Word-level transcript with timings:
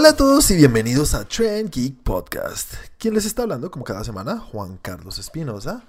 Hola 0.00 0.12
a 0.12 0.16
todos 0.16 0.50
y 0.50 0.56
bienvenidos 0.56 1.12
a 1.12 1.28
Trend 1.28 1.68
Geek 1.68 2.02
Podcast. 2.02 2.72
¿Quién 2.96 3.12
les 3.12 3.26
está 3.26 3.42
hablando 3.42 3.70
como 3.70 3.84
cada 3.84 4.02
semana? 4.02 4.38
Juan 4.38 4.78
Carlos 4.78 5.18
Espinosa. 5.18 5.84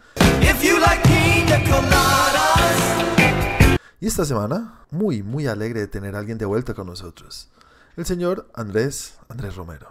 Y 4.02 4.06
esta 4.06 4.26
semana, 4.26 4.81
muy, 4.92 5.24
muy 5.24 5.47
alegre 5.47 5.79
de 5.79 5.88
tener 5.88 6.17
a 6.17 6.20
alguien 6.20 6.38
de 6.38 6.44
vuelta 6.44 6.74
con 6.74 6.88
nosotros. 6.88 7.49
El 7.96 8.06
señor 8.06 8.52
Andrés, 8.53 9.17
Andrés 9.29 9.56
Romero. 9.56 9.88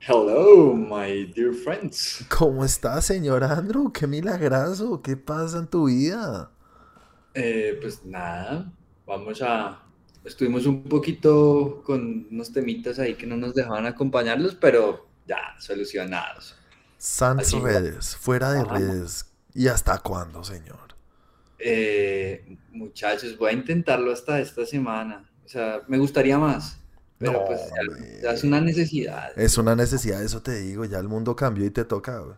Hello, 0.00 0.74
my 0.74 1.32
dear 1.32 1.54
friends. 1.54 2.26
¿Cómo 2.36 2.64
está, 2.64 3.00
señor 3.02 3.44
Andrew? 3.44 3.92
Qué 3.92 4.08
milagroso. 4.08 5.00
¿Qué 5.00 5.16
pasa 5.16 5.58
en 5.58 5.68
tu 5.68 5.84
vida? 5.84 6.50
Eh, 7.34 7.78
pues 7.80 8.04
nada, 8.04 8.72
vamos 9.06 9.40
a... 9.40 9.83
Estuvimos 10.24 10.66
un 10.66 10.84
poquito 10.84 11.82
con 11.84 12.26
unos 12.30 12.52
temitas 12.52 12.98
ahí 12.98 13.14
que 13.14 13.26
no 13.26 13.36
nos 13.36 13.54
dejaban 13.54 13.86
acompañarlos, 13.86 14.54
pero 14.54 15.06
ya, 15.26 15.38
solucionados. 15.58 16.56
Sans 16.98 17.42
Así 17.42 17.58
va. 17.58 17.68
redes, 17.68 18.16
fuera 18.16 18.52
de 18.52 18.60
Ajá. 18.60 18.78
redes. 18.78 19.26
¿Y 19.54 19.68
hasta 19.68 19.98
cuándo, 19.98 20.42
señor? 20.42 20.94
Eh, 21.58 22.56
muchachos, 22.72 23.36
voy 23.38 23.50
a 23.50 23.52
intentarlo 23.54 24.12
hasta 24.12 24.40
esta 24.40 24.64
semana. 24.66 25.30
O 25.44 25.48
sea, 25.48 25.82
me 25.88 25.98
gustaría 25.98 26.38
más, 26.38 26.78
pero 27.18 27.32
No, 27.32 27.44
pues 27.44 27.60
ya- 28.22 28.32
es 28.32 28.44
una 28.44 28.60
necesidad. 28.60 29.38
Es 29.38 29.58
una 29.58 29.76
necesidad, 29.76 30.22
eso 30.22 30.42
te 30.42 30.58
digo. 30.60 30.84
Ya 30.86 30.98
el 30.98 31.08
mundo 31.08 31.36
cambió 31.36 31.64
y 31.66 31.70
te 31.70 31.84
toca. 31.84 32.18
güey. 32.18 32.36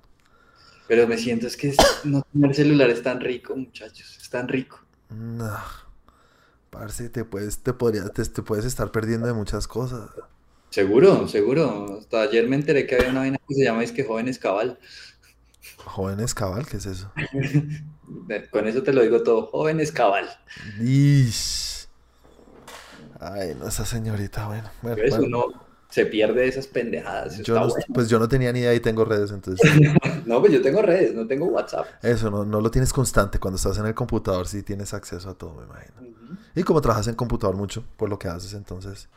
Pero 0.89 1.07
me 1.09 1.19
siento 1.19 1.47
es 1.47 1.57
que 1.57 1.75
no 2.05 2.23
tener 2.33 2.55
celular 2.55 2.91
es 2.91 3.03
tan 3.03 3.21
rico, 3.21 3.57
muchachos, 3.57 4.19
es 4.21 4.29
tan 4.31 4.47
rico. 4.49 4.81
No. 5.11 5.57
Parce, 6.79 7.09
te 7.09 7.25
puedes, 7.25 7.59
te 7.61 7.73
podría, 7.73 8.09
te, 8.09 8.23
te 8.25 8.43
puedes 8.43 8.67
estar 8.67 8.91
perdiendo 8.91 9.27
de 9.27 9.33
muchas 9.33 9.67
cosas. 9.67 10.11
Seguro, 10.71 11.27
seguro. 11.27 11.99
Hasta 11.99 12.23
ayer 12.23 12.47
me 12.49 12.57
enteré 12.57 12.87
que 12.87 12.97
había 12.97 13.09
una 13.09 13.21
vaina 13.21 13.39
que 13.49 13.55
se 13.55 13.65
llama 13.65 13.85
que 13.87 14.05
Jóvenes 14.05 14.39
Cabal. 14.39 14.79
Jóvenes 15.79 16.35
cabal, 16.35 16.67
¿qué 16.67 16.77
es 16.77 16.87
eso? 16.87 17.11
Con 18.51 18.67
eso 18.67 18.83
te 18.83 18.93
lo 18.93 19.03
digo 19.03 19.23
todo, 19.23 19.47
Jóvenes 19.47 19.91
Cabal. 19.91 20.29
Ish. 20.81 21.89
Ay, 23.19 23.57
no, 23.59 23.69
esa 23.69 23.87
señorita, 23.87 24.47
bueno. 24.47 24.71
bueno, 24.83 25.03
bueno. 25.09 25.27
Uno 25.27 25.66
se 25.89 26.07
pierde 26.07 26.43
de 26.43 26.49
esas 26.49 26.67
pendejadas. 26.67 27.39
Yo 27.43 27.55
no- 27.55 27.69
bueno. 27.69 27.85
pues 27.95 28.09
yo 28.09 28.19
no 28.19 28.29
tenía 28.29 28.53
ni 28.53 28.61
idea 28.61 28.75
y 28.75 28.81
tengo 28.81 29.05
redes, 29.05 29.31
entonces 29.31 29.69
No, 30.27 30.41
pues 30.41 30.53
yo 30.53 30.61
tengo 30.61 30.83
redes, 30.83 31.15
no 31.15 31.27
tengo 31.27 31.47
WhatsApp. 31.47 31.87
eso 32.03 32.31
no, 32.31 32.45
no 32.45 32.61
lo 32.61 32.71
tienes 32.71 32.93
constante. 32.93 33.39
Cuando 33.39 33.57
estás 33.57 33.79
en 33.79 33.87
el 33.87 33.95
computador 33.95 34.47
sí 34.49 34.63
tienes 34.63 34.93
acceso 34.95 35.31
a 35.31 35.35
todo, 35.35 35.55
me 35.55 35.65
imagino. 35.65 35.95
Y 36.55 36.63
como 36.65 36.81
trabajas 36.81 37.07
en 37.09 37.15
computador 37.15 37.57
mucho, 37.57 37.85
por 37.97 38.09
lo 38.09 38.19
que 38.19 38.29
haces, 38.29 38.53
entonces... 38.55 39.09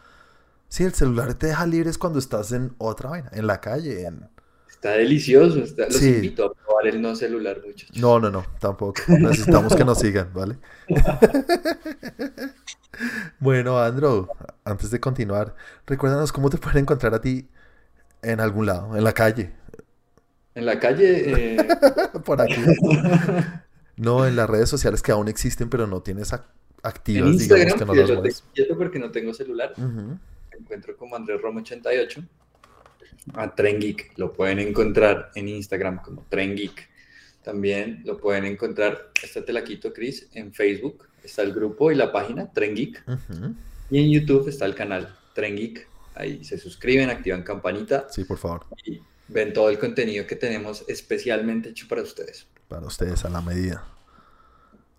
Sí, 0.67 0.83
el 0.83 0.93
celular 0.93 1.33
te 1.33 1.47
deja 1.47 1.65
libres 1.65 1.97
cuando 1.97 2.19
estás 2.19 2.51
en 2.51 2.75
otra 2.77 3.09
vaina, 3.09 3.31
en 3.33 3.47
la 3.47 3.59
calle, 3.59 4.05
en... 4.05 4.29
Está 4.69 4.91
delicioso. 4.91 5.59
está- 5.59 5.85
Los 5.85 5.95
Sí. 5.95 6.09
invito 6.09 6.55
el 6.87 7.01
no 7.01 7.15
celular, 7.15 7.61
muchachos. 7.65 7.97
No, 7.97 8.19
no, 8.19 8.29
no, 8.29 8.45
tampoco. 8.59 9.01
Necesitamos 9.07 9.75
que 9.75 9.83
nos 9.85 9.99
sigan, 9.99 10.29
¿vale? 10.33 10.57
Bueno, 13.39 13.79
Andrew, 13.79 14.27
antes 14.65 14.91
de 14.91 14.99
continuar, 14.99 15.55
recuérdanos 15.87 16.31
cómo 16.33 16.49
te 16.49 16.57
pueden 16.57 16.79
encontrar 16.79 17.13
a 17.13 17.21
ti 17.21 17.47
en 18.21 18.39
algún 18.41 18.65
lado, 18.65 18.97
en 18.97 19.03
la 19.03 19.13
calle, 19.13 19.53
En 20.55 20.65
la 20.65 20.79
calle, 20.79 21.55
eh, 21.55 21.67
por 22.25 22.41
aquí. 22.41 22.61
No, 23.95 24.25
en 24.25 24.35
las 24.35 24.49
redes 24.49 24.67
sociales 24.69 25.01
que 25.01 25.11
aún 25.13 25.29
existen, 25.29 25.69
pero 25.69 25.87
no 25.87 26.01
tienes 26.01 26.33
ac- 26.33 26.43
en 26.43 26.89
activas, 26.89 27.37
digamos 27.37 27.75
que 27.75 27.85
no 27.85 27.93
las 27.93 28.43
quieto 28.53 28.77
porque 28.77 28.99
no 28.99 29.11
tengo 29.11 29.33
celular. 29.33 29.73
Me 29.77 30.57
encuentro 30.59 30.97
como 30.97 31.15
Andrés 31.15 31.41
Romo 31.41 31.59
88. 31.59 32.21
A 33.33 33.53
Tren 33.55 33.79
Geek 33.79 34.17
lo 34.17 34.33
pueden 34.33 34.59
encontrar 34.59 35.31
en 35.35 35.47
Instagram 35.49 36.01
como 36.01 36.25
Tren 36.29 36.55
Geek. 36.55 36.89
También 37.43 38.01
lo 38.05 38.17
pueden 38.17 38.45
encontrar, 38.45 39.11
esta 39.23 39.43
te 39.43 39.53
la 39.53 39.63
quito, 39.63 39.93
Chris, 39.93 40.27
en 40.33 40.53
Facebook. 40.53 41.07
Está 41.23 41.41
el 41.41 41.53
grupo 41.53 41.91
y 41.91 41.95
la 41.95 42.11
página 42.11 42.51
Tren 42.51 42.75
Geek. 42.75 43.03
Y 43.89 43.99
en 44.03 44.09
YouTube 44.11 44.47
está 44.49 44.65
el 44.65 44.75
canal 44.75 45.15
Tren 45.33 45.55
Geek. 45.55 45.87
Ahí 46.15 46.43
se 46.43 46.57
suscriben, 46.57 47.09
activan 47.09 47.43
campanita 47.43 48.07
Sí, 48.09 48.23
por 48.25 48.37
favor, 48.37 48.65
y 48.85 48.99
ven 49.27 49.53
todo 49.53 49.69
el 49.69 49.79
contenido 49.79 50.25
que 50.27 50.35
tenemos 50.35 50.83
especialmente 50.87 51.69
hecho 51.69 51.87
para 51.87 52.01
ustedes. 52.01 52.47
para 52.67 52.85
ustedes 52.87 53.23
a 53.25 53.29
la 53.29 53.41
medida. 53.41 53.83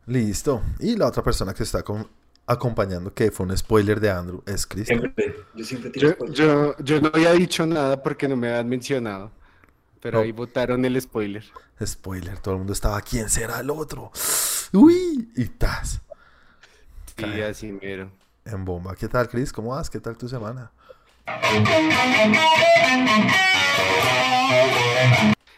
Listo. 0.07 0.63
Y 0.81 0.97
la 0.97 1.07
otra 1.09 1.23
persona 1.23 1.53
que 1.55 1.63
está 1.63 1.83
con- 1.83 2.09
acompañando, 2.51 3.15
que 3.15 3.31
fue 3.31 3.47
un 3.47 3.57
spoiler 3.57 4.01
de 4.01 4.11
Andrew, 4.11 4.43
es 4.47 4.67
Cristian. 4.67 5.15
Yo 5.55 5.65
siempre 5.65 5.91
tiro 5.91 6.09
Yo, 6.09 6.15
spoilers. 6.15 6.39
yo, 6.39 6.77
yo 6.79 7.01
no 7.01 7.11
había 7.15 7.33
dicho 7.33 7.65
nada 7.67 8.03
porque 8.03 8.27
no 8.29 8.37
me 8.37 8.49
habían 8.49 8.69
mencionado. 8.69 9.31
Pero 10.01 10.19
No. 10.19 10.25
ahí 10.25 10.33
votaron 10.33 10.85
el 10.85 11.01
spoiler. 11.01 11.45
Spoiler, 11.85 12.39
todo 12.39 12.55
el 12.55 12.59
mundo 12.59 12.73
estaba, 12.73 13.01
¿quién 13.03 13.29
será 13.29 13.61
el 13.61 13.71
otro? 13.71 14.11
Uy, 14.73 15.31
y 15.37 15.45
tas. 15.47 16.01
Sí, 17.07 17.15
Cae. 17.17 17.45
así 17.45 17.71
mero. 17.73 18.11
En 18.45 18.65
bomba. 18.65 18.95
¿Qué 18.97 19.09
tal, 19.09 19.29
Chris? 19.29 19.53
¿Cómo 19.53 19.71
vas? 19.71 19.89
¿Qué 19.91 20.01
tal 20.01 20.17
tu 20.17 20.29
semana? 20.29 20.73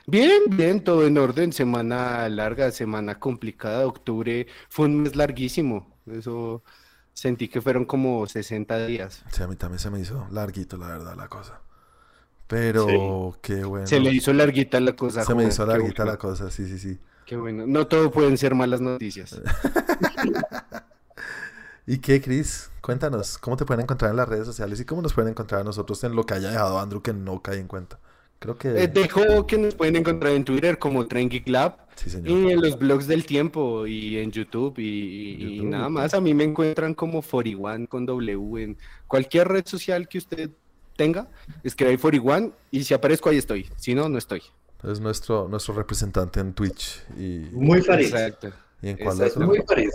Bien, 0.07 0.43
bien, 0.51 0.83
todo 0.83 1.07
en 1.07 1.17
orden. 1.17 1.53
Semana 1.53 2.29
larga, 2.29 2.71
semana 2.73 3.19
complicada. 3.19 3.87
Octubre 3.87 4.47
fue 4.69 4.87
un 4.87 5.03
mes 5.03 5.15
larguísimo. 5.17 5.87
Eso 6.07 6.63
sentí 7.15 7.49
que 7.49 7.61
fueron 7.61 7.85
como 7.85 8.27
60 8.27 8.87
días. 8.87 9.25
Sí, 9.31 9.43
a 9.43 9.47
mí 9.47 9.57
también 9.57 9.79
se 9.79 9.91
me 9.91 10.01
hizo 10.01 10.27
larguito, 10.31 10.77
la 10.77 10.89
verdad, 10.89 11.17
la 11.17 11.29
cosa. 11.29 11.61
Pero 12.47 13.39
qué 13.41 13.65
bueno. 13.65 13.87
Se 13.87 13.99
le 13.99 14.13
hizo 14.13 14.33
larguita 14.33 14.79
la 14.81 14.95
cosa. 14.95 15.25
Se 15.25 15.35
me 15.35 15.45
hizo 15.45 15.65
larguita 15.65 16.03
bueno, 16.03 16.13
la 16.13 16.19
cosa, 16.19 16.51
sí, 16.51 16.67
sí, 16.67 16.79
sí. 16.79 16.99
Qué 17.25 17.37
bueno. 17.37 17.67
No 17.67 17.87
todo 17.87 18.11
pueden 18.11 18.37
ser 18.37 18.55
malas 18.55 18.81
noticias. 18.81 19.41
¿Y 21.87 21.99
qué, 21.99 22.21
Chris? 22.21 22.71
Cuéntanos, 22.81 23.39
¿cómo 23.39 23.57
te 23.57 23.65
pueden 23.65 23.83
encontrar 23.83 24.11
en 24.11 24.17
las 24.17 24.29
redes 24.29 24.47
sociales 24.47 24.81
y 24.81 24.85
cómo 24.85 25.03
nos 25.03 25.15
pueden 25.15 25.31
encontrar 25.31 25.63
a 25.63 25.65
nosotros 25.65 26.03
en 26.05 26.15
lo 26.15 26.25
que 26.25 26.35
haya 26.35 26.51
dejado 26.51 26.79
Andrew 26.79 27.01
que 27.01 27.13
no 27.13 27.43
cae 27.43 27.59
en 27.59 27.69
cuenta? 27.69 27.99
Creo 28.43 28.59
que... 28.59 28.69
Eh, 28.71 28.89
dejo 28.89 29.47
que 29.47 29.57
nos 29.57 29.77
pueden 29.77 29.95
encontrar 29.95 30.33
en 30.33 30.45
Twitter 30.45 30.77
como 30.77 31.07
Tren 31.07 31.29
Geek 31.29 31.49
Lab. 31.49 31.77
Sí, 31.95 32.11
señor. 32.11 32.29
Y 32.29 32.51
en 32.51 32.61
los 32.61 32.77
blogs 32.77 33.07
del 33.07 33.25
tiempo 33.25 33.87
y 33.87 34.19
en 34.19 34.33
YouTube 34.33 34.81
y, 34.81 35.61
nada 35.63 35.89
más. 35.89 36.13
A 36.13 36.21
mí 36.21 36.35
me 36.35 36.43
encuentran 36.43 36.93
como 36.95 37.23
41 37.23 37.87
con 37.87 38.05
W 38.05 38.65
en 38.65 38.77
cualquier 39.07 39.47
red 39.47 39.65
social 39.65 40.09
que 40.09 40.19
usted 40.19 40.51
tenga. 40.97 41.29
Escribe 41.63 41.93
ahí 41.93 41.99
41 41.99 42.53
y 42.73 42.83
si 42.83 42.95
aparezco 42.95 43.29
ahí 43.29 43.39
estoy. 43.39 43.71
Si 43.77 43.95
no, 43.95 44.09
no 44.09 44.19
estoy. 44.19 44.43
Es 44.83 44.99
nuestro, 44.99 45.47
nuestro 45.47 45.75
representante 45.75 46.41
en 46.41 46.53
Twitch 46.53 47.01
y, 47.17 47.47
Muy 47.53 47.81
feliz. 47.81 48.09
Exacto. 48.13 48.51
y 48.83 48.89
en 48.89 48.97
cuál 48.97 49.19
exacto. 49.19 49.41
Muy 49.47 49.63
feliz. 49.69 49.95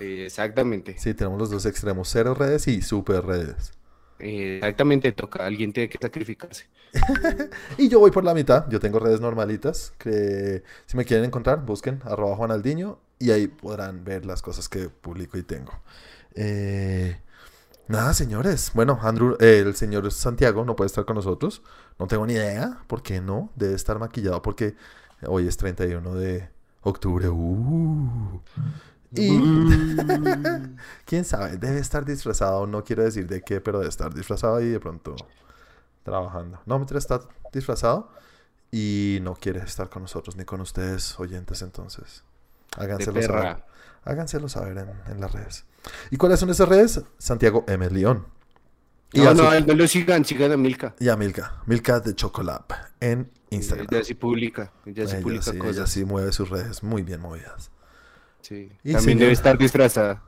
Eh, 0.00 0.24
Exactamente. 0.26 0.96
Sí, 0.98 1.14
tenemos 1.14 1.38
los 1.38 1.50
dos 1.52 1.64
extremos, 1.64 2.08
cero 2.08 2.34
redes 2.34 2.66
y 2.66 2.82
super 2.82 3.24
redes. 3.24 3.75
Eh, 4.18 4.56
Exactamente 4.56 5.12
toca. 5.12 5.44
Alguien 5.44 5.72
tiene 5.72 5.88
que 5.88 5.98
sacrificarse. 6.00 6.66
Y 7.78 7.88
yo 7.88 8.00
voy 8.00 8.10
por 8.10 8.24
la 8.24 8.34
mitad, 8.34 8.68
yo 8.70 8.80
tengo 8.80 8.98
redes 8.98 9.20
normalitas, 9.20 9.92
que 9.98 10.62
si 10.86 10.96
me 10.96 11.04
quieren 11.04 11.26
encontrar, 11.26 11.64
busquen 11.64 12.00
arroba 12.04 12.36
Juanaldiño 12.36 12.98
y 13.18 13.30
ahí 13.30 13.48
podrán 13.48 14.04
ver 14.04 14.24
las 14.24 14.42
cosas 14.42 14.68
que 14.68 14.88
publico 14.88 15.36
y 15.38 15.42
tengo. 15.42 15.72
Eh, 16.34 17.18
nada, 17.88 18.14
señores. 18.14 18.70
Bueno, 18.74 18.98
Andrew, 19.02 19.36
eh, 19.40 19.62
el 19.64 19.74
señor 19.74 20.10
Santiago 20.12 20.64
no 20.64 20.76
puede 20.76 20.86
estar 20.86 21.04
con 21.04 21.16
nosotros. 21.16 21.62
No 21.98 22.06
tengo 22.06 22.26
ni 22.26 22.34
idea, 22.34 22.82
¿por 22.86 23.02
qué 23.02 23.20
no? 23.20 23.50
Debe 23.56 23.74
estar 23.74 23.98
maquillado 23.98 24.42
porque 24.42 24.74
hoy 25.26 25.46
es 25.46 25.56
31 25.56 26.14
de 26.14 26.48
octubre. 26.82 27.28
Uh. 27.28 28.40
Y 29.12 29.38
quién 31.04 31.24
sabe, 31.24 31.56
debe 31.56 31.78
estar 31.78 32.04
disfrazado, 32.04 32.66
no 32.66 32.84
quiero 32.84 33.04
decir 33.04 33.26
de 33.26 33.42
qué, 33.42 33.60
pero 33.60 33.78
debe 33.78 33.88
estar 33.88 34.12
disfrazado 34.12 34.60
y 34.60 34.68
de 34.68 34.80
pronto 34.80 35.14
trabajando. 36.02 36.60
No, 36.66 36.76
mientras 36.78 37.04
está 37.04 37.20
disfrazado 37.52 38.10
y 38.70 39.18
no 39.22 39.34
quiere 39.34 39.60
estar 39.60 39.88
con 39.88 40.02
nosotros 40.02 40.36
ni 40.36 40.44
con 40.44 40.60
ustedes, 40.60 41.18
oyentes, 41.18 41.62
entonces. 41.62 42.24
Háganselo 42.76 43.22
saber. 43.22 43.64
Háganselo 44.04 44.48
saber 44.48 44.78
en, 44.78 45.12
en 45.12 45.20
las 45.20 45.32
redes. 45.32 45.64
¿Y 46.10 46.16
cuáles 46.16 46.38
son 46.40 46.50
esas 46.50 46.68
redes? 46.68 47.00
Santiago 47.18 47.64
M. 47.68 47.88
León. 47.90 48.26
Y, 49.12 49.20
No, 49.20 49.34
no, 49.34 49.60
no 49.60 49.74
lo 49.74 49.86
sigan, 49.86 50.24
sigan 50.24 50.52
a 50.52 50.56
Milka. 50.56 50.94
y 50.98 51.08
a 51.08 51.16
Milka. 51.16 51.62
Milka 51.66 52.00
de 52.00 52.14
Chocolab 52.14 52.64
en 53.00 53.30
Instagram. 53.50 53.86
Ella 53.90 54.04
sí 54.04 54.14
publica. 54.14 54.72
Ella 54.84 55.06
sí 55.06 55.14
Ella 55.14 55.22
publica 55.22 55.42
sí, 55.42 55.50
ella 55.56 55.64
cosas. 55.64 55.90
sí 55.90 56.04
mueve 56.04 56.32
sus 56.32 56.50
redes 56.50 56.82
muy 56.82 57.02
bien 57.02 57.20
movidas. 57.20 57.70
Sí. 58.46 58.70
Y 58.84 58.92
También 58.92 59.00
señor- 59.00 59.18
debe 59.20 59.32
estar 59.32 59.58
disfrazada. 59.58 60.22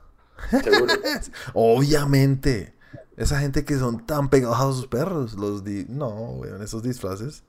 Seguro. 0.61 0.93
Obviamente. 1.53 2.73
Esa 3.15 3.39
gente 3.39 3.63
que 3.63 3.77
son 3.77 4.05
tan 4.05 4.29
pegados 4.29 4.59
a 4.59 4.63
sus 4.73 4.87
perros. 4.87 5.35
Los 5.35 5.63
di... 5.63 5.85
No, 5.87 6.09
weón, 6.31 6.61
esos 6.61 6.83
disfraces. 6.83 7.43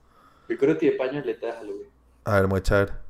Yo 0.49 0.57
creo 0.59 0.75
que 0.75 0.81
tiene 0.81 0.97
pañoleta 0.97 1.47
de 1.47 1.53
Halloween. 1.53 1.89
A 2.25 2.35
ver, 2.35 2.47
voy 2.47 2.57
a 2.57 2.61
echar. 2.61 3.01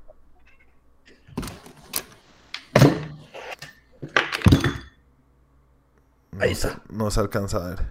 Ahí 6.38 6.54
se- 6.54 6.68
está. 6.68 6.82
No 6.90 7.10
se 7.10 7.20
alcanza 7.20 7.58
a 7.64 7.68
ver. 7.70 7.86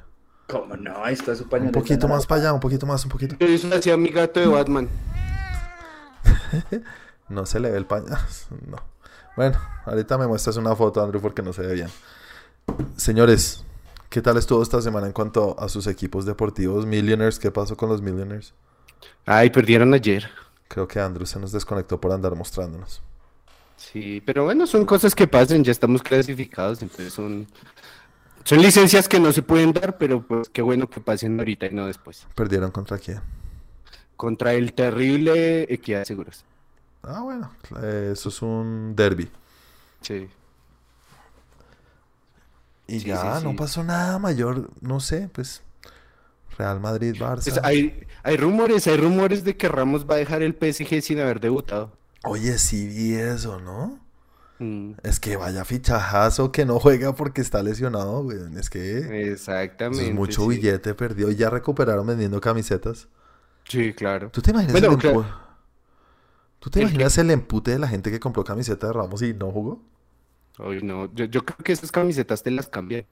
¿Cómo 0.48 0.76
no? 0.78 1.04
Ahí 1.04 1.14
está 1.14 1.36
su 1.36 1.44
Un 1.44 1.50
pañoleta. 1.50 1.80
poquito 1.80 2.08
más 2.08 2.26
para 2.26 2.42
allá, 2.42 2.54
un 2.54 2.60
poquito 2.60 2.86
más, 2.86 3.04
un 3.06 3.12
poquito. 3.12 3.36
Eso 3.40 3.68
hacía 3.76 3.98
mi 3.98 4.10
gato 4.10 4.40
de 4.40 4.48
Batman. 4.48 4.90
No 7.30 7.46
se 7.46 7.60
le 7.60 7.70
ve 7.70 7.78
el 7.78 7.86
pañal. 7.86 8.18
No. 8.68 8.78
Bueno, 9.36 9.58
ahorita 9.86 10.18
me 10.18 10.28
muestras 10.28 10.58
una 10.58 10.76
foto, 10.76 11.02
Andrew, 11.04 11.22
porque 11.22 11.42
no 11.42 11.54
se 11.54 11.62
ve 11.62 11.74
bien. 11.74 11.90
Señores, 12.98 13.64
¿qué 14.10 14.22
tal 14.22 14.38
estuvo 14.38 14.62
esta 14.62 14.82
semana 14.82 15.08
en 15.08 15.14
cuanto 15.14 15.60
a 15.60 15.70
sus 15.70 15.88
equipos 15.88 16.26
deportivos? 16.26 16.86
Millionaires, 16.86 17.40
¿qué 17.40 17.52
pasó 17.52 17.78
con 17.78 17.90
los 17.90 18.02
Millionaires? 18.02 18.54
Ay, 19.26 19.50
perdieron 19.50 19.94
ayer. 19.94 20.30
Creo 20.68 20.88
que 20.88 21.00
Andrew 21.00 21.26
se 21.26 21.40
nos 21.40 21.52
desconectó 21.52 22.00
por 22.00 22.12
andar 22.12 22.36
mostrándonos. 22.36 23.02
Sí, 23.80 24.22
pero 24.26 24.44
bueno, 24.44 24.68
son 24.68 24.86
cosas 24.86 25.16
que 25.16 25.28
pasan, 25.28 25.64
ya 25.64 25.72
estamos 25.72 26.04
clasificados, 26.04 26.82
entonces 26.82 27.14
son, 27.14 27.48
son 28.44 28.62
licencias 28.62 29.08
que 29.08 29.20
no 29.20 29.32
se 29.32 29.42
pueden 29.42 29.72
dar, 29.72 29.98
pero 29.98 30.22
pues 30.22 30.50
qué 30.50 30.62
bueno 30.62 30.90
que 30.90 31.00
pasen 31.00 31.40
ahorita 31.40 31.68
y 31.68 31.74
no 31.74 31.88
después. 31.88 32.28
¿Perdieron 32.36 32.72
contra 32.72 32.98
quién? 32.98 33.22
Contra 34.18 34.54
el 34.54 34.74
terrible 34.74 35.64
Equidad 35.74 36.04
Seguros. 36.04 36.44
Ah, 37.04 37.22
bueno, 37.22 37.52
eso 38.12 38.30
es 38.30 38.42
un 38.42 38.96
derby. 38.96 39.30
Sí. 40.02 40.30
Y 42.88 43.00
Sí, 43.00 43.08
ya, 43.08 43.40
sí, 43.40 43.46
no 43.46 43.56
pasó 43.56 43.84
nada 43.84 44.18
mayor, 44.20 44.70
no 44.82 45.00
sé, 45.00 45.30
pues 45.32 45.62
Real 46.58 46.80
Madrid, 46.80 47.16
Barça. 47.16 47.44
Pues 47.44 47.60
hay, 47.64 48.06
hay 48.24 48.38
rumores, 48.38 48.88
hay 48.88 48.98
rumores 48.98 49.44
de 49.44 49.56
que 49.56 49.68
Ramos 49.70 50.10
va 50.10 50.16
a 50.16 50.18
dejar 50.18 50.42
el 50.42 50.54
PSG 50.56 51.02
sin 51.02 51.20
haber 51.20 51.40
debutado. 51.40 51.92
Oye, 52.24 52.58
sí 52.58 52.88
vi 52.88 53.14
eso, 53.14 53.60
¿no? 53.60 54.00
Mm, 54.60 54.94
Es 55.04 55.20
que 55.22 55.38
vaya 55.38 55.64
fichajazo 55.64 56.52
que 56.52 56.66
no 56.66 56.80
juega 56.80 57.16
porque 57.16 57.42
está 57.42 57.64
lesionado, 57.64 58.24
güey. 58.24 58.38
Es 58.58 58.70
que 58.70 59.32
exactamente. 59.32 60.08
es 60.10 60.14
mucho 60.14 60.48
billete 60.48 60.94
perdido 60.96 61.32
y 61.32 61.36
ya 61.36 61.50
recuperaron 61.50 62.06
vendiendo 62.08 62.42
camisetas. 62.42 63.08
Sí, 63.66 63.94
claro. 63.94 64.30
¿Tú 64.32 64.42
te 64.42 64.52
imaginas, 64.52 64.74
Bueno, 64.74 64.94
el, 64.94 64.98
claro. 64.98 65.26
¿Tú 66.60 66.70
te 66.70 66.80
¿El 66.80 66.84
imaginas 66.84 67.18
el 67.18 67.32
empute 67.32 67.72
de 67.72 67.80
la 67.80 67.88
gente 67.88 68.12
que 68.12 68.20
compró 68.20 68.44
camiseta 68.44 68.88
de 68.88 68.94
Ramos 68.94 69.22
y 69.22 69.34
no 69.34 69.52
jugó? 69.52 69.82
Hoy 70.58 70.82
no, 70.84 71.12
yo, 71.14 71.26
yo 71.26 71.44
creo 71.46 71.58
que 71.64 71.72
esas 71.72 71.92
camisetas 71.92 72.44
te 72.44 72.52
las 72.52 72.68
cambian. 72.68 73.06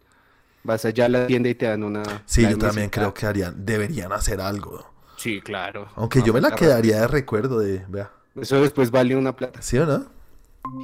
Vas 0.64 0.86
allá 0.86 1.06
a 1.06 1.10
la 1.10 1.28
tienda 1.28 1.50
y 1.50 1.56
te 1.56 1.66
dan 1.68 1.84
una. 1.84 2.24
Sí, 2.26 2.48
yo 2.48 2.58
también 2.58 2.90
creo 2.90 3.14
que 3.14 3.26
harían, 3.26 3.66
deberían 3.66 4.12
hacer 4.12 4.42
algo. 4.42 4.86
Sí, 5.18 5.42
claro. 5.42 5.88
Aunque 5.96 6.22
yo 6.22 6.34
me 6.34 6.42
la 6.42 6.52
quedaría 6.52 7.02
de 7.02 7.08
recuerdo 7.08 7.60
de, 7.60 7.86
vea, 7.88 8.12
Eso 8.36 8.62
después 8.62 8.92
vale 8.92 9.16
una 9.16 9.36
plata. 9.36 9.62
¿sí 9.62 9.78
o 9.78 9.86
no? 9.86 10.06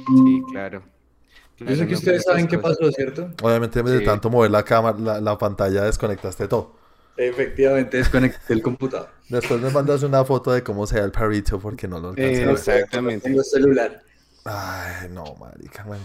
Sí, 0.06 0.42
claro. 0.50 0.82
Yo 1.58 1.66
Claro, 1.66 1.76
sé 1.76 1.86
que 1.86 1.92
no, 1.92 1.98
ustedes 1.98 2.24
saben 2.24 2.48
qué 2.48 2.58
pasó, 2.58 2.90
¿cierto? 2.92 3.30
Obviamente 3.42 3.82
de 3.82 4.00
Sí. 4.00 4.04
tanto 4.04 4.30
mover 4.30 4.50
la 4.50 4.64
cámara, 4.64 4.98
la, 4.98 5.20
la 5.20 5.38
pantalla 5.38 5.82
desconectaste 5.84 6.48
todo. 6.48 6.76
Efectivamente, 7.16 7.96
desconecté 7.98 8.52
el 8.54 8.62
computador. 8.62 9.08
Después 9.28 9.60
me 9.60 9.70
mandas 9.70 10.02
una 10.02 10.24
foto 10.24 10.52
de 10.52 10.62
cómo 10.62 10.86
se 10.86 10.96
ve 10.96 11.02
el 11.02 11.12
perrito 11.12 11.58
porque 11.60 11.86
no 11.88 11.98
lo 12.00 12.08
alcancé 12.10 12.44
a 12.44 12.48
Eh. 12.48 12.52
Exactamente. 12.52 13.28
Tengo 13.28 13.42
celular. 13.42 14.02
Ay, 14.44 15.08
no, 15.10 15.24
marica, 15.40 15.84
bueno. 15.84 16.04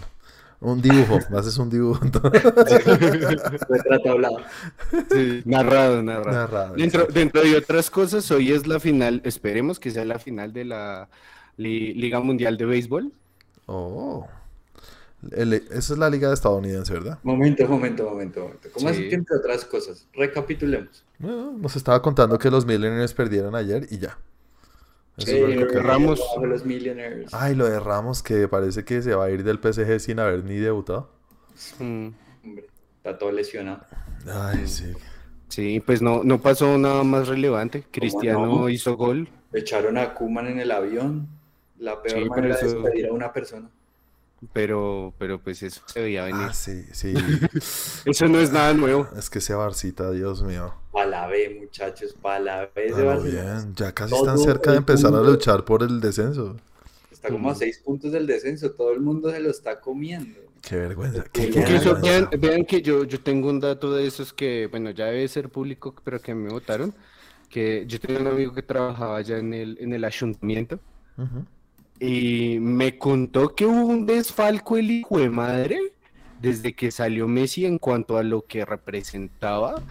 Un 0.60 0.80
dibujo, 0.82 1.18
me 1.30 1.38
haces 1.38 1.56
un 1.58 1.68
dibujo. 1.70 2.00
Retrato 3.68 4.10
hablado. 4.10 4.36
Sí, 5.10 5.42
narrado, 5.44 6.02
narrado. 6.02 6.32
Narrado, 6.32 6.74
Dentro, 6.74 7.06
dentro 7.06 7.42
de 7.42 7.56
otras 7.56 7.90
cosas, 7.90 8.30
hoy 8.30 8.52
es 8.52 8.66
la 8.66 8.78
final, 8.80 9.20
esperemos 9.24 9.78
que 9.80 9.90
sea 9.90 10.04
la 10.04 10.18
final 10.18 10.52
de 10.52 10.64
la 10.66 11.08
Li- 11.56 11.94
Liga 11.94 12.20
Mundial 12.20 12.56
de 12.56 12.64
Béisbol. 12.66 13.12
Oh. 13.66 14.26
El- 15.32 15.52
esa 15.52 15.92
es 15.92 15.98
la 15.98 16.08
liga 16.08 16.32
estadounidense, 16.32 16.92
¿verdad? 16.94 17.18
Momento, 17.22 17.66
momento, 17.68 18.04
momento, 18.08 18.40
momento. 18.42 18.68
¿Cómo 18.72 18.88
Sí. 18.88 18.94
así 18.94 19.08
que 19.08 19.14
entre 19.16 19.36
otras 19.36 19.64
cosas? 19.66 20.06
Recapitulemos. 20.14 21.04
Bueno, 21.18 21.52
nos 21.58 21.76
estaba 21.76 22.00
contando 22.00 22.38
que 22.38 22.50
los 22.50 22.64
Millionaires 22.64 23.12
perdieron 23.12 23.54
ayer 23.54 23.86
y 23.90 23.98
ya. 23.98 24.16
Eso 25.18 25.30
es 25.48 25.56
lo 25.60 25.66
que- 25.68 25.78
Ramos. 25.80 26.18
bajo 26.20 26.46
los 26.46 26.64
Millionaires. 26.64 27.28
Ay, 27.34 27.54
lo 27.54 27.66
de 27.68 27.78
Ramos 27.78 28.22
que 28.22 28.48
parece 28.48 28.84
que 28.84 29.02
se 29.02 29.14
va 29.14 29.26
a 29.26 29.30
ir 29.30 29.44
del 29.44 29.58
PSG 29.58 29.98
sin 30.00 30.18
haber 30.18 30.44
ni 30.44 30.56
debutado. 30.56 31.10
Mm, 31.78 32.08
Hombre, 32.42 32.66
está 32.96 33.18
todo 33.18 33.30
lesionado. 33.30 33.82
Ay, 34.26 34.66
sí. 34.66 34.92
Sí, 35.48 35.80
pues 35.84 36.00
no, 36.00 36.22
no 36.24 36.40
pasó 36.40 36.78
nada 36.78 37.02
más 37.04 37.28
relevante. 37.28 37.84
Cristiano 37.90 38.46
no? 38.46 38.68
hizo 38.70 38.96
gol. 38.96 39.28
Echaron 39.52 39.98
a 39.98 40.14
Kuman 40.14 40.46
en 40.46 40.60
el 40.60 40.70
avión. 40.70 41.28
La 41.78 42.00
peor 42.02 42.22
Sí, 42.22 42.28
manera 42.30 42.56
de 42.56 42.66
eso- 42.66 42.80
despedir 42.80 43.06
a 43.08 43.12
una 43.12 43.32
persona. 43.32 43.68
Pero, 44.52 45.14
pero 45.18 45.38
pues 45.42 45.62
eso 45.62 45.82
se 45.86 46.00
veía 46.00 46.24
venir. 46.24 46.48
Ah, 46.48 46.54
sí, 46.54 46.84
sí. 46.92 47.12
Eso 48.04 48.26
no 48.26 48.40
es 48.40 48.50
nada 48.52 48.72
nuevo. 48.74 49.06
es 49.16 49.28
que 49.30 49.38
ese 49.38 49.54
Barcita, 49.54 50.10
Dios 50.10 50.42
mío. 50.42 50.74
Pa' 50.92 51.04
la 51.06 51.26
B, 51.26 51.56
muchachos, 51.60 52.14
pa' 52.14 52.38
la 52.38 52.70
B 52.74 52.92
de 52.92 52.92
Pero 52.94 53.06
Barcelona. 53.06 53.60
bien, 53.62 53.74
ya 53.74 53.92
casi 53.94 54.10
Todo 54.10 54.20
están 54.24 54.38
cerca 54.38 54.72
de 54.72 54.78
empezar 54.78 55.14
a 55.14 55.20
luchar 55.22 55.64
por 55.64 55.82
el 55.82 56.00
descenso. 56.00 56.56
Está 57.10 57.30
como 57.30 57.50
a 57.50 57.54
seis 57.54 57.78
puntos 57.78 58.12
del 58.12 58.26
descenso. 58.26 58.72
Todo 58.72 58.92
el 58.92 59.00
mundo 59.00 59.30
se 59.30 59.40
lo 59.40 59.50
está 59.50 59.80
comiendo. 59.80 60.40
Qué 60.62 60.76
vergüenza. 60.76 61.24
Qué, 61.32 61.44
Incluso 61.44 61.50
qué 61.50 61.60
Incluso 61.60 61.94
vergüenza. 61.94 62.00
vean, 62.00 62.28
vean 62.38 62.64
que 62.64 62.82
yo, 62.82 63.04
yo 63.04 63.20
tengo 63.22 63.48
un 63.48 63.60
dato 63.60 63.92
de 63.94 64.06
esos 64.06 64.32
que, 64.32 64.66
bueno, 64.68 64.90
ya 64.90 65.06
debe 65.06 65.26
ser 65.28 65.50
público, 65.50 65.94
pero 66.04 66.20
que 66.20 66.34
me 66.34 66.50
votaron. 66.50 66.94
Que 67.48 67.84
yo 67.86 68.00
tenía 68.00 68.20
un 68.20 68.28
amigo 68.28 68.54
que 68.54 68.62
trabajaba 68.62 69.18
allá 69.18 69.38
en 69.38 69.54
el, 69.54 69.78
en 69.80 69.92
el 69.92 70.04
ayuntamiento. 70.04 70.80
Ujú. 71.16 71.46
Y 72.00 72.58
me 72.60 72.98
contó 72.98 73.54
que 73.54 73.66
hubo 73.66 73.86
un 73.86 74.06
desfalco 74.06 74.76
el 74.78 74.90
hijo 74.90 75.18
de 75.18 75.30
madre 75.30 75.78
desde 76.40 76.74
que 76.74 76.90
salió 76.90 77.28
Messi 77.28 77.66
en 77.66 77.78
cuanto 77.78 78.16
a 78.16 78.22
lo 78.22 78.46
que 78.46 78.64
representaba 78.64 79.82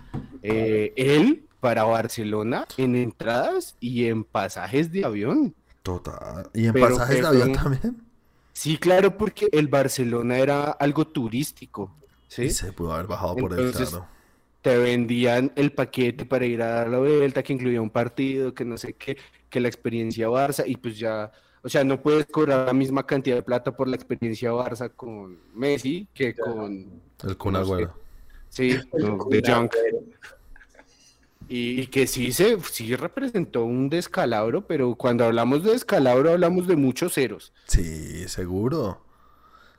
eh, 0.41 0.94
él 0.95 1.45
para 1.59 1.83
Barcelona 1.83 2.65
en 2.77 2.95
entradas 2.95 3.75
y 3.79 4.06
en 4.06 4.23
pasajes 4.23 4.91
de 4.91 5.06
avión. 5.06 5.53
Total. 5.83 6.50
Y 6.53 6.67
en 6.67 6.73
Pero 6.73 6.89
pasajes 6.89 7.21
de 7.21 7.27
avión 7.27 7.53
también. 7.53 8.09
Sí, 8.53 8.77
claro, 8.77 9.17
porque 9.17 9.47
el 9.51 9.67
Barcelona 9.67 10.38
era 10.38 10.71
algo 10.71 11.07
turístico, 11.07 11.95
¿sí? 12.27 12.44
Y 12.44 12.50
se 12.50 12.73
pudo 12.73 12.94
haber 12.94 13.07
bajado 13.07 13.35
por 13.38 13.57
el 13.57 13.71
claro. 13.71 14.07
Te 14.61 14.77
vendían 14.77 15.53
el 15.56 15.71
paquete 15.71 16.25
para 16.25 16.45
ir 16.45 16.61
a 16.61 16.67
dar 16.67 16.89
la 16.89 16.97
vuelta, 16.97 17.41
que 17.41 17.53
incluía 17.53 17.81
un 17.81 17.89
partido, 17.89 18.53
que 18.53 18.65
no 18.65 18.77
sé 18.77 18.94
qué, 18.94 19.17
que 19.50 19.61
la 19.61 19.69
experiencia 19.69 20.27
Barça, 20.27 20.65
y 20.67 20.75
pues 20.75 21.00
ya, 21.00 21.31
o 21.63 21.69
sea, 21.69 21.83
no 21.83 22.01
puedes 22.01 22.25
cobrar 22.27 22.67
la 22.67 22.73
misma 22.73 23.06
cantidad 23.06 23.35
de 23.35 23.42
plata 23.44 23.75
por 23.75 23.87
la 23.87 23.95
experiencia 23.95 24.51
Barça 24.51 24.92
con 24.95 25.37
Messi 25.54 26.07
que 26.13 26.33
Ya. 26.33 26.44
con, 26.44 27.01
El 27.23 27.37
Kun. 27.37 27.56
Agüero. 27.56 27.94
sí, 28.49 28.78
no, 28.94 29.18
de 29.30 29.42
Junk. 29.45 29.73
Y, 31.47 31.81
y 31.81 31.87
que 31.87 32.06
sí 32.06 32.31
se, 32.31 32.59
sí 32.61 32.95
representó 32.95 33.63
un 33.66 33.89
descalabro, 33.89 34.68
pero 34.68 34.94
cuando 34.95 35.25
hablamos 35.25 35.63
de 35.63 35.71
descalabro 35.71 36.31
hablamos 36.31 36.68
de 36.68 36.75
muchos 36.75 37.13
ceros. 37.16 37.51
Sí, 37.66 38.28
seguro. 38.28 39.01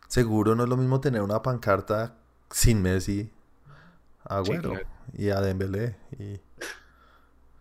Seguro 0.08 0.56
no 0.56 0.64
es 0.64 0.68
lo 0.68 0.76
mismo 0.76 1.00
tener 1.00 1.22
una 1.22 1.40
pancarta 1.42 2.16
sin 2.50 2.82
Messi, 2.82 3.30
Agüero 4.25 4.70
claro. 4.70 4.87
y 5.16 5.28
a 5.30 5.40
Dembélé. 5.40 5.96
Y... 6.18 6.40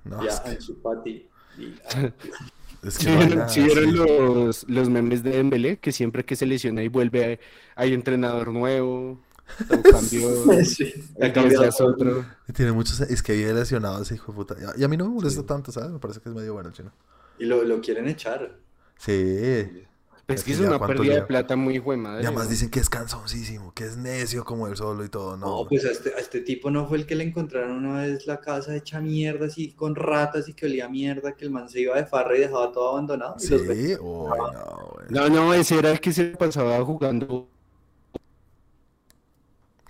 No, 0.05 0.23
Ya, 0.23 0.29
es 0.31 0.39
que, 0.39 0.49
Ansu 0.49 0.75
Fati. 0.81 1.29
Y- 1.59 1.75
es 2.83 2.97
que 2.97 3.05
Sí, 3.47 3.69
sí 3.69 3.85
los, 3.85 4.65
los 4.67 4.89
memes 4.89 5.23
de 5.23 5.31
Dembélé, 5.31 5.77
que 5.77 5.91
siempre 5.91 6.25
que 6.25 6.35
se 6.35 6.45
lesiona 6.45 6.83
y 6.83 6.87
vuelve 6.87 7.25
hay, 7.25 7.39
hay 7.75 7.93
entrenador 7.93 8.51
nuevo, 8.51 9.19
cambió, 9.91 10.29
Sí, 10.63 10.93
ha 11.21 11.31
cambiado 11.33 11.69
otro. 11.79 12.25
Tiene 12.53 12.71
muchos... 12.71 13.01
Es 13.01 13.23
que 13.23 13.33
vive 13.33 13.53
lesionado 13.53 14.01
ese 14.01 14.15
hijo 14.15 14.31
de 14.31 14.35
puta. 14.35 14.55
Y 14.77 14.83
a 14.83 14.87
mí 14.87 14.97
no 14.97 15.05
me 15.07 15.15
molesta 15.15 15.45
tanto, 15.45 15.71
¿sabes? 15.71 15.91
Me 15.91 15.99
parece 15.99 16.19
que 16.21 16.29
es 16.29 16.35
medio 16.35 16.53
bueno 16.53 16.69
el 16.69 16.75
chino. 16.75 16.91
Y 17.37 17.45
lo, 17.45 17.63
lo 17.63 17.81
quieren 17.81 18.07
echar. 18.07 18.57
Sí. 18.97 19.85
Es 20.29 20.43
que 20.43 20.51
es 20.51 20.59
ya 20.59 20.67
una 20.67 20.85
pérdida 20.85 21.15
de 21.15 21.21
plata 21.23 21.55
muy 21.55 21.77
hijo 21.77 21.91
de 21.91 21.97
madre. 21.97 22.23
Y 22.23 22.25
además 22.25 22.45
¿no? 22.45 22.51
dicen 22.51 22.69
que 22.69 22.79
es 22.79 22.89
cansoncísimo, 22.89 23.73
que 23.73 23.85
es 23.85 23.97
necio 23.97 24.45
como 24.45 24.67
él 24.67 24.75
solo 24.75 25.03
y 25.03 25.09
todo. 25.09 25.35
No, 25.37 25.61
No, 25.63 25.67
pues 25.67 25.85
a 25.85 25.91
este, 25.91 26.13
a 26.13 26.19
este 26.19 26.41
tipo 26.41 26.69
no 26.69 26.87
fue 26.87 26.97
el 26.97 27.05
que 27.05 27.15
le 27.15 27.23
encontraron 27.23 27.85
una 27.85 28.03
vez 28.03 28.27
la 28.27 28.39
casa 28.39 28.75
hecha 28.75 28.99
mierda, 28.99 29.47
así 29.47 29.71
con 29.73 29.95
ratas 29.95 30.47
y 30.47 30.53
que 30.53 30.65
olía 30.65 30.87
mierda, 30.87 31.33
que 31.35 31.45
el 31.45 31.51
man 31.51 31.67
se 31.69 31.81
iba 31.81 31.95
de 31.95 32.05
farra 32.05 32.37
y 32.37 32.41
dejaba 32.41 32.71
todo 32.71 32.91
abandonado. 32.91 33.35
y 33.39 33.47
los 33.47 33.61
Sí, 33.61 33.67
uy, 33.67 33.97
no, 33.99 34.91
güey. 34.93 35.05
No, 35.09 35.29
no, 35.29 35.53
ese 35.53 35.79
era 35.79 35.91
el 35.91 35.99
que 35.99 36.13
se 36.13 36.25
pasaba 36.25 36.83
jugando. 36.85 37.47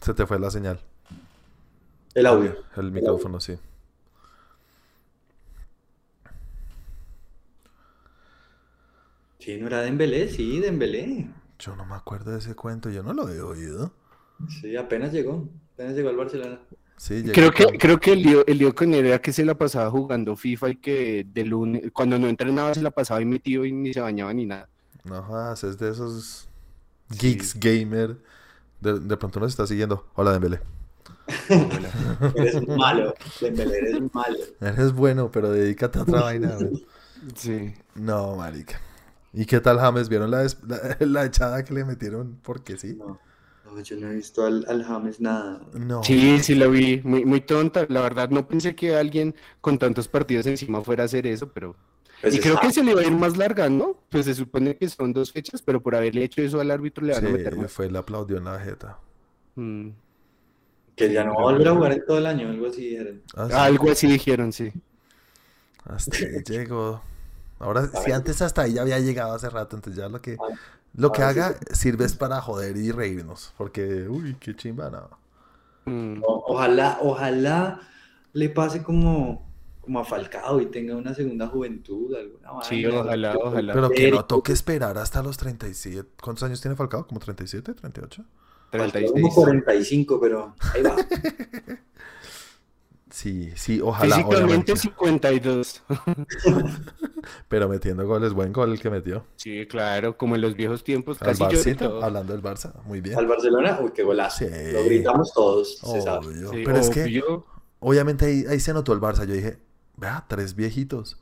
Se 0.01 0.13
te 0.13 0.25
fue 0.25 0.39
la 0.39 0.49
señal. 0.49 0.79
El 2.13 2.25
audio. 2.25 2.55
El 2.77 2.91
micrófono, 2.91 3.39
sí. 3.39 3.57
Sí, 9.39 9.57
no 9.57 9.67
era 9.67 9.81
Dembélé, 9.81 10.27
sí, 10.29 10.59
Dembélé. 10.59 11.29
Yo 11.57 11.75
no 11.75 11.85
me 11.85 11.95
acuerdo 11.95 12.31
de 12.31 12.39
ese 12.39 12.55
cuento, 12.55 12.89
yo 12.89 13.03
no 13.03 13.13
lo 13.13 13.29
he 13.29 13.41
oído. 13.41 13.93
Sí, 14.61 14.75
apenas 14.75 15.11
llegó, 15.11 15.47
apenas 15.73 15.95
llegó 15.95 16.09
al 16.09 16.17
Barcelona. 16.17 16.59
Sí, 16.97 17.23
Creo 17.33 17.51
que, 17.51 17.65
creo 17.77 17.97
que 17.97 18.11
el 18.11 18.21
lío, 18.21 18.45
el 18.45 18.57
lío 18.57 18.75
con 18.75 18.93
él 18.93 19.05
era 19.05 19.21
que 19.21 19.31
se 19.31 19.45
la 19.45 19.55
pasaba 19.55 19.89
jugando 19.89 20.35
FIFA 20.35 20.69
y 20.71 20.75
que 20.75 21.25
de 21.25 21.45
lunes, 21.45 21.83
cuando 21.93 22.19
no 22.19 22.27
entrenaba 22.27 22.73
se 22.73 22.81
la 22.81 22.91
pasaba 22.91 23.21
ahí 23.21 23.25
metido 23.25 23.63
y 23.63 23.71
ni 23.71 23.93
se 23.93 24.01
bañaba 24.01 24.33
ni 24.33 24.45
nada. 24.45 24.67
No 25.05 25.23
jodas, 25.23 25.63
es 25.63 25.77
de 25.77 25.91
esos 25.91 26.49
geeks 27.09 27.57
gamer. 27.57 28.17
De, 28.81 28.99
de 28.99 29.17
pronto 29.17 29.39
nos 29.39 29.51
está 29.51 29.65
siguiendo. 29.65 30.07
Hola, 30.15 30.33
Dembélé. 30.33 30.59
Eres 32.35 32.55
un 32.55 32.75
malo, 32.75 33.13
Dembélé, 33.39 33.77
eres 33.77 34.13
malo. 34.13 34.37
Eres 34.59 34.91
bueno, 34.91 35.31
pero 35.31 35.51
dedícate 35.51 35.99
a 35.99 36.01
otra 36.01 36.21
vaina. 36.23 36.57
Sí. 37.35 37.73
No, 37.95 38.35
marica. 38.35 38.79
¿Y 39.33 39.45
qué 39.45 39.59
tal 39.59 39.79
James? 39.79 40.09
¿Vieron 40.09 40.31
la, 40.31 40.43
la, 40.67 40.97
la 40.99 41.25
echada 41.25 41.63
que 41.63 41.73
le 41.73 41.85
metieron? 41.85 42.39
Porque 42.43 42.77
sí. 42.77 42.95
No, 42.95 43.19
no, 43.65 43.81
yo 43.81 43.95
no 43.97 44.07
he 44.09 44.15
visto 44.15 44.45
al, 44.45 44.65
al 44.67 44.83
James 44.83 45.19
nada. 45.21 45.61
No. 45.73 46.03
Sí, 46.03 46.39
sí 46.39 46.55
lo 46.55 46.71
vi, 46.71 47.01
muy, 47.03 47.25
muy 47.25 47.41
tonta. 47.41 47.85
La 47.89 48.01
verdad, 48.01 48.29
no 48.29 48.47
pensé 48.47 48.75
que 48.75 48.95
alguien 48.95 49.35
con 49.61 49.77
tantos 49.77 50.07
partidos 50.07 50.45
encima 50.47 50.81
fuera 50.83 51.03
a 51.03 51.05
hacer 51.05 51.27
eso, 51.27 51.49
pero. 51.51 51.75
Pues 52.21 52.33
y 52.35 52.39
es 52.39 52.43
creo 52.43 52.59
que 52.59 52.71
se 52.71 52.83
le 52.83 52.93
va 52.95 53.01
a 53.01 53.05
ir 53.05 53.11
más 53.13 53.37
larga, 53.37 53.69
¿no? 53.69 53.97
Pues 54.09 54.25
se 54.25 54.33
supone 54.35 54.75
que 54.75 54.89
son 54.89 55.13
dos 55.13 55.31
fechas, 55.31 55.61
pero 55.61 55.81
por 55.81 55.95
haberle 55.95 56.23
hecho 56.23 56.41
eso 56.41 56.59
al 56.59 56.71
árbitro 56.71 57.05
le 57.05 57.13
van 57.13 57.25
a 57.25 57.27
Sí, 57.27 57.33
meter 57.33 57.55
más. 57.55 57.71
fue, 57.71 57.89
le 57.89 57.97
aplaudió 57.97 58.37
en 58.37 58.45
la 58.45 58.59
jeta. 58.59 58.99
Mm. 59.55 59.89
Que 60.95 61.11
ya 61.13 61.23
no 61.23 61.33
va 61.35 61.41
a 61.41 61.43
volver 61.53 61.67
a 61.69 61.73
jugar 61.75 61.91
en 61.93 62.05
todo 62.05 62.17
el 62.17 62.25
año, 62.25 62.49
algo 62.49 62.67
así 62.67 62.89
dijeron. 62.89 63.21
Ah, 63.35 63.47
sí. 63.47 63.53
Algo 63.55 63.91
así 63.91 64.07
dijeron, 64.07 64.51
sí. 64.51 64.71
Hasta 65.85 66.17
ahí 66.17 66.43
llegó. 66.45 67.01
Ahora, 67.59 67.87
si 67.87 68.11
antes 68.11 68.41
hasta 68.41 68.61
ahí 68.63 68.73
ya 68.73 68.81
había 68.83 68.99
llegado 68.99 69.33
hace 69.33 69.49
rato, 69.49 69.75
entonces 69.75 70.01
ya 70.01 70.09
lo 70.09 70.21
que, 70.21 70.37
Ah, 70.39 70.55
lo 70.95 71.11
que 71.11 71.21
ahora 71.21 71.33
sí 71.33 71.39
haga 71.39 71.59
sirve 71.73 72.05
es 72.05 72.15
para 72.15 72.41
joder 72.41 72.77
y 72.77 72.91
reírnos. 72.91 73.53
Porque, 73.57 74.07
uy, 74.07 74.35
qué 74.39 74.55
chimba, 74.55 74.89
no. 74.89 75.09
Mm. 75.85 76.23
O- 76.23 76.43
ojalá, 76.53 76.99
ojalá 77.01 77.81
le 78.33 78.49
pase 78.49 78.81
como, 78.83 79.45
como 79.81 79.99
a 79.99 80.05
Falcao 80.05 80.61
y 80.61 80.67
tenga 80.67 80.95
una 80.95 81.13
segunda 81.13 81.47
juventud, 81.47 82.13
alguna 82.15 82.63
Sí, 82.63 82.83
vaina. 82.85 83.01
ojalá, 83.01 83.35
ojalá. 83.37 83.73
Pero 83.73 83.89
que 83.89 84.11
no 84.11 84.25
toque 84.25 84.53
esperar 84.53 84.97
hasta 84.97 85.21
los 85.21 85.37
37. 85.37 86.09
¿Cuántos 86.21 86.43
años 86.43 86.61
tiene 86.61 86.75
Falcao? 86.77 87.05
¿Como 87.07 87.19
37, 87.19 87.73
38? 87.73 88.23
Falcao 88.71 88.91
36. 88.91 89.11
Como 89.33 89.33
45, 89.35 90.19
pero 90.21 90.55
ahí 90.73 90.81
va. 90.83 90.95
Sí, 93.11 93.51
sí, 93.55 93.81
ojalá, 93.81 94.17
Físicamente 94.17 94.71
obviamente. 94.71 94.75
52. 94.75 95.83
Pero 97.47 97.67
metiendo 97.67 98.05
goles, 98.05 98.33
buen 98.33 98.53
gol 98.53 98.71
el 98.71 98.79
que 98.79 98.89
metió. 98.89 99.25
Sí, 99.35 99.65
claro, 99.67 100.17
como 100.17 100.35
en 100.35 100.41
los 100.41 100.55
viejos 100.55 100.83
tiempos, 100.83 101.21
Al 101.21 101.29
casi 101.29 101.43
Barcita, 101.43 101.85
hablando 102.01 102.33
del 102.33 102.41
Barça, 102.41 102.73
muy 102.83 103.01
bien. 103.01 103.17
Al 103.17 103.27
Barcelona, 103.27 103.79
uy, 103.81 103.91
qué 103.91 104.03
golazo. 104.03 104.39
Sí. 104.39 104.45
Lo 104.71 104.83
gritamos 104.83 105.33
todos, 105.33 105.79
se 105.79 106.01
sabe. 106.01 106.27
Sí, 106.33 106.61
Pero 106.63 106.77
es 106.77 106.89
que, 106.89 107.23
obviamente 107.79 108.25
ahí, 108.25 108.45
ahí 108.49 108.59
se 108.59 108.73
notó 108.73 108.93
el 108.93 108.99
Barça. 109.01 109.25
Yo 109.25 109.33
dije, 109.33 109.59
vea, 109.97 110.25
tres 110.27 110.55
viejitos. 110.55 111.19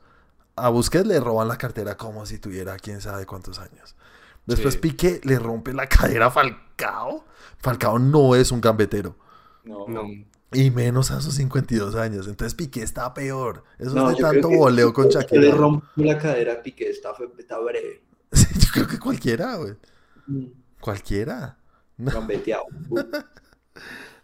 A 0.55 0.69
Busquets 0.69 1.05
le 1.07 1.19
roban 1.19 1.47
la 1.47 1.57
cartera 1.57 1.97
como 1.97 2.25
si 2.25 2.39
tuviera 2.39 2.77
quién 2.77 2.99
sabe 2.99 3.25
cuántos 3.25 3.59
años. 3.59 3.95
Después 4.45 4.75
Sí. 4.75 4.79
Piqué 4.79 5.21
le 5.23 5.39
rompe 5.39 5.73
la 5.73 5.87
cadera 5.87 6.27
a 6.27 6.31
Falcao. 6.31 7.25
Falcao 7.59 7.99
no 7.99 8.35
es 8.35 8.51
un 8.51 8.61
gambetero. 8.61 9.15
No, 9.63 9.87
No. 9.87 10.03
Y 10.53 10.71
menos 10.71 11.11
a 11.11 11.19
sus 11.21 11.35
52 11.35 11.95
años. 11.95 12.27
Entonces 12.27 12.55
Piqué 12.55 12.81
está 12.81 13.13
peor. 13.13 13.63
Eso 13.79 13.93
No, 13.93 14.09
es 14.11 14.17
de 14.17 14.23
tanto 14.23 14.49
voleo 14.49 14.93
con 14.93 15.09
que 15.09 15.15
le 15.15 15.21
Shakira. 15.21 15.51
rompió 15.55 16.05
la 16.05 16.17
cadera 16.17 16.53
a 16.53 16.61
Piqué, 16.63 16.89
está, 16.89 17.11
está 17.37 17.59
breve. 17.59 18.01
Sí, 18.31 18.45
yo 18.59 18.67
creo 18.73 18.87
que 18.87 18.99
cualquiera, 18.99 19.55
güey. 19.55 19.73
Mm, 20.27 20.45
Cualquiera. 20.79 21.57
No. 21.97 22.11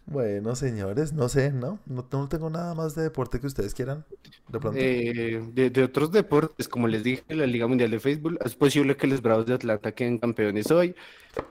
Bueno, 0.06 0.54
señores, 0.54 1.14
no 1.14 1.30
sé, 1.30 1.50
¿no? 1.50 1.78
No, 1.86 2.06
no 2.12 2.28
tengo 2.28 2.50
nada 2.50 2.74
más 2.74 2.94
de 2.94 3.02
deporte 3.04 3.40
que 3.40 3.46
ustedes 3.46 3.72
quieran. 3.72 4.04
De 4.48 4.60
pronto. 4.60 4.78
Eh, 4.78 5.42
de, 5.54 5.70
de 5.70 5.82
otros 5.82 6.12
deportes, 6.12 6.68
como 6.68 6.88
les 6.88 7.02
dije, 7.02 7.24
la 7.28 7.46
Liga 7.46 7.66
Mundial 7.66 7.90
de 7.90 8.00
Fútbol, 8.00 8.38
es 8.44 8.54
posible 8.54 8.98
que 8.98 9.06
los 9.06 9.22
Bravos 9.22 9.46
de 9.46 9.54
Atlanta 9.54 9.92
queden 9.92 10.18
campeones 10.18 10.70
hoy. 10.70 10.94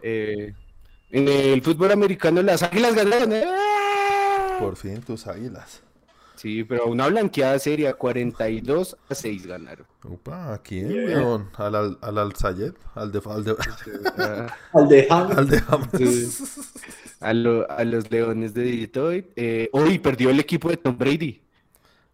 Eh, 0.04 0.54
en 1.10 1.28
el 1.28 1.64
fútbol 1.64 1.92
americano, 1.94 2.44
las 2.44 2.62
Águilas 2.62 2.94
ganaron. 2.94 3.34
¡eh! 3.34 3.44
Por 4.60 4.76
fin 4.76 5.02
tus 5.02 5.28
águilas. 5.28 5.82
Sí, 6.36 6.64
pero 6.64 6.88
una 6.88 7.08
blanqueada 7.08 7.58
seria, 7.60 7.94
42 7.94 8.98
a 9.08 9.16
6 9.16 9.46
ganaron. 9.46 9.86
Upa, 10.04 10.54
¿a 10.56 10.58
quién, 10.62 10.90
Bien. 10.90 11.06
weón? 11.20 11.50
¿Al, 11.56 11.76
al, 11.76 11.98
al? 12.02 12.18
¿Al 12.18 13.12
de, 13.12 13.22
al 13.26 13.44
de, 13.44 13.56
Ah, 14.18 14.48
Al 14.74 14.88
de 14.90 15.08
James. 15.08 15.38
al 15.38 15.48
de 15.50 15.64
Hamas? 15.68 15.90
Sí. 15.98 16.44
a, 17.22 17.34
lo- 17.34 17.70
a 17.70 17.84
los 17.86 18.10
Leones 18.12 18.54
de 18.54 18.64
Detroit. 18.64 19.28
Eh, 19.36 19.70
hoy 19.74 20.00
perdió 20.00 20.32
el 20.32 20.40
equipo 20.40 20.70
de 20.70 20.78
Tom 20.78 20.98
Brady. 20.98 21.40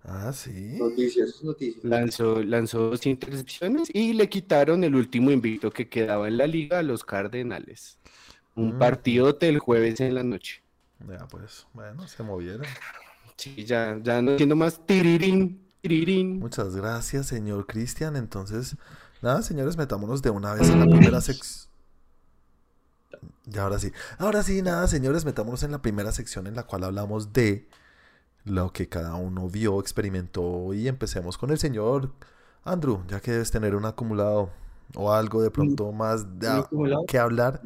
Ah, 0.03 0.31
sí. 0.34 0.75
Noticias, 0.77 1.41
noticias. 1.43 1.84
Lanzó, 1.84 2.43
lanzó 2.43 2.89
dos 2.91 3.05
intercepciones 3.05 3.89
y 3.93 4.13
le 4.13 4.27
quitaron 4.29 4.84
el 4.84 4.96
último 4.96 5.31
invicto 5.31 5.72
que 5.72 5.88
quedaba 5.89 6.27
en 6.27 6.38
la 6.38 6.46
liga 6.48 6.79
a 6.79 6.84
los 6.84 7.03
Cardenales. 7.03 7.98
Un 8.55 8.75
Mm. 8.75 8.79
partidote 8.79 9.48
el 9.50 9.60
jueves 9.60 10.00
en 10.01 10.13
la 10.15 10.24
noche. 10.24 10.62
Ya, 11.08 11.27
pues, 11.27 11.65
bueno, 11.74 12.08
se 12.08 12.24
movieron. 12.24 12.65
Sí, 13.38 13.63
ya, 13.65 13.98
ya 14.01 14.22
no 14.22 14.32
entiendo 14.32 14.56
más. 14.56 14.86
Tirirín, 14.86 15.65
tirirín. 15.82 16.39
Muchas 16.39 16.75
gracias, 16.75 17.27
señor 17.27 17.65
Cristian. 17.68 18.15
Entonces, 18.15 18.75
nada, 19.22 19.41
señores, 19.41 19.77
metámonos 19.77 20.22
de 20.22 20.29
una 20.29 20.53
vez 20.53 20.70
en 20.70 20.79
la 20.79 20.86
primera 20.86 21.22
sección. 21.22 21.70
Y 23.46 23.58
ahora 23.58 23.79
sí. 23.79 23.91
Ahora 24.18 24.44
sí, 24.44 24.62
nada, 24.62 24.88
señores, 24.88 25.25
metámonos 25.25 25.63
en 25.63 25.72
la 25.72 25.82
primera 25.82 26.12
sección 26.12 26.48
en 26.48 26.56
la 26.56 26.63
cual 26.63 26.84
hablamos 26.84 27.34
de 27.34 27.68
lo 28.44 28.72
que 28.74 28.89
cada 28.89 29.15
uno 29.15 29.50
vio, 29.50 29.79
experimentó 29.79 30.74
y 30.74 30.88
empecemos 30.88 31.38
con 31.38 31.50
el 31.51 31.60
señor 31.60 32.13
Andrew, 32.63 33.03
ya 33.08 33.22
que 33.22 33.32
debes 33.32 33.51
tener 33.51 33.75
un 33.75 33.86
acumulado 33.86 34.51
o 34.96 35.13
algo 35.13 35.41
de 35.41 35.51
pronto 35.51 35.91
más 35.91 36.39
de 36.39 36.63
que 37.08 37.20
hablar 37.20 37.62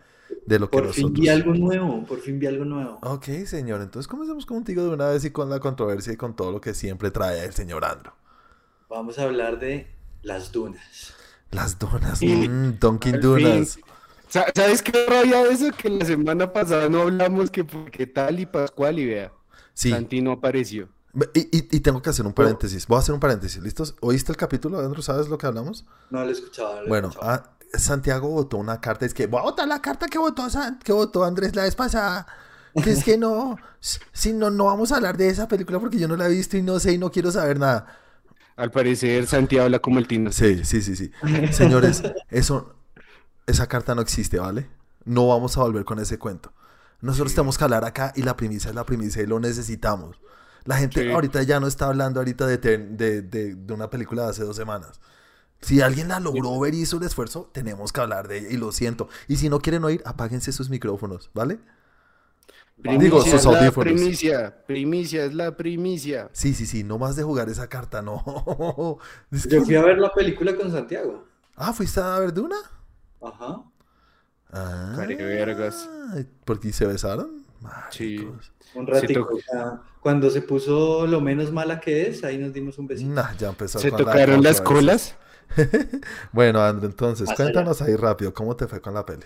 de 0.45 0.59
lo 0.59 0.69
que 0.69 0.77
Por 0.77 0.91
fin 0.93 1.03
nosotros. 1.03 1.21
vi 1.21 1.29
algo 1.29 1.53
nuevo, 1.53 2.05
por 2.05 2.19
fin 2.19 2.39
vi 2.39 2.47
algo 2.47 2.65
nuevo. 2.65 2.99
Ok, 3.01 3.25
señor, 3.45 3.81
entonces 3.81 4.07
comencemos 4.07 4.45
contigo 4.45 4.83
de 4.83 4.89
una 4.89 5.07
vez 5.07 5.23
y 5.25 5.31
con 5.31 5.49
la 5.49 5.59
controversia 5.59 6.13
y 6.13 6.17
con 6.17 6.35
todo 6.35 6.51
lo 6.51 6.61
que 6.61 6.73
siempre 6.73 7.11
trae 7.11 7.43
el 7.45 7.53
señor 7.53 7.85
Andrew. 7.85 8.13
Vamos 8.89 9.17
a 9.19 9.23
hablar 9.23 9.59
de 9.59 9.87
las 10.21 10.51
dunas. 10.51 11.13
Las 11.51 11.77
donas, 11.79 12.21
Y- 12.21 12.47
mm, 12.49 12.79
Donuts. 12.79 13.79
Sa- 14.29 14.45
¿Sabes 14.55 14.81
qué 14.81 15.05
rabia 15.07 15.43
de 15.43 15.51
eso? 15.51 15.65
Que 15.77 15.89
la 15.89 16.05
semana 16.05 16.51
pasada 16.51 16.89
no 16.89 17.01
hablamos 17.03 17.51
que 17.51 17.63
porque 17.63 18.07
tal 18.07 18.39
y 18.39 18.45
Pascual 18.47 18.97
y 18.99 19.05
vea. 19.05 19.31
Sí, 19.75 19.91
Santi 19.91 20.21
no 20.21 20.31
apareció. 20.31 20.89
Y, 21.35 21.41
y- 21.55 21.67
y 21.71 21.79
tengo 21.81 22.01
que 22.01 22.09
hacer 22.09 22.25
un 22.25 22.33
paréntesis. 22.33 22.87
Voy 22.87 22.95
a 22.95 22.99
hacer 22.99 23.13
un 23.13 23.19
paréntesis. 23.19 23.61
¿Listos? 23.61 23.95
¿Oíste 24.01 24.31
el 24.31 24.37
capítulo, 24.37 24.79
Andrew? 24.79 25.03
¿Sabes 25.03 25.29
lo 25.29 25.37
que 25.37 25.45
hablamos? 25.45 25.85
No 26.09 26.23
lo 26.23 26.29
he 26.29 26.31
escuchado. 26.31 26.69
no 26.73 26.79
lo 26.79 26.85
he 26.85 26.89
Bueno, 26.89 27.09
escuchado. 27.09 27.31
ah, 27.31 27.57
Santiago 27.73 28.29
votó 28.29 28.57
una 28.57 28.79
carta. 28.81 29.05
Es 29.05 29.13
que 29.13 29.27
voy 29.27 29.39
a 29.39 29.43
votar 29.43 29.67
la 29.67 29.81
carta 29.81 30.07
que 30.07 30.17
votó, 30.17 30.49
San- 30.49 30.79
que 30.79 30.91
votó 30.93 31.23
Andrés 31.23 31.55
la 31.55 31.63
vez 31.63 31.75
pasada. 31.75 32.27
Que 32.83 32.91
es 32.91 33.03
que 33.03 33.17
no, 33.17 33.57
si 34.11 34.33
no, 34.33 34.49
no 34.49 34.65
vamos 34.65 34.91
a 34.91 34.95
hablar 34.95 35.15
de 35.15 35.27
esa 35.29 35.47
película 35.47 35.79
porque 35.79 35.99
yo 35.99 36.07
no 36.07 36.15
la 36.15 36.27
he 36.27 36.31
visto 36.31 36.57
y 36.57 36.63
no 36.63 36.79
sé 36.79 36.93
y 36.93 36.97
no 36.97 37.11
quiero 37.11 37.31
saber 37.31 37.59
nada. 37.59 37.85
Al 38.55 38.71
parecer 38.71 39.27
Santi 39.27 39.57
habla 39.59 39.79
como 39.79 39.99
el 39.99 40.07
Tino. 40.07 40.31
Sí, 40.31 40.63
sí, 40.65 40.81
sí, 40.81 40.95
sí. 40.95 41.11
Señores, 41.51 42.01
eso, 42.29 42.75
esa 43.45 43.67
carta 43.67 43.93
no 43.93 44.01
existe, 44.01 44.39
¿vale? 44.39 44.69
No 45.05 45.27
vamos 45.27 45.55
a 45.57 45.61
volver 45.61 45.85
con 45.85 45.99
ese 45.99 46.17
cuento. 46.17 46.51
Nosotros 47.01 47.33
tenemos 47.35 47.57
que 47.57 47.63
hablar 47.63 47.85
acá 47.85 48.11
y 48.15 48.23
la 48.23 48.35
primicia 48.37 48.69
es 48.69 48.75
la 48.75 48.85
primicia 48.85 49.21
y 49.21 49.27
lo 49.27 49.39
necesitamos. 49.39 50.19
La 50.65 50.77
gente 50.77 51.03
Sí. 51.03 51.11
ahorita 51.11 51.43
ya 51.43 51.59
no 51.59 51.67
está 51.67 51.87
hablando 51.87 52.21
ahorita 52.21 52.47
de, 52.47 52.57
de, 52.57 53.21
de- 53.21 53.55
de 53.55 53.73
una 53.73 53.89
película 53.89 54.23
de 54.23 54.29
hace 54.29 54.43
dos 54.43 54.55
semanas. 54.55 54.99
Si 55.63 55.81
alguien 55.81 56.09
la 56.09 56.19
logró 56.19 56.59
ver 56.59 56.73
y 56.73 56.81
hizo 56.81 56.97
el 56.97 57.03
esfuerzo, 57.03 57.49
tenemos 57.53 57.91
que 57.91 58.01
hablar 58.01 58.27
de 58.27 58.39
ella 58.39 58.49
y 58.51 58.57
lo 58.57 58.71
siento. 58.71 59.07
Y 59.27 59.37
si 59.37 59.49
no 59.49 59.59
quieren 59.59 59.83
oír, 59.83 60.01
apáguense 60.05 60.51
sus 60.51 60.69
micrófonos, 60.69 61.29
¿vale? 61.33 61.59
Primicia 62.81 63.03
Digo, 63.03 63.21
sus 63.23 63.33
es 63.33 63.45
la 63.45 63.59
audífonos. 63.59 63.93
primicia. 63.93 64.65
Primicia 64.65 65.25
es 65.25 65.33
la 65.33 65.55
primicia. 65.55 66.29
Sí, 66.33 66.53
sí, 66.53 66.65
sí, 66.65 66.83
no 66.83 66.97
más 66.97 67.15
de 67.15 67.23
jugar 67.23 67.47
esa 67.49 67.67
carta, 67.69 68.01
no. 68.01 68.97
Es 69.31 69.43
Yo 69.49 69.63
fui 69.63 69.75
a 69.75 69.81
ver 69.83 69.97
la 69.99 70.13
película 70.13 70.55
con 70.55 70.71
Santiago. 70.71 71.25
Ah, 71.55 71.71
¿fuiste 71.71 71.99
a 72.01 72.19
ver 72.19 72.33
de 72.33 72.41
una? 72.41 72.57
Ajá. 73.21 73.63
Ah, 74.51 74.93
Carevergas. 74.97 75.89
¿por 76.45 76.59
qué 76.59 76.73
se 76.73 76.85
besaron? 76.85 77.45
Sí. 77.89 78.27
Un 78.75 78.87
ratito. 78.87 79.27
cuando 80.01 80.29
se 80.29 80.41
puso 80.41 81.07
lo 81.07 81.21
menos 81.21 81.51
mala 81.51 81.79
que 81.79 82.07
es, 82.07 82.23
ahí 82.23 82.37
nos 82.37 82.51
dimos 82.51 82.77
un 82.77 82.87
besito. 82.87 83.11
Nah, 83.11 83.33
ya 83.37 83.49
empezó 83.49 83.79
¿Se 83.79 83.91
la 83.91 83.97
tocaron 83.97 84.43
las 84.43 84.59
colas? 84.59 85.15
Bueno, 86.31 86.61
Andrew, 86.63 86.89
entonces, 86.89 87.27
Más 87.27 87.39
allá. 87.39 87.51
cuéntanos 87.51 87.81
ahí 87.81 87.95
rápido, 87.95 88.33
¿cómo 88.33 88.55
te 88.55 88.67
fue 88.67 88.81
con 88.81 88.93
la 88.93 89.05
peli? 89.05 89.25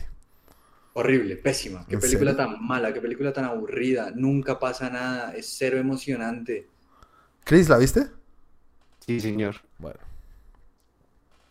Horrible, 0.93 1.35
pésima. 1.37 1.85
Qué 1.87 1.95
¿En 1.95 2.01
película 2.01 2.31
serio? 2.31 2.47
tan 2.47 2.65
mala, 2.65 2.91
qué 2.93 3.01
película 3.01 3.31
tan 3.31 3.45
aburrida. 3.45 4.11
Nunca 4.15 4.57
pasa 4.59 4.89
nada, 4.89 5.33
es 5.35 5.45
cero 5.57 5.77
emocionante. 5.77 6.67
Chris, 7.43 7.69
¿la 7.69 7.77
viste? 7.77 8.07
Sí, 9.05 9.19
señor. 9.19 9.55
Bueno, 9.77 9.99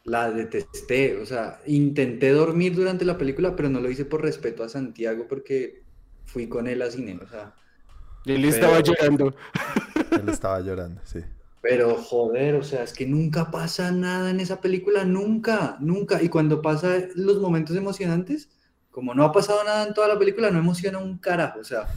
La 0.04 0.30
detesté, 0.30 1.16
o 1.20 1.26
sea, 1.26 1.60
intenté 1.66 2.30
dormir 2.30 2.74
durante 2.74 3.04
la 3.04 3.18
película, 3.18 3.56
pero 3.56 3.68
no 3.68 3.80
lo 3.80 3.90
hice 3.90 4.04
por 4.04 4.22
respeto 4.22 4.62
a 4.62 4.68
Santiago 4.68 5.26
porque 5.28 5.82
fui 6.24 6.48
con 6.48 6.66
él 6.66 6.82
a 6.82 6.90
cine, 6.90 7.18
o 7.24 7.28
sea, 7.28 7.54
Él 8.24 8.44
estaba 8.44 8.74
Pero- 8.82 8.94
llorando. 8.94 9.34
él 10.10 10.28
estaba 10.28 10.60
llorando, 10.60 11.00
sí. 11.04 11.20
Pero 11.68 11.96
joder, 11.96 12.54
o 12.54 12.62
sea, 12.62 12.84
es 12.84 12.92
que 12.92 13.06
nunca 13.06 13.50
pasa 13.50 13.90
nada 13.90 14.30
en 14.30 14.38
esa 14.38 14.60
película, 14.60 15.04
nunca, 15.04 15.76
nunca. 15.80 16.22
Y 16.22 16.28
cuando 16.28 16.62
pasa 16.62 16.96
los 17.16 17.40
momentos 17.40 17.76
emocionantes, 17.76 18.48
como 18.92 19.14
no 19.14 19.24
ha 19.24 19.32
pasado 19.32 19.64
nada 19.64 19.84
en 19.84 19.92
toda 19.92 20.06
la 20.06 20.18
película, 20.18 20.50
no 20.50 20.60
emociona 20.60 20.98
un 20.98 21.18
carajo, 21.18 21.58
o 21.58 21.64
sea, 21.64 21.88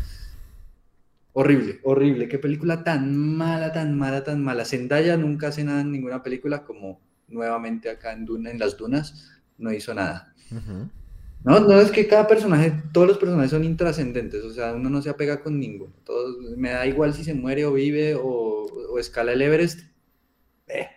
Horrible, 1.34 1.80
horrible. 1.84 2.28
Qué 2.28 2.40
película 2.40 2.84
tan 2.84 3.16
mala, 3.16 3.72
tan 3.72 3.96
mala, 3.96 4.24
tan 4.24 4.44
mala. 4.44 4.66
Zendaya 4.66 5.16
nunca 5.16 5.50
hace 5.50 5.64
nada 5.64 5.82
en 5.82 5.92
ninguna 5.92 6.24
película, 6.24 6.64
como 6.64 7.00
nuevamente 7.28 7.92
acá 7.92 8.14
en, 8.14 8.26
Duna, 8.26 8.50
en 8.50 8.58
las 8.58 8.76
dunas, 8.76 9.40
no 9.60 9.72
hizo 9.72 9.94
nada. 9.94 10.34
Ujú. 10.52 10.90
No, 11.44 11.60
no 11.62 11.80
es 11.80 11.92
que 11.92 12.08
cada 12.08 12.28
personaje, 12.28 12.74
todos 12.92 13.08
los 13.08 13.18
personajes 13.18 13.52
son 13.52 13.64
intrascendentes, 13.64 14.44
o 14.44 14.52
sea, 14.52 14.74
uno 14.74 14.90
no 14.90 15.02
se 15.02 15.10
apega 15.10 15.42
con 15.42 15.60
ninguno. 15.60 15.94
Todos, 16.04 16.38
me 16.58 16.72
da 16.72 16.86
igual 16.86 17.14
si 17.14 17.24
se 17.24 17.34
muere 17.34 17.66
o 17.66 17.74
vive 17.74 18.16
o, 18.16 18.66
o 18.66 19.00
escala 19.00 19.32
el 19.32 19.42
Everest. 19.42 19.82
Eh. 20.68 20.90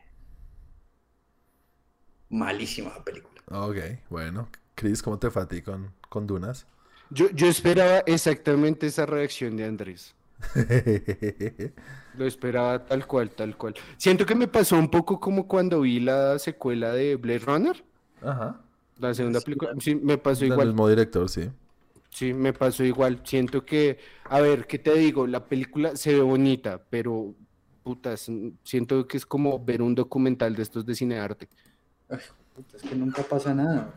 Malísima 2.31 2.91
la 2.97 3.05
película. 3.05 3.41
Ok, 3.47 3.77
bueno. 4.11 4.49
Chris, 4.75 5.03
¿cómo 5.03 5.19
te 5.19 5.31
fue 5.31 5.43
a 5.43 5.47
ti 5.47 5.63
con, 5.63 5.93
con 6.09 6.27
Dunas? 6.27 6.67
Yo, 7.11 7.31
yo 7.31 7.47
esperaba 7.47 7.99
exactamente 8.07 8.87
esa 8.87 9.07
reacción 9.07 9.57
de 9.57 9.65
Andrés. 9.65 10.15
Lo 12.15 12.27
esperaba 12.27 12.85
tal 12.85 13.07
cual, 13.07 13.31
tal 13.31 13.57
cual. 13.57 13.75
Siento 13.97 14.27
que 14.27 14.35
me 14.35 14.49
pasó 14.49 14.77
un 14.77 14.91
poco 14.91 15.21
como 15.21 15.47
cuando 15.47 15.83
vi 15.83 16.01
la 16.01 16.39
secuela 16.39 16.93
de 16.93 17.17
Blade 17.17 17.39
Runner, 17.41 17.85
Ajá. 18.23 18.62
La 19.09 19.15
segunda 19.15 19.41
Sí, 19.41 19.45
película. 19.45 19.73
Sí, 19.81 19.95
me 19.95 20.19
pasó 20.19 20.45
igual. 20.45 20.69
mismo 20.69 20.89
director, 20.89 21.29
sí. 21.29 21.51
Sí, 22.11 22.35
me 22.35 22.53
pasó 22.53 22.85
igual. 22.85 23.21
Siento 23.25 23.65
que, 23.65 23.99
a 24.25 24.41
ver, 24.41 24.67
¿qué 24.67 24.79
te 24.79 24.95
digo? 24.95 25.27
La 25.27 25.47
película 25.47 25.97
se 25.97 26.13
ve 26.15 26.21
bonita, 26.21 26.83
pero 26.91 27.35
putas, 27.83 28.31
siento 28.63 29.07
que 29.09 29.17
es 29.17 29.27
como 29.27 29.59
ver 29.65 29.83
un 29.83 29.95
documental 29.95 30.55
de 30.55 30.63
estos 30.63 30.85
de 30.87 30.95
cine 30.95 31.19
arte. 31.19 31.49
Puta, 32.55 32.77
Es 32.77 32.83
que 32.83 32.95
nunca 32.95 33.23
pasa 33.23 33.55
nada. 33.55 33.95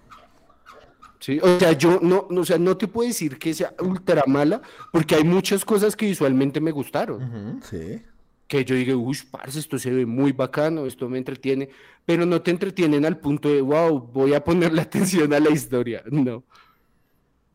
Sí, 1.19 1.39
o 1.41 1.59
sea, 1.59 1.71
yo 1.71 1.99
no, 2.01 2.27
no, 2.29 2.41
o 2.41 2.45
sea, 2.45 2.57
no 2.57 2.77
te 2.77 2.87
puedo 2.87 3.07
decir 3.07 3.37
que 3.39 3.53
sea 3.53 3.73
ultra 3.81 4.23
mala, 4.27 4.61
porque 4.91 5.15
hay 5.15 5.23
muchas 5.23 5.65
cosas 5.65 5.95
que 5.95 6.05
visualmente 6.05 6.61
me 6.61 6.71
gustaron. 6.71 7.59
Sí. 7.63 8.01
Que 8.47 8.63
yo 8.63 8.75
digo, 8.75 8.97
uy, 8.99 9.17
parce, 9.31 9.57
esto 9.59 9.79
se 9.79 9.89
ve 9.91 10.05
muy 10.05 10.31
bacano, 10.33 10.85
esto 10.85 11.09
me 11.09 11.17
entretiene, 11.17 11.69
pero 12.05 12.25
no 12.25 12.41
te 12.41 12.51
entretienen 12.51 13.05
al 13.05 13.19
punto 13.19 13.49
de, 13.49 13.61
wow, 13.61 13.99
voy 13.99 14.33
a 14.33 14.43
ponerle 14.43 14.81
atención 14.83 15.33
a 15.33 15.39
la 15.39 15.49
historia. 15.49 16.03
No, 16.09 16.43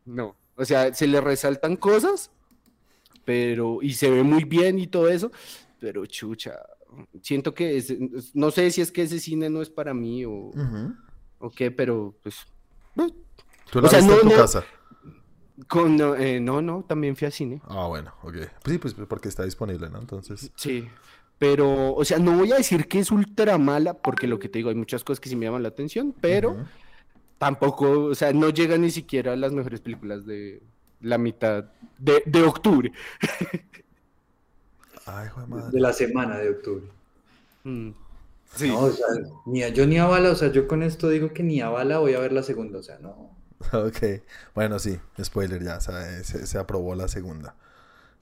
no. 0.04 0.36
O 0.56 0.64
sea, 0.64 0.92
se 0.92 1.06
le 1.06 1.20
resaltan 1.20 1.76
cosas, 1.76 2.30
pero, 3.24 3.78
y 3.82 3.94
se 3.94 4.10
ve 4.10 4.22
muy 4.22 4.44
bien 4.44 4.78
y 4.78 4.86
todo 4.86 5.08
eso, 5.08 5.30
pero 5.78 6.04
chucha, 6.06 6.56
siento 7.22 7.54
que, 7.54 7.76
es- 7.78 7.94
no 8.34 8.50
sé 8.50 8.70
si 8.70 8.80
es 8.80 8.92
que 8.92 9.02
ese 9.02 9.20
cine 9.20 9.48
no 9.48 9.62
es 9.62 9.70
para 9.70 9.94
mí 9.94 10.24
o, 10.24 10.32
Ujú. 10.32 10.94
o 11.38 11.50
qué, 11.50 11.70
pero 11.70 12.14
pues, 12.22 12.36
¿Tú 13.70 13.80
la 13.80 13.86
O 13.86 13.90
sea, 13.90 14.00
viste 14.00 14.12
no, 14.14 14.20
en 14.20 14.28
tu 14.28 14.34
no- 14.34 14.36
casa? 14.42 14.64
con, 15.68 15.96
no, 15.96 16.16
eh, 16.16 16.40
no, 16.40 16.60
no, 16.60 16.84
también 16.86 17.14
fui 17.16 17.26
a 17.28 17.30
cine. 17.30 17.60
Ah, 17.64 17.86
bueno, 17.86 18.12
ok. 18.22 18.32
Pues 18.62 18.72
sí, 18.72 18.78
pues 18.78 18.94
porque 18.94 19.28
está 19.28 19.44
disponible, 19.44 19.88
¿no? 19.90 19.98
Entonces. 20.00 20.50
Sí, 20.56 20.88
pero, 21.40 21.94
o 21.96 22.06
sea, 22.06 22.20
no 22.20 22.38
voy 22.38 22.52
a 22.52 22.56
decir 22.58 22.88
que 22.88 23.00
es 23.00 23.12
ultra 23.12 23.58
mala, 23.58 23.94
porque 23.96 24.28
lo 24.28 24.38
que 24.40 24.50
te 24.50 24.60
digo, 24.60 24.70
hay 24.70 24.76
muchas 24.76 25.04
cosas 25.04 25.20
que 25.20 25.30
sí 25.30 25.36
me 25.36 25.46
llaman 25.46 25.64
la 25.64 25.70
atención, 25.70 26.14
pero 26.20 26.58
tampoco, 27.38 27.90
o 28.06 28.14
sea, 28.16 28.32
no 28.32 28.50
llega 28.50 28.78
ni 28.78 28.90
siquiera 28.90 29.32
a 29.34 29.36
las 29.36 29.52
mejores 29.52 29.80
películas 29.80 30.26
de 30.26 30.62
la 31.00 31.18
mitad 31.18 31.66
de, 31.98 32.22
de 32.26 32.42
octubre. 32.42 32.92
Ay, 35.06 35.26
hijo 35.26 35.40
de 35.40 35.46
madre. 35.46 35.72
De 35.72 35.80
la 35.80 35.92
semana 35.92 36.38
de 36.38 36.50
octubre. 36.50 36.86
Mm, 37.64 37.90
Sí, 38.54 38.68
No, 38.68 38.80
o 38.80 38.90
sea, 38.92 39.06
ni 39.46 39.62
a, 39.62 39.68
yo 39.70 39.86
ni 39.86 39.98
a 39.98 40.06
bala, 40.06 40.30
o 40.32 40.34
sea, 40.34 40.50
yo 40.52 40.66
con 40.68 40.82
esto 40.82 41.08
digo 41.08 41.32
que 41.32 41.42
ni 41.42 41.60
a 41.60 41.68
bala 41.70 41.98
voy 41.98 42.14
a 42.14 42.20
ver 42.20 42.32
la 42.32 42.42
segunda, 42.42 42.78
o 42.78 42.82
sea, 42.82 42.98
no. 42.98 43.36
Ok. 43.72 44.22
Bueno, 44.54 44.78
sí, 44.78 44.98
spoiler 45.22 45.62
ya, 45.62 45.80
se, 45.80 46.24
se- 46.24 46.46
se 46.46 46.58
aprobó 46.58 46.94
la 46.94 47.08
segunda. 47.08 47.56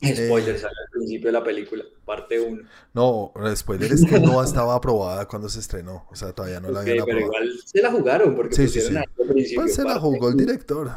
Spoiler, 0.01 0.59
sale 0.59 0.75
al 0.85 0.91
principio 0.93 1.27
de 1.29 1.33
la 1.33 1.43
película, 1.45 1.85
parte 2.05 2.39
1. 2.41 2.63
No, 2.95 3.33
el 3.45 3.57
spoiler 3.57 3.93
es 3.93 4.05
que 4.05 4.21
no 4.21 4.43
estaba 4.43 4.75
aprobada 4.77 5.27
cuando 5.27 5.49
se 5.49 5.59
estrenó. 5.59 6.07
O 6.11 6.15
sea, 6.17 6.33
todavía 6.33 6.61
no 6.61 6.71
la 6.71 6.81
habían 6.81 7.05
pero 7.05 7.17
aprobado. 7.17 7.45
igual 7.45 7.59
se 7.65 7.83
la 7.83 7.91
jugaron 7.91 8.37
porque 8.37 8.55
Sí, 8.55 8.69
sí, 8.69 8.81
sí. 8.81 8.97
al 8.97 9.05
principio. 9.29 9.63
Pues 9.63 9.75
se 9.75 9.83
la 9.85 9.99
jugó 9.99 10.29
el 10.29 10.37
director. 10.37 10.91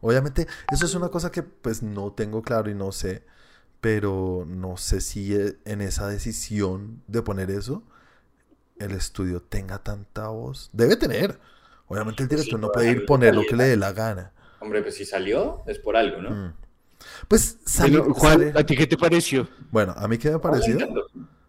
Obviamente, 0.00 0.46
eso 0.70 0.84
es 0.86 0.94
una 0.94 1.08
cosa 1.08 1.30
que 1.30 1.42
pues 1.42 1.82
no 1.82 2.12
tengo 2.12 2.42
claro 2.42 2.70
y 2.70 2.74
no 2.74 2.92
sé, 2.92 3.22
pero 3.80 4.44
no 4.46 4.76
sé 4.76 5.00
si 5.00 5.34
e- 5.34 5.56
en 5.64 5.80
esa 5.80 6.08
decisión 6.08 7.02
de 7.06 7.22
poner 7.22 7.50
eso, 7.50 7.82
el 8.78 8.92
estudio 8.92 9.40
tenga 9.40 9.78
tanta 9.78 10.28
voz. 10.28 10.70
Debe 10.72 10.96
tener. 10.96 11.38
Obviamente 11.86 12.22
el 12.22 12.28
Pues 12.28 12.40
director 12.40 12.60
no 12.60 12.70
pero 12.72 12.72
puede 12.72 12.90
ir 12.90 13.06
poner 13.06 13.34
lo 13.34 13.42
que 13.46 13.56
le 13.56 13.64
dé 13.64 13.76
la 13.76 13.92
gana. 13.92 14.32
Hombre, 14.60 14.82
pues 14.82 14.94
si 14.96 15.04
salió, 15.04 15.62
es 15.66 15.78
por 15.78 15.96
algo, 15.96 16.20
¿no? 16.22 16.30
Mm. 16.30 16.54
Pues 17.28 17.58
sale, 17.64 17.98
Bueno, 17.98 18.14
Juan, 18.14 18.32
sale- 18.32 18.52
¿a 18.56 18.64
ti 18.66 18.76
qué 18.76 18.86
te 18.86 18.96
pareció? 18.96 19.48
Bueno, 19.70 19.94
a 19.96 20.06
mí 20.08 20.18
qué 20.18 20.30
me 20.30 20.38
pareció. 20.38 20.78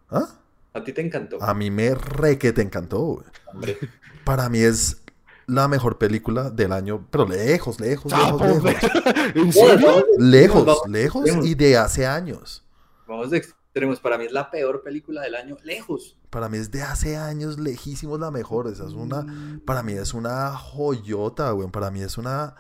¿Ah? 0.10 0.28
A 0.74 0.84
ti 0.84 0.92
te 0.94 1.02
encantó. 1.02 1.42
A 1.42 1.54
mí 1.54 1.70
me 1.72 1.94
re 1.96 2.38
que 2.38 2.52
te 2.54 2.62
encantó. 2.62 3.24
Hombre, 3.54 3.78
Para 4.24 4.50
mí 4.50 4.60
es 4.60 5.02
la 5.46 5.68
mejor 5.68 5.98
película 5.98 6.50
del 6.50 6.72
año, 6.72 7.06
pero 7.12 7.28
lejos, 7.28 7.80
lejos, 7.80 8.12
lejos, 8.12 8.40
Sapo, 8.42 8.46
lejos. 8.66 8.92
¿En 9.36 9.52
serio? 9.54 10.06
Lejos, 10.18 10.66
vamos, 10.66 10.82
lejos 10.88 11.26
vamos. 11.30 11.46
y 11.46 11.56
de 11.56 11.78
hace 11.78 12.08
años. 12.08 12.64
Vamos 13.08 13.30
de 13.30 13.38
extremos. 13.40 14.00
Para 14.00 14.18
mí 14.18 14.26
es 14.26 14.32
la 14.32 14.50
peor 14.50 14.82
película 14.84 15.22
del 15.22 15.36
año, 15.36 15.58
lejos. 15.64 16.16
Para 16.30 16.48
mí 16.50 16.58
es 16.58 16.72
de 16.72 16.82
hace 16.82 17.18
años 17.18 17.60
lejísimos 17.60 18.20
la 18.20 18.32
mejor. 18.32 18.68
Esa 18.68 18.86
es 18.88 18.94
una, 18.94 19.60
para 19.66 19.84
mí 19.84 19.94
es 19.94 20.14
una 20.14 20.56
joyota, 20.56 21.52
güey. 21.52 21.70
Para 21.70 21.92
mí 21.92 22.02
es 22.02 22.18
una 22.18 22.56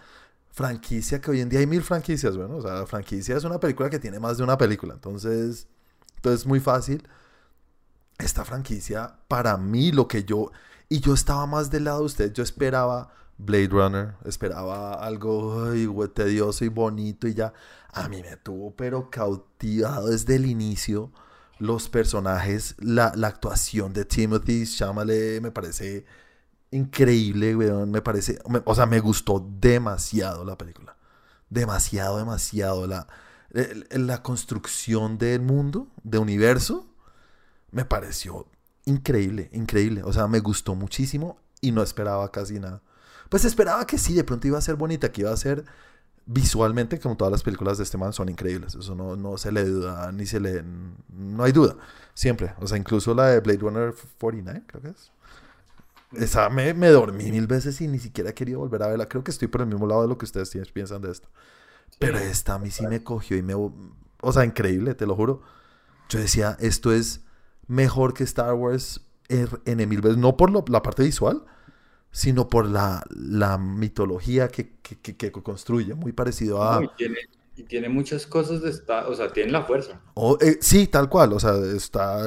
franquicia 0.54 1.20
que 1.20 1.32
hoy 1.32 1.42
en 1.42 1.50
día 1.50 1.60
hay 1.60 1.68
mil 1.68 1.82
franquicias, 1.82 2.38
bueno. 2.38 2.58
O 2.58 2.62
sea, 2.62 2.86
franquicia 2.86 3.36
es 3.36 3.44
una 3.44 3.60
película 3.60 3.90
que 3.90 4.00
tiene 4.00 4.20
más 4.20 4.38
de 4.38 4.44
una 4.44 4.58
película. 4.58 4.94
Entonces, 4.94 5.68
entonces 6.16 6.42
es 6.42 6.48
muy 6.48 6.60
fácil. 6.60 7.08
Esta 8.20 8.46
franquicia, 8.46 9.18
para 9.28 9.58
mí, 9.58 9.92
lo 9.92 10.08
que 10.08 10.24
yo. 10.24 10.52
Y 10.90 11.00
yo 11.00 11.16
estaba 11.16 11.48
más 11.48 11.72
del 11.72 11.86
lado 11.86 12.00
de 12.00 12.06
usted. 12.06 12.34
Yo 12.34 12.44
esperaba 12.44 13.12
Blade 13.40 13.68
Runner. 13.70 14.16
Esperaba 14.26 14.94
algo 14.94 15.72
ay, 15.72 15.90
tedioso 16.14 16.64
y 16.64 16.70
bonito 16.70 17.28
y 17.28 17.34
ya. 17.34 17.52
A 17.92 18.08
mí 18.08 18.22
me 18.22 18.38
tuvo, 18.38 18.76
pero 18.76 19.10
cautivado 19.10 20.10
desde 20.10 20.36
el 20.36 20.46
inicio. 20.46 21.12
Los 21.58 21.90
personajes, 21.90 22.76
la, 22.80 23.12
la 23.16 23.28
actuación 23.28 23.94
de 23.94 24.06
Timothy 24.06 24.66
Chalamet 24.68 25.42
me 25.42 25.52
parece 25.52 26.06
increíble, 26.76 27.56
weón. 27.56 27.92
Me 27.92 28.02
parece, 28.02 28.40
me- 28.50 28.62
o 28.66 28.76
sea, 28.76 28.86
me 28.86 29.00
gustó 29.00 29.46
demasiado 29.60 30.44
la 30.46 30.58
película. 30.58 30.96
Demasiado, 31.50 32.18
demasiado. 32.18 32.88
La, 32.88 33.08
la 33.92 34.24
construcción 34.24 35.18
del 35.18 35.42
mundo, 35.42 35.88
de 36.04 36.18
universo, 36.18 36.88
me 37.72 37.86
pareció 37.86 38.48
increíble, 38.86 39.50
increíble. 39.54 40.04
O 40.04 40.12
sea, 40.14 40.28
me 40.28 40.40
gustó 40.40 40.76
muchísimo 40.76 41.38
y 41.62 41.72
no 41.72 41.82
esperaba 41.84 42.32
casi 42.32 42.60
nada. 42.60 42.82
Pues 43.30 43.46
esperaba 43.46 43.86
que 43.88 43.98
sí, 43.98 44.14
de 44.14 44.24
pronto 44.24 44.48
iba 44.48 44.58
a 44.58 44.62
ser 44.62 44.76
bonita, 44.76 45.12
que 45.12 45.22
iba 45.22 45.32
a 45.32 45.38
ser 45.38 45.64
visualmente, 46.26 47.00
como 47.00 47.18
todas 47.18 47.32
las 47.32 47.44
películas 47.44 47.78
de 47.78 47.84
este 47.84 47.98
man, 47.98 48.14
son 48.14 48.30
increíbles. 48.30 48.76
Eso 48.76 48.96
no, 48.96 49.16
no 49.16 49.38
se 49.38 49.52
le 49.52 49.66
duda, 49.66 50.12
ni 50.12 50.26
se 50.26 50.40
le... 50.40 50.64
No 51.10 51.44
hay 51.44 51.52
duda. 51.52 51.76
Siempre. 52.14 52.54
O 52.60 52.68
sea, 52.68 52.78
incluso 52.78 53.14
la 53.14 53.28
de 53.28 53.40
Blade 53.40 53.60
Runner 53.60 53.94
49, 54.20 54.64
creo 54.68 54.82
que 54.82 54.90
es. 54.90 55.12
Esa 56.18 56.50
me, 56.50 56.74
me 56.74 56.90
dormí 56.90 57.32
mil 57.32 57.48
veces 57.48 57.80
y 57.82 57.88
ni 57.88 58.00
siquiera 58.00 58.32
he 58.32 58.34
querido 58.34 58.60
volver 58.60 58.84
a 58.84 58.88
verla. 58.88 59.08
Creo 59.10 59.24
que 59.24 59.32
estoy 59.32 59.48
por 59.48 59.62
el 59.62 59.68
mismo 59.68 59.88
lado 59.88 60.04
de 60.04 60.08
lo 60.08 60.18
que 60.18 60.26
ustedes 60.26 60.50
piensan 60.72 61.02
de 61.02 61.12
esto. 61.12 61.30
Pero 62.00 62.18
esta 62.18 62.56
a 62.56 62.60
mí 62.60 62.72
sí 62.72 62.86
me 62.88 63.04
cogió 63.04 63.38
y 63.38 63.42
me... 63.42 63.54
O 63.56 64.32
sea, 64.32 64.46
increíble, 64.46 64.96
te 64.96 65.06
lo 65.06 65.16
juro. 65.16 65.42
Yo 66.10 66.20
decía, 66.20 66.58
esto 66.60 66.92
es 66.92 67.22
mejor 67.68 68.14
que 68.14 68.24
Star 68.24 68.54
Wars 68.54 69.02
er- 69.30 69.62
en 69.66 69.88
mil 69.90 70.02
veces. 70.02 70.18
No 70.18 70.38
por 70.38 70.50
lo- 70.52 70.66
la 70.68 70.82
parte 70.82 71.04
visual, 71.04 71.44
sino 72.12 72.48
por 72.48 72.68
la, 72.68 73.04
la 73.10 73.58
mitología 73.58 74.48
que, 74.48 74.74
que, 74.82 74.98
que- 75.00 75.16
que 75.16 75.32
construye. 75.32 75.94
Muy 75.94 76.12
parecido 76.12 76.64
a... 76.64 76.80
No, 76.80 76.84
y, 76.84 76.90
tiene, 76.98 77.18
y 77.56 77.64
tiene 77.64 77.90
muchas 77.90 78.26
cosas 78.28 78.62
de 78.62 78.70
esta, 78.70 79.08
o 79.08 79.16
sea, 79.16 79.32
tiene 79.32 79.52
la 79.52 79.64
fuerza. 79.64 80.02
O, 80.14 80.38
eh, 80.42 80.58
sí, 80.62 80.88
tal 80.88 81.10
cual. 81.10 81.34
O 81.34 81.40
sea, 81.40 81.56
está, 81.76 82.22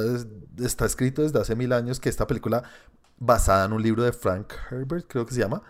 está 0.59 0.87
escrito 0.87 1.23
desde 1.23 1.41
hace 1.41 1.55
mil 1.57 1.73
años 1.73 1.99
que 2.01 2.09
esta 2.09 2.27
película, 2.27 2.63
basada 3.19 3.67
en 3.67 3.73
un 3.73 3.83
libro 3.83 4.03
de 4.03 4.13
Frank 4.13 4.53
Herbert, 4.71 5.07
creo 5.09 5.27
que 5.27 5.35
se 5.35 5.41
llama, 5.41 5.63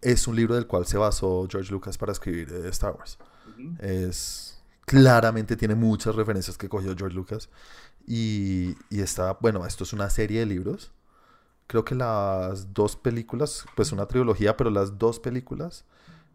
es 0.00 0.26
un 0.26 0.36
libro 0.36 0.54
del 0.54 0.66
cual 0.66 0.86
se 0.86 0.98
basó 0.98 1.46
George 1.50 1.70
Lucas 1.72 1.98
para 1.98 2.12
escribir 2.12 2.52
eh, 2.52 2.68
Star 2.68 2.94
Wars. 2.94 3.18
Es 3.80 4.56
claramente 4.86 5.56
tiene 5.56 5.74
muchas 5.74 6.14
referencias 6.14 6.56
que 6.56 6.68
cogió 6.68 6.94
George 6.96 7.14
Lucas. 7.14 7.50
Y, 8.06 8.76
y 8.88 9.00
está, 9.00 9.36
bueno, 9.40 9.66
esto 9.66 9.84
es 9.84 9.92
una 9.92 10.08
serie 10.08 10.40
de 10.40 10.46
libros. 10.46 10.92
Creo 11.66 11.84
que 11.84 11.96
las 11.96 12.72
dos 12.72 12.96
películas, 12.96 13.66
pues 13.74 13.92
una 13.92 14.06
trilogía, 14.06 14.56
pero 14.56 14.70
las 14.70 14.98
dos 14.98 15.18
películas 15.18 15.84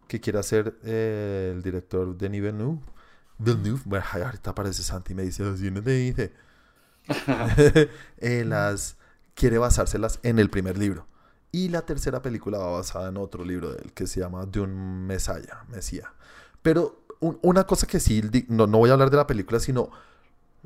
que 0.07 0.19
quiere 0.19 0.39
hacer 0.39 0.77
eh, 0.83 1.53
el 1.55 1.63
director 1.63 2.17
Denis 2.17 2.41
Villeneuve. 2.41 2.81
Villeneuve, 3.39 3.81
bueno, 3.85 4.05
ahorita 4.11 4.51
aparece 4.51 4.83
Santi 4.83 5.13
y 5.13 5.15
me 5.15 5.23
dice, 5.23 5.43
así 5.45 5.71
no 5.71 5.81
te 5.81 5.91
dice. 5.91 6.33
Eh, 8.17 8.43
las 8.45 8.97
quiere 9.35 9.57
basárselas 9.57 10.19
en 10.23 10.39
el 10.39 10.49
primer 10.49 10.77
libro. 10.77 11.07
Y 11.51 11.69
la 11.69 11.81
tercera 11.85 12.21
película 12.21 12.57
va 12.59 12.71
basada 12.71 13.09
en 13.09 13.17
otro 13.17 13.43
libro 13.43 13.71
de 13.71 13.81
él 13.83 13.91
que 13.93 14.07
se 14.07 14.19
llama 14.21 14.45
Dune 14.45 14.73
Messiah, 14.73 15.65
Mesía. 15.69 16.13
Pero 16.61 17.03
un- 17.19 17.39
una 17.41 17.65
cosa 17.65 17.87
que 17.87 17.99
sí, 17.99 18.21
no, 18.47 18.67
no 18.67 18.77
voy 18.77 18.89
a 18.89 18.93
hablar 18.93 19.09
de 19.09 19.17
la 19.17 19.27
película, 19.27 19.59
sino 19.59 19.89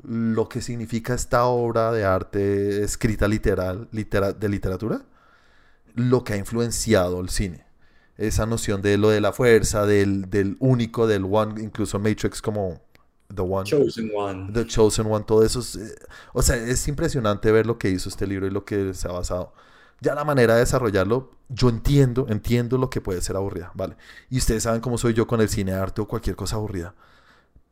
lo 0.02 0.48
que 0.48 0.60
significa 0.60 1.14
esta 1.14 1.44
obra 1.46 1.90
de 1.90 2.04
arte 2.04 2.82
escrita 2.84 3.26
literal, 3.28 3.88
litera- 3.92 4.32
de 4.32 4.48
literatura, 4.48 5.02
lo 5.94 6.22
que 6.22 6.34
ha 6.34 6.36
influenciado 6.36 7.20
el 7.20 7.30
cine. 7.30 7.64
Esa 8.18 8.46
noción 8.46 8.80
de 8.80 8.96
lo 8.96 9.10
de 9.10 9.20
la 9.20 9.32
fuerza, 9.32 9.86
del, 9.86 10.30
del 10.30 10.56
único, 10.60 11.06
del 11.06 11.24
one, 11.28 11.62
incluso 11.62 11.98
Matrix 11.98 12.40
como 12.40 12.80
The 13.34 13.42
One. 13.42 13.64
Chosen 13.64 14.10
One. 14.14 14.52
The 14.52 14.66
Chosen 14.66 15.06
One, 15.06 15.24
todo 15.24 15.42
eso. 15.42 15.60
es, 15.60 15.76
eh, 15.76 15.94
o 16.32 16.42
sea, 16.42 16.56
es 16.56 16.86
impresionante 16.88 17.50
ver 17.52 17.66
lo 17.66 17.78
que 17.78 17.90
hizo 17.90 18.08
este 18.08 18.26
libro 18.26 18.46
y 18.46 18.50
lo 18.50 18.64
que 18.64 18.94
se 18.94 19.08
ha 19.08 19.12
basado. 19.12 19.52
Ya 20.00 20.14
la 20.14 20.24
manera 20.24 20.54
de 20.54 20.60
desarrollarlo, 20.60 21.30
yo 21.48 21.68
entiendo, 21.68 22.26
entiendo 22.28 22.76
lo 22.78 22.90
que 22.90 23.00
puede 23.00 23.22
ser 23.22 23.36
aburrida, 23.36 23.72
¿vale? 23.74 23.96
Y 24.30 24.38
ustedes 24.38 24.62
saben 24.62 24.80
cómo 24.80 24.98
soy 24.98 25.14
yo 25.14 25.26
con 25.26 25.40
el 25.40 25.48
cine 25.48 25.72
arte 25.72 26.02
o 26.02 26.08
cualquier 26.08 26.36
cosa 26.36 26.56
aburrida. 26.56 26.94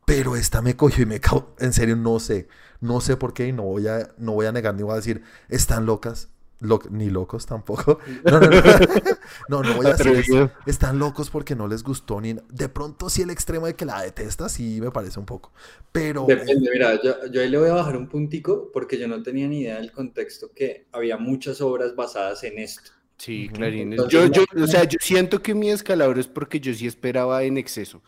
Pero 0.05 0.35
esta 0.35 0.61
me 0.61 0.75
cogió 0.75 1.03
y 1.03 1.07
me 1.07 1.21
En 1.59 1.73
serio, 1.73 1.95
no 1.95 2.19
sé. 2.19 2.47
No 2.79 3.01
sé 3.01 3.17
por 3.17 3.33
qué 3.33 3.47
y 3.47 3.53
no 3.53 3.63
voy 3.63 3.87
a, 3.87 4.11
no 4.17 4.33
voy 4.33 4.45
a 4.45 4.51
negar 4.51 4.75
ni 4.75 4.83
voy 4.83 4.93
a 4.93 4.97
decir, 4.97 5.23
están 5.49 5.85
locas. 5.85 6.29
Lo- 6.59 6.81
ni 6.89 7.09
locos 7.09 7.45
tampoco. 7.45 7.99
No, 8.25 8.39
no, 8.39 8.49
no. 8.49 8.61
No, 9.47 9.63
no 9.63 9.73
voy 9.75 9.87
a 9.87 9.91
decir 9.91 10.15
eso. 10.15 10.51
Están 10.65 10.99
locos 10.99 11.29
porque 11.29 11.55
no 11.55 11.67
les 11.67 11.83
gustó 11.83 12.21
ni... 12.21 12.35
De 12.49 12.69
pronto 12.69 13.09
sí 13.09 13.21
el 13.21 13.29
extremo 13.29 13.65
de 13.67 13.75
que 13.75 13.85
la 13.85 14.01
detesta, 14.01 14.49
sí 14.49 14.79
me 14.81 14.91
parece 14.91 15.19
un 15.19 15.25
poco. 15.25 15.51
Pero... 15.91 16.25
Depende, 16.27 16.69
mira, 16.71 16.99
yo, 17.03 17.27
yo 17.31 17.41
ahí 17.41 17.49
le 17.49 17.57
voy 17.57 17.69
a 17.69 17.73
bajar 17.73 17.97
un 17.97 18.09
puntico 18.09 18.71
porque 18.73 18.97
yo 18.97 19.07
no 19.07 19.21
tenía 19.21 19.47
ni 19.47 19.61
idea 19.61 19.75
del 19.77 19.91
contexto 19.91 20.51
que 20.53 20.87
había 20.91 21.17
muchas 21.17 21.61
obras 21.61 21.95
basadas 21.95 22.43
en 22.43 22.57
esto. 22.59 22.91
Sí. 23.17 23.49
Clarín. 23.53 23.93
Entonces, 23.93 24.13
Yo, 24.13 24.25
yo, 24.27 24.63
o 24.63 24.67
sea, 24.67 24.83
yo 24.83 24.97
siento 25.01 25.41
que 25.41 25.55
mi 25.55 25.69
escalabro 25.69 26.19
es 26.19 26.27
porque 26.27 26.59
yo 26.59 26.73
sí 26.73 26.85
esperaba 26.87 27.43
en 27.43 27.57
exceso. 27.57 28.01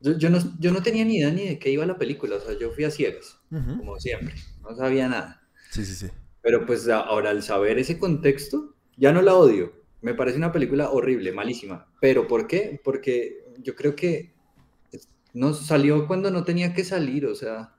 Yo, 0.00 0.16
yo 0.18 0.30
no, 0.30 0.38
yo 0.60 0.70
no 0.72 0.82
tenía 0.82 1.04
ni 1.04 1.16
idea 1.16 1.30
ni 1.30 1.46
de 1.48 1.58
qué 1.58 1.70
iba 1.70 1.86
la 1.86 1.98
película, 1.98 2.36
o 2.36 2.40
sea, 2.40 2.56
yo 2.58 2.70
fui 2.72 2.84
a 2.84 2.90
ciegas, 2.90 3.38
como 3.76 3.98
siempre, 3.98 4.34
no 4.62 4.76
sabía 4.76 5.08
nada. 5.08 5.42
Sí, 5.70 5.84
sí, 5.84 5.94
sí. 5.94 6.10
Pero 6.44 6.66
pues 6.66 6.86
ahora 6.90 7.30
al 7.30 7.42
saber 7.42 7.78
ese 7.78 7.98
contexto, 7.98 8.74
ya 8.98 9.12
no 9.12 9.22
la 9.22 9.34
odio. 9.34 9.72
Me 10.02 10.12
parece 10.12 10.36
una 10.36 10.52
película 10.52 10.90
horrible, 10.90 11.32
malísima. 11.32 11.86
¿Pero 12.02 12.28
por 12.28 12.46
qué? 12.46 12.78
Porque 12.84 13.46
yo 13.62 13.74
creo 13.74 13.96
que 13.96 14.34
no 15.32 15.54
salió 15.54 16.06
cuando 16.06 16.30
no 16.30 16.44
tenía 16.44 16.74
que 16.74 16.84
salir, 16.84 17.24
o 17.24 17.34
sea, 17.34 17.74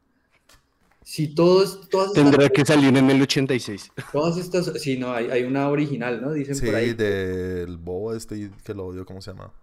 si 1.04 1.36
todos, 1.36 1.88
todas 1.90 2.08
estas, 2.08 2.24
Tendrá 2.24 2.50
que 2.50 2.66
salir 2.66 2.98
en 2.98 3.08
el 3.08 3.22
86. 3.22 3.92
todas 4.12 4.38
estas, 4.38 4.82
sí, 4.82 4.98
no, 4.98 5.14
hay, 5.14 5.30
hay 5.30 5.44
una 5.44 5.70
original, 5.70 6.20
¿no? 6.20 6.34
Dicen 6.34 6.56
Sí, 6.56 6.66
por 6.66 6.74
ahí. 6.74 6.94
del 6.96 7.78
bobo 7.78 8.16
este 8.16 8.50
que 8.64 8.74
lo 8.74 8.88
odio, 8.88 9.06
¿cómo 9.06 9.22
se 9.22 9.30
llama? 9.30 9.54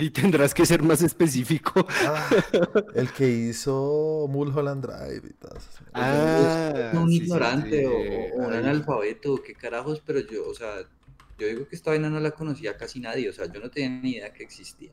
Y 0.00 0.10
tendrás 0.10 0.54
que 0.54 0.64
ser 0.64 0.82
más 0.82 1.02
específico. 1.02 1.86
Ah, 2.06 2.30
el 2.94 3.12
que 3.12 3.28
hizo 3.50 4.26
Mulholland 4.28 4.86
Drive 4.86 5.28
y 5.28 5.32
tal. 5.34 5.58
Ah, 5.92 6.92
un 6.94 7.10
sí, 7.10 7.16
ignorante 7.16 7.80
sí. 7.80 7.84
o, 7.84 8.42
o 8.42 8.46
un 8.46 8.52
analfabeto, 8.52 9.42
qué 9.42 9.54
carajos, 9.54 10.02
pero 10.04 10.20
yo, 10.20 10.48
o 10.48 10.54
sea, 10.54 10.76
yo 11.38 11.46
digo 11.46 11.68
que 11.68 11.76
esta 11.76 11.90
vaina 11.90 12.08
no 12.08 12.20
la 12.20 12.30
conocía 12.30 12.76
casi 12.76 13.00
nadie, 13.00 13.28
o 13.28 13.32
sea, 13.32 13.46
yo 13.52 13.60
no 13.60 13.70
tenía 13.70 13.90
ni 14.00 14.10
idea 14.12 14.32
que 14.32 14.42
existía. 14.42 14.92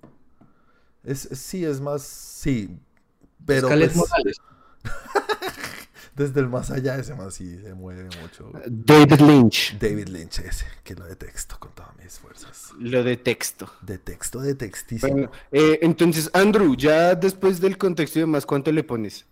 Es, 1.04 1.30
sí, 1.32 1.64
es 1.64 1.80
más, 1.80 2.04
sí. 2.04 2.70
Pero 3.46 3.70
pues, 3.70 3.96
Morales. 3.96 4.38
desde 6.18 6.40
el 6.42 6.50
más 6.50 6.72
allá 6.72 6.98
ese 6.98 7.16
más 7.16 7.34
sí 7.36 7.60
se 7.62 7.74
mueve 7.74 8.10
mucho. 8.22 8.52
David 8.68 9.22
Lynch. 9.22 9.78
David 9.80 10.08
Lynch 10.10 10.40
ese, 10.40 10.66
que 10.84 10.96
lo 10.96 11.06
detesto 11.06 11.58
con 11.60 11.72
todas 11.74 11.96
mis 11.98 12.20
fuerzas. 12.20 12.72
Lo 12.80 13.04
de 13.04 13.16
texto. 13.18 13.70
De 13.82 13.98
texto, 14.00 14.42
de 14.42 14.56
textísimo. 14.56 15.14
Bueno, 15.14 15.32
eh, 15.52 15.80
entonces, 15.82 16.30
Andrew, 16.34 16.76
ya 16.76 17.16
después 17.16 17.62
del 17.62 17.78
contexto 17.78 18.20
y 18.20 18.24
demás, 18.24 18.46
¿cuánto 18.46 18.72
le 18.72 18.84
pones? 18.84 19.26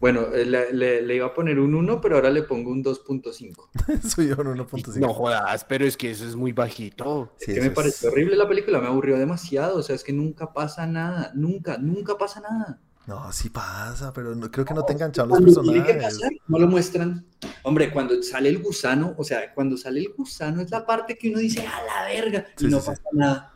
Bueno, 0.00 0.32
eh, 0.32 0.44
le, 0.46 0.72
le- 0.72 1.02
le 1.02 1.16
iba 1.16 1.26
a 1.26 1.34
poner 1.34 1.58
un 1.58 1.74
1, 1.74 2.00
pero 2.00 2.14
ahora 2.16 2.30
le 2.30 2.44
pongo 2.44 2.70
un 2.70 2.84
2.5. 2.84 3.68
Soy 4.08 4.28
yo 4.28 4.34
en 4.34 4.46
1.5. 4.56 4.94
No 5.00 5.12
jodas, 5.12 5.64
pero 5.64 5.84
es 5.84 5.96
que 5.96 6.12
eso 6.12 6.24
es 6.24 6.36
muy 6.36 6.52
bajito. 6.52 7.32
Sí, 7.38 7.50
es 7.50 7.58
que 7.58 7.64
me 7.64 7.70
pareció 7.72 8.08
horrible 8.10 8.36
la 8.36 8.48
película, 8.48 8.80
me 8.80 8.86
aburrió 8.86 9.18
demasiado, 9.18 9.76
o 9.76 9.82
sea, 9.82 9.96
es 9.96 10.04
que 10.04 10.12
nunca 10.12 10.52
pasa 10.52 10.86
nada, 10.86 11.32
nunca, 11.34 11.78
nunca 11.78 12.16
pasa 12.16 12.40
nada. 12.40 12.78
No, 13.08 13.32
sí 13.32 13.48
pasa, 13.48 14.12
pero 14.12 14.34
no- 14.34 14.50
creo 14.50 14.66
que 14.66 14.74
no 14.74 14.84
te 14.84 14.92
engancharon 14.92 15.30
los 15.30 15.38
Cuando 15.38 15.62
tiene 15.62 15.78
que 15.78 15.94
personajes. 15.94 16.18
pasar, 16.18 16.32
no 16.46 16.58
lo 16.58 16.66
muestran. 16.66 17.24
Hombre, 17.62 17.90
cuando 17.90 18.22
sale 18.22 18.50
el 18.50 18.58
gusano, 18.62 19.14
o 19.16 19.24
sea, 19.24 19.54
cuando 19.54 19.78
sale 19.78 20.00
el 20.00 20.12
gusano 20.14 20.60
es 20.60 20.70
la 20.70 20.84
parte 20.84 21.16
que 21.16 21.30
uno 21.30 21.38
dice, 21.38 21.66
a 21.66 21.82
la 21.84 22.06
verga, 22.06 22.44
y 22.60 22.66
no 22.66 22.80
sí, 22.80 22.82
sí. 22.84 22.90
pasa 22.90 23.02
nada. 23.12 23.54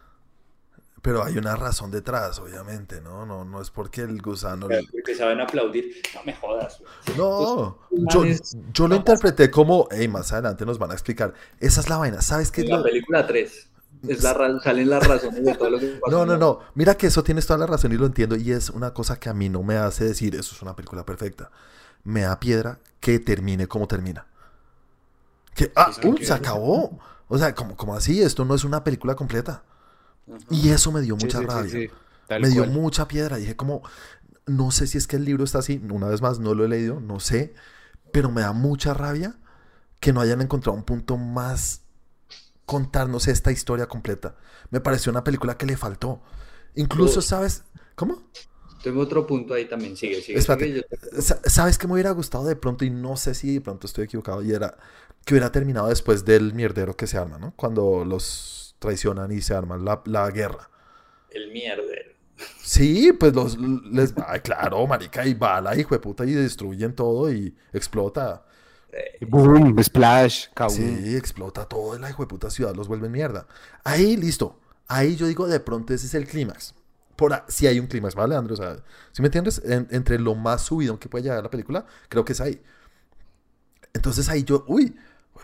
Pero 1.03 1.23
hay 1.23 1.37
una 1.37 1.55
razón 1.55 1.91
detrás, 1.91 2.39
obviamente, 2.39 3.03
¿no? 3.03 3.27
No, 3.27 3.45
no 3.45 3.61
es 3.61 3.69
porque 3.71 4.01
el 4.01 4.23
gusano... 4.23 4.69
Porque 4.91 5.15
saben 5.15 5.41
aplaudir, 5.43 6.01
no 6.15 6.23
me 6.25 6.33
jodas. 6.35 6.81
güey. 6.81 7.19
No, 7.19 7.79
yo, 8.09 8.25
lo 8.25 8.89
no 8.89 8.97
interpreté 8.97 9.51
como, 9.51 9.87
hey, 9.91 10.09
más 10.09 10.33
adelante 10.33 10.65
nos 10.65 10.79
van 10.79 10.93
a 10.93 10.95
explicar. 10.95 11.35
Esa 11.61 11.81
es 11.83 11.91
la 11.91 11.99
vaina, 11.99 12.23
¿sabes 12.23 12.51
qué 12.51 12.65
la 12.65 12.83
película 12.83 13.27
3, 13.27 13.69
es 14.09 14.23
la 14.23 14.61
salen 14.63 14.91
las 14.91 15.07
razones 15.07 15.45
de 15.45 15.55
todo 15.55 15.71
lo 15.71 15.79
que 15.79 15.87
pasa. 16.03 16.17
No, 16.17 16.27
no, 16.27 16.37
no. 16.37 16.61
Mira 16.75 16.97
que 16.97 17.07
eso 17.07 17.23
tienes 17.23 17.47
toda 17.47 17.59
la 17.59 17.67
razón 17.67 17.93
y 17.93 17.97
lo 17.97 18.07
entiendo. 18.07 18.37
Y 18.37 18.53
es 18.53 18.71
una 18.71 18.93
cosa 18.93 19.19
que 19.19 19.29
a 19.29 19.35
mí 19.35 19.49
no 19.49 19.63
me 19.63 19.77
hace 19.77 20.05
decir 20.05 20.35
eso 20.35 20.55
es 20.55 20.63
una 20.63 20.75
película 20.75 21.07
perfecta. 21.07 21.51
Me 22.05 22.23
da 22.23 22.41
piedra 22.41 22.81
que 23.01 23.19
termine 23.19 23.69
como 23.69 23.87
termina. 23.87 24.27
Que, 25.55 25.73
ah, 25.77 25.93
uh, 26.03 26.17
se 26.19 26.33
acabó. 26.33 26.99
O 27.29 27.39
sea, 27.39 27.55
como, 27.55 27.77
como 27.77 27.95
así, 27.95 28.21
esto 28.23 28.45
no 28.45 28.55
es 28.55 28.65
una 28.65 28.83
película 28.85 29.15
completa. 29.15 29.63
Ajá. 30.27 30.39
Y 30.51 30.71
eso 30.71 30.93
me 30.93 31.01
dio 31.01 31.15
mucha 31.15 31.39
sí, 31.39 31.45
sí, 31.45 31.51
rabia. 31.51 31.71
sí, 31.71 31.91
me 32.41 32.49
dio 32.49 32.63
cual. 32.63 32.71
mucha 32.71 33.09
piedra. 33.09 33.37
Dije 33.37 33.57
como, 33.57 33.83
no 34.47 34.71
sé 34.71 34.87
si 34.87 34.99
es 34.99 35.07
que 35.07 35.17
el 35.17 35.25
libro 35.25 35.45
está 35.45 35.59
así. 35.59 35.81
Una 35.91 36.09
vez 36.09 36.23
más, 36.23 36.41
no 36.41 36.55
lo 36.55 36.65
he 36.65 36.69
leído, 36.69 37.01
no 37.01 37.21
sé. 37.21 37.55
Pero 38.13 38.31
me 38.31 38.41
da 38.41 38.53
mucha 38.53 38.95
rabia 38.95 39.37
que 40.01 40.13
no 40.13 40.21
hayan 40.21 40.41
encontrado 40.41 40.77
un 40.77 40.85
punto 40.85 41.17
más 41.17 41.83
contarnos 42.73 43.29
esta 43.29 43.53
historia 43.53 43.87
completa. 43.87 44.37
Me 44.71 44.81
pareció 44.81 45.11
una 45.13 45.25
película 45.25 45.57
que 45.59 45.67
le 45.67 45.77
faltó. 45.77 46.23
Incluso. 46.75 47.21
¿sabes? 47.21 47.65
¿Cómo? 47.95 48.23
Tengo 48.83 49.01
otro 49.01 49.27
punto 49.27 49.55
ahí 49.55 49.67
también, 49.69 49.97
sigue, 49.97 50.21
sigue. 50.23 50.39
Yo- 50.75 50.83
¿Sabes 51.45 51.79
qué 51.79 51.87
me 51.87 51.93
hubiera 51.95 52.11
gustado 52.11 52.45
de 52.45 52.57
pronto? 52.57 52.85
Y 52.85 52.91
no 52.91 53.17
sé 53.17 53.35
si 53.35 53.55
de 53.55 53.61
pronto 53.61 53.87
estoy 53.87 54.05
equivocado. 54.05 54.43
Y 54.43 54.53
era 54.53 54.77
que 55.25 55.35
hubiera 55.35 55.53
terminado 55.53 55.89
después 55.89 56.25
del 56.25 56.53
mierdero 56.55 56.97
que 56.97 57.07
se 57.07 57.17
arma, 57.19 57.39
¿no? 57.39 57.53
Cuando 57.55 58.05
los 58.05 58.75
traicionan 58.81 59.31
y 59.31 59.41
se 59.41 59.55
arma 59.55 59.77
la, 59.77 60.03
la 60.07 60.29
guerra. 60.31 60.69
El 61.31 61.53
mierdero. 61.53 62.13
Sí, 62.63 63.13
pues 63.13 63.35
los 63.35 63.57
les 63.59 64.15
ay, 64.27 64.41
claro, 64.41 64.87
marica, 64.87 65.25
y 65.27 65.35
bala, 65.35 65.77
hijo 65.77 65.95
de 65.95 66.01
puta, 66.01 66.25
y 66.25 66.33
destruyen 66.33 66.95
todo 66.95 67.33
y 67.33 67.55
explota. 67.73 68.45
Eh, 68.93 69.25
Boom, 69.27 69.83
splash, 69.83 70.49
kaboom. 70.55 70.77
Sí, 70.77 71.17
explota 71.17 71.65
todo 71.67 71.99
la 71.99 72.11
hijo 72.11 72.23
de 72.23 72.27
puta 72.29 72.51
ciudad, 72.51 72.75
los 72.75 72.89
vuelven 72.89 73.11
mierda. 73.13 73.47
Ahí, 73.85 74.17
listo. 74.17 74.59
Ahí 74.89 75.17
yo 75.17 75.27
digo, 75.27 75.47
de 75.47 75.61
pronto 75.61 75.95
ese 75.95 76.07
es 76.07 76.15
el 76.15 76.27
clímax. 76.27 76.75
Por 77.17 77.43
si 77.49 77.67
hay 77.67 77.79
un 77.81 77.87
clímax, 77.87 78.15
¿vale, 78.15 78.35
Andrés? 78.37 78.61
O 78.61 78.63
sea, 78.63 78.77
si 79.13 79.23
me 79.23 79.29
entiendes? 79.29 79.63
En- 79.65 79.89
entre 79.91 80.19
lo 80.19 80.35
más 80.35 80.63
subido 80.63 80.99
que 80.99 81.09
puede 81.09 81.25
llegar 81.25 81.43
la 81.43 81.51
película, 81.51 81.87
creo 82.09 82.25
que 82.25 82.33
es 82.33 82.41
ahí. 82.41 82.61
Entonces 83.95 84.29
ahí 84.29 84.45
yo, 84.45 84.65
uy, 84.69 84.95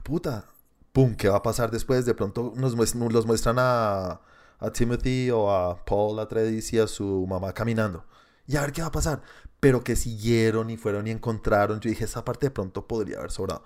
puta, 0.02 0.46
pum, 0.92 1.14
¿qué 1.14 1.28
va 1.28 1.36
a 1.36 1.42
pasar 1.42 1.70
después? 1.70 2.04
De 2.06 2.14
pronto 2.14 2.52
nos 2.56 2.74
los 2.94 3.26
muestran 3.26 3.56
a, 3.58 4.20
a 4.58 4.70
Timothy 4.72 5.30
o 5.30 5.50
a 5.50 5.84
Paul 5.84 6.18
Atreides 6.18 6.72
y 6.72 6.78
a 6.78 6.86
su 6.86 7.26
mamá 7.28 7.52
caminando. 7.52 8.04
Y 8.48 8.56
a 8.56 8.62
ver 8.62 8.72
qué 8.72 8.80
va 8.80 8.88
a 8.88 8.92
pasar. 8.92 9.22
Pero 9.60 9.84
que 9.84 9.94
siguieron 9.94 10.70
y 10.70 10.76
fueron 10.76 11.06
y 11.06 11.10
encontraron. 11.10 11.78
Yo 11.78 11.90
dije, 11.90 12.04
esa 12.04 12.24
parte 12.24 12.46
de 12.46 12.50
pronto 12.50 12.88
podría 12.88 13.18
haber 13.18 13.30
sobrado. 13.30 13.62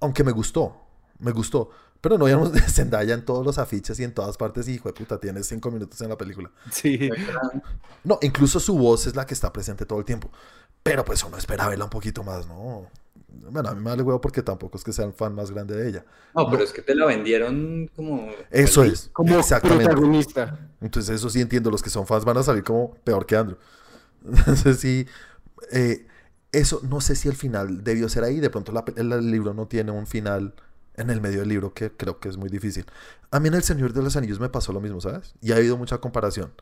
Aunque 0.00 0.24
me 0.24 0.32
gustó, 0.32 0.76
me 1.18 1.32
gustó. 1.32 1.70
Pero 2.00 2.16
no 2.16 2.26
vimos 2.26 2.52
de 2.52 2.60
Zendaya 2.60 3.14
en 3.14 3.24
todos 3.24 3.44
los 3.44 3.58
afiches 3.58 3.98
y 3.98 4.04
en 4.04 4.14
todas 4.14 4.36
partes. 4.36 4.68
Y 4.68 4.74
hijo 4.74 4.88
de 4.88 4.94
puta, 4.94 5.18
tienes 5.18 5.46
cinco 5.46 5.70
minutos 5.70 6.00
en 6.00 6.08
la 6.08 6.16
película. 6.16 6.50
Sí. 6.70 7.10
No, 8.04 8.18
incluso 8.22 8.60
su 8.60 8.78
voz 8.78 9.06
es 9.06 9.16
la 9.16 9.26
que 9.26 9.34
está 9.34 9.52
presente 9.52 9.84
todo 9.84 9.98
el 9.98 10.04
tiempo. 10.04 10.30
Pero 10.82 11.04
pues 11.04 11.24
uno 11.24 11.36
espera 11.36 11.68
verla 11.68 11.84
un 11.84 11.90
poquito 11.90 12.22
más, 12.22 12.46
¿no? 12.46 12.86
Bueno, 13.50 13.68
a 13.70 13.74
mí 13.74 13.80
me 13.80 13.90
vale 13.90 14.02
huevo 14.02 14.20
porque 14.20 14.42
tampoco 14.42 14.78
es 14.78 14.84
que 14.84 14.92
sea 14.92 15.06
el 15.06 15.12
fan 15.12 15.34
más 15.34 15.50
grande 15.50 15.74
de 15.74 15.88
ella. 15.88 16.04
No, 16.34 16.48
pero 16.50 16.62
es 16.62 16.72
que 16.72 16.82
te 16.82 16.94
la 16.94 17.06
vendieron 17.06 17.90
como. 17.96 18.30
Eso 18.50 18.84
es. 18.84 19.10
Como 19.12 19.36
exactamente. 19.38 19.86
protagonista. 19.86 20.70
Entonces 20.80 21.16
eso 21.16 21.28
sí 21.30 21.40
entiendo, 21.40 21.70
los 21.70 21.82
que 21.82 21.90
son 21.90 22.06
fans 22.06 22.24
van 22.24 22.36
a 22.36 22.42
salir 22.42 22.62
como 22.62 22.94
peor 22.96 23.26
que 23.26 23.36
Andrew. 23.36 23.58
Entonces 24.24 24.80
sí, 24.80 25.06
eh, 25.70 26.06
eso 26.52 26.80
no 26.88 27.00
sé 27.00 27.16
si 27.16 27.28
el 27.28 27.36
final 27.36 27.84
debió 27.84 28.08
ser 28.08 28.24
ahí, 28.24 28.40
de 28.40 28.50
pronto 28.50 28.72
el, 28.96 29.30
libro 29.30 29.54
no 29.54 29.66
tiene 29.66 29.90
un 29.90 30.06
final 30.06 30.54
en 30.94 31.10
el 31.10 31.20
medio 31.20 31.40
del 31.40 31.48
libro 31.48 31.74
que 31.74 31.90
creo 31.90 32.20
que 32.20 32.28
es 32.28 32.36
muy 32.36 32.48
difícil. 32.48 32.86
A 33.30 33.40
mí 33.40 33.48
en 33.48 33.54
El 33.54 33.62
Señor 33.62 33.92
de 33.92 34.02
los 34.02 34.16
Anillos 34.16 34.40
me 34.40 34.48
pasó 34.48 34.72
lo 34.72 34.80
mismo, 34.80 35.00
¿sabes? 35.00 35.34
Y 35.40 35.52
ha 35.52 35.56
habido 35.56 35.76
mucha 35.76 35.98
comparación, 35.98 36.52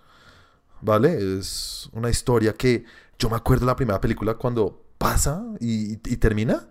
¿vale? 0.81 1.39
Es 1.39 1.91
una 1.93 2.11
historia 2.11 2.55
que 2.55 2.85
yo 3.19 3.29
me 3.29 3.37
acuerdo 3.37 3.67
la 3.67 3.77
primera 3.77 4.01
película 4.01 4.35
cuando 4.35 4.83
pasa 4.99 5.45
y, 5.61 5.93
y 5.93 6.17
termina, 6.17 6.69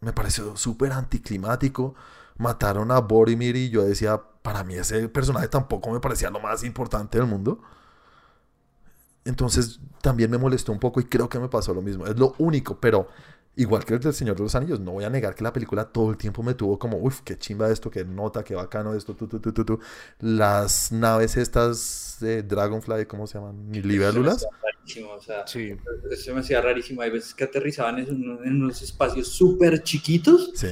me 0.00 0.12
pareció 0.12 0.56
súper 0.56 0.92
anticlimático. 0.92 1.94
Mataron 2.38 2.90
a 2.90 3.00
Boromir 3.00 3.56
y 3.56 3.68
yo 3.68 3.82
decía, 3.82 4.20
para 4.42 4.64
mí 4.64 4.74
ese 4.74 5.08
personaje 5.08 5.48
tampoco 5.48 5.90
me 5.90 6.00
parecía 6.00 6.30
lo 6.30 6.40
más 6.40 6.64
importante 6.64 7.18
del 7.18 7.26
mundo. 7.26 7.60
Entonces 9.24 9.80
también 10.02 10.30
me 10.30 10.38
molestó 10.38 10.72
un 10.72 10.78
poco 10.78 11.00
y 11.00 11.04
creo 11.04 11.28
que 11.28 11.38
me 11.38 11.48
pasó 11.48 11.74
lo 11.74 11.82
mismo. 11.82 12.06
Es 12.06 12.18
lo 12.18 12.34
único, 12.38 12.80
pero 12.80 13.08
igual 13.56 13.84
que 13.84 13.94
el 13.94 14.00
del 14.00 14.14
Señor 14.14 14.36
de 14.36 14.42
los 14.44 14.54
Anillos, 14.54 14.80
no 14.80 14.92
voy 14.92 15.04
a 15.04 15.10
negar 15.10 15.34
que 15.34 15.44
la 15.44 15.52
película 15.52 15.84
todo 15.84 16.10
el 16.10 16.16
tiempo 16.16 16.42
me 16.42 16.54
tuvo 16.54 16.78
como, 16.78 16.96
uff, 16.96 17.20
qué 17.22 17.36
chimba 17.36 17.70
esto, 17.70 17.90
qué 17.90 18.04
nota, 18.04 18.42
qué 18.42 18.54
bacano 18.54 18.94
esto, 18.94 19.14
tu, 19.14 19.26
tu, 19.26 19.38
tu, 19.40 19.52
tu. 19.52 19.78
Las 20.20 20.92
naves 20.92 21.36
estas 21.36 22.16
de 22.20 22.42
Dragonfly, 22.42 23.06
¿cómo 23.06 23.26
se 23.26 23.38
llaman? 23.38 23.70
Libélulas. 23.72 24.46
O 25.14 25.20
sea, 25.20 25.46
Sí. 25.46 25.76
eso 26.10 26.34
me 26.34 26.40
hacía 26.40 26.60
rarísimo. 26.60 27.02
Hay 27.02 27.10
veces 27.10 27.34
que 27.34 27.44
aterrizaban 27.44 27.98
en, 27.98 28.10
un- 28.10 28.46
en 28.46 28.62
unos 28.62 28.82
espacios 28.82 29.28
súper 29.28 29.82
chiquitos 29.82 30.52
Sí. 30.54 30.68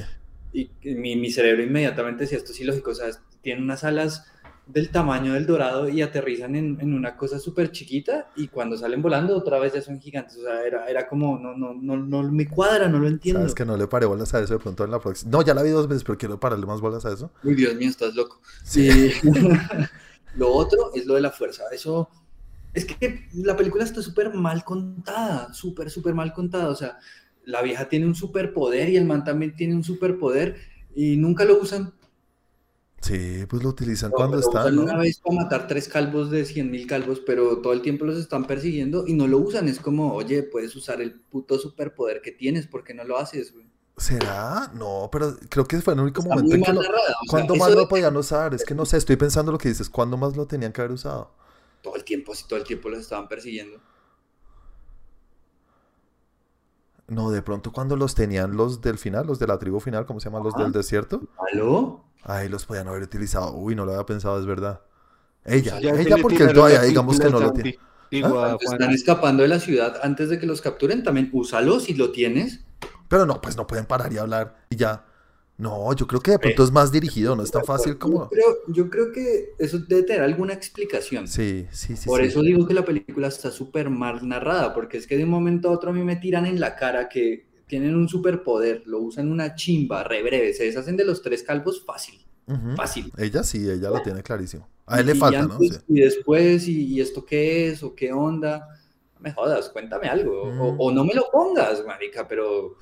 y 0.52 0.70
mi, 0.94 1.16
mi 1.16 1.30
cerebro 1.30 1.62
inmediatamente 1.62 2.24
decía, 2.24 2.38
esto 2.38 2.52
es 2.52 2.60
ilógico, 2.60 2.90
o 2.90 2.94
sea, 2.94 3.06
tienen 3.42 3.62
unas 3.64 3.84
alas 3.84 4.24
del 4.68 4.90
tamaño 4.90 5.32
del 5.32 5.46
dorado 5.46 5.88
y 5.88 6.02
aterrizan 6.02 6.54
en, 6.54 6.78
en 6.80 6.92
una 6.92 7.16
cosa 7.16 7.38
súper 7.38 7.72
chiquita 7.72 8.30
y 8.36 8.48
cuando 8.48 8.76
salen 8.76 9.00
volando 9.00 9.36
otra 9.36 9.58
vez 9.58 9.72
ya 9.72 9.80
son 9.80 9.98
gigantes, 9.98 10.36
o 10.36 10.42
sea, 10.42 10.62
era, 10.64 10.86
era 10.86 11.08
como, 11.08 11.38
no, 11.38 11.56
no, 11.56 11.74
no, 11.74 11.96
no 11.96 12.22
me 12.30 12.46
cuadra, 12.46 12.88
no 12.88 12.98
lo 12.98 13.08
entiendo. 13.08 13.40
Sabes 13.40 13.54
que 13.54 13.64
no 13.64 13.76
le 13.76 13.86
paré 13.86 14.06
bolas 14.06 14.32
a 14.34 14.40
eso 14.40 14.54
de 14.54 14.60
pronto 14.60 14.84
en 14.84 14.90
la 14.90 15.00
próxima. 15.00 15.32
No, 15.32 15.42
ya 15.42 15.54
la 15.54 15.62
vi 15.62 15.70
dos 15.70 15.88
veces, 15.88 16.04
pero 16.04 16.18
quiero 16.18 16.38
pararle 16.38 16.66
más 16.66 16.80
bolas 16.80 17.04
a 17.06 17.12
eso. 17.12 17.30
Uy, 17.42 17.54
Dios 17.54 17.74
mío, 17.76 17.88
estás 17.88 18.14
loco. 18.14 18.40
Sí. 18.62 18.88
Y 19.22 19.30
lo 20.38 20.52
otro 20.52 20.92
es 20.94 21.06
lo 21.06 21.14
de 21.14 21.22
la 21.22 21.30
fuerza. 21.30 21.64
Eso 21.72 22.10
es 22.74 22.84
que 22.84 23.26
la 23.32 23.56
película 23.56 23.84
está 23.84 24.02
súper 24.02 24.34
mal 24.34 24.64
contada, 24.64 25.52
súper, 25.54 25.90
súper 25.90 26.14
mal 26.14 26.34
contada. 26.34 26.68
O 26.68 26.74
sea, 26.74 26.98
la 27.44 27.62
vieja 27.62 27.88
tiene 27.88 28.06
un 28.06 28.14
superpoder 28.14 28.90
y 28.90 28.96
el 28.96 29.06
man 29.06 29.24
también 29.24 29.56
tiene 29.56 29.74
un 29.74 29.82
superpoder 29.82 30.56
y 30.94 31.16
nunca 31.16 31.46
lo 31.46 31.58
usan. 31.58 31.94
Sí, 33.00 33.46
pues 33.48 33.62
lo 33.62 33.68
utilizan 33.70 34.10
cuando 34.10 34.38
están, 34.38 34.74
¿no? 34.74 34.82
una 34.82 34.96
vez 34.98 35.20
para 35.20 35.36
matar 35.36 35.66
tres 35.68 35.88
calvos 35.88 36.30
de 36.30 36.44
100 36.44 36.70
mil 36.70 36.86
calvos, 36.86 37.20
pero 37.24 37.58
todo 37.60 37.72
el 37.72 37.80
tiempo 37.80 38.04
los 38.04 38.18
están 38.18 38.46
persiguiendo 38.46 39.06
y 39.06 39.14
no 39.14 39.26
lo 39.28 39.38
usan. 39.38 39.68
Es 39.68 39.78
como, 39.80 40.14
oye, 40.14 40.42
puedes 40.42 40.74
usar 40.76 41.00
el 41.00 41.12
puto 41.20 41.58
superpoder 41.58 42.20
que 42.22 42.32
tienes, 42.32 42.66
¿por 42.66 42.84
qué 42.84 42.94
no 42.94 43.04
lo 43.04 43.16
haces? 43.18 43.52
güey? 43.54 43.66
¿Será? 43.96 44.70
No, 44.74 45.08
pero 45.10 45.36
creo 45.48 45.66
que 45.66 45.80
fue 45.80 45.94
el 45.94 46.00
único 46.00 46.22
Está 46.22 46.34
momento 46.34 46.54
en 46.54 46.62
que 46.62 46.72
lo... 46.72 46.82
sea, 46.82 46.90
¿Cuándo 47.28 47.54
eso 47.54 47.64
más 47.64 47.70
de- 47.70 47.76
lo 47.76 47.88
podían 47.88 48.16
usar? 48.16 48.54
Es 48.54 48.64
que 48.64 48.74
no 48.74 48.86
sé, 48.86 48.96
estoy 48.96 49.16
pensando 49.16 49.52
lo 49.52 49.58
que 49.58 49.68
dices. 49.68 49.88
¿Cuándo 49.90 50.16
más 50.16 50.36
lo 50.36 50.46
tenían 50.46 50.72
que 50.72 50.80
haber 50.80 50.92
usado? 50.92 51.32
Todo 51.82 51.96
el 51.96 52.04
tiempo, 52.04 52.34
sí, 52.34 52.44
todo 52.48 52.58
el 52.58 52.64
tiempo 52.64 52.88
los 52.88 53.00
estaban 53.00 53.28
persiguiendo. 53.28 53.80
No, 57.08 57.30
de 57.30 57.40
pronto 57.42 57.72
cuando 57.72 57.96
los 57.96 58.14
tenían 58.14 58.56
los 58.56 58.80
del 58.82 58.98
final, 58.98 59.26
los 59.26 59.38
de 59.38 59.46
la 59.46 59.58
tribu 59.58 59.80
final, 59.80 60.04
¿cómo 60.06 60.20
se 60.20 60.28
llaman? 60.28 60.42
Los 60.44 60.54
del 60.54 60.72
desierto. 60.72 61.22
¿Aló? 61.52 62.04
Ahí 62.22 62.48
los 62.48 62.66
podían 62.66 62.88
haber 62.88 63.02
utilizado. 63.02 63.54
Uy, 63.54 63.74
no 63.74 63.84
lo 63.86 63.92
había 63.92 64.04
pensado, 64.04 64.38
es 64.38 64.44
verdad. 64.46 64.82
Ella, 65.44 65.80
Ya 65.80 65.92
ella 65.92 66.16
porque 66.20 66.44
él 66.44 66.52
todavía, 66.52 66.82
digamos 66.82 67.18
que 67.18 67.30
no 67.30 67.40
lo 67.40 67.52
tiene. 67.52 67.72
Santi. 67.72 67.86
Digo, 68.10 68.28
a 68.28 68.30
Cuando 68.30 68.58
Juan. 68.62 68.74
están 68.74 68.90
escapando 68.94 69.42
de 69.42 69.48
la 69.48 69.60
ciudad 69.60 69.96
antes 70.02 70.28
de 70.28 70.38
que 70.38 70.46
los 70.46 70.60
capturen, 70.60 71.02
también 71.02 71.30
úsalo 71.32 71.80
si 71.80 71.94
lo 71.94 72.10
tienes. 72.12 72.60
Pero 73.08 73.24
no, 73.24 73.40
pues 73.40 73.56
no 73.56 73.66
pueden 73.66 73.86
parar 73.86 74.12
y 74.12 74.18
hablar 74.18 74.56
y 74.68 74.76
ya. 74.76 75.04
No, 75.58 75.92
yo 75.92 76.06
creo 76.06 76.20
que 76.20 76.30
de 76.30 76.38
pronto 76.38 76.62
es 76.62 76.70
más 76.70 76.92
dirigido, 76.92 77.34
no 77.34 77.42
es 77.42 77.50
tan 77.50 77.64
fácil 77.64 77.98
como... 77.98 78.28
creo, 78.28 78.58
yo 78.68 78.88
creo 78.88 79.10
que 79.10 79.54
eso 79.58 79.78
debe 79.80 80.04
tener 80.04 80.22
alguna 80.22 80.54
explicación. 80.54 81.26
Sí, 81.26 81.66
sí, 81.72 81.96
sí. 81.96 82.06
Por 82.08 82.20
sí. 82.20 82.28
eso 82.28 82.42
digo 82.42 82.64
que 82.66 82.74
la 82.74 82.84
película 82.84 83.26
está 83.26 83.50
súper 83.50 83.90
mal 83.90 84.26
narrada, 84.26 84.72
porque 84.72 84.98
es 84.98 85.06
que 85.06 85.16
de 85.16 85.24
un 85.24 85.30
momento 85.30 85.68
a 85.68 85.72
otro 85.72 85.90
a 85.90 85.92
mí 85.92 86.04
me 86.04 86.14
tiran 86.16 86.46
en 86.46 86.60
la 86.60 86.76
cara 86.76 87.08
que 87.08 87.48
tienen 87.66 87.96
un 87.96 88.08
superpoder, 88.08 88.84
lo 88.86 89.00
usan 89.00 89.30
una 89.32 89.56
chimba, 89.56 90.04
re 90.04 90.22
breve, 90.22 90.54
se 90.54 90.64
deshacen 90.64 90.96
de 90.96 91.04
los 91.04 91.22
tres 91.22 91.42
calvos 91.42 91.84
fácil, 91.84 92.24
fácil. 92.76 93.12
Ella 93.18 93.42
sí, 93.42 93.68
ella 93.68 93.90
lo 93.90 94.00
tiene 94.00 94.22
clarísimo. 94.22 94.68
A 94.86 95.00
él 95.00 95.06
le 95.06 95.14
falta, 95.16 95.42
¿no? 95.42 95.58
Sí. 95.58 95.70
Y 95.88 96.00
después, 96.00 96.66
y, 96.68 96.84
y 96.86 97.00
esto 97.00 97.26
qué 97.26 97.68
es? 97.68 97.82
¿O 97.82 97.94
qué 97.94 98.10
onda? 98.12 98.68
No 99.16 99.20
me 99.20 99.32
jodas, 99.32 99.68
cuéntame 99.70 100.08
algo. 100.08 100.42
O, 100.44 100.72
Mm. 100.72 100.76
o 100.78 100.92
no 100.92 101.04
me 101.04 101.14
lo 101.14 101.26
pongas, 101.32 101.84
marica, 101.84 102.26
pero... 102.28 102.76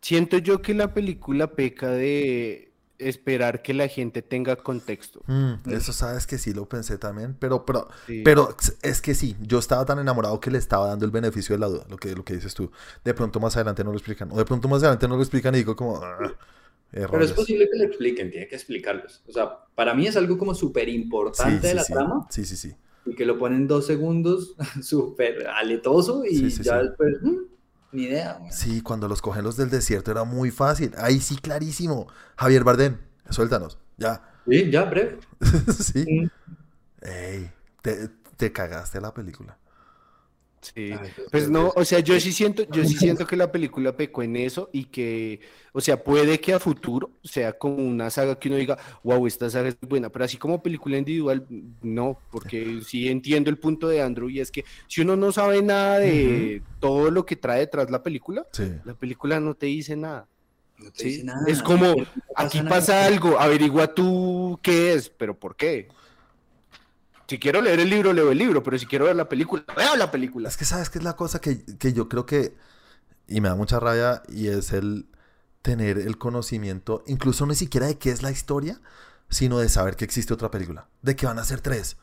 Siento 0.00 0.38
yo 0.38 0.62
que 0.62 0.74
la 0.74 0.94
película 0.94 1.52
peca 1.52 1.90
de 1.90 2.72
esperar 2.98 3.62
que 3.62 3.74
la 3.74 3.86
gente 3.88 4.22
tenga 4.22 4.56
contexto. 4.56 5.22
Mm, 5.26 5.70
eso 5.70 5.92
sabes 5.92 6.26
que 6.26 6.36
sí 6.36 6.52
lo 6.52 6.68
pensé 6.68 6.98
también, 6.98 7.36
pero, 7.38 7.64
pero, 7.64 7.88
Sí. 8.06 8.22
pero 8.24 8.56
es 8.82 9.00
que 9.00 9.14
sí, 9.14 9.36
yo 9.40 9.58
estaba 9.60 9.84
tan 9.84 10.00
enamorado 10.00 10.40
que 10.40 10.50
le 10.50 10.58
estaba 10.58 10.88
dando 10.88 11.04
el 11.04 11.12
beneficio 11.12 11.54
de 11.54 11.60
la 11.60 11.68
duda, 11.68 11.86
lo 11.88 11.96
que, 11.96 12.14
lo 12.16 12.24
que 12.24 12.34
dices 12.34 12.54
tú. 12.54 12.72
De 13.04 13.14
pronto 13.14 13.38
más 13.38 13.54
adelante 13.56 13.84
no 13.84 13.90
lo 13.92 13.96
explican, 13.98 14.30
o 14.32 14.36
de 14.36 14.44
pronto 14.44 14.66
más 14.68 14.82
adelante 14.82 15.06
no 15.06 15.14
lo 15.16 15.22
explican 15.22 15.54
y 15.54 15.58
digo 15.58 15.76
como... 15.76 15.96
"Ah, 16.02 16.16
Pero 16.90 17.22
es 17.24 17.30
errores". 17.30 17.32
posible 17.32 17.68
que 17.70 17.78
lo 17.78 17.84
expliquen, 17.84 18.30
tiene 18.30 18.48
que 18.48 18.56
explicarlos. 18.56 19.22
O 19.28 19.32
sea, 19.32 19.58
para 19.74 19.94
mí 19.94 20.06
es 20.06 20.16
algo 20.16 20.36
como 20.38 20.54
súper 20.54 20.86
Sí, 20.86 20.94
importante 20.96 21.68
de 21.68 21.74
la 21.74 21.84
sí, 21.84 21.92
trama 21.92 22.26
sí, 22.30 22.44
sí, 22.44 22.56
sí. 22.56 22.74
y 23.06 23.14
que 23.14 23.26
lo 23.26 23.38
ponen 23.38 23.68
dos 23.68 23.86
segundos 23.86 24.56
súper 24.82 25.46
aletoso 25.48 26.24
y 26.24 26.34
Sí, 26.36 26.50
sí, 26.50 26.62
ya 26.64 26.80
sí. 26.80 26.86
después, 26.88 27.14
mm, 27.22 27.36
ni 27.92 28.04
idea. 28.04 28.34
güey. 28.34 28.52
Sí, 28.52 28.80
cuando 28.82 29.08
los 29.08 29.22
cogen 29.22 29.44
los 29.44 29.56
del 29.56 29.70
desierto 29.70 30.10
era 30.10 30.24
muy 30.24 30.50
fácil. 30.50 30.92
Ahí 30.98 31.20
sí, 31.20 31.36
clarísimo. 31.36 32.06
Javier 32.36 32.64
Bardem, 32.64 32.98
suéltanos. 33.30 33.78
Ya. 33.96 34.22
Sí, 34.48 34.70
ya, 34.70 34.84
breve. 34.84 35.18
sí. 35.78 36.04
Mm. 36.06 37.06
Ey, 37.06 37.50
te, 37.82 38.08
te 38.36 38.52
cagaste 38.52 39.00
la 39.00 39.12
película. 39.12 39.58
Sí. 40.60 40.86
Dios 40.86 41.00
Pues 41.30 41.48
no, 41.50 41.72
o 41.76 41.84
sea, 41.84 42.00
yo 42.00 42.18
sí 42.20 42.32
siento, 42.32 42.64
yo 42.70 42.84
sí 42.84 42.96
siento 42.96 43.26
que 43.26 43.36
la 43.36 43.50
película 43.52 43.96
pecó 43.96 44.22
en 44.22 44.36
eso 44.36 44.68
y 44.72 44.84
que, 44.86 45.40
o 45.72 45.80
sea, 45.80 46.02
puede 46.02 46.40
que 46.40 46.52
a 46.52 46.58
futuro 46.58 47.10
sea 47.22 47.52
como 47.52 47.76
una 47.76 48.10
saga 48.10 48.38
que 48.38 48.48
uno 48.48 48.56
diga, 48.58 48.76
wow, 49.04 49.26
esta 49.26 49.48
saga 49.50 49.68
es 49.68 49.76
buena, 49.80 50.08
pero 50.10 50.24
así 50.24 50.36
como 50.36 50.62
película 50.62 50.98
individual, 50.98 51.46
no, 51.82 52.18
porque 52.30 52.80
sí 52.84 53.08
entiendo 53.08 53.50
el 53.50 53.58
punto 53.58 53.88
de 53.88 54.02
Andrew 54.02 54.28
y 54.28 54.40
es 54.40 54.50
que 54.50 54.64
si 54.88 55.00
uno 55.02 55.16
no 55.16 55.30
sabe 55.32 55.62
nada 55.62 55.98
de 56.00 56.62
todo 56.80 57.10
lo 57.10 57.24
que 57.24 57.36
trae 57.36 57.60
detrás 57.60 57.90
la 57.90 58.02
película, 58.02 58.46
Sí. 58.52 58.64
la 58.84 58.94
película 58.94 59.40
no 59.40 59.54
te 59.54 59.66
dice 59.66 59.96
nada. 59.96 60.26
no 60.78 60.90
te 60.92 61.02
Sí, 61.02 61.08
dice 61.08 61.24
nada. 61.24 61.44
es 61.48 61.62
como, 61.62 61.86
No 61.94 62.06
Aquí 62.36 62.58
nada. 62.58 62.70
pasa 62.70 63.04
algo, 63.04 63.38
averigua 63.38 63.92
tú 63.94 64.58
qué 64.62 64.92
es, 64.94 65.08
pero 65.08 65.36
¿por 65.38 65.56
qué? 65.56 65.88
Si 67.28 67.38
quiero 67.38 67.60
leer 67.60 67.80
el 67.80 67.90
libro, 67.90 68.12
leo 68.14 68.32
el 68.32 68.38
libro, 68.38 68.62
pero 68.62 68.78
si 68.78 68.86
quiero 68.86 69.04
ver 69.04 69.14
la 69.14 69.28
película, 69.28 69.62
veo 69.76 69.96
la 69.96 70.10
película. 70.10 70.48
Es 70.48 70.56
que 70.56 70.64
sabes 70.64 70.88
que 70.88 70.98
es 70.98 71.04
la 71.04 71.14
cosa 71.14 71.40
que, 71.40 71.62
que 71.78 71.92
yo 71.92 72.08
creo 72.08 72.24
que, 72.24 72.54
y 73.26 73.42
me 73.42 73.48
da 73.48 73.54
mucha 73.54 73.78
rabia, 73.78 74.22
y 74.28 74.48
es 74.48 74.72
el 74.72 75.06
tener 75.60 75.98
el 75.98 76.16
conocimiento, 76.16 77.04
incluso 77.06 77.44
ni 77.44 77.54
siquiera 77.54 77.86
de 77.86 77.98
qué 77.98 78.10
es 78.10 78.22
la 78.22 78.30
historia, 78.30 78.80
sino 79.28 79.58
de 79.58 79.68
saber 79.68 79.96
que 79.96 80.06
existe 80.06 80.32
otra 80.32 80.50
película, 80.50 80.88
de 81.02 81.16
que 81.16 81.26
van 81.26 81.38
a 81.38 81.44
ser 81.44 81.60
tres. 81.60 81.98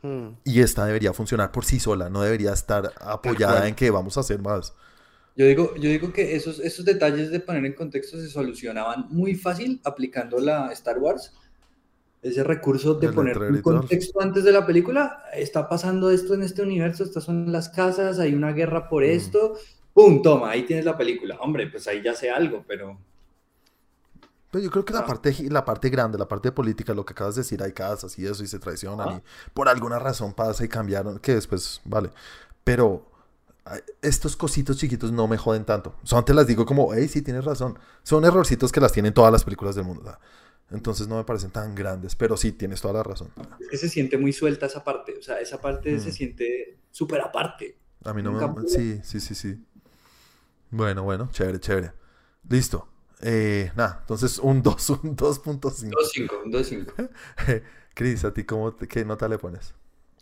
Hmm. 0.00 0.36
Y 0.44 0.60
esta 0.60 0.86
debería 0.86 1.12
funcionar 1.12 1.52
por 1.52 1.66
sí 1.66 1.78
sola, 1.78 2.08
no 2.08 2.22
debería 2.22 2.54
estar 2.54 2.94
apoyada 3.00 3.68
en 3.68 3.74
que 3.74 3.90
vamos 3.90 4.16
a 4.16 4.20
hacer 4.20 4.40
más. 4.40 4.72
Yo 5.36 5.44
digo, 5.46 5.74
yo 5.76 5.90
digo 5.90 6.12
que 6.14 6.34
esos, 6.34 6.58
esos 6.60 6.86
detalles 6.86 7.30
de 7.30 7.40
poner 7.40 7.64
en 7.66 7.74
contexto 7.74 8.18
se 8.18 8.30
solucionaban 8.30 9.06
muy 9.10 9.34
fácil 9.34 9.82
aplicando 9.84 10.38
la 10.38 10.72
Star 10.72 10.98
Wars. 10.98 11.34
Ese 12.22 12.44
recurso 12.44 12.94
de 12.94 13.08
El 13.08 13.14
poner 13.14 13.36
un 13.36 13.60
contexto 13.62 14.20
antes 14.22 14.44
de 14.44 14.52
la 14.52 14.64
película. 14.64 15.24
Está 15.34 15.68
pasando 15.68 16.10
esto 16.10 16.34
en 16.34 16.42
este 16.42 16.62
universo, 16.62 17.02
estas 17.02 17.24
son 17.24 17.50
las 17.50 17.68
casas, 17.68 18.20
hay 18.20 18.34
una 18.34 18.52
guerra 18.52 18.88
por 18.88 19.02
Mm. 19.02 19.06
esto. 19.10 19.54
¡Pum! 19.92 20.22
Toma, 20.22 20.50
ahí 20.50 20.62
tienes 20.62 20.84
la 20.84 20.96
película. 20.96 21.36
Hombre, 21.40 21.66
pues 21.66 21.86
ahí 21.88 22.00
ya 22.02 22.14
sé 22.14 22.30
algo, 22.30 22.64
pero... 22.66 22.96
Pero 24.52 24.64
yo 24.64 24.70
creo 24.70 24.84
que 24.84 24.92
la 24.92 25.00
Ah. 25.00 25.06
parte, 25.06 25.34
la 25.50 25.64
parte 25.64 25.88
grande, 25.88 26.16
la 26.16 26.28
parte 26.28 26.52
política, 26.52 26.94
lo 26.94 27.04
que 27.04 27.12
acabas 27.12 27.34
de 27.34 27.40
decir, 27.40 27.62
hay 27.62 27.72
casas 27.72 28.18
y 28.18 28.26
eso, 28.26 28.44
y 28.44 28.46
se 28.46 28.58
traicionan, 28.58 29.08
Ajá. 29.08 29.18
y 29.18 29.50
por 29.52 29.68
alguna 29.68 29.98
razón 29.98 30.32
pasa 30.34 30.64
y 30.64 30.68
cambiaron, 30.68 31.18
que 31.18 31.34
después, 31.34 31.80
vale. 31.84 32.10
Pero 32.62 33.06
estos 34.02 34.36
cositos 34.36 34.76
chiquitos 34.76 35.10
no 35.10 35.26
me 35.26 35.38
joden 35.38 35.64
tanto. 35.64 35.94
Son 36.04 36.24
te 36.24 36.34
las 36.34 36.46
digo 36.46 36.66
como, 36.66 36.92
hey, 36.94 37.08
sí, 37.08 37.22
tienes 37.22 37.44
razón. 37.44 37.78
Son 38.02 38.24
errorcitos 38.24 38.70
que 38.72 38.80
las 38.80 38.92
tienen 38.92 39.14
todas 39.14 39.32
las 39.32 39.42
películas 39.44 39.74
del 39.74 39.84
mundo. 39.84 40.02
¿verdad? 40.04 40.18
Entonces 40.72 41.08
no 41.08 41.16
me 41.16 41.24
parecen 41.24 41.50
tan 41.50 41.74
grandes, 41.74 42.16
pero 42.16 42.36
sí, 42.36 42.52
tienes 42.52 42.80
toda 42.80 42.94
la 42.94 43.02
razón. 43.02 43.28
Es 43.60 43.68
que 43.68 43.76
se 43.76 43.88
siente 43.88 44.16
muy 44.18 44.32
suelta 44.32 44.66
esa 44.66 44.82
parte. 44.84 45.16
O 45.18 45.22
sea, 45.22 45.40
esa 45.40 45.60
parte 45.60 45.96
Mm. 45.96 46.00
se 46.00 46.12
siente 46.12 46.78
súper 46.90 47.20
aparte. 47.20 47.76
A 48.04 48.12
mí 48.12 48.22
no 48.22 48.32
Nunca 48.32 48.48
me... 48.48 48.68
Sí, 48.68 49.00
sí, 49.04 49.20
sí, 49.20 49.34
sí. 49.34 49.58
Bueno, 50.70 51.02
bueno, 51.02 51.28
chévere, 51.32 51.60
chévere. 51.60 51.92
Listo. 52.48 52.88
Eh, 53.20 53.70
nada, 53.76 53.98
entonces 54.00 54.38
un 54.38 54.62
2, 54.62 54.90
un 55.04 55.16
2.5. 55.16 55.90
2.5, 55.90 56.44
un 56.44 56.52
2.5. 56.52 57.10
Cris, 57.94 58.24
¿a 58.24 58.32
ti 58.32 58.44
cómo 58.44 58.72
te- 58.74 58.88
qué 58.88 59.04
nota 59.04 59.28
le 59.28 59.38
pones? 59.38 59.74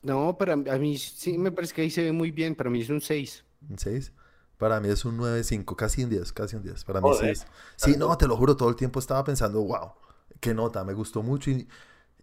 No, 0.03 0.37
para 0.37 0.55
a 0.55 0.57
mí 0.79 0.99
sí 0.99 1.39
me 1.39 1.53
parece 1.53 1.75
que 1.75 1.83
ahí 1.83 1.91
se 1.91 2.03
ve 2.03 2.13
muy 2.13 2.31
bien, 2.31 2.55
para 2.55 2.69
mí 2.71 2.81
es 2.81 2.89
un 2.91 3.01
6. 3.01 3.45
¿Un 3.69 3.79
6? 3.79 4.13
Para 4.59 4.81
mí 4.81 4.89
es 4.91 5.05
un 5.05 5.17
9.5, 5.19 5.77
casi 5.77 6.05
un 6.05 6.11
10, 6.11 6.33
casi 6.33 6.57
un 6.57 6.63
10. 6.63 6.85
Para 6.85 7.01
mí 7.01 7.09
sí 7.13 7.19
Joder. 7.19 7.31
es. 7.33 7.47
Sí, 7.77 7.97
no, 7.97 8.17
te 8.19 8.27
lo 8.27 8.37
juro, 8.37 8.57
todo 8.57 8.69
el 8.69 8.77
tiempo 8.77 8.99
estaba 8.99 9.25
pensando, 9.25 9.63
wow, 9.63 9.93
qué 10.40 10.55
nota, 10.55 10.85
me 10.85 10.93
gustó 10.95 11.23
mucho. 11.23 11.51
Y, 11.51 11.69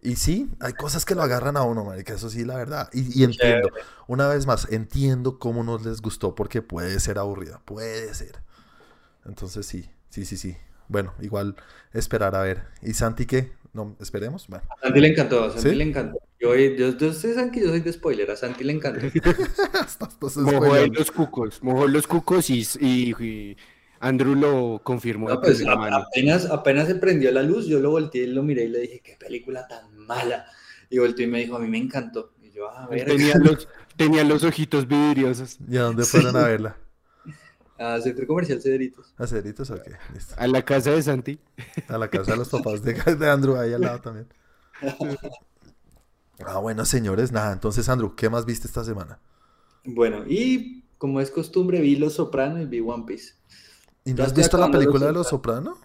y 0.00 0.16
sí, 0.16 0.48
hay 0.60 0.72
cosas 0.74 1.04
que 1.04 1.14
lo 1.14 1.22
agarran 1.22 1.56
a 1.56 1.62
uno, 1.62 1.84
marica, 1.84 2.14
eso 2.14 2.30
sí, 2.30 2.44
la 2.44 2.56
verdad. 2.56 2.88
Y, 2.92 3.20
y 3.20 3.24
entiendo, 3.24 3.70
una 4.06 4.28
vez 4.28 4.46
más, 4.46 4.68
entiendo 4.70 5.38
cómo 5.38 5.64
no 5.64 5.78
les 5.78 6.00
gustó 6.00 6.34
porque 6.34 6.62
puede 6.62 6.98
ser 7.00 7.18
aburrida, 7.18 7.60
puede 7.64 8.14
ser. 8.14 8.42
Entonces 9.26 9.66
sí, 9.66 9.88
sí, 10.08 10.24
sí, 10.24 10.36
sí. 10.36 10.56
Bueno, 10.88 11.12
igual 11.20 11.56
esperar 11.92 12.34
a 12.34 12.42
ver. 12.42 12.64
¿Y 12.82 12.94
Santi 12.94 13.26
qué? 13.26 13.52
No, 13.72 13.96
esperemos. 14.00 14.48
Bueno, 14.48 14.64
A 14.70 14.80
Santi 14.86 15.00
le 15.00 15.08
encantó, 15.08 15.44
a 15.44 15.50
Santi 15.50 15.70
¿Sí? 15.70 15.74
le 15.74 15.84
encantó. 15.84 16.18
Yo, 16.40 16.54
yo, 16.54 16.76
yo- 16.76 17.08
ustedes 17.08 17.34
saben 17.34 17.50
que 17.50 17.60
yo 17.60 17.68
soy 17.68 17.80
de 17.80 17.92
spoiler, 17.92 18.30
a 18.30 18.36
Santi 18.36 18.64
le 18.64 18.72
estás 19.86 20.36
Mojó 20.36 20.76
los 20.86 21.10
cucos, 21.10 21.62
mojó 21.62 21.86
los 21.88 22.06
cucos 22.06 22.48
y, 22.50 22.66
y- 22.80 23.12
y 23.22 23.56
Andrew 24.00 24.34
lo 24.34 24.80
confirmó. 24.82 25.28
No, 25.28 25.40
pues, 25.40 25.64
apenas, 25.66 26.46
apenas 26.46 26.86
se 26.86 26.94
prendió 26.96 27.30
la 27.32 27.42
luz, 27.42 27.66
yo 27.66 27.80
lo 27.80 27.90
volteé 27.90 28.24
y 28.24 28.26
lo 28.28 28.42
miré 28.42 28.64
y 28.64 28.68
le 28.68 28.80
dije, 28.80 29.00
qué 29.00 29.16
película 29.18 29.66
tan 29.66 29.96
mala. 29.96 30.46
Y 30.90 30.98
volteó 30.98 31.26
y 31.26 31.28
me 31.28 31.40
dijo, 31.40 31.56
a 31.56 31.58
mí 31.58 31.68
me 31.68 31.78
encantó. 31.78 32.32
Y 32.42 32.50
yo, 32.50 32.70
a 32.70 32.86
ver, 32.86 33.06
Tenía 33.06 33.36
los, 33.38 33.68
tenía 33.96 34.24
los 34.24 34.44
ojitos 34.44 34.86
vidriosos. 34.86 35.58
¿Y 35.68 35.76
a 35.76 35.82
dónde 35.82 36.04
fueron 36.04 36.36
a 36.36 36.46
verla? 36.46 36.76
a 37.78 38.00
Centro 38.00 38.26
Comercial 38.26 38.60
Cedritos. 38.60 39.14
¿A 39.16 39.26
Ceritos 39.26 39.70
o 39.70 39.82
qué? 39.82 39.92
Listo. 40.14 40.34
A 40.36 40.46
la 40.46 40.64
casa 40.64 40.90
de 40.92 41.02
Santi. 41.02 41.38
A 41.88 41.98
la 41.98 42.08
casa 42.08 42.32
de 42.32 42.38
los 42.38 42.48
papás 42.48 42.82
de, 42.82 42.94
de 42.94 43.30
Andrew 43.30 43.56
ahí 43.56 43.72
al 43.72 43.80
lado 43.82 44.00
también. 44.00 44.26
Ah, 46.46 46.58
bueno, 46.58 46.84
señores, 46.84 47.32
nada. 47.32 47.52
Entonces, 47.52 47.88
Andrew, 47.88 48.14
¿qué 48.14 48.30
más 48.30 48.46
viste 48.46 48.68
esta 48.68 48.84
semana? 48.84 49.18
Bueno, 49.84 50.24
y 50.26 50.84
como 50.96 51.20
es 51.20 51.30
costumbre, 51.30 51.80
vi 51.80 51.96
Los 51.96 52.14
Sopranos 52.14 52.60
y 52.60 52.66
vi 52.66 52.80
One 52.80 53.04
Piece. 53.06 53.34
¿Y 54.08 54.14
no 54.14 54.24
has 54.24 54.34
visto 54.34 54.56
la 54.56 54.70
película 54.70 55.06
de 55.06 55.12
Los 55.12 55.28
Soprano? 55.28 55.76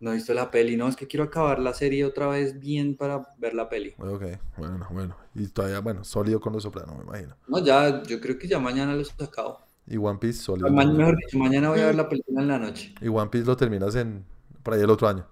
No 0.00 0.10
he 0.10 0.16
visto 0.16 0.34
la 0.34 0.50
peli, 0.50 0.76
no, 0.76 0.88
es 0.88 0.96
que 0.96 1.06
quiero 1.06 1.24
acabar 1.24 1.60
la 1.60 1.72
serie 1.72 2.04
otra 2.04 2.26
vez 2.26 2.58
bien 2.58 2.96
para 2.96 3.24
ver 3.38 3.54
la 3.54 3.68
peli. 3.68 3.94
Ok, 3.98 4.24
bueno, 4.58 4.86
bueno. 4.90 5.16
Y 5.34 5.46
todavía, 5.46 5.78
bueno, 5.80 6.02
sólido 6.02 6.40
con 6.40 6.52
Los 6.52 6.64
Soprano, 6.64 6.94
me 6.96 7.04
imagino. 7.04 7.36
No, 7.46 7.64
ya, 7.64 8.02
yo 8.02 8.20
creo 8.20 8.36
que 8.36 8.48
ya 8.48 8.58
mañana 8.58 8.94
los 8.94 9.14
acabo. 9.20 9.60
Y 9.86 9.96
One 9.96 10.18
Piece, 10.18 10.42
sólido. 10.42 10.70
Ma- 10.70 10.84
mejor 10.84 11.16
dicho, 11.16 11.38
mañana 11.38 11.70
voy 11.70 11.80
a 11.80 11.86
ver 11.86 11.94
la 11.94 12.08
película 12.08 12.42
en 12.42 12.48
la 12.48 12.58
noche. 12.58 12.94
Y 13.00 13.08
One 13.08 13.30
Piece 13.30 13.46
lo 13.46 13.56
terminas 13.56 13.94
en, 13.94 14.24
por 14.62 14.74
ahí 14.74 14.80
el 14.80 14.90
otro 14.90 15.08
año. 15.08 15.24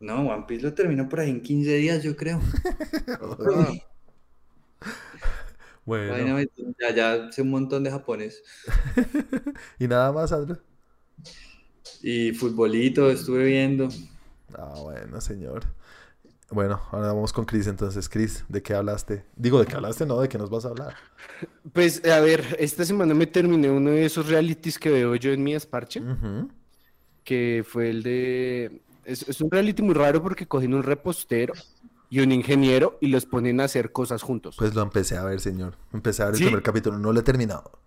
No, 0.00 0.28
One 0.28 0.44
Piece 0.46 0.62
lo 0.64 0.74
termino 0.74 1.08
por 1.08 1.20
ahí 1.20 1.30
en 1.30 1.40
15 1.40 1.74
días, 1.76 2.02
yo 2.02 2.16
creo. 2.16 2.40
Bueno. 5.84 6.34
Vaina, 6.34 6.46
Ya, 6.78 6.94
ya 6.94 7.32
sé 7.32 7.42
un 7.42 7.50
montón 7.50 7.82
de 7.84 7.90
japonés. 7.90 8.42
¿Y 9.78 9.88
nada 9.88 10.12
más, 10.12 10.32
Andrew? 10.32 10.58
Y 12.02 12.32
futbolito 12.32 13.10
estuve 13.10 13.44
viendo. 13.44 13.88
Ah, 14.56 14.74
bueno, 14.82 15.20
señor. 15.20 15.64
Bueno, 16.50 16.80
ahora 16.90 17.08
vamos 17.08 17.32
con 17.32 17.44
Chris 17.44 17.68
entonces. 17.68 18.08
Chris, 18.08 18.44
¿de 18.48 18.62
qué 18.62 18.74
hablaste? 18.74 19.24
Digo, 19.36 19.60
¿de 19.60 19.66
qué 19.66 19.76
hablaste? 19.76 20.04
No, 20.04 20.20
¿de 20.20 20.28
qué 20.28 20.36
nos 20.36 20.50
vas 20.50 20.64
a 20.64 20.68
hablar? 20.68 20.94
Pues, 21.72 22.04
a 22.04 22.18
ver, 22.20 22.56
esta 22.58 22.84
semana 22.84 23.14
me 23.14 23.26
terminé 23.26 23.70
uno 23.70 23.90
de 23.90 24.04
esos 24.04 24.28
realities 24.28 24.78
que 24.78 24.90
veo 24.90 25.14
yo 25.14 25.32
en 25.32 25.44
mi 25.44 25.54
esparche, 25.54 26.02
que 27.22 27.64
fue 27.66 27.90
el 27.90 28.02
de... 28.02 28.82
Es, 29.04 29.28
es 29.28 29.40
un 29.40 29.50
reality 29.50 29.82
muy 29.82 29.94
raro 29.94 30.22
porque 30.22 30.46
cogen 30.46 30.74
un 30.74 30.82
repostero 30.82 31.54
y 32.10 32.18
un 32.20 32.32
ingeniero 32.32 32.98
y 33.00 33.06
los 33.06 33.24
ponen 33.24 33.60
a 33.60 33.64
hacer 33.64 33.92
cosas 33.92 34.22
juntos. 34.22 34.56
Pues 34.58 34.74
lo 34.74 34.82
empecé 34.82 35.16
a 35.16 35.24
ver, 35.24 35.40
señor. 35.40 35.76
Empecé 35.92 36.22
a 36.22 36.26
ver 36.26 36.34
el 36.34 36.40
primer 36.40 36.62
capítulo, 36.62 36.98
no 36.98 37.12
lo 37.12 37.20
he 37.20 37.22
terminado. 37.22 37.78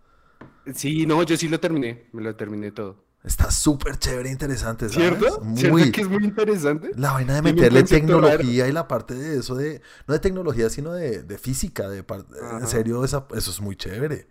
Sí, 0.74 1.06
no, 1.06 1.22
yo 1.24 1.36
sí 1.36 1.50
lo 1.50 1.60
terminé, 1.60 2.08
me 2.14 2.22
lo 2.22 2.34
terminé 2.36 2.72
todo. 2.72 3.04
Está 3.24 3.52
súper 3.52 3.98
chévere 3.98 4.28
e 4.30 4.32
interesante, 4.34 4.90
¿sabes? 4.90 5.18
¿Cierto? 5.18 5.42
¿Cierto 5.56 5.78
Muy. 5.78 5.92
que 5.92 6.02
es 6.02 6.10
muy 6.10 6.24
interesante? 6.26 6.92
La 6.98 7.14
vaina 7.14 7.36
de 7.36 7.42
meterle 7.42 7.84
tecnología 7.84 8.68
y 8.68 8.72
la 8.74 8.88
parte 8.88 9.16
de 9.16 9.38
eso 9.40 9.56
de, 9.56 9.82
no 10.08 10.14
de 10.14 10.20
tecnología, 10.20 10.70
sino 10.70 10.92
de, 10.94 11.24
de 11.24 11.38
física, 11.38 11.90
de 11.90 12.04
par- 12.04 12.26
en 12.62 12.68
serio, 12.68 13.04
esa- 13.06 13.26
eso 13.36 13.52
es 13.52 13.62
muy 13.62 13.76
chévere. 13.78 14.28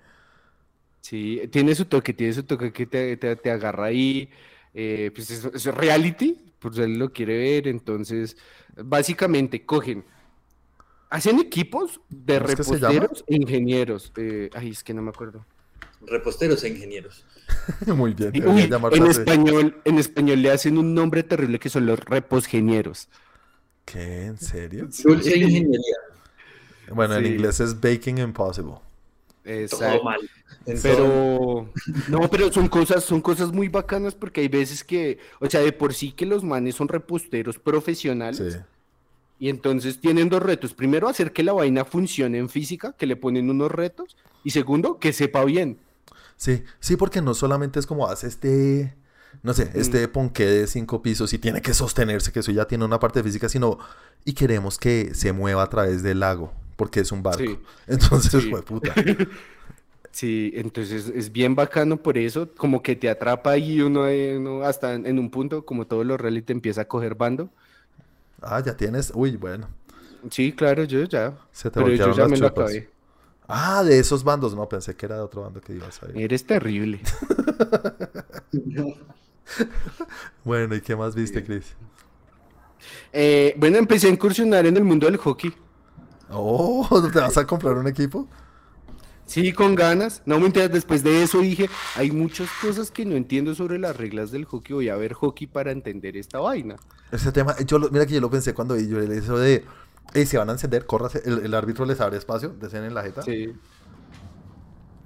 Sí, 1.00 1.40
tiene 1.50 1.74
su 1.74 1.86
toque, 1.86 2.12
tiene 2.14 2.32
su 2.32 2.44
toque 2.44 2.72
que 2.72 2.86
te, 2.86 3.16
te- 3.16 3.36
te 3.36 3.50
agarra 3.50 3.86
ahí. 3.86 4.30
eh, 4.74 5.10
pues 5.14 5.30
es, 5.30 5.44
es 5.44 5.66
reality, 5.74 6.54
pues 6.58 6.78
él 6.78 6.98
lo 6.98 7.12
quiere 7.12 7.36
ver. 7.38 7.68
Entonces, 7.68 8.36
básicamente 8.76 9.66
cogen, 9.66 10.04
hacen 11.10 11.38
equipos 11.38 12.00
de 12.08 12.38
reposteros 12.38 13.24
e 13.26 13.36
ingenieros. 13.36 14.12
eh, 14.16 14.50
ay, 14.54 14.70
es 14.70 14.82
que 14.84 14.94
no 14.94 15.02
me 15.02 15.10
acuerdo. 15.10 15.44
Reposteros 16.06 16.62
e 16.64 16.68
ingenieros. 16.68 17.24
muy 17.86 18.14
bien, 18.14 18.32
uy, 18.46 18.68
en 18.92 19.06
español, 19.06 19.80
en 19.84 19.98
español 19.98 20.42
le 20.42 20.50
hacen 20.50 20.78
un 20.78 20.94
nombre 20.94 21.22
terrible 21.22 21.58
que 21.58 21.68
son 21.68 21.86
los 21.86 21.98
reposgenieros. 22.00 23.08
¿Qué? 23.84 24.26
¿En 24.26 24.38
serio? 24.38 24.88
Dulce 25.04 25.36
ingeniería. 25.36 25.96
Bueno, 26.90 27.16
en 27.16 27.26
inglés 27.26 27.60
es 27.60 27.78
Baking 27.80 28.18
Impossible. 28.18 28.74
Todo 29.44 29.52
Exacto. 29.54 30.04
mal. 30.04 30.20
Todo- 30.64 30.76
Pero 30.82 31.72
no, 32.08 32.30
pero 32.30 32.52
son 32.52 32.68
cosas, 32.68 33.02
son 33.02 33.20
cosas 33.20 33.52
muy 33.52 33.68
bacanas 33.68 34.14
porque 34.14 34.40
hay 34.42 34.48
veces 34.48 34.84
que, 34.84 35.18
o 35.40 35.50
sea, 35.50 35.60
de 35.60 35.72
por 35.72 35.94
sí 35.94 36.12
que 36.12 36.26
los 36.26 36.44
manes 36.44 36.76
son 36.76 36.86
reposteros 36.88 37.58
profesionales 37.58 38.52
Sí. 38.54 38.58
y 39.40 39.48
entonces 39.48 40.00
tienen 40.00 40.28
dos 40.28 40.42
retos. 40.42 40.74
Primero, 40.74 41.08
hacer 41.08 41.32
que 41.32 41.42
la 41.42 41.52
vaina 41.52 41.84
funcione 41.84 42.38
en 42.38 42.48
física, 42.48 42.94
que 42.96 43.06
le 43.06 43.16
ponen 43.16 43.50
unos 43.50 43.72
retos, 43.72 44.16
y 44.44 44.50
segundo, 44.50 44.98
que 45.00 45.12
sepa 45.12 45.44
bien. 45.44 45.78
Sí, 46.42 46.64
sí, 46.80 46.96
porque 46.96 47.22
no 47.22 47.34
solamente 47.34 47.78
es 47.78 47.86
como 47.86 48.08
hace 48.08 48.26
este, 48.26 48.96
no 49.44 49.54
sé, 49.54 49.70
este 49.74 50.08
ponqué 50.08 50.44
de 50.44 50.66
cinco 50.66 51.00
pisos 51.00 51.32
y 51.32 51.38
tiene 51.38 51.62
que 51.62 51.72
sostenerse, 51.72 52.32
que 52.32 52.40
eso 52.40 52.50
ya 52.50 52.64
tiene 52.66 52.84
una 52.84 52.98
parte 52.98 53.22
física, 53.22 53.48
sino, 53.48 53.78
y 54.24 54.32
queremos 54.32 54.76
que 54.76 55.14
se 55.14 55.32
mueva 55.32 55.62
a 55.62 55.68
través 55.68 56.02
del 56.02 56.18
lago, 56.18 56.52
porque 56.74 56.98
es 56.98 57.12
un 57.12 57.22
barco. 57.22 57.44
Sí. 57.44 57.60
Entonces, 57.86 58.42
Sí. 58.42 58.50
fue 58.50 58.60
puta. 58.62 58.92
Sí, 60.10 60.52
entonces 60.56 61.10
es 61.14 61.32
bien 61.32 61.54
bacano 61.54 61.96
por 61.96 62.18
eso, 62.18 62.50
como 62.58 62.82
que 62.82 62.94
te 62.96 63.08
atrapa 63.08 63.56
y 63.56 63.80
uno, 63.80 64.06
eh, 64.08 64.36
uno 64.36 64.62
hasta 64.62 64.92
en 64.92 65.18
un 65.18 65.30
punto, 65.30 65.64
como 65.64 65.86
todos 65.86 66.04
los 66.04 66.20
reality, 66.20 66.52
empieza 66.52 66.82
a 66.82 66.84
coger 66.84 67.14
bando. 67.14 67.48
Ah, 68.42 68.60
ya 68.60 68.76
tienes, 68.76 69.10
uy, 69.14 69.36
bueno, 69.36 69.68
Sí, 70.30 70.52
claro, 70.52 70.84
yo 70.84 71.04
ya. 71.04 71.34
se 71.52 71.70
te 71.70 71.80
Pero 71.80 71.94
yo 71.94 72.14
ya 72.14 72.28
me 72.28 72.36
lo 72.36 72.48
acabé. 72.48 72.90
Ah, 73.48 73.82
de 73.82 73.98
esos 73.98 74.24
bandos, 74.24 74.54
no, 74.54 74.68
pensé 74.68 74.94
que 74.96 75.06
era 75.06 75.16
de 75.16 75.22
otro 75.22 75.42
bando 75.42 75.60
que 75.60 75.74
ibas 75.74 76.02
a 76.02 76.08
ir. 76.10 76.18
Eres 76.18 76.46
terrible. 76.46 77.00
Bueno, 80.44 80.74
¿y 80.74 80.80
qué 80.80 80.96
más 80.96 81.14
viste, 81.14 81.44
Chris? 81.44 81.74
Eh, 83.12 83.54
bueno, 83.58 83.76
empecé 83.76 84.06
a 84.06 84.10
incursionar 84.10 84.66
en 84.66 84.76
el 84.76 84.84
mundo 84.84 85.06
del 85.06 85.16
hockey. 85.18 85.52
Oh, 86.30 86.88
¿te 87.12 87.18
vas 87.20 87.36
a 87.36 87.46
comprar 87.46 87.76
un 87.76 87.86
equipo? 87.86 88.26
Sí, 89.26 89.52
con 89.52 89.74
ganas. 89.74 90.22
No 90.26 90.40
me 90.40 90.50
después 90.50 91.02
de 91.02 91.22
eso 91.22 91.40
dije, 91.40 91.68
hay 91.96 92.10
muchas 92.10 92.48
cosas 92.60 92.90
que 92.90 93.04
no 93.04 93.14
entiendo 93.16 93.54
sobre 93.54 93.78
las 93.78 93.96
reglas 93.96 94.30
del 94.30 94.44
hockey. 94.44 94.74
Voy 94.74 94.88
a 94.88 94.96
ver 94.96 95.12
hockey 95.12 95.46
para 95.46 95.70
entender 95.72 96.16
esta 96.16 96.40
vaina. 96.40 96.76
Ese 97.10 97.30
tema, 97.32 97.56
yo 97.60 97.78
lo- 97.78 97.90
mira 97.90 98.06
que 98.06 98.14
yo 98.14 98.20
lo 98.20 98.30
pensé 98.30 98.52
cuando 98.54 98.74
vi 98.74 98.88
yo 98.88 99.00
eso 99.00 99.38
de, 99.38 99.64
"Ey, 100.14 100.26
se 100.26 100.38
van 100.38 100.48
a 100.50 100.52
encender, 100.52 100.86
corras, 100.86 101.14
el, 101.16 101.44
el 101.44 101.54
árbitro 101.54 101.84
les 101.84 102.00
abre 102.00 102.18
espacio, 102.18 102.50
desen 102.50 102.84
en 102.84 102.94
la 102.94 103.02
jeta. 103.02 103.22
Sí. 103.22 103.52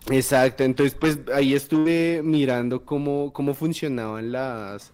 Exacto, 0.09 0.62
entonces 0.62 0.96
pues 0.98 1.18
ahí 1.35 1.54
estuve 1.54 2.22
mirando 2.22 2.85
cómo, 2.85 3.32
cómo 3.32 3.54
funcionaban 3.54 4.30
las, 4.30 4.92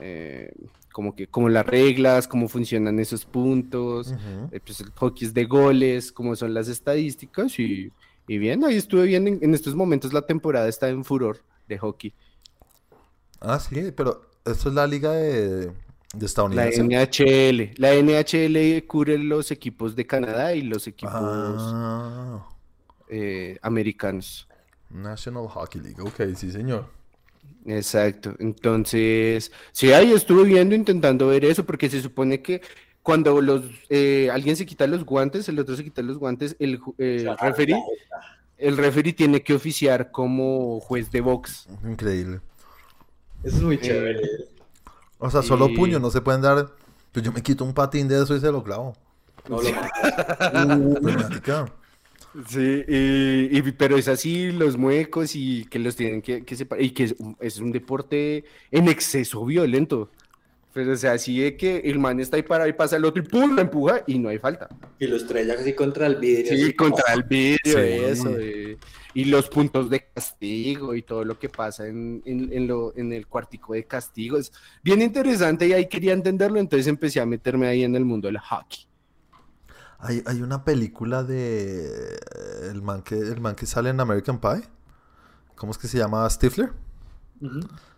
eh, 0.00 0.52
como 0.92 1.14
que, 1.14 1.28
como 1.28 1.48
las 1.48 1.64
reglas, 1.64 2.26
cómo 2.26 2.48
funcionan 2.48 2.98
esos 2.98 3.24
puntos, 3.24 4.12
eh, 4.50 4.58
pues 4.58 4.80
el 4.80 4.90
hockey 4.90 5.28
es 5.28 5.34
de 5.34 5.44
goles, 5.44 6.10
cómo 6.10 6.34
son 6.34 6.52
las 6.52 6.66
estadísticas 6.66 7.60
y, 7.60 7.92
y 8.26 8.38
bien, 8.38 8.64
ahí 8.64 8.74
estuve 8.74 9.04
viendo, 9.04 9.30
en, 9.30 9.38
en 9.40 9.54
estos 9.54 9.76
momentos 9.76 10.12
la 10.12 10.22
temporada 10.22 10.66
está 10.68 10.88
en 10.88 11.04
furor 11.04 11.44
de 11.68 11.78
hockey. 11.78 12.12
Ah, 13.40 13.60
sí, 13.60 13.92
pero 13.96 14.30
esto 14.44 14.68
es 14.68 14.74
la 14.74 14.88
liga 14.88 15.12
de, 15.12 15.70
de 16.14 16.20
La 16.20 16.26
estadounidense. 16.26 16.82
NHL, 16.82 17.72
la 17.76 17.94
NHL 17.94 18.84
cubre 18.86 19.16
los 19.18 19.50
equipos 19.50 19.94
de 19.94 20.06
Canadá 20.06 20.54
y 20.54 20.62
los 20.62 20.86
equipos 20.86 21.14
Ah, 21.14 22.48
eh, 23.08 23.58
americanos. 23.62 24.48
National 24.90 25.46
Hockey 25.48 25.80
League, 25.80 26.00
ok, 26.00 26.34
sí, 26.34 26.50
señor. 26.50 26.86
Exacto. 27.66 28.34
Entonces, 28.38 29.52
sí, 29.72 29.92
ahí 29.92 30.12
estuve 30.12 30.44
viendo, 30.44 30.74
intentando 30.74 31.28
ver 31.28 31.44
eso, 31.44 31.64
porque 31.64 31.88
se 31.88 32.00
supone 32.02 32.42
que 32.42 32.60
cuando 33.02 33.40
los 33.40 33.62
eh, 33.88 34.28
alguien 34.32 34.56
se 34.56 34.66
quita 34.66 34.86
los 34.86 35.04
guantes, 35.04 35.48
el 35.48 35.58
otro 35.58 35.76
se 35.76 35.84
quita 35.84 36.02
los 36.02 36.18
guantes, 36.18 36.56
el, 36.58 36.80
eh, 36.98 37.26
el 37.28 37.38
referee, 37.38 37.80
el 38.58 38.76
referee 38.76 39.12
tiene 39.12 39.42
que 39.42 39.54
oficiar 39.54 40.10
como 40.10 40.80
juez 40.80 41.10
de 41.12 41.20
box. 41.20 41.68
Increíble. 41.84 42.40
Eso 43.44 43.56
es 43.58 43.62
muy 43.62 43.76
Eh, 43.76 43.80
chévere. 43.80 44.20
O 45.20 45.30
sea, 45.30 45.42
solo 45.42 45.68
Y- 45.68 45.76
puño, 45.76 46.00
no 46.00 46.10
se 46.10 46.20
pueden 46.20 46.40
dar. 46.42 46.66
Pues 47.12 47.24
yo 47.24 47.30
me 47.32 47.42
quito 47.42 47.64
un 47.64 47.72
patín 47.74 48.08
de 48.08 48.20
eso 48.22 48.34
y 48.34 48.40
se 48.40 48.50
lo 48.50 48.62
clavo. 48.64 48.96
No 49.48 49.60
lo 49.62 49.70
Pues, 51.00 51.16
marica. 51.16 51.66
Sí, 52.48 52.84
y, 52.86 53.58
y- 53.58 53.72
pero 53.76 53.96
es 53.96 54.06
así 54.08 54.52
los 54.52 54.76
muecos 54.76 55.34
y 55.34 55.64
que 55.66 55.78
los 55.78 55.96
tienen 55.96 56.22
que, 56.22 56.44
que 56.44 56.56
separar, 56.56 56.84
y 56.84 56.90
que 56.92 57.04
es 57.04 57.14
un, 57.18 57.36
es 57.40 57.58
un 57.58 57.72
deporte 57.72 58.44
en 58.70 58.88
exceso 58.88 59.44
violento. 59.44 60.10
Pero 60.72 60.92
o 60.92 60.96
sea, 60.96 61.12
así 61.12 61.40
de 61.40 61.56
que 61.56 61.78
el 61.78 61.98
man 61.98 62.20
está 62.20 62.36
ahí 62.36 62.44
parado 62.44 62.68
y 62.70 62.72
pasa 62.72 62.94
el 62.96 63.04
otro 63.04 63.20
y 63.20 63.26
¡pum! 63.26 63.56
lo 63.56 63.60
empuja 63.60 64.02
y 64.06 64.20
no 64.20 64.28
hay 64.28 64.38
falta. 64.38 64.68
Y 65.00 65.08
lo 65.08 65.16
estrella 65.16 65.54
así 65.58 65.72
contra 65.72 66.06
el 66.06 66.14
vidrio. 66.16 66.56
Sí, 66.56 66.62
así, 66.62 66.72
contra 66.74 67.12
el 67.12 67.24
vidrio, 67.24 67.58
Sí. 67.64 67.72
eso. 67.80 68.30
eh, 68.38 68.78
y 69.14 69.24
los 69.24 69.48
puntos 69.48 69.90
de 69.90 70.06
castigo 70.14 70.94
y 70.94 71.02
todo 71.02 71.24
lo 71.24 71.38
que 71.38 71.48
pasa 71.48 71.86
en, 71.86 72.22
en, 72.24 72.52
en 72.52 72.66
lo, 72.66 72.96
en 72.96 73.12
el 73.12 73.26
cuartico 73.26 73.74
de 73.74 73.84
castigo. 73.84 74.36
Es 74.38 74.52
bien 74.82 75.02
interesante 75.02 75.66
y 75.66 75.72
ahí 75.72 75.88
quería 75.88 76.12
entenderlo, 76.12 76.58
entonces 76.60 76.86
empecé 76.86 77.20
a 77.20 77.26
meterme 77.26 77.66
ahí 77.66 77.82
en 77.84 77.96
el 77.96 78.04
mundo 78.04 78.28
del 78.28 78.38
hockey. 78.38 78.86
Hay, 79.98 80.22
hay 80.26 80.40
una 80.42 80.64
película 80.64 81.24
de 81.24 82.18
el 82.70 82.80
man, 82.82 83.02
que, 83.02 83.16
el 83.18 83.40
man 83.40 83.54
que 83.54 83.66
sale 83.66 83.90
en 83.90 84.00
American 84.00 84.40
Pie. 84.40 84.62
¿Cómo 85.56 85.72
es 85.72 85.78
que 85.78 85.88
se 85.88 85.98
llama? 85.98 86.28
Stifler. 86.30 86.72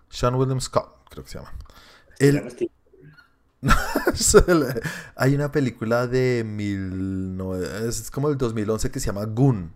Sean 0.09 0.35
William 0.35 0.61
Scott, 0.61 1.09
creo 1.11 1.23
que 1.25 1.31
se 1.31 1.39
llama. 1.39 1.53
Se 2.19 2.29
Él- 2.29 2.37
llama 2.37 2.51
Steve. 2.51 2.71
Hay 5.17 5.35
una 5.37 5.53
película 5.53 6.07
de 6.09 6.43
mil 6.45 7.37
no- 7.37 7.55
es 7.55 8.11
como 8.11 8.29
el 8.29 8.37
2011 8.37 8.91
que 8.91 8.99
se 8.99 9.07
llama 9.07 9.25
Goon 9.27 9.73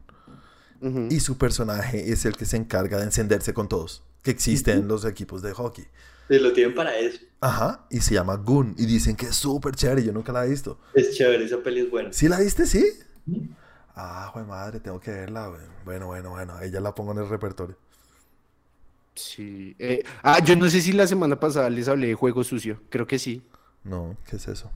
Y 1.11 1.21
su 1.21 1.39
personaje 1.39 2.13
es 2.13 2.25
el 2.25 2.37
que 2.37 2.45
se 2.45 2.57
encarga 2.57 2.99
de 2.99 3.05
encenderse 3.05 3.53
con 3.55 3.69
todos 3.69 4.03
que 4.27 4.33
existen 4.33 4.81
en 4.81 4.89
los 4.89 5.05
equipos 5.05 5.41
de 5.41 5.53
hockey. 5.53 5.85
Sí, 6.29 6.39
lo 6.41 6.53
tienen 6.53 6.75
para 6.75 6.97
eso. 6.99 7.21
Ajá, 7.41 7.87
y 7.91 8.01
se 8.01 8.15
llama 8.15 8.35
Goon 8.35 8.75
y 8.77 8.85
dicen 8.85 9.15
que 9.15 9.27
es 9.27 9.37
súper 9.37 9.77
chévere, 9.77 10.03
yo 10.03 10.13
nunca 10.13 10.33
la 10.33 10.45
he 10.45 10.49
visto. 10.49 10.81
Es 10.95 11.15
chévere, 11.15 11.45
esa 11.45 11.59
peli 11.59 11.83
es 11.83 11.91
buena. 11.91 12.13
¿Sí 12.13 12.27
la 12.27 12.41
viste, 12.41 12.67
sí? 12.67 12.85
Ah, 13.95 14.29
güey, 14.35 14.45
madre, 14.45 14.81
tengo 14.81 14.99
que 14.99 15.13
verla, 15.13 15.47
güey. 15.47 15.61
Bueno, 15.85 16.07
bueno, 16.07 16.31
bueno, 16.31 16.55
ahí 16.57 16.73
ya 16.73 16.81
la 16.81 16.93
pongo 16.93 17.13
en 17.13 17.19
el 17.19 17.29
repertorio. 17.29 17.77
Sí. 19.15 19.77
eh, 19.79 20.03
ah, 20.25 20.43
yo 20.45 20.57
no 20.57 20.69
sé 20.69 20.81
si 20.81 20.91
la 20.93 21.07
semana 21.07 21.39
pasada 21.39 21.71
les 21.71 21.87
hablé 21.87 22.09
de 22.09 22.15
Juego 22.15 22.43
Sucio. 22.43 22.83
Creo 22.91 23.07
que 23.07 23.21
sí. 23.21 23.43
No, 23.85 24.17
¿qué 24.29 24.37
es 24.37 24.49
eso? 24.49 24.73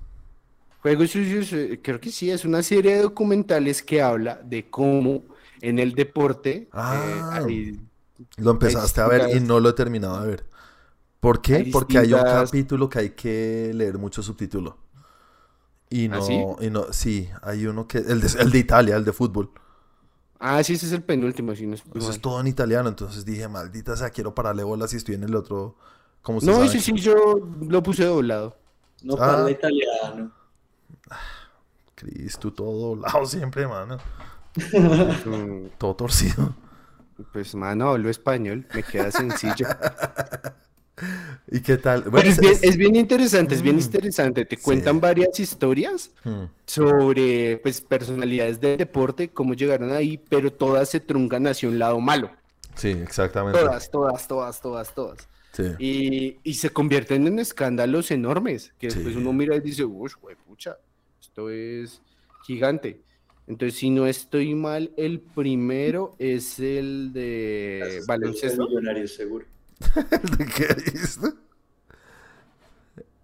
Juego 0.81 1.05
Sucio, 1.09 1.41
es, 1.41 1.53
eh, 1.53 1.81
creo 1.83 2.01
que 2.01 2.13
sí, 2.13 2.31
es 2.31 2.45
una 2.45 2.63
serie 2.63 2.95
de 2.95 3.03
documentales 3.03 3.83
que 3.83 4.01
habla 4.01 4.41
de 4.45 4.71
cómo 4.71 5.25
en 5.63 5.79
el 5.79 5.95
deporte 5.95 6.53
eh, 6.57 6.69
Ah. 6.73 7.41
hay- 7.45 7.81
Lo 8.37 8.51
empezaste 8.53 9.01
a 9.01 9.07
ver 9.09 9.21
y 9.23 9.25
distintas- 9.25 9.49
no 9.49 9.61
lo 9.61 9.69
he 9.71 9.73
terminado 9.73 10.21
de 10.21 10.27
ver. 10.29 10.45
¿Por 11.21 11.41
qué? 11.43 11.57
Hay 11.57 11.71
Porque 11.71 11.99
hay 11.99 12.13
un 12.13 12.21
distintas- 12.21 12.51
capítulo 12.51 12.89
que 12.89 12.99
hay 12.99 13.11
que 13.11 13.73
leer 13.75 13.99
mucho 13.99 14.23
subtítulo. 14.23 14.79
Y 15.91 16.07
¿Ah, 16.07 16.17
no, 16.17 16.23
sí? 16.23 16.45
y 16.61 16.71
no, 16.71 16.93
sí, 16.93 17.29
hay 17.43 17.67
uno 17.67 17.87
que, 17.89 17.99
el 17.99 18.21
de, 18.21 18.29
el 18.41 18.51
de 18.51 18.59
Italia, 18.59 18.97
el 18.97 19.05
de 19.05 19.13
fútbol. 19.13 19.51
Ah, 20.39 20.63
sí, 20.63 20.75
ese 20.75 20.87
es 20.87 20.93
el 20.93 21.03
penúltimo, 21.03 21.55
si 21.55 21.67
no 21.67 21.75
estoy 21.75 22.01
Eso 22.01 22.11
es 22.11 22.21
todo 22.21 22.41
en 22.41 22.47
italiano, 22.47 22.89
entonces 22.89 23.25
dije, 23.25 23.47
maldita 23.49 23.97
sea, 23.97 24.09
quiero 24.11 24.35
pararle 24.35 24.63
bolas 24.63 24.95
y 24.95 24.97
estoy 24.97 25.17
en 25.17 25.25
el 25.25 25.35
otro. 25.35 25.77
¿Cómo 26.23 26.41
se 26.41 26.47
No, 26.47 26.55
sabe? 26.55 26.67
ese 26.67 26.81
sí, 26.81 26.93
yo 26.95 27.15
lo 27.69 27.83
puse 27.83 28.05
doblado. 28.05 28.57
No 29.03 29.15
Ah. 29.15 29.19
parla 29.19 29.51
italiano. 29.51 30.31
Cris, 31.95 32.39
tú 32.39 32.51
todo 32.51 32.73
doblado 32.73 33.27
siempre, 33.27 33.67
mano. 33.67 33.99
Mm, 35.27 35.69
Todo 35.79 35.95
torcido. 35.97 36.55
Pues, 37.33 37.55
mano, 37.55 37.91
hablo 37.91 38.09
español, 38.09 38.67
me 38.75 38.83
queda 38.83 39.11
sencillo. 39.11 39.67
¿Y 41.51 41.61
qué 41.61 41.79
tal? 41.79 42.03
Bueno, 42.03 42.29
es 42.29 42.39
bien, 42.39 42.55
es- 42.61 42.77
bien 42.77 42.97
interesante, 42.97 43.55
es 43.55 43.63
bien 43.63 43.77
Mm. 43.77 43.81
interesante. 43.81 44.45
Te 44.45 44.57
Sí. 44.57 44.63
cuentan 44.63 45.01
varias 45.01 45.39
historias 45.41 46.11
Hmm, 46.25 46.45
sobre 46.67 47.59
pues, 47.63 47.81
personalidades 47.81 48.61
del 48.61 48.77
deporte, 48.79 49.31
cómo 49.31 49.55
llegaron 49.55 49.93
ahí, 49.93 50.19
pero 50.29 50.53
todas 50.53 50.89
se 50.91 51.01
truncan 51.01 51.47
hacia 51.47 51.69
un 51.69 51.79
lado 51.79 51.99
malo. 52.01 52.31
Sí, 52.75 52.89
exactamente. 52.89 53.59
Todas, 53.59 53.91
todas, 53.91 54.29
todas, 54.29 54.61
todas, 54.61 54.95
todas. 54.95 55.29
Sí. 55.53 55.65
Y, 55.79 56.39
y 56.45 56.55
se 56.55 56.71
convierten 56.71 57.27
en 57.27 57.39
escándalos 57.39 58.11
enormes, 58.11 58.73
que 58.79 58.87
después 58.89 59.17
uno 59.17 59.33
mira 59.33 59.57
y 59.57 59.61
dice, 59.61 59.85
uy, 59.85 60.11
pucha, 60.47 60.77
esto 61.21 61.51
es 61.51 62.01
gigante. 62.47 63.03
Entonces, 63.51 63.79
si 63.81 63.91
no 63.91 64.07
estoy 64.07 64.55
mal, 64.55 64.93
el 64.97 65.19
primero 65.19 66.15
es 66.21 66.61
el 66.61 67.13
de 67.13 68.01
baloncesto. 68.07 68.65
Millonarios, 68.69 69.13
seguro. 69.13 69.45
¿Qué 70.57 70.67
dijiste? 70.93 71.29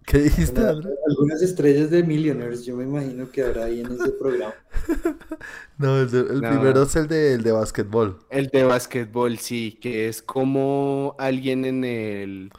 ¿Qué 0.05 0.17
dijiste, 0.19 0.59
Andrés? 0.61 0.93
Algunas 1.07 1.41
estrellas 1.41 1.89
de 1.91 2.03
Millionaires, 2.03 2.65
yo 2.65 2.75
me 2.75 2.83
imagino 2.83 3.29
que 3.31 3.41
habrá 3.43 3.65
ahí 3.65 3.79
en 3.79 3.91
ese 3.93 4.09
programa. 4.11 4.53
No, 5.77 5.99
el, 6.01 6.09
de- 6.11 6.19
el 6.33 6.41
No. 6.41 6.49
primero 6.49 6.83
es 6.83 6.95
el 6.95 7.07
de, 7.07 7.33
el 7.35 7.43
de 7.43 7.51
básquetbol. 7.51 8.17
El 8.29 8.47
de 8.47 8.63
básquetbol, 8.63 9.37
sí, 9.37 9.77
que 9.81 10.07
es 10.09 10.21
como 10.23 11.15
alguien 11.19 11.63
en 11.65 11.83
el... 11.85 12.51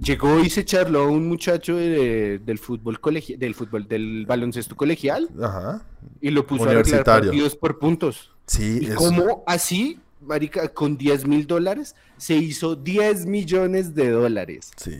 Llegó 0.00 0.40
y 0.40 0.50
se 0.50 0.64
charló 0.64 1.02
a 1.02 1.08
un 1.08 1.26
muchacho 1.28 1.76
de- 1.76 2.38
del 2.44 2.58
fútbol 2.58 3.00
colegial, 3.00 3.38
del 3.38 3.54
fútbol, 3.54 3.86
del 3.88 4.24
baloncesto 4.26 4.76
colegial, 4.76 5.28
Ajá. 5.42 5.82
y 6.20 6.30
lo 6.30 6.46
puso 6.46 6.64
a 6.64 6.70
arreglar 6.70 7.04
partidos 7.04 7.56
por 7.56 7.78
puntos. 7.78 8.32
Sí, 8.46 8.80
¿Y 8.82 8.86
es- 8.86 8.94
cómo 8.94 9.42
así, 9.46 9.98
marica, 10.20 10.68
con 10.68 10.96
10 10.96 11.26
mil 11.26 11.46
dólares, 11.46 11.94
se 12.16 12.34
hizo 12.36 12.76
10 12.76 13.26
millones 13.26 13.94
de 13.94 14.10
dólares? 14.10 14.70
Sí. 14.76 14.98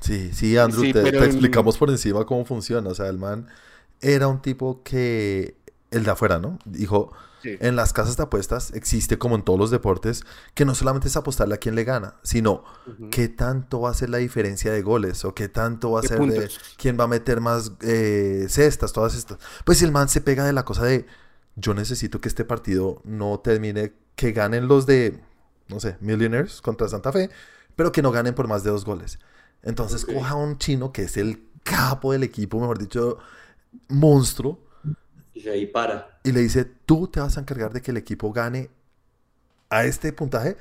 Sí, 0.00 0.30
sí, 0.34 0.56
Andrew, 0.58 0.82
Sí, 0.84 0.92
te, 0.92 1.02
pero 1.02 1.18
te 1.18 1.24
en- 1.24 1.30
explicamos 1.30 1.78
por 1.78 1.88
encima 1.88 2.26
cómo 2.26 2.44
funciona. 2.44 2.90
O 2.90 2.94
sea, 2.94 3.08
el 3.08 3.18
man 3.18 3.46
era 4.02 4.28
un 4.28 4.40
tipo 4.42 4.82
que, 4.82 5.54
el 5.94 6.04
de 6.04 6.10
afuera, 6.10 6.38
¿no? 6.38 6.58
Dijo, 6.64 7.12
Sí. 7.42 7.58
en 7.60 7.76
las 7.76 7.92
casas 7.92 8.16
de 8.16 8.22
apuestas 8.22 8.72
existe, 8.72 9.18
como 9.18 9.34
en 9.36 9.42
todos 9.42 9.58
los 9.58 9.70
deportes, 9.70 10.24
que 10.54 10.64
no 10.64 10.74
solamente 10.74 11.08
es 11.08 11.16
apostarle 11.16 11.54
a 11.54 11.58
quién 11.58 11.74
le 11.74 11.84
gana, 11.84 12.14
sino 12.22 12.64
Ujú. 12.86 13.10
qué 13.10 13.28
tanto 13.28 13.82
va 13.82 13.90
a 13.90 13.94
ser 13.94 14.08
la 14.08 14.16
diferencia 14.16 14.72
de 14.72 14.80
goles 14.80 15.26
o 15.26 15.34
qué 15.34 15.48
tanto 15.50 15.90
va 15.90 16.00
a 16.00 16.02
ser 16.04 16.18
de 16.20 16.50
quién 16.78 16.98
va 16.98 17.04
a 17.04 17.06
meter 17.08 17.42
más 17.42 17.72
eh, 17.82 18.46
cestas, 18.48 18.94
todas 18.94 19.14
estas. 19.14 19.38
Pues 19.66 19.82
el 19.82 19.92
man 19.92 20.08
se 20.08 20.22
pega 20.22 20.44
de 20.46 20.54
la 20.54 20.64
cosa 20.64 20.84
de, 20.84 21.04
yo 21.56 21.74
necesito 21.74 22.18
que 22.18 22.28
este 22.28 22.46
partido 22.46 23.02
no 23.04 23.38
termine, 23.40 23.92
que 24.16 24.32
ganen 24.32 24.66
los 24.66 24.86
de, 24.86 25.20
no 25.68 25.80
sé, 25.80 25.98
Millionaires 26.00 26.62
contra 26.62 26.88
Santa 26.88 27.12
Fe, 27.12 27.28
pero 27.76 27.92
que 27.92 28.00
no 28.00 28.10
ganen 28.10 28.34
por 28.34 28.48
más 28.48 28.64
de 28.64 28.70
dos 28.70 28.86
goles. 28.86 29.18
Entonces 29.62 30.06
coja 30.06 30.30
a 30.30 30.34
un 30.36 30.56
chino 30.56 30.92
que 30.92 31.02
es 31.02 31.18
el 31.18 31.42
capo 31.62 32.12
del 32.12 32.22
equipo, 32.22 32.58
mejor 32.58 32.78
dicho, 32.78 33.18
monstruo, 33.88 34.60
Y 35.34 35.48
ahí 35.48 35.66
para. 35.66 36.20
y 36.22 36.32
le 36.32 36.40
dice, 36.40 36.64
tú 36.64 37.08
te 37.08 37.20
vas 37.20 37.36
a 37.36 37.40
encargar 37.40 37.72
de 37.72 37.82
que 37.82 37.90
el 37.90 37.96
equipo 37.96 38.32
gane 38.32 38.70
a 39.68 39.84
este 39.84 40.12
puntaje 40.12 40.56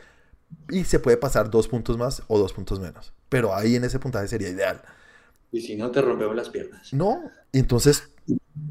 y 0.70 0.84
se 0.84 1.00
puede 1.00 1.18
pasar 1.18 1.50
dos 1.50 1.68
puntos 1.68 1.98
más 1.98 2.24
o 2.28 2.40
dos 2.40 2.54
puntos 2.54 2.80
menos. 2.80 3.14
Pero 3.30 3.56
ahí 3.56 3.76
en 3.76 3.84
ese 3.84 4.00
puntaje 4.00 4.28
sería 4.28 4.50
ideal. 4.50 4.82
Y 5.52 5.62
si 5.62 5.76
no, 5.76 5.92
te 5.92 6.02
rompemos 6.02 6.36
las 6.36 6.50
piernas. 6.50 6.92
No, 6.94 7.32
y 7.52 7.60
entonces 7.60 8.10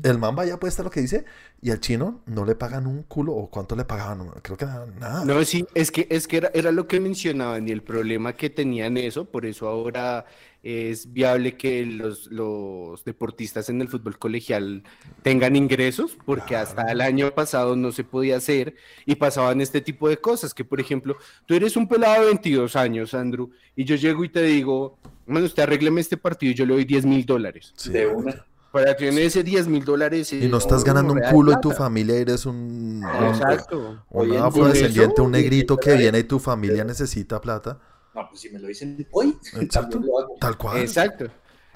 el 0.03 0.19
man 0.19 0.35
vaya 0.35 0.55
apuesta 0.55 0.83
lo 0.83 0.91
que 0.91 1.01
dice 1.01 1.25
y 1.61 1.71
al 1.71 1.81
chino 1.81 2.23
no 2.27 2.45
le 2.45 2.55
pagan 2.55 2.87
un 2.87 3.03
culo 3.03 3.33
o 3.35 3.51
cuánto 3.51 3.77
le 3.77 3.85
pagaban, 3.85 4.29
creo 4.43 4.57
que 4.57 4.65
nada. 4.65 4.87
nada. 4.99 5.25
No, 5.25 5.45
sí, 5.45 5.65
es 5.75 5.91
que, 5.91 6.07
es 6.11 6.27
que 6.27 6.39
era, 6.39 6.51
era 6.55 6.73
lo 6.73 6.89
que 6.89 7.01
mencionaban 7.01 7.69
y 7.69 7.73
el 7.73 7.83
problema 7.83 8.35
que 8.35 8.51
tenían 8.51 8.97
eso, 8.97 9.25
por 9.25 9.47
eso 9.47 9.69
ahora 9.69 10.27
es 10.63 11.13
viable 11.13 11.57
que 11.57 11.85
los, 11.85 12.31
los 12.31 13.05
deportistas 13.05 13.69
en 13.69 13.81
el 13.81 13.89
fútbol 13.89 14.19
colegial 14.19 14.85
tengan 15.23 15.57
ingresos, 15.57 16.17
porque 16.25 16.55
hasta 16.55 16.91
el 16.93 17.01
año 17.01 17.33
pasado 17.33 17.75
no 17.75 17.91
se 17.91 18.05
podía 18.05 18.37
hacer 18.37 18.75
y 19.05 19.17
pasaban 19.17 19.61
este 19.61 19.81
tipo 19.81 20.09
de 20.09 20.19
cosas, 20.19 20.55
que 20.55 20.65
por 20.65 20.81
ejemplo, 20.81 21.17
tú 21.47 21.55
eres 21.55 21.77
un 21.77 21.89
pelado 21.89 22.21
de 22.21 22.27
22 22.27 22.77
años, 22.77 23.13
Andrew, 23.15 23.51
y 23.75 23.85
yo 23.85 23.97
llego 23.97 24.25
y 24.25 24.29
te 24.29 24.43
digo, 24.43 24.99
bueno, 25.27 25.47
usted 25.47 25.65
arrégleme 25.65 26.01
este 26.01 26.17
partido 26.17 26.53
y 26.53 26.55
yo 26.55 26.65
le 26.65 26.75
doy 26.75 26.85
10 26.85 27.07
mil 27.07 27.27
dólares. 27.27 27.73
Sí. 27.77 27.91
De 27.91 28.07
una. 28.07 28.47
Para 28.71 28.97
tener 28.97 29.25
ese 29.25 29.43
10 29.43 29.67
mil 29.69 29.85
dólares... 29.85 30.33
Y 30.33 30.49
no 30.49 30.57
es 30.57 30.63
estás 30.65 30.83
ganando 30.83 31.13
un 31.13 31.21
culo 31.31 31.53
y 31.53 31.61
tu 31.61 31.73
familia 31.73 32.15
eres 32.17 32.47
un, 32.47 33.05
un- 33.05 33.27
Exacto. 33.27 34.03
Un 34.09 34.33
en 34.33 34.41
afrodescendiente, 34.43 35.21
un 35.21 35.33
negrito 35.33 35.77
que 35.77 35.95
viene 35.95 36.21
y 36.21 36.25
tu 36.25 36.39
familia 36.39 36.83
necesita 36.85 37.39
plata. 37.41 37.81
No, 38.15 38.29
pues 38.29 38.41
si 38.41 38.51
me 38.51 38.59
lo 38.59 38.69
dicen 38.69 39.07
hoy, 39.13 39.37
Exacto. 39.61 39.91
también 39.91 40.07
lo 40.13 40.19
hago. 40.21 40.35
Tal 40.41 40.57
cual. 40.59 40.79
Exacto. 40.79 41.27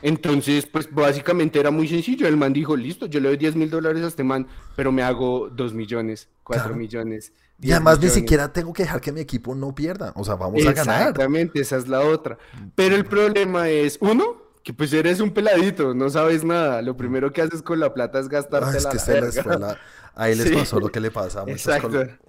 Entonces, 0.02 0.66
pues 0.66 0.92
básicamente 0.92 1.58
era 1.58 1.70
muy 1.70 1.88
sencillo. 1.88 2.28
El 2.28 2.36
man 2.36 2.52
dijo, 2.52 2.76
listo, 2.76 3.06
yo 3.06 3.18
le 3.18 3.28
doy 3.28 3.36
10 3.38 3.56
mil 3.56 3.70
dólares 3.70 4.02
a 4.04 4.08
este 4.08 4.22
man, 4.22 4.46
pero 4.76 4.92
me 4.92 5.02
hago 5.02 5.48
2 5.48 5.72
millones, 5.72 6.28
4 6.44 6.64
Claro. 6.64 6.76
millones. 6.78 7.32
Y 7.58 7.62
10 7.68 7.76
además 7.76 8.00
ni 8.00 8.10
siquiera 8.10 8.52
tengo 8.52 8.74
que 8.74 8.82
dejar 8.82 9.00
que 9.00 9.10
mi 9.12 9.20
equipo 9.22 9.54
no 9.54 9.74
pierda. 9.74 10.12
O 10.14 10.22
sea, 10.24 10.34
vamos 10.34 10.64
a 10.66 10.72
ganar. 10.72 11.00
Exactamente, 11.00 11.60
esa 11.60 11.76
es 11.76 11.88
la 11.88 12.00
otra. 12.00 12.36
Pero 12.74 12.94
el 12.94 13.06
problema 13.06 13.70
es, 13.70 13.96
uno, 14.02 14.42
que 14.62 14.74
pues 14.74 14.92
eres 14.92 15.20
un 15.20 15.30
peladito, 15.32 15.94
no 15.94 16.10
sabes 16.10 16.44
nada. 16.44 16.82
Lo 16.82 16.94
primero 16.96 17.32
que 17.32 17.40
haces 17.40 17.62
con 17.62 17.80
la 17.80 17.94
plata 17.94 18.18
es 18.20 18.26
Ah, 18.26 18.30
gastarte 18.30 18.76
es 18.76 18.84
la 18.84 19.32
se 19.32 19.42
fue 19.42 19.58
la- 19.58 19.78
Ahí 20.14 20.34
les 20.34 20.48
Sí. 20.48 20.54
pasó 20.54 20.78
lo 20.78 20.88
que 20.90 21.00
le 21.00 21.10
pasa 21.10 21.40
a 21.40 21.46
muchos 21.46 21.74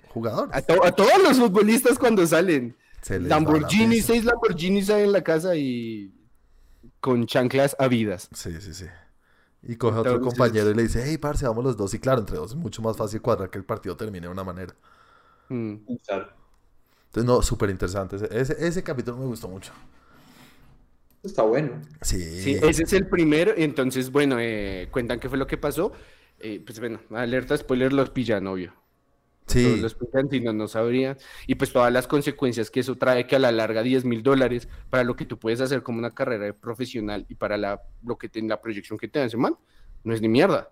jugadores. 0.08 0.55
A, 0.55 0.62
to- 0.62 0.86
a 0.86 0.91
todos 0.93 1.22
los 1.22 1.38
futbolistas 1.38 1.99
cuando 1.99 2.26
salen. 2.26 2.76
La 3.10 3.20
Lamborghini, 3.20 4.02
seis 4.02 4.26
Lamborghinis 4.26 4.89
hay 4.89 5.04
en 5.04 5.12
la 5.12 5.24
casa 5.24 5.56
y 5.56 6.14
con 7.00 7.26
chanclas 7.26 7.76
habidas. 7.80 8.30
Sí, 8.34 8.60
sí, 8.60 8.74
sí. 8.74 8.86
Y 9.64 9.76
coge 9.76 9.98
a 9.98 10.00
otro 10.02 10.16
Entonces- 10.16 10.38
compañero 10.38 10.70
y 10.72 10.74
le 10.76 10.84
dice, 10.84 11.04
hey, 11.06 11.18
parce, 11.18 11.45
vamos 11.45 11.64
los 11.64 11.78
dos. 11.78 11.93
Y 11.93 12.00
claro, 12.00 12.20
entre 12.20 12.38
dos 12.38 12.52
es 12.52 12.58
mucho 12.58 12.82
más 12.82 12.98
fácil 12.98 13.22
cuadrar 13.22 13.50
que 13.50 13.58
el 13.58 13.66
partido 13.66 13.95
termine 13.95 14.28
de 14.28 14.32
una 14.32 14.43
manera. 14.43 14.74
Mm. 15.50 15.76
Claro. 16.06 16.30
Entonces, 17.08 17.26
no, 17.26 17.41
súper 17.41 17.70
interesante. 17.70 18.18
Ese, 18.18 18.28
ese, 18.39 18.68
ese 18.68 18.84
capítulo 18.84 19.18
me 19.18 19.26
gustó 19.26 19.48
mucho. 19.48 19.72
Está 21.24 21.41
bueno. 21.43 21.82
Sí. 22.02 22.20
Sí, 22.41 22.60
ese 22.62 22.84
es 22.84 22.93
el 22.93 23.08
primero. 23.08 23.54
Entonces, 23.56 24.12
bueno, 24.12 24.38
eh, 24.39 24.88
cuentan 24.91 25.20
qué 25.20 25.30
fue 25.30 25.38
lo 25.38 25.48
que 25.48 25.58
pasó. 25.58 25.91
Eh, 26.39 26.62
pues 26.66 26.80
bueno, 26.80 27.00
alerta 27.12 27.58
spoiler, 27.58 27.91
los 27.93 28.10
pillan, 28.12 28.45
obvio. 28.48 28.74
Sí. 29.48 29.78
Los 29.78 29.95
si 30.30 30.41
no, 30.41 30.52
no 30.54 30.68
sabrían. 30.68 31.18
Y 31.48 31.56
pues 31.56 31.72
todas 31.72 31.91
las 31.91 32.06
consecuencias 32.06 32.70
que 32.70 32.82
eso 32.82 32.95
trae, 32.98 33.26
que 33.28 33.38
a 33.38 33.39
la 33.39 33.52
larga 33.52 33.82
10 33.82 34.04
mil 34.06 34.22
dólares 34.22 34.68
para 34.89 35.04
lo 35.04 35.16
que 35.16 35.26
tú 35.26 35.39
puedes 35.39 35.62
hacer 35.62 35.84
como 35.84 36.00
una 36.00 36.14
carrera 36.14 36.54
profesional 36.54 37.26
y 37.30 37.36
para 37.36 37.58
la, 37.58 37.82
lo 38.04 38.18
que 38.18 38.28
te- 38.30 38.41
la 38.41 38.62
proyección 38.62 39.00
que 39.00 39.08
te 39.08 39.20
dan, 39.20 39.30
man, 39.38 39.56
no 40.04 40.14
es 40.14 40.22
ni 40.22 40.28
mierda. 40.28 40.70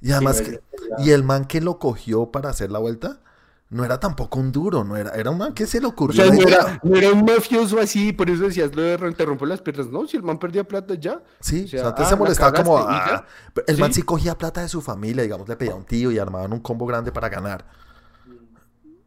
Y 0.00 0.12
además, 0.12 0.40
que- 0.40 0.60
y 0.98 1.10
el 1.10 1.22
man 1.24 1.44
que 1.44 1.60
lo 1.60 1.78
cogió 1.78 2.30
para 2.30 2.50
hacer 2.50 2.70
la 2.70 2.78
vuelta, 2.78 3.20
no 3.68 3.84
era 3.84 3.98
tampoco 3.98 4.38
un 4.38 4.52
duro, 4.52 4.84
no 4.84 4.96
era, 4.96 5.10
era 5.10 5.30
un 5.30 5.38
man 5.38 5.52
que 5.52 5.66
se 5.66 5.80
le 5.80 5.86
O 5.86 5.90
ocurrió. 5.90 6.22
sea, 6.22 6.26
la 6.32 6.36
no 6.36 6.48
era, 6.48 6.80
no 6.82 6.96
era 6.96 7.12
un 7.12 7.24
mafioso 7.24 7.80
así, 7.80 8.12
por 8.12 8.30
eso 8.30 8.44
decías 8.44 8.74
lo 8.74 8.82
de 8.82 8.96
te 9.12 9.24
rompo 9.24 9.44
las 9.44 9.60
piernas. 9.60 9.88
No, 9.88 10.06
si 10.06 10.16
el 10.16 10.22
man 10.22 10.38
perdía 10.38 10.64
plata 10.64 10.94
ya. 10.94 11.20
Sí, 11.40 11.64
O 11.64 11.68
sea, 11.68 11.80
o 11.80 11.82
sea, 11.82 11.88
antes 11.90 12.06
ah, 12.06 12.08
se 12.10 12.16
molestaba 12.16 12.52
como. 12.52 12.78
ah, 12.78 13.26
el 13.66 13.78
man 13.78 13.92
sí 13.92 14.02
cogía 14.02 14.38
plata 14.38 14.62
de 14.62 14.68
su 14.68 14.80
familia, 14.80 15.22
digamos, 15.24 15.48
le 15.48 15.56
pedía 15.56 15.72
a 15.72 15.76
un 15.76 15.84
tío 15.84 16.12
y 16.12 16.18
armaban 16.18 16.52
un 16.52 16.60
combo 16.60 16.86
grande 16.86 17.10
para 17.10 17.28
ganar. 17.28 17.64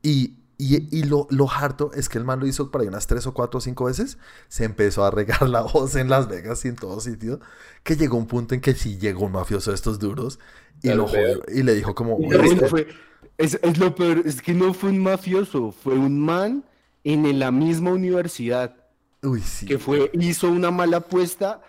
Y, 0.01 0.35
y, 0.57 0.87
y 0.97 1.03
lo, 1.03 1.27
lo 1.29 1.49
harto 1.49 1.91
es 1.93 2.09
que 2.09 2.17
el 2.17 2.23
man 2.25 2.39
lo 2.39 2.47
hizo 2.47 2.69
por 2.71 2.81
ahí 2.81 2.87
unas 2.87 3.07
tres 3.07 3.25
o 3.27 3.33
cuatro 3.33 3.57
o 3.59 3.61
cinco 3.61 3.85
veces. 3.85 4.17
Se 4.47 4.63
empezó 4.65 5.03
a 5.05 5.11
regar 5.11 5.47
la 5.49 5.61
voz 5.61 5.95
en 5.95 6.09
Las 6.09 6.27
Vegas 6.27 6.63
y 6.65 6.69
en 6.69 6.75
todos 6.75 7.03
sitios. 7.05 7.39
Que 7.83 7.95
llegó 7.95 8.17
un 8.17 8.27
punto 8.27 8.55
en 8.55 8.61
que 8.61 8.73
sí 8.75 8.97
llegó 8.97 9.25
un 9.25 9.31
mafioso 9.33 9.71
de 9.71 9.75
estos 9.75 9.99
duros 9.99 10.39
y, 10.81 10.89
lo 10.89 11.07
jodió, 11.07 11.41
y 11.53 11.63
le 11.63 11.75
dijo 11.75 11.95
como. 11.95 12.17
Y 12.19 12.25
"Oye, 12.25 12.37
lo 12.37 12.43
No, 12.43 12.51
este- 12.51 12.67
fue- 12.67 12.87
es, 13.37 13.57
es 13.61 13.77
lo 13.77 13.95
peor, 13.95 14.21
es 14.25 14.41
que 14.41 14.53
no 14.53 14.73
fue 14.73 14.89
un 14.89 14.99
mafioso, 14.99 15.71
fue 15.71 15.93
un 15.93 16.19
man 16.19 16.65
en 17.05 17.39
la 17.39 17.51
misma 17.51 17.91
universidad 17.91 18.75
Uy, 19.23 19.39
sí. 19.41 19.65
que 19.65 19.79
fue, 19.79 20.09
hizo 20.13 20.49
una 20.49 20.71
mala 20.71 20.97
apuesta. 20.97 21.61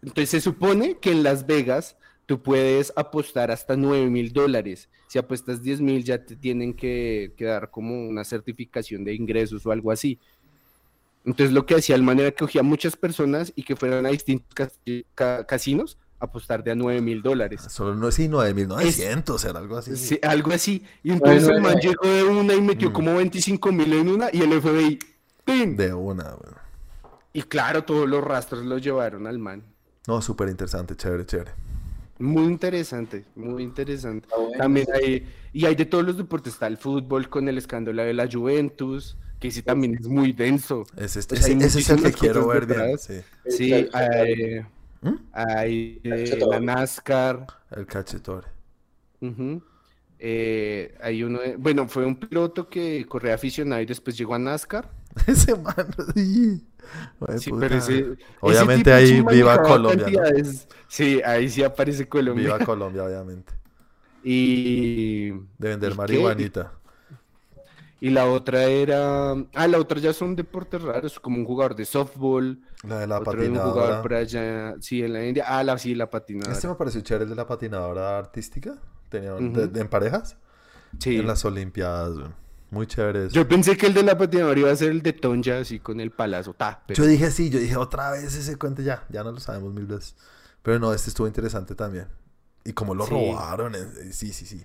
Entonces 0.00 0.30
se 0.30 0.40
supone 0.40 0.98
que 0.98 1.10
en 1.10 1.22
Las 1.22 1.46
Vegas 1.46 1.96
tú 2.28 2.42
puedes 2.42 2.92
apostar 2.94 3.50
hasta 3.50 3.74
9 3.74 4.10
mil 4.10 4.34
dólares. 4.34 4.90
Si 5.06 5.18
apuestas 5.18 5.62
10 5.62 5.80
mil 5.80 6.04
ya 6.04 6.22
te 6.22 6.36
tienen 6.36 6.74
que, 6.74 7.32
que 7.38 7.46
dar 7.46 7.70
como 7.70 8.06
una 8.06 8.22
certificación 8.22 9.02
de 9.02 9.14
ingresos 9.14 9.64
o 9.64 9.72
algo 9.72 9.90
así. 9.90 10.18
Entonces 11.24 11.54
lo 11.54 11.64
que 11.64 11.74
hacía 11.76 11.96
el 11.96 12.02
man 12.02 12.20
era 12.20 12.30
que 12.30 12.36
cogía 12.44 12.60
a 12.60 12.64
muchas 12.64 12.96
personas 12.96 13.50
y 13.56 13.62
que 13.62 13.76
fueran 13.76 14.04
a 14.04 14.10
distintos 14.10 14.54
cas- 14.54 14.78
ca- 15.14 15.44
casinos 15.46 15.96
a 16.20 16.26
apostar 16.26 16.62
de 16.62 16.72
a 16.72 16.74
9 16.74 17.00
mil 17.00 17.22
dólares. 17.22 17.62
Solo 17.70 17.94
no 17.94 18.10
sí, 18.10 18.28
9.900, 18.28 19.48
era 19.48 19.58
algo 19.58 19.78
así. 19.78 19.96
Sí, 19.96 20.18
algo 20.22 20.52
así. 20.52 20.84
Y 21.02 21.12
entonces 21.12 21.44
Bueno, 21.44 21.56
el 21.56 21.62
man 21.62 21.78
eh. 21.78 21.80
llegó 21.82 22.06
de 22.06 22.24
una 22.24 22.54
y 22.54 22.60
metió 22.60 22.90
Mm. 22.90 22.92
como 22.92 23.14
25 23.16 23.72
mil 23.72 23.90
en 23.94 24.08
una 24.10 24.28
y 24.30 24.42
el 24.42 24.52
FBI. 24.52 24.98
¡pin! 25.46 25.76
De 25.78 25.94
una, 25.94 26.24
güey. 26.32 26.52
Y 27.32 27.42
claro, 27.42 27.84
todos 27.84 28.06
los 28.06 28.22
rastros 28.22 28.66
lo 28.66 28.76
llevaron 28.76 29.26
al 29.26 29.38
man. 29.38 29.62
No, 30.06 30.20
súper 30.20 30.48
interesante, 30.50 30.94
chévere, 30.94 31.24
chévere. 31.24 31.52
Muy 32.18 32.44
interesante, 32.44 33.24
muy 33.36 33.62
interesante. 33.62 34.26
Bueno. 34.34 34.52
También 34.58 34.86
hay, 34.92 35.26
y 35.52 35.64
hay 35.66 35.74
de 35.74 35.84
todos 35.86 36.04
los 36.04 36.16
deportes, 36.16 36.54
está 36.54 36.66
el 36.66 36.76
fútbol 36.76 37.28
con 37.28 37.48
el 37.48 37.58
escándalo 37.58 38.02
de 38.02 38.12
la 38.14 38.28
Juventus, 38.30 39.16
que 39.38 39.50
sí 39.52 39.62
también 39.62 39.94
es 39.94 40.08
muy 40.08 40.32
denso. 40.32 40.84
Pues 40.94 41.16
ese- 41.16 41.36
ese 41.36 41.78
es 41.78 41.90
el 41.90 42.02
que 42.02 42.12
quiero 42.12 42.48
ver 42.48 42.66
bien. 42.66 42.98
Sí. 42.98 43.20
Sí, 43.48 43.72
El- 43.72 43.90
hay, 43.92 44.60
¿Mm? 45.00 45.14
hay 45.32 46.00
eh, 46.02 46.38
la 46.48 46.58
NASCAR, 46.58 47.46
El 47.70 47.86
cachetore. 47.86 48.48
ujú, 49.20 49.62
eh, 50.18 50.94
hay 51.00 51.22
uno, 51.22 51.40
de- 51.40 51.56
bueno, 51.56 51.88
fue 51.88 52.04
un 52.06 52.16
piloto 52.18 52.68
que 52.68 53.06
corría 53.06 53.34
aficionado 53.34 53.80
y 53.82 53.86
después 53.86 54.16
llegó 54.18 54.34
a 54.34 54.38
NASCAR. 54.38 54.90
Ese 55.26 55.54
man. 55.56 55.74
sí. 56.14 56.64
Pero 57.60 57.74
ese, 57.76 58.16
Obviamente 58.40 58.92
ahí 58.92 59.20
viva 59.20 59.62
Colombia. 59.62 60.06
Sí, 60.86 61.20
ahí 61.24 61.48
sí 61.50 61.62
aparece 61.62 62.08
Colombia. 62.08 62.44
Viva 62.54 62.58
Colombia, 62.64 63.04
obviamente. 63.04 63.52
Y, 64.24 65.30
De 65.30 65.68
vender 65.68 65.90
¿Y 65.90 65.92
qué? 65.92 65.98
marihuanita. 65.98 66.72
y 68.00 68.10
la 68.10 68.26
otra 68.26 68.64
era. 68.64 69.32
Ah, 69.54 69.66
la 69.68 69.78
otra 69.78 69.98
ya 70.00 70.12
son 70.12 70.34
deportes 70.36 70.80
raros, 70.82 71.18
como 71.20 71.36
un 71.38 71.44
jugador 71.44 71.74
de 71.76 71.84
softball, 71.84 72.60
La 72.84 73.00
de 73.00 73.06
la 73.06 73.18
otro 73.18 73.40
de 73.42 73.48
un 73.50 73.56
jugador 73.56 74.00
patinadora. 74.00 74.02
por 74.02 74.14
allá, 74.14 74.74
sí, 74.80 75.02
en 75.02 75.12
la 75.12 75.26
India. 75.26 75.44
Ah, 75.46 75.62
la, 75.64 75.78
sí, 75.78 75.94
la 75.94 76.08
patinadora. 76.10 76.52
Este 76.54 76.68
me 76.68 76.74
pareció 76.74 77.00
chévere 77.00 77.24
el 77.24 77.30
de 77.30 77.36
la 77.36 77.46
patinadora 77.46 78.18
artística. 78.18 78.78
Tenía 79.08 79.34
Ujú. 79.34 79.50
de- 79.52 79.68
de- 79.68 79.80
en 79.80 79.88
parejas. 79.88 80.36
Sí. 80.98 81.16
En 81.16 81.26
las 81.26 81.44
Olimpiadas. 81.44 82.14
güey. 82.14 82.28
Muy 82.70 82.86
chévere 82.86 83.26
eso. 83.26 83.34
Yo 83.34 83.48
pensé 83.48 83.76
que 83.78 83.86
el 83.86 83.94
de 83.94 84.02
la 84.02 84.18
patinadora 84.18 84.60
iba 84.60 84.70
a 84.70 84.76
ser 84.76 84.90
el 84.90 85.00
de 85.02 85.14
Tonja, 85.14 85.58
así 85.58 85.78
con 85.80 86.00
el 86.00 86.10
palazo. 86.10 86.52
Ta, 86.54 86.82
pero- 86.86 87.02
Yo 87.02 87.08
dije 87.08 87.30
sí, 87.30 87.48
yo 87.48 87.58
dije 87.58 87.76
otra 87.76 88.10
vez 88.10 88.34
ese 88.34 88.56
cuento 88.56 88.82
ya, 88.82 89.06
ya 89.08 89.24
no 89.24 89.32
lo 89.32 89.40
sabemos 89.40 89.72
mil 89.72 89.86
veces. 89.86 90.14
Pero 90.62 90.78
no, 90.78 90.92
este 90.92 91.08
estuvo 91.08 91.26
interesante 91.26 91.74
también. 91.74 92.08
Y 92.64 92.72
como 92.74 92.94
lo 92.94 93.04
Sí. 93.06 93.10
robaron, 93.12 93.74
eh, 93.74 94.12
sí, 94.12 94.32
sí, 94.34 94.44
sí. 94.44 94.64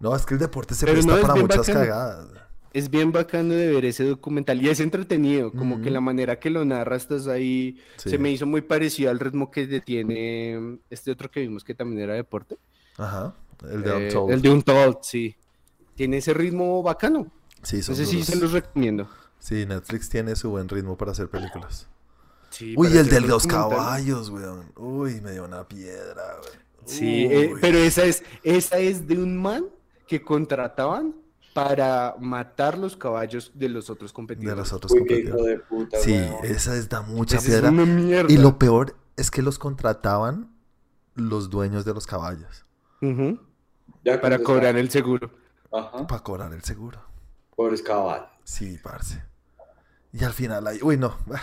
No, 0.00 0.14
es 0.16 0.26
que 0.26 0.34
el 0.34 0.40
deporte 0.40 0.74
se 0.74 0.86
Pero 0.86 0.94
presta 0.94 1.14
no, 1.16 1.20
para 1.22 1.34
muchas 1.40 1.58
bacano. 1.68 1.78
cagadas. 1.80 2.26
Es 2.72 2.90
bien 2.90 3.12
bacano 3.12 3.54
de 3.54 3.68
ver 3.72 3.84
ese 3.84 4.04
documental 4.04 4.60
y 4.60 4.68
es 4.68 4.80
entretenido, 4.80 5.50
como 5.52 5.76
que 5.76 5.82
Ujú. 5.84 5.90
la 5.92 6.00
manera 6.00 6.38
que 6.40 6.50
lo 6.50 6.64
narra 6.64 6.96
estás 6.96 7.26
ahí, 7.28 7.80
Sí. 7.96 8.10
se 8.10 8.18
me 8.18 8.30
hizo 8.30 8.44
muy 8.44 8.60
parecido 8.60 9.10
al 9.10 9.18
ritmo 9.20 9.50
que 9.50 9.80
tiene 9.80 10.78
este 10.90 11.10
otro 11.12 11.30
que 11.30 11.40
vimos 11.40 11.62
que 11.64 11.74
también 11.74 12.02
era 12.02 12.14
deporte. 12.14 12.58
Ajá. 12.98 13.34
El 13.62 13.82
de 13.82 14.08
Eh, 14.08 14.12
el 14.30 14.42
de 14.42 14.50
Untold, 14.50 14.98
sí. 15.02 15.36
Tiene 15.94 16.18
ese 16.18 16.34
ritmo 16.34 16.82
bacano. 16.82 17.32
Sí, 17.62 17.82
son 17.82 17.94
Entonces 17.94 18.08
sí, 18.08 18.16
duros. 18.16 18.26
se 18.26 18.36
los 18.36 18.52
recomiendo. 18.52 19.08
Sí, 19.38 19.64
Netflix 19.66 20.08
tiene 20.08 20.36
su 20.36 20.50
buen 20.50 20.68
ritmo 20.68 20.96
para 20.96 21.12
hacer 21.12 21.28
películas. 21.28 21.88
Sí, 22.50 22.74
Uy, 22.76 22.88
el 22.96 23.08
de 23.08 23.20
los 23.20 23.46
caballos, 23.46 24.30
weón. 24.30 24.72
Uy, 24.76 25.20
me 25.20 25.32
dio 25.32 25.44
una 25.44 25.66
piedra, 25.66 26.22
weón. 26.42 26.66
Sí, 26.84 27.24
eh, 27.26 27.52
pero 27.60 27.78
esa 27.78 28.04
es, 28.04 28.22
esa 28.44 28.78
es 28.78 29.06
de 29.08 29.18
un 29.18 29.36
man 29.36 29.66
que 30.06 30.22
contrataban 30.22 31.14
para 31.52 32.14
matar 32.20 32.76
los 32.78 32.96
caballos 32.96 33.50
de 33.54 33.68
los 33.70 33.88
otros 33.90 34.10
De 34.10 34.14
competidores. 34.14 34.58
los 34.58 34.72
otros 34.72 34.92
Uy, 34.92 35.04
qué 35.06 35.20
hijo 35.20 35.30
competidores. 35.36 35.58
de 35.58 35.64
puta, 35.64 35.98
Sí, 36.00 36.12
weón. 36.12 36.44
esa 36.44 36.76
es 36.76 36.88
da 36.88 37.02
mucha 37.02 37.38
Esa 37.38 37.46
es 37.46 37.52
piedra. 37.52 37.70
una 37.70 37.86
mierda. 37.86 38.32
Y 38.32 38.36
lo 38.36 38.58
peor 38.58 38.94
es 39.16 39.30
que 39.30 39.42
los 39.42 39.58
contrataban 39.58 40.54
los 41.14 41.48
dueños 41.50 41.84
de 41.86 41.94
los 41.94 42.06
caballos 42.06 42.65
Ya 44.04 44.20
Para 44.20 44.38
cobrar 44.38 44.66
está- 44.76 44.80
el 44.80 44.90
seguro. 44.90 45.30
Ajá. 45.72 46.06
para 46.06 46.22
cobrar 46.22 46.52
el 46.52 46.62
seguro. 46.62 47.00
Pobres 47.54 47.82
caballos. 47.82 48.28
Sí, 48.44 48.78
parce. 48.82 49.22
Y 50.12 50.24
al 50.24 50.32
final 50.32 50.66
ahí, 50.66 50.78
uy, 50.82 50.96
no. 50.96 51.16
ah, 51.34 51.42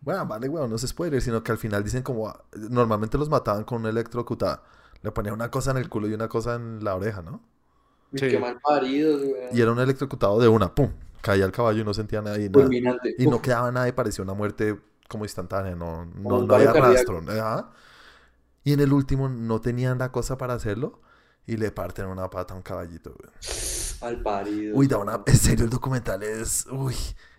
Bueno, 0.00 0.26
vale, 0.26 0.48
weón, 0.48 0.70
no 0.70 0.76
es 0.76 0.82
spoiler, 0.86 1.20
sino 1.22 1.42
que 1.44 1.52
al 1.52 1.58
final 1.58 1.84
dicen 1.84 2.02
como, 2.02 2.28
ah, 2.28 2.42
normalmente 2.52 3.16
los 3.18 3.28
mataban 3.28 3.64
con 3.64 3.80
una 3.80 3.90
electrocutada. 3.90 4.62
Le 5.02 5.12
ponían 5.12 5.34
una 5.34 5.50
cosa 5.50 5.70
en 5.70 5.76
el 5.76 5.88
culo 5.88 6.08
y 6.08 6.14
una 6.14 6.28
cosa 6.28 6.54
en 6.56 6.82
la 6.82 6.96
oreja, 6.96 7.22
¿no? 7.22 7.40
Sí. 8.14 8.28
Qué 8.28 8.38
mal 8.38 8.58
paridos, 8.60 9.20
weón. 9.22 9.48
Y 9.56 9.60
era 9.60 9.70
un 9.70 9.78
electrocutado 9.78 10.40
de 10.40 10.48
una, 10.48 10.74
pum, 10.74 10.90
caía 11.20 11.44
el 11.44 11.52
caballo 11.52 11.82
y 11.82 11.84
no 11.84 11.94
sentía 11.94 12.22
nada 12.22 12.38
y 12.38 12.48
nada. 12.48 12.68
Y 13.18 13.26
no 13.26 13.40
quedaba 13.42 13.70
nada 13.70 13.86
y 13.88 13.92
parecía 13.92 14.24
una 14.24 14.34
muerte 14.34 14.78
como 15.08 15.24
instantánea, 15.24 15.76
no, 15.76 16.00
había 16.54 16.72
cardíaco. 16.72 16.80
rastro. 16.80 17.22
ajá. 17.28 17.70
Y 18.68 18.74
en 18.74 18.80
el 18.80 18.92
último 18.92 19.30
no 19.30 19.62
tenían 19.62 19.96
la 19.96 20.12
cosa 20.12 20.36
para 20.36 20.52
hacerlo 20.52 21.00
y 21.46 21.56
le 21.56 21.70
parten 21.70 22.04
una 22.04 22.28
pata 22.28 22.52
a 22.52 22.56
un 22.58 22.62
caballito, 22.62 23.14
güey. 23.18 23.30
Mal 24.02 24.22
parido. 24.22 24.76
Uy, 24.76 24.86
da 24.86 24.98
una... 24.98 25.22
En 25.24 25.36
serio, 25.36 25.64
el 25.64 25.70
documental 25.70 26.22
es... 26.22 26.66
Uy, 26.70 26.94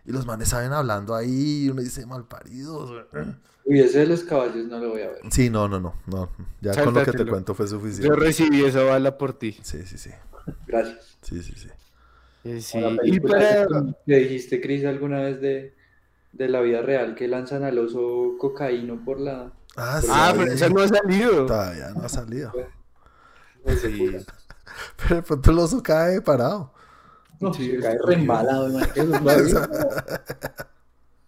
y 0.07 0.11
los 0.11 0.25
manes 0.25 0.49
saben 0.49 0.73
hablando 0.73 1.13
ahí 1.13 1.65
y 1.65 1.69
uno 1.69 1.83
dice 1.83 2.03
malparidos, 2.07 2.89
güey. 3.11 3.25
Uy, 3.63 3.79
ese 3.79 3.99
de 3.99 4.07
los 4.07 4.23
caballos 4.23 4.65
no 4.65 4.79
lo 4.79 4.89
voy 4.89 5.01
a 5.03 5.09
ver. 5.09 5.19
Sí, 5.29 5.51
no, 5.51 5.67
no, 5.67 5.79
no, 5.79 5.93
no. 6.07 6.31
Ya 6.61 6.83
con 6.83 6.95
lo 6.95 7.05
que 7.05 7.11
te 7.11 7.27
cuento 7.27 7.53
fue 7.53 7.67
Yo 7.67 7.77
suficiente. 7.77 8.15
recibí 8.15 8.63
esa 8.65 8.81
bala 8.81 9.15
por 9.15 9.33
ti. 9.33 9.55
Sí, 9.61 9.85
sí, 9.85 9.99
sí. 9.99 10.09
Gracias. 10.65 11.15
Sí, 11.21 11.43
sí, 11.43 11.53
sí. 11.55 11.67
Eh, 12.45 12.59
sí, 12.59 12.79
Y 13.03 13.19
para... 13.19 13.67
que 14.03 14.15
dijiste, 14.15 14.59
Cris, 14.61 14.83
alguna 14.83 15.19
vez 15.19 15.39
de, 15.41 15.75
de 16.31 16.49
la 16.49 16.59
vida 16.61 16.81
real 16.81 17.13
que 17.13 17.27
lanzan 17.27 17.63
al 17.63 17.77
oso 17.77 18.35
cocaíno 18.39 19.05
por 19.05 19.19
la... 19.19 19.53
Ah, 19.75 19.99
sí. 20.01 20.07
Ah, 20.11 20.33
pero 20.35 20.51
esa 20.51 20.69
no 20.69 20.81
ha 20.81 20.87
salido. 20.87 21.45
Todavía 21.45 21.89
no 21.95 22.03
ha 22.03 22.09
salido. 22.09 22.51
Sí. 23.81 24.15
Pero 24.97 25.15
de 25.15 25.21
pronto 25.21 25.51
el 25.51 25.59
oso 25.59 25.83
cae 25.83 26.21
parado. 26.21 26.73
No, 27.39 27.53
Sí, 27.53 27.77
cae 27.81 27.97
re 28.05 28.15
embalado. 28.15 28.69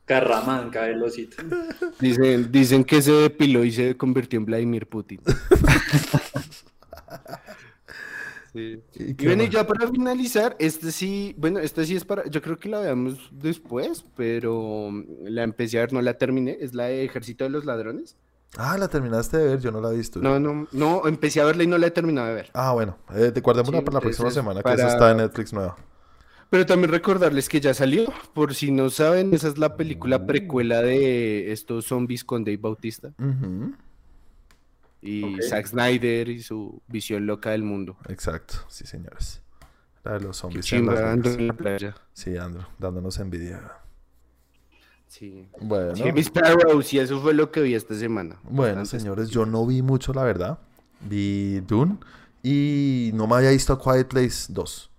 Carramán 0.05 0.69
cae 0.69 0.91
el 0.91 1.03
osito. 1.03 1.41
Dicen, 1.99 2.51
dicen 2.51 2.83
que 2.83 3.01
se 3.01 3.11
depiló 3.11 3.63
y 3.63 3.71
se 3.71 3.95
convirtió 3.95 4.39
en 4.39 4.45
Vladimir 4.45 4.87
Putin. 4.87 5.21
Sí. 8.51 8.83
¿Y 8.95 9.11
Y 9.23 9.25
bueno, 9.25 9.45
ya 9.45 9.65
para 9.65 9.87
finalizar, 9.87 10.57
este 10.59 10.91
sí, 10.91 11.33
bueno, 11.37 11.59
este 11.59 11.85
sí 11.85 11.95
es 11.95 12.03
para, 12.03 12.27
yo 12.27 12.41
creo 12.41 12.59
que 12.59 12.67
la 12.67 12.81
veamos 12.81 13.29
después, 13.31 14.03
pero 14.17 14.91
la 15.23 15.43
empecé 15.43 15.77
a 15.77 15.81
ver, 15.81 15.93
no 15.93 16.01
la 16.01 16.17
terminé, 16.17 16.57
es 16.59 16.73
la 16.73 16.85
de 16.85 17.05
Ejército 17.05 17.45
de 17.45 17.49
los 17.49 17.63
Ladrones. 17.63 18.17
Ah, 18.57 18.77
la 18.77 18.87
terminaste 18.89 19.37
de 19.37 19.47
ver, 19.47 19.59
yo 19.59 19.71
no 19.71 19.79
la 19.79 19.91
he 19.91 19.97
visto. 19.97 20.19
No, 20.19 20.39
no, 20.39 20.67
no, 20.71 21.07
empecé 21.07 21.39
a 21.41 21.45
verla 21.45 21.63
y 21.63 21.67
no 21.67 21.77
la 21.77 21.87
he 21.87 21.91
terminado 21.91 22.27
de 22.27 22.33
ver. 22.33 22.49
Ah, 22.53 22.73
bueno, 22.73 22.97
eh, 23.15 23.31
te 23.31 23.39
guardémosla 23.39 23.79
Sí, 23.79 23.85
para 23.85 23.93
la 23.95 24.01
próxima 24.01 24.31
semana, 24.31 24.61
que 24.61 24.73
esa 24.73 24.89
está 24.89 25.11
en 25.11 25.17
Netflix 25.17 25.53
nueva. 25.53 25.77
Pero 26.49 26.65
también 26.65 26.91
recordarles 26.91 27.47
que 27.47 27.61
ya 27.61 27.73
salió, 27.73 28.11
por 28.33 28.53
si 28.53 28.71
no 28.71 28.89
saben, 28.89 29.33
esa 29.33 29.47
es 29.47 29.57
la 29.57 29.77
película 29.77 30.25
precuela 30.25 30.81
de 30.81 31.53
estos 31.53 31.85
zombies 31.85 32.25
con 32.25 32.43
Dave 32.43 32.57
Bautista 32.57 33.13
y. 35.01 35.41
Zack 35.41 35.67
Snyder 35.67 36.27
y 36.27 36.43
su 36.43 36.81
visión 36.87 37.25
loca 37.25 37.51
del 37.51 37.63
mundo. 37.63 37.95
Exacto, 38.09 38.55
sí, 38.67 38.85
señores. 38.85 39.41
La 40.03 40.13
de 40.13 40.21
los 40.21 40.37
zombies. 40.37 40.65
chimba 40.65 41.13
en 41.13 41.47
la 41.47 41.53
playa. 41.53 41.95
Sí, 42.11 42.35
Andro, 42.35 42.67
dándonos 42.79 43.17
envidia. 43.19 43.80
Sí. 45.11 45.45
Bueno, 45.59 45.93
Sí, 45.93 46.03
Miss 46.13 46.27
Sparrows, 46.27 46.93
y 46.93 46.99
eso 46.99 47.19
fue 47.21 47.33
lo 47.33 47.51
que 47.51 47.59
vi 47.61 47.75
esta 47.75 47.93
semana. 47.95 48.37
bueno, 48.43 48.85
señores, 48.85 49.29
yo 49.29 49.45
no 49.45 49.65
vi 49.65 49.81
mucho, 49.81 50.13
la 50.13 50.23
verdad. 50.23 50.59
Vi 51.01 51.59
Dune 51.61 51.97
Y 52.43 53.11
no 53.13 53.27
me 53.27 53.35
había 53.35 53.49
visto 53.49 53.73
a 53.73 53.79
Quiet 53.81 54.07
Place 54.07 54.45
2. 54.53 54.89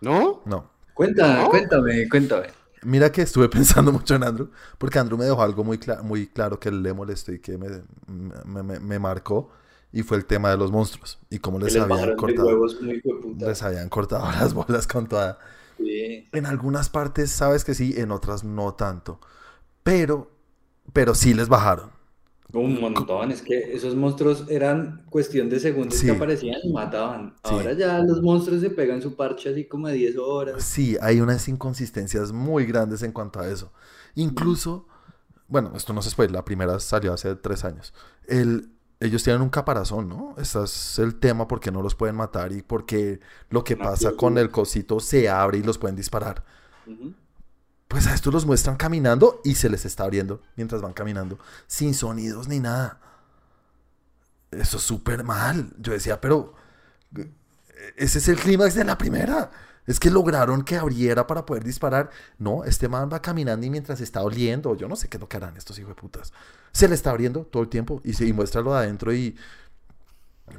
¿No? 0.00 0.42
No. 0.46 0.68
Cuéntame, 0.94 1.42
¿No? 1.44 1.48
cuéntame, 1.50 2.08
cuéntame. 2.08 2.46
Mira 2.82 3.12
que 3.12 3.22
estuve 3.22 3.48
pensando 3.56 3.92
mucho 3.92 4.16
en 4.16 4.24
Andrew, 4.24 4.50
porque 4.78 4.98
Andrew 4.98 5.16
me 5.16 5.26
dejó 5.26 5.40
algo 5.42 5.62
muy, 5.62 5.78
cla- 5.78 6.02
muy 6.02 6.26
claro 6.26 6.58
que 6.58 6.70
le 6.72 6.92
molestó 6.92 7.32
y 7.32 7.38
que 7.38 7.56
me, 7.56 7.68
me, 8.44 8.62
me- 8.64 8.80
me 8.80 8.98
marcó, 8.98 9.50
y 9.92 10.02
fue 10.02 10.16
el 10.16 10.24
tema 10.26 10.50
de 10.50 10.56
los 10.56 10.72
monstruos, 10.72 11.20
y 11.30 11.38
cómo 11.38 11.60
les 11.60 11.74
les 11.74 11.82
habían 11.84 12.16
cortado, 12.16 12.48
huevos 12.48 12.78
les 13.38 13.62
habían 13.62 13.88
cortado 13.88 14.24
las 14.32 14.52
bolas 14.54 14.88
con 14.88 15.06
toda... 15.06 15.38
Sí. 15.78 16.28
En 16.32 16.46
algunas 16.46 16.88
partes 16.90 17.30
sabes 17.30 17.64
que 17.64 17.74
sí, 17.74 17.94
en 17.96 18.10
otras 18.10 18.42
no 18.44 18.74
tanto, 18.74 19.20
pero, 19.82 20.30
pero 20.92 21.14
sí 21.14 21.34
les 21.34 21.48
bajaron. 21.48 21.90
Un 22.52 22.78
montón, 22.80 23.30
es 23.32 23.40
que 23.40 23.74
esos 23.74 23.94
monstruos 23.96 24.44
eran 24.50 25.06
cuestión 25.08 25.48
de 25.48 25.58
segundos 25.58 25.98
Sí. 25.98 26.04
que 26.06 26.12
aparecían 26.12 26.58
y 26.62 26.70
mataban. 26.70 27.34
Sí. 27.44 27.54
Ahora 27.54 27.72
ya 27.72 27.98
los 28.00 28.20
monstruos 28.20 28.60
se 28.60 28.68
pegan 28.68 29.00
su 29.00 29.16
parche 29.16 29.48
así 29.48 29.64
como 29.66 29.88
de 29.88 29.94
10 29.94 30.16
horas. 30.18 30.62
Sí, 30.62 30.98
hay 31.00 31.20
unas 31.22 31.48
inconsistencias 31.48 32.30
muy 32.30 32.66
grandes 32.66 33.02
en 33.02 33.12
cuanto 33.12 33.40
a 33.40 33.48
eso. 33.48 33.72
Incluso, 34.16 34.86
bueno, 35.48 35.72
esto 35.74 35.94
no 35.94 36.02
se 36.02 36.14
puede, 36.14 36.28
la 36.28 36.44
primera 36.44 36.78
salió 36.78 37.14
hace 37.14 37.34
tres 37.36 37.64
años. 37.64 37.94
El, 38.28 38.70
ellos 39.00 39.22
tienen 39.24 39.40
un 39.40 39.48
caparazón, 39.48 40.10
¿no? 40.10 40.34
Ese 40.36 40.62
es 40.62 40.98
el 40.98 41.18
tema 41.18 41.48
porque 41.48 41.70
no 41.72 41.80
los 41.80 41.94
pueden 41.94 42.16
matar 42.16 42.52
y 42.52 42.60
porque 42.60 43.20
lo 43.48 43.64
que 43.64 43.78
pasa 43.78 44.12
con 44.12 44.36
el 44.36 44.50
cosito 44.50 45.00
se 45.00 45.30
abre 45.30 45.56
y 45.56 45.62
los 45.62 45.78
pueden 45.78 45.96
disparar. 45.96 46.44
Ujú. 46.86 47.14
Pues 47.92 48.06
a 48.06 48.14
estos 48.14 48.32
los 48.32 48.46
muestran 48.46 48.76
caminando 48.76 49.42
y 49.44 49.54
se 49.54 49.68
les 49.68 49.84
está 49.84 50.04
abriendo 50.04 50.40
mientras 50.56 50.80
van 50.80 50.94
caminando, 50.94 51.38
sin 51.66 51.92
sonidos 51.92 52.48
ni 52.48 52.58
nada. 52.58 52.98
Eso 54.50 54.78
es 54.78 54.82
súper 54.82 55.24
mal. 55.24 55.74
Yo 55.76 55.92
decía, 55.92 56.18
pero 56.18 56.54
eh, 57.14 57.30
ese 57.98 58.20
es 58.20 58.28
el 58.28 58.36
clímax 58.36 58.76
de 58.76 58.84
la 58.84 58.96
primera. 58.96 59.50
Es 59.86 60.00
que 60.00 60.10
lograron 60.10 60.64
que 60.64 60.78
abriera 60.78 61.26
para 61.26 61.44
poder 61.44 61.64
disparar. 61.64 62.08
No, 62.38 62.64
este 62.64 62.88
man 62.88 63.10
va 63.12 63.20
caminando 63.20 63.66
y 63.66 63.68
mientras 63.68 64.00
está 64.00 64.22
oliendo, 64.22 64.74
yo 64.74 64.88
no 64.88 64.96
sé 64.96 65.10
qué 65.10 65.18
es 65.18 65.20
lo 65.20 65.28
que 65.28 65.36
harán 65.36 65.58
estos 65.58 65.78
hijos 65.78 65.90
de 65.90 66.00
putas. 66.00 66.32
Se 66.72 66.88
le 66.88 66.94
está 66.94 67.10
abriendo 67.10 67.44
todo 67.44 67.62
el 67.62 67.68
tiempo 67.68 68.00
y, 68.04 68.14
se, 68.14 68.24
de 68.24 68.70
adentro 68.70 69.12
y 69.12 69.36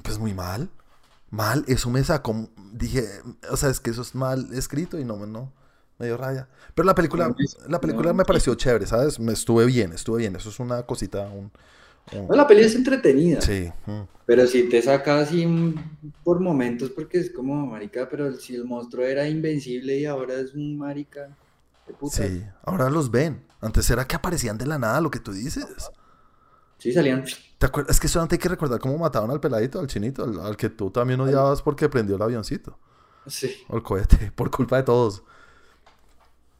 pues 0.03 0.19
muy 0.19 0.35
mal. 0.35 0.69
Mal, 1.31 1.65
eso 1.67 1.89
me 1.89 2.03
sacó. 2.03 2.47
Dije, 2.73 3.07
o 3.49 3.57
sea, 3.57 3.71
es 3.71 3.79
que 3.79 3.89
eso 3.89 4.03
es 4.03 4.13
mal 4.13 4.53
escrito 4.53 4.99
y 4.99 5.03
no, 5.03 5.25
no, 5.25 5.51
me 6.03 6.07
dio 6.09 6.17
raya. 6.17 6.47
Pero 6.75 6.85
la 6.85 6.93
película, 6.95 7.33
la 7.67 7.79
película 7.79 8.13
me 8.13 8.25
pareció 8.25 8.53
chévere, 8.55 8.85
¿sabes? 8.85 9.19
Me 9.19 9.33
estuve 9.33 9.65
bien, 9.65 9.93
estuve 9.93 10.19
bien. 10.19 10.35
Eso 10.35 10.49
es 10.49 10.59
una 10.59 10.83
cosita, 10.83 11.27
un. 11.29 11.51
No, 12.11 12.35
la 12.35 12.45
peli 12.45 12.63
es 12.63 12.75
entretenida, 12.75 13.39
sí. 13.39 13.71
mm. 13.85 14.01
pero 14.25 14.45
si 14.45 14.67
te 14.67 14.81
saca 14.81 15.19
así 15.19 15.47
por 16.21 16.41
momentos 16.41 16.89
porque 16.89 17.17
es 17.17 17.31
como 17.31 17.65
marica, 17.65 18.09
pero 18.09 18.33
si 18.33 18.55
el 18.55 18.65
monstruo 18.65 19.05
era 19.05 19.27
invencible 19.29 19.97
y 19.97 20.05
ahora 20.05 20.33
es 20.33 20.53
un 20.53 20.77
marica, 20.77 21.37
puta. 21.97 22.27
Sí, 22.27 22.43
ahora 22.63 22.89
los 22.89 23.09
ven. 23.09 23.45
Antes 23.61 23.89
era 23.89 24.05
que 24.05 24.17
aparecían 24.17 24.57
de 24.57 24.65
la 24.65 24.77
nada, 24.77 24.99
lo 24.99 25.09
que 25.09 25.19
tú 25.19 25.31
dices. 25.31 25.65
Sí, 26.77 26.91
salían. 26.91 27.23
¿Te 27.57 27.65
acuerdas? 27.67 27.95
Es 27.95 27.99
que 28.01 28.09
solamente 28.09 28.35
hay 28.35 28.39
que 28.39 28.49
recordar 28.49 28.79
cómo 28.79 28.97
mataron 28.97 29.31
al 29.31 29.39
peladito, 29.39 29.79
al 29.79 29.87
chinito, 29.87 30.25
al, 30.25 30.39
al 30.41 30.57
que 30.57 30.69
tú 30.69 30.91
también 30.91 31.21
odiabas 31.21 31.61
porque 31.61 31.87
prendió 31.87 32.17
el 32.17 32.21
avioncito 32.21 32.77
Sí. 33.25 33.55
o 33.69 33.77
el 33.77 33.83
cohete, 33.83 34.31
por 34.35 34.51
culpa 34.51 34.77
de 34.77 34.83
todos. 34.83 35.23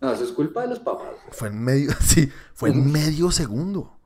No, 0.04 0.12
eso 0.14 0.26
es 0.26 0.32
culpa 0.34 0.62
de 0.64 0.68
los 0.68 0.80
papás. 0.80 1.16
Fue 1.32 1.48
en 1.48 1.64
medio, 1.64 1.92
sí, 2.02 2.30
fue 2.54 2.72
en 2.72 2.92
medio 2.92 3.32
segundo. 3.32 3.98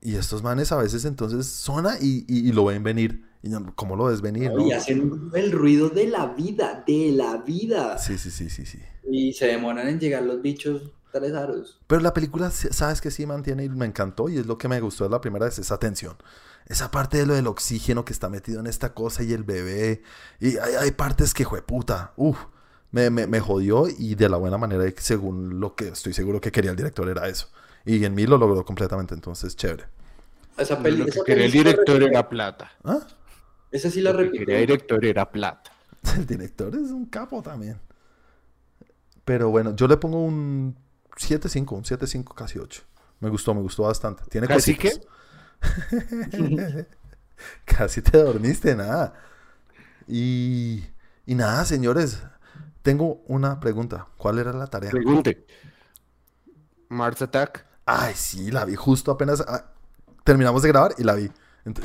Y 0.00 0.16
estos 0.16 0.42
manes 0.42 0.72
a 0.72 0.76
veces 0.76 1.04
entonces 1.04 1.46
suena 1.46 1.96
y, 2.00 2.24
y- 2.26 2.48
y 2.48 2.52
lo 2.52 2.64
ven 2.64 2.82
venir. 2.82 3.24
Y 3.42 3.50
¿Cómo 3.74 3.96
lo 3.96 4.06
ves 4.06 4.20
venir? 4.20 4.50
no? 4.52 4.66
Y 4.66 4.72
hacen 4.72 5.30
el 5.34 5.52
ruido 5.52 5.88
de 5.88 6.08
la 6.08 6.26
vida, 6.26 6.82
de 6.86 7.12
la 7.12 7.38
vida. 7.38 7.96
Sí, 7.98 8.18
sí, 8.18 8.30
sí, 8.30 8.50
sí, 8.50 8.66
sí. 8.66 8.80
Y 9.08 9.32
se 9.32 9.46
demoran 9.46 9.88
en 9.88 9.98
llegar 10.00 10.24
los 10.24 10.42
bichos 10.42 10.92
tres 11.12 11.34
aros. 11.34 11.80
Pero 11.86 12.00
la 12.02 12.12
película, 12.12 12.50
sabes 12.50 13.00
que 13.00 13.10
sí 13.10 13.26
mantiene 13.26 13.64
y 13.64 13.68
me 13.68 13.86
encantó 13.86 14.28
y 14.28 14.38
es 14.38 14.46
lo 14.46 14.58
que 14.58 14.68
me 14.68 14.80
gustó 14.80 15.04
de 15.04 15.10
la 15.10 15.20
primera 15.20 15.46
vez, 15.46 15.58
esa 15.58 15.78
tensión. 15.78 16.16
Esa 16.66 16.90
parte 16.90 17.16
de 17.18 17.26
lo 17.26 17.34
del 17.34 17.46
oxígeno 17.46 18.04
que 18.04 18.12
está 18.12 18.28
metido 18.28 18.60
en 18.60 18.66
esta 18.66 18.92
cosa 18.92 19.22
y 19.22 19.32
el 19.32 19.44
bebé. 19.44 20.02
Y 20.40 20.58
hay, 20.58 20.74
hay 20.78 20.90
partes 20.90 21.32
que, 21.32 21.44
jueputa, 21.44 22.12
uff, 22.16 22.38
me, 22.92 23.10
me, 23.10 23.26
me 23.26 23.40
jodió 23.40 23.86
y 23.88 24.14
de 24.14 24.28
la 24.28 24.36
buena 24.36 24.58
manera 24.58 24.84
según 24.98 25.60
lo 25.60 25.74
que 25.74 25.88
estoy 25.88 26.12
seguro 26.12 26.40
que 26.40 26.52
quería 26.52 26.70
el 26.70 26.76
director 26.76 27.08
era 27.08 27.28
eso. 27.28 27.48
Y 27.84 28.04
en 28.04 28.14
mí 28.14 28.26
lo 28.26 28.38
logró 28.38 28.64
completamente, 28.64 29.14
entonces 29.14 29.56
chévere. 29.56 29.84
Esa 30.56 30.80
peli, 30.82 30.98
Lo 30.98 31.08
que 31.08 31.10
esa 31.10 31.24
quería 31.24 31.46
el 31.46 31.52
director 31.52 32.02
era 32.02 32.28
plata. 32.28 32.72
¿Ah? 32.84 33.00
Esa 33.72 33.90
sí 33.90 34.00
la 34.00 34.12
Lo 34.12 34.18
que 34.18 34.24
repito. 34.24 34.38
quería 34.38 34.60
el 34.60 34.66
director 34.66 35.04
era 35.04 35.30
plata. 35.30 35.72
El 36.16 36.26
director 36.26 36.74
es 36.74 36.90
un 36.90 37.06
capo 37.06 37.42
también. 37.42 37.80
Pero 39.24 39.50
bueno, 39.50 39.74
yo 39.76 39.86
le 39.86 39.96
pongo 39.96 40.24
un 40.24 40.76
7.5, 41.16 41.76
un 41.76 41.84
7.5 41.84 42.34
casi 42.34 42.58
8. 42.58 42.82
Me 43.20 43.28
gustó, 43.28 43.54
me 43.54 43.60
gustó 43.60 43.84
bastante. 43.84 44.24
Tiene 44.28 44.46
¿Casi 44.46 44.74
cositas. 44.76 45.00
Casi 47.64 48.02
te 48.02 48.18
dormiste, 48.18 48.74
nada. 48.74 49.14
Y, 50.08 50.84
y 51.26 51.34
nada, 51.34 51.64
señores. 51.64 52.22
Tengo 52.82 53.22
una 53.26 53.60
pregunta. 53.60 54.06
¿Cuál 54.16 54.38
era 54.38 54.52
la 54.52 54.66
tarea? 54.66 54.90
Pregunte. 54.90 55.46
Mars 56.88 57.22
Attack. 57.22 57.66
Ay, 57.86 58.14
sí, 58.14 58.50
la 58.50 58.64
vi 58.64 58.74
justo 58.74 59.10
apenas. 59.10 59.44
ah, 59.46 59.72
terminamos 60.24 60.62
de 60.62 60.68
grabar 60.68 60.94
y 60.98 61.04
la 61.04 61.14
vi. 61.14 61.30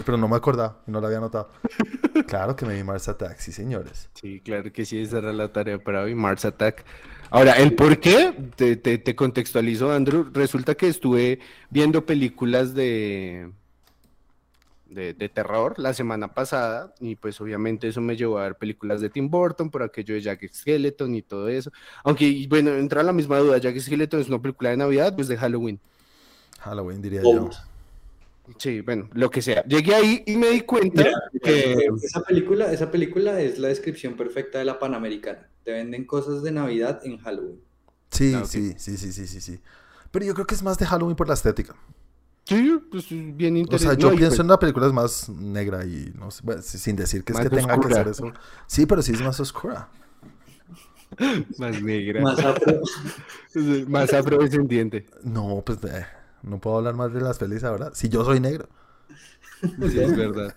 Pero 0.06 0.18
no 0.18 0.28
me 0.28 0.38
acordaba, 0.38 0.82
no 0.88 1.02
la 1.02 1.08
había 1.08 1.20
notado. 1.20 1.52
Claro 2.28 2.56
que 2.56 2.66
me 2.66 2.74
vi 2.74 2.84
Mars 2.84 3.10
Attack, 3.10 3.38
sí, 3.40 3.52
señores. 3.52 4.10
Sí, 4.14 4.40
claro 4.40 4.72
que 4.72 4.86
sí, 4.86 5.00
esa 5.00 5.18
era 5.18 5.34
la 5.34 5.52
tarea 5.52 5.78
para 5.78 6.02
hoy, 6.02 6.16
Mars 6.16 6.46
Attack. 6.46 6.86
Ahora, 7.30 7.54
¿el 7.54 7.76
por 7.76 8.00
qué? 8.00 8.34
Te, 8.56 8.78
te, 8.78 8.98
te 8.98 9.16
contextualizo, 9.16 9.92
Andrew. 9.92 10.30
Resulta 10.34 10.76
que 10.76 10.88
estuve 10.88 11.40
viendo 11.70 12.06
películas 12.06 12.74
de, 12.74 13.52
de, 14.90 15.14
de 15.14 15.30
terror 15.30 15.74
la 15.78 15.94
semana 15.94 16.34
pasada 16.34 16.94
y 17.00 17.16
pues 17.16 17.40
obviamente 17.42 17.88
eso 17.88 18.02
me 18.02 18.16
llevó 18.16 18.38
a 18.38 18.44
ver 18.44 18.56
películas 18.56 19.02
de 19.02 19.10
Tim 19.10 19.30
Burton 19.30 19.70
por 19.72 19.82
aquello 19.84 20.14
de 20.16 20.22
Jack 20.22 20.48
Skeleton 20.54 21.16
y 21.16 21.22
todo 21.22 21.48
eso. 21.50 21.72
Aunque, 22.04 22.26
y 22.26 22.48
bueno, 22.48 22.72
entra 22.76 23.02
la 23.04 23.14
misma 23.14 23.40
duda, 23.40 23.58
Jack 23.58 23.80
Skeleton 23.80 24.20
es 24.22 24.28
una 24.28 24.42
película 24.42 24.70
de 24.70 24.78
Navidad, 24.78 25.16
pues 25.16 25.28
de 25.28 25.38
Halloween. 25.38 25.80
Halloween 26.60 27.02
diría 27.02 27.22
Oh. 27.24 27.34
yo. 27.36 27.50
Sí, 28.60 28.82
bueno, 28.82 29.10
lo 29.14 29.32
que 29.32 29.42
sea. 29.42 29.64
Llegué 29.66 29.96
ahí 29.96 30.24
y 30.28 30.38
me 30.38 30.50
di 30.52 30.62
cuenta 30.62 31.04
Mira, 31.04 31.18
que... 31.42 31.88
esa 32.04 32.22
película, 32.22 32.72
esa 32.72 32.92
película 32.92 33.42
es 33.42 33.58
la 33.58 33.70
descripción 33.70 34.16
perfecta 34.16 34.60
de 34.60 34.66
la 34.66 34.78
Panamericana. 34.78 35.50
Te 35.64 35.72
venden 35.72 36.06
cosas 36.06 36.44
de 36.44 36.52
Navidad 36.52 37.02
en 37.04 37.18
Halloween. 37.18 37.60
Sí, 38.12 38.36
Ah, 38.36 38.46
sí, 38.46 38.76
sí, 38.78 38.98
sí, 38.98 39.12
sí, 39.12 39.42
sí. 39.42 39.60
Pero 40.12 40.26
yo 40.26 40.36
creo 40.36 40.46
que 40.46 40.54
es 40.54 40.62
más 40.62 40.78
de 40.78 40.86
Halloween 40.86 41.16
por 41.16 41.28
la 41.28 41.34
estética. 41.34 41.76
Sí, 42.48 42.80
pues 42.92 43.08
bien 43.10 43.56
O 43.56 43.58
interesante. 43.58 43.96
sea, 43.96 44.00
yo 44.00 44.12
No, 44.12 44.16
pienso 44.18 44.30
pues- 44.36 44.40
en 44.42 44.46
una 44.46 44.60
película 44.60 44.88
es 44.88 44.94
más 44.94 45.30
negra 45.30 45.84
y 45.86 46.14
no 46.16 46.30
sé, 46.32 46.42
bueno, 46.44 46.62
sin 46.62 46.96
decir 46.96 47.24
que 47.24 47.34
es 47.34 47.40
que 47.40 47.50
tenga 47.50 47.80
que 47.80 47.94
ser 47.94 48.08
eso. 48.08 48.32
Sí, 48.68 48.86
pero 48.86 49.02
sí 49.02 49.14
es 49.14 49.22
más 49.22 49.40
oscura. 49.40 49.90
Más 51.60 51.82
negra. 51.82 52.22
Más 52.22 52.40
afro. 52.40 52.82
Más 53.88 54.14
afrodescendiente. 54.14 55.06
No, 55.24 55.64
pues 55.66 55.80
eh, 55.86 56.06
no 56.44 56.60
puedo 56.60 56.78
hablar 56.78 56.96
más 56.96 57.14
de 57.14 57.22
las 57.22 57.38
pelis 57.38 57.64
ahora. 57.64 57.92
Si 57.94 58.10
yo 58.10 58.26
soy 58.26 58.40
negro. 58.42 58.68
Sí, 59.62 60.00
es 60.00 60.16
verdad. 60.18 60.54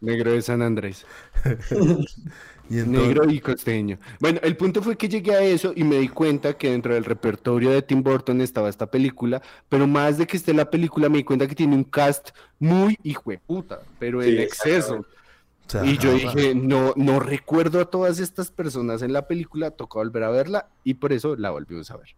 Negro 0.00 0.30
de 0.32 0.40
San 0.42 0.62
Andrés. 0.62 1.04
Y 2.70 2.78
entonces, 2.80 3.06
Negro 3.08 3.30
y 3.30 3.40
costeño. 3.40 3.98
Bueno, 4.20 4.40
el 4.42 4.56
punto 4.56 4.82
fue 4.82 4.96
que 4.96 5.08
llegué 5.08 5.32
a 5.34 5.40
eso 5.42 5.72
y 5.74 5.84
me 5.84 5.96
di 5.98 6.08
cuenta 6.08 6.56
que 6.56 6.70
dentro 6.70 6.92
del 6.94 7.04
repertorio 7.04 7.70
de 7.70 7.80
Tim 7.82 8.02
Burton 8.02 8.40
estaba 8.42 8.68
esta 8.68 8.86
película, 8.90 9.40
pero 9.68 9.86
más 9.86 10.18
de 10.18 10.26
que 10.26 10.36
esté 10.36 10.52
la 10.52 10.68
película, 10.70 11.08
me 11.08 11.18
di 11.18 11.24
cuenta 11.24 11.46
que 11.46 11.54
tiene 11.54 11.74
un 11.74 11.84
cast 11.84 12.30
muy 12.58 12.98
hijo 13.02 13.30
de 13.30 13.38
puta, 13.38 13.80
pero 13.98 14.22
Sí, 14.22 14.30
en 14.30 14.38
exceso. 14.40 14.96
o 14.96 15.70
sea, 15.70 15.84
Y 15.86 15.96
yo 15.98 16.12
dije, 16.12 16.54
no, 16.54 16.92
no 16.96 17.20
recuerdo 17.20 17.80
a 17.80 17.86
todas 17.86 18.18
estas 18.20 18.50
personas 18.50 19.00
en 19.02 19.12
la 19.14 19.26
película, 19.26 19.70
toca 19.70 19.98
volver 19.98 20.24
a 20.24 20.30
verla 20.30 20.68
y 20.84 20.94
por 20.94 21.12
eso 21.14 21.36
la 21.36 21.50
volvimos 21.50 21.90
a 21.90 21.96
ver. 21.96 22.08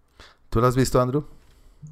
¿Tú 0.48 0.60
la 0.60 0.66
has 0.68 0.74
visto, 0.76 1.00
Andrew? 1.00 1.26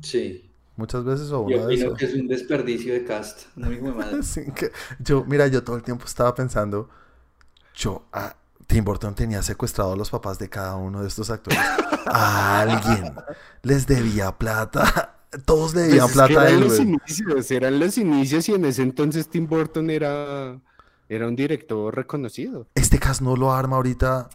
Sí. 0.02 0.50
¿Muchas 0.76 1.04
veces 1.04 1.30
o 1.32 1.48
Yo 1.48 1.56
una 1.58 1.66
vez? 1.66 1.80
opino 1.80 1.92
o- 1.92 1.94
que 1.96 2.04
es 2.04 2.14
un 2.14 2.26
desperdicio 2.28 2.92
de 2.92 3.04
cast. 3.04 3.46
Muy 3.56 3.76
hijo 3.76 3.86
de 3.86 3.92
madre. 3.92 4.18
Sí, 4.22 4.42
que- 4.54 4.70
yo, 4.98 5.24
mira, 5.24 5.46
yo 5.48 5.62
todo 5.62 5.76
el 5.76 5.82
tiempo 5.82 6.04
estaba 6.06 6.34
pensando, 6.34 6.88
yo, 7.74 8.04
ah, 8.12 8.36
Tim 8.68 8.84
Burton 8.84 9.14
tenía 9.14 9.42
secuestrado 9.42 9.94
a 9.94 9.96
los 9.96 10.10
papás 10.10 10.38
de 10.38 10.48
cada 10.48 10.76
uno 10.76 11.02
de 11.02 11.08
estos 11.08 11.30
actores. 11.30 11.58
A 12.06 12.60
alguien 12.60 13.14
les 13.62 13.86
debía 13.86 14.30
plata. 14.38 15.16
Todos 15.44 15.74
le 15.74 15.82
debían 15.82 16.06
Pues 16.06 16.12
plata 16.12 16.40
a 16.40 16.44
eran 16.44 16.54
él, 16.54 16.60
los 16.60 16.76
güey. 16.76 16.88
inicios, 16.88 17.50
eran 17.50 17.80
los 17.80 17.98
inicios 17.98 18.48
y 18.48 18.54
en 18.54 18.64
ese 18.66 18.82
entonces 18.82 19.28
Tim 19.28 19.46
Burton 19.46 19.90
era, 19.90 20.58
era 21.08 21.26
un 21.28 21.34
director 21.36 21.94
reconocido. 21.96 22.66
Este 22.74 22.98
cast 22.98 23.20
no 23.22 23.36
lo 23.36 23.52
arma 23.52 23.76
ahorita 23.76 24.28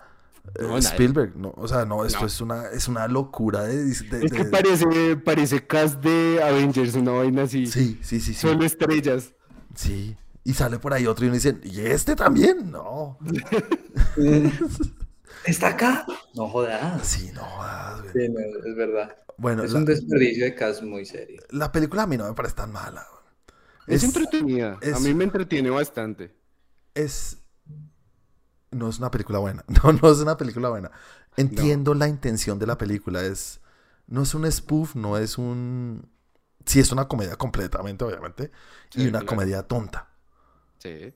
eh, 0.56 0.64
No. 0.64 0.78
Spielberg. 0.78 1.36
No, 1.36 1.54
o 1.56 1.68
sea, 1.68 1.86
no, 1.86 2.04
esto 2.06 2.22
No. 2.22 2.26
es 2.28 2.42
una, 2.42 2.66
es 2.70 2.88
una 2.88 3.08
locura 3.08 3.64
de, 3.64 3.86
de- 3.86 3.92
Es 3.92 4.02
que 4.04 4.44
de- 4.44 4.46
parece, 4.46 5.16
parece 5.16 5.66
cast 5.66 6.00
de 6.04 6.42
Avengers, 6.44 6.96
una 6.96 7.12
vaina 7.14 7.44
así. 7.44 7.66
Sí, 7.68 8.00
sí, 8.02 8.20
sí, 8.20 8.34
sí. 8.34 8.48
Solo 8.48 8.66
estrellas. 8.66 9.34
Sí. 9.76 10.16
Y 10.44 10.54
sale 10.54 10.80
por 10.80 10.94
ahí 10.94 11.08
otro 11.08 11.26
y 11.26 11.30
uno 11.30 11.36
dice, 11.36 11.58
¿y 11.64 11.82
este 11.82 12.16
también? 12.16 12.72
No. 12.72 13.18
¿Está 15.46 15.70
acá? 15.70 16.06
No 16.34 16.48
jodas. 16.50 17.08
Sí, 17.08 17.32
no. 17.34 17.44
jodas, 17.44 18.02
güey. 18.02 18.14
Sí, 18.14 18.30
no, 18.30 18.40
es 18.40 18.76
verdad. 18.76 19.18
Bueno, 19.38 19.64
Es 19.64 19.72
la, 19.72 19.80
un 19.80 19.86
desperdicio 19.86 20.46
de 20.46 20.56
cast 20.56 20.84
muy 20.84 21.06
serio. 21.06 21.42
la 21.50 21.72
película 21.72 22.04
a 22.04 22.08
mí 22.08 22.18
no 22.18 22.28
me 22.28 22.34
parece 22.34 22.56
tan 22.56 22.72
mala. 22.72 23.06
güey. 23.12 23.24
Es, 23.88 24.04
entretenida. 24.04 24.78
es- 24.82 24.96
A 24.96 25.00
mí 25.00 25.14
me 25.14 25.24
entretiene 25.26 25.70
bastante. 25.70 26.36
es 26.96 27.38
no 28.72 28.90
es 28.90 29.00
una 29.00 29.12
película 29.12 29.40
buena. 29.40 29.64
No, 29.84 29.94
no 29.94 30.12
es 30.12 30.20
una 30.20 30.38
película 30.38 30.70
buena. 30.70 30.92
Entiendo 31.38 31.94
la 31.94 32.08
intención 32.08 32.60
de 32.60 32.68
la 32.68 32.78
película. 32.78 33.24
Es 33.24 33.62
no 34.08 34.24
es 34.24 34.34
un 34.36 34.50
spoof, 34.52 34.96
no 34.96 35.18
es 35.18 35.38
un 35.38 36.10
sí 36.66 36.80
es 36.80 36.92
una 36.92 37.08
comedia 37.08 37.36
completamente, 37.36 38.04
obviamente, 38.06 38.52
y 38.96 39.04
una 39.08 39.22
claro. 39.22 39.26
comedia 39.28 39.64
tonta. 39.64 40.13
Sí. 40.84 41.14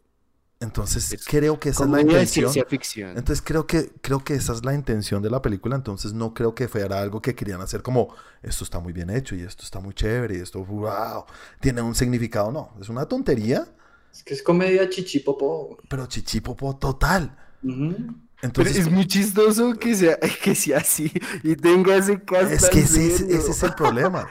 Entonces 0.60 1.12
Es 1.14 1.26
creo 1.26 1.60
que 1.60 1.70
esa 1.70 1.84
es 1.84 1.90
la 1.92 1.98
de 1.98 2.04
intención. 2.04 2.52
ciencia 2.52 2.66
ficción. 2.68 3.10
Entonces 3.10 3.44
creo 3.46 3.68
que 3.68 3.92
creo 4.02 4.24
que 4.24 4.34
esa 4.34 4.54
es 4.54 4.66
la 4.66 4.74
intención 4.74 5.22
de 5.22 5.30
la 5.30 5.42
película. 5.42 5.76
Entonces 5.76 6.14
no 6.14 6.34
creo 6.34 6.56
que 6.56 6.68
fuera 6.68 7.00
algo 7.00 7.22
que 7.22 7.36
querían 7.36 7.62
hacer 7.62 7.84
como 7.84 8.16
esto 8.42 8.64
está 8.64 8.80
muy 8.80 8.92
bien 8.92 9.10
hecho 9.12 9.36
y 9.36 9.42
esto 9.42 9.64
está 9.64 9.80
muy 9.80 9.94
chévere 9.94 10.38
y 10.38 10.42
esto 10.42 10.64
wow 10.66 11.26
tiene 11.60 11.82
un 11.84 11.94
significado. 11.94 12.52
No, 12.52 12.72
es 12.82 12.90
una 12.90 13.06
tontería, 13.06 13.68
Es 14.12 14.24
que 14.24 14.34
es 14.34 14.42
comedia 14.42 14.90
chichipopo. 14.90 15.78
pero 15.90 16.08
chichipopo 16.08 16.76
total. 16.78 17.38
Ujú. 17.64 17.96
Pero 17.98 18.16
Entonces 18.42 18.78
es 18.78 18.90
muy 18.92 19.06
chistoso 19.08 19.74
que 19.76 19.96
sea, 19.96 20.18
que 20.44 20.56
sea 20.56 20.78
así 20.80 21.12
y 21.44 21.56
tenga 21.56 21.96
ese 21.98 22.24
cast 22.24 22.52
Es 22.52 22.70
que 22.70 22.80
ese 22.80 23.08
es 23.36 23.64
el 23.64 23.74
problema. 23.76 24.28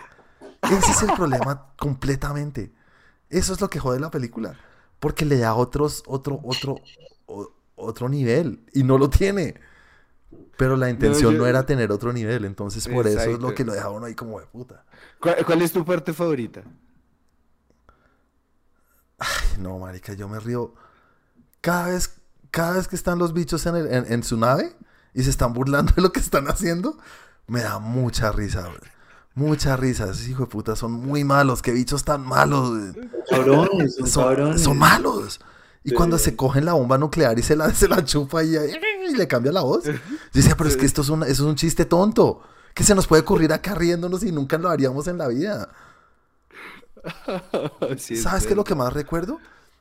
Ese 0.62 0.91
es 0.91 1.03
el 1.03 1.12
problema 1.12 1.68
completamente. 1.76 2.72
Eso 3.30 3.53
es 3.53 3.61
lo 3.61 3.68
que 3.70 3.78
jode 3.78 4.01
la 4.01 4.11
película. 4.11 4.57
Porque 5.01 5.24
le 5.24 5.38
da 5.38 5.55
otros, 5.55 6.03
otro, 6.07 6.40
otro, 6.44 6.76
o- 7.26 7.53
otro 7.76 8.09
nivel. 8.09 8.64
Y 8.72 8.82
no 8.82 8.99
lo 8.99 9.11
tiene. 9.11 9.55
Pero 10.57 10.76
la 10.76 10.88
intención 10.88 11.32
no, 11.34 11.38
yo- 11.40 11.47
era 11.47 11.66
tener 11.66 11.92
otro 11.92 12.12
nivel. 12.12 12.44
Entonces 12.44 12.88
por 12.88 13.07
eso 13.07 13.20
es 13.20 13.38
lo 13.38 13.55
que 13.55 13.64
lo 13.64 13.72
deja 13.74 13.90
uno 13.90 14.07
ahí 14.07 14.14
como 14.14 14.40
de 14.40 14.47
puta. 14.47 14.84
¿Cuál, 15.20 15.44
cuál 15.44 15.62
es 15.62 15.72
tu 15.72 15.84
parte 15.84 16.12
favorita? 16.12 16.62
No, 19.59 19.78
marica, 19.78 20.12
yo 20.12 20.28
me 20.28 20.38
río. 20.40 20.74
Cada 21.61 21.88
vez, 21.88 22.16
cada 22.51 22.72
vez 22.74 22.86
que 22.88 22.97
están 22.97 23.18
los 23.18 23.32
bichos 23.32 23.64
en, 23.66 23.76
el- 23.76 23.92
en- 23.92 24.12
en 24.12 24.22
su 24.22 24.36
nave 24.36 24.74
y 25.14 25.22
se 25.22 25.30
están 25.30 25.53
burlando 25.55 25.92
de 25.94 26.03
lo 26.03 26.12
que 26.12 26.20
están 26.20 26.47
haciendo, 26.49 26.99
me 27.47 27.62
da 27.62 27.78
mucha 27.78 28.30
risa, 28.32 28.62
güey. 28.62 28.78
Mucha 29.37 29.76
risa. 29.76 30.05
Esos 30.05 30.26
hijos 30.26 30.49
de 30.49 30.53
puta 30.53 30.74
son 30.74 30.91
muy 30.93 31.22
malos. 31.22 31.62
Qué 31.62 31.70
bichos 31.72 32.03
tan 32.05 32.26
malos. 32.26 32.95
Cabrones, 33.30 33.95
son, 33.95 34.07
son, 34.09 34.24
cabrones. 34.24 34.62
son 34.62 34.76
malos. 34.78 35.41
Y 35.84 35.91
Sí. 35.91 35.95
cuando 35.95 36.18
se 36.18 36.34
cogen 36.34 36.64
la 36.64 36.72
bomba 36.72 36.99
nuclear 36.99 37.39
y 37.39 37.43
se 37.43 37.55
la, 37.55 37.70
se 37.74 37.87
la 37.87 38.05
chupa 38.05 38.43
y, 38.43 38.57
y 38.57 39.14
le 39.14 39.28
cambia 39.28 39.53
la 39.53 39.61
voz. 39.61 39.84
Yo 39.84 39.93
decía, 40.32 40.57
pero 40.57 40.68
es 40.68 40.76
que 40.76 40.87
esto 40.87 41.03
es, 41.03 41.11
un, 41.11 41.22
eso 41.22 41.30
es 41.32 41.41
un 41.41 41.55
chiste 41.55 41.84
tonto. 41.84 42.41
Que 42.74 42.82
se 42.82 42.95
nos 42.95 43.07
puede 43.07 43.22
ocurrir 43.22 43.53
acá 43.53 43.74
riéndonos 43.74 44.24
y 44.24 44.32
nunca 44.32 44.59
lo 44.59 44.68
haríamos 44.68 45.07
en 45.07 45.18
la 45.18 45.28
vida. 45.28 45.68
Sí, 47.99 48.16
¿Sabes 48.16 48.45
qué 48.45 48.51
es 48.55 48.57
lo 48.57 48.64
que 48.64 48.74
más 48.74 48.93
recuerdo? 48.93 49.39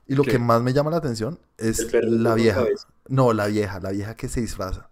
Y 0.07 0.13
lo 0.13 0.23
¿Qué? 0.23 0.31
que 0.31 0.39
más 0.39 0.61
me 0.61 0.73
llama 0.73 0.91
la 0.91 0.97
atención 0.97 1.39
es 1.57 1.91
la 2.03 2.35
vieja. 2.35 2.63
No, 3.07 3.33
la 3.33 3.47
vieja, 3.47 3.79
la 3.79 3.89
vieja 3.89 4.15
que 4.15 4.29
se 4.29 4.41
disfraza. 4.41 4.89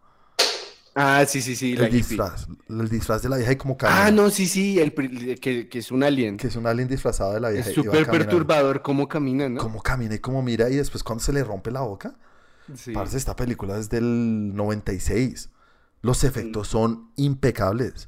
Ah, 0.96 1.26
sí, 1.28 1.42
sí, 1.42 1.56
sí, 1.56 1.76
la 1.76 1.88
el 1.88 1.96
hippie. 1.96 2.08
disfraz. 2.10 2.48
El 2.70 2.88
disfraz 2.88 3.24
de 3.24 3.30
la 3.30 3.38
vieja 3.38 3.52
y 3.52 3.56
como 3.56 3.78
camina. 3.78 4.06
Ah, 4.06 4.12
no, 4.12 4.30
sí, 4.30 4.46
sí, 4.48 4.80
el, 4.80 4.94
que, 4.94 5.68
que 5.68 5.80
es 5.80 5.92
un 5.92 6.04
alien. 6.04 6.38
Que 6.38 6.48
es 6.48 6.56
un 6.56 6.68
alien 6.68 6.88
disfrazado 6.88 7.34
de 7.34 7.40
la 7.40 7.50
vieja. 7.50 7.68
Es 7.70 7.76
súper 7.76 8.06
perturbador 8.08 8.82
cómo 8.82 9.08
camina, 9.08 9.50
¿no? 9.50 9.60
Cómo 9.60 9.82
camina 9.82 10.16
y 10.16 10.20
cómo 10.20 10.44
mira 10.44 10.70
y 10.70 10.76
después 10.76 11.04
cuando 11.04 11.24
se 11.24 11.34
le 11.34 11.44
rompe 11.44 11.72
la 11.72 11.82
boca. 11.82 12.16
Sí. 12.76 12.92
Parce, 12.94 13.18
esta 13.18 13.36
película 13.36 13.78
es 13.78 13.90
del 13.90 14.56
96. 14.56 15.50
Los 16.02 16.24
efectos 16.24 16.68
son 16.68 17.10
impecables. 17.16 18.08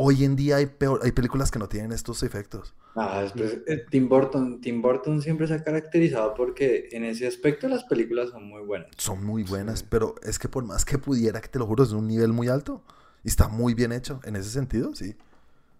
Hoy 0.00 0.24
en 0.24 0.36
día 0.36 0.56
hay, 0.56 0.66
peor, 0.66 1.00
hay 1.02 1.10
películas 1.10 1.50
que 1.50 1.58
no 1.58 1.68
tienen 1.68 1.90
estos 1.90 2.22
efectos. 2.22 2.72
Ah, 2.94 3.20
después, 3.22 3.58
eh, 3.66 3.84
Tim 3.90 4.08
Burton, 4.08 4.60
Tim 4.60 4.80
Burton 4.80 5.20
siempre 5.20 5.48
se 5.48 5.54
ha 5.54 5.64
caracterizado 5.64 6.34
porque 6.34 6.88
en 6.92 7.04
ese 7.04 7.26
aspecto 7.26 7.66
las 7.68 7.82
películas 7.82 8.30
son 8.30 8.44
muy 8.44 8.62
buenas. 8.62 8.90
Son 8.96 9.24
muy 9.24 9.42
buenas, 9.42 9.80
Sí. 9.80 9.86
pero 9.88 10.14
es 10.22 10.38
que 10.38 10.48
por 10.48 10.64
más 10.64 10.84
que 10.84 10.98
pudiera, 10.98 11.40
que 11.40 11.48
te 11.48 11.58
lo 11.58 11.66
juro, 11.66 11.82
es 11.82 11.90
de 11.90 11.96
un 11.96 12.06
nivel 12.06 12.32
muy 12.32 12.46
alto. 12.48 12.84
Y 13.24 13.28
está 13.28 13.48
muy 13.48 13.74
bien 13.74 13.90
hecho 13.90 14.20
en 14.24 14.36
ese 14.36 14.50
sentido, 14.50 14.94
sí. 14.94 15.16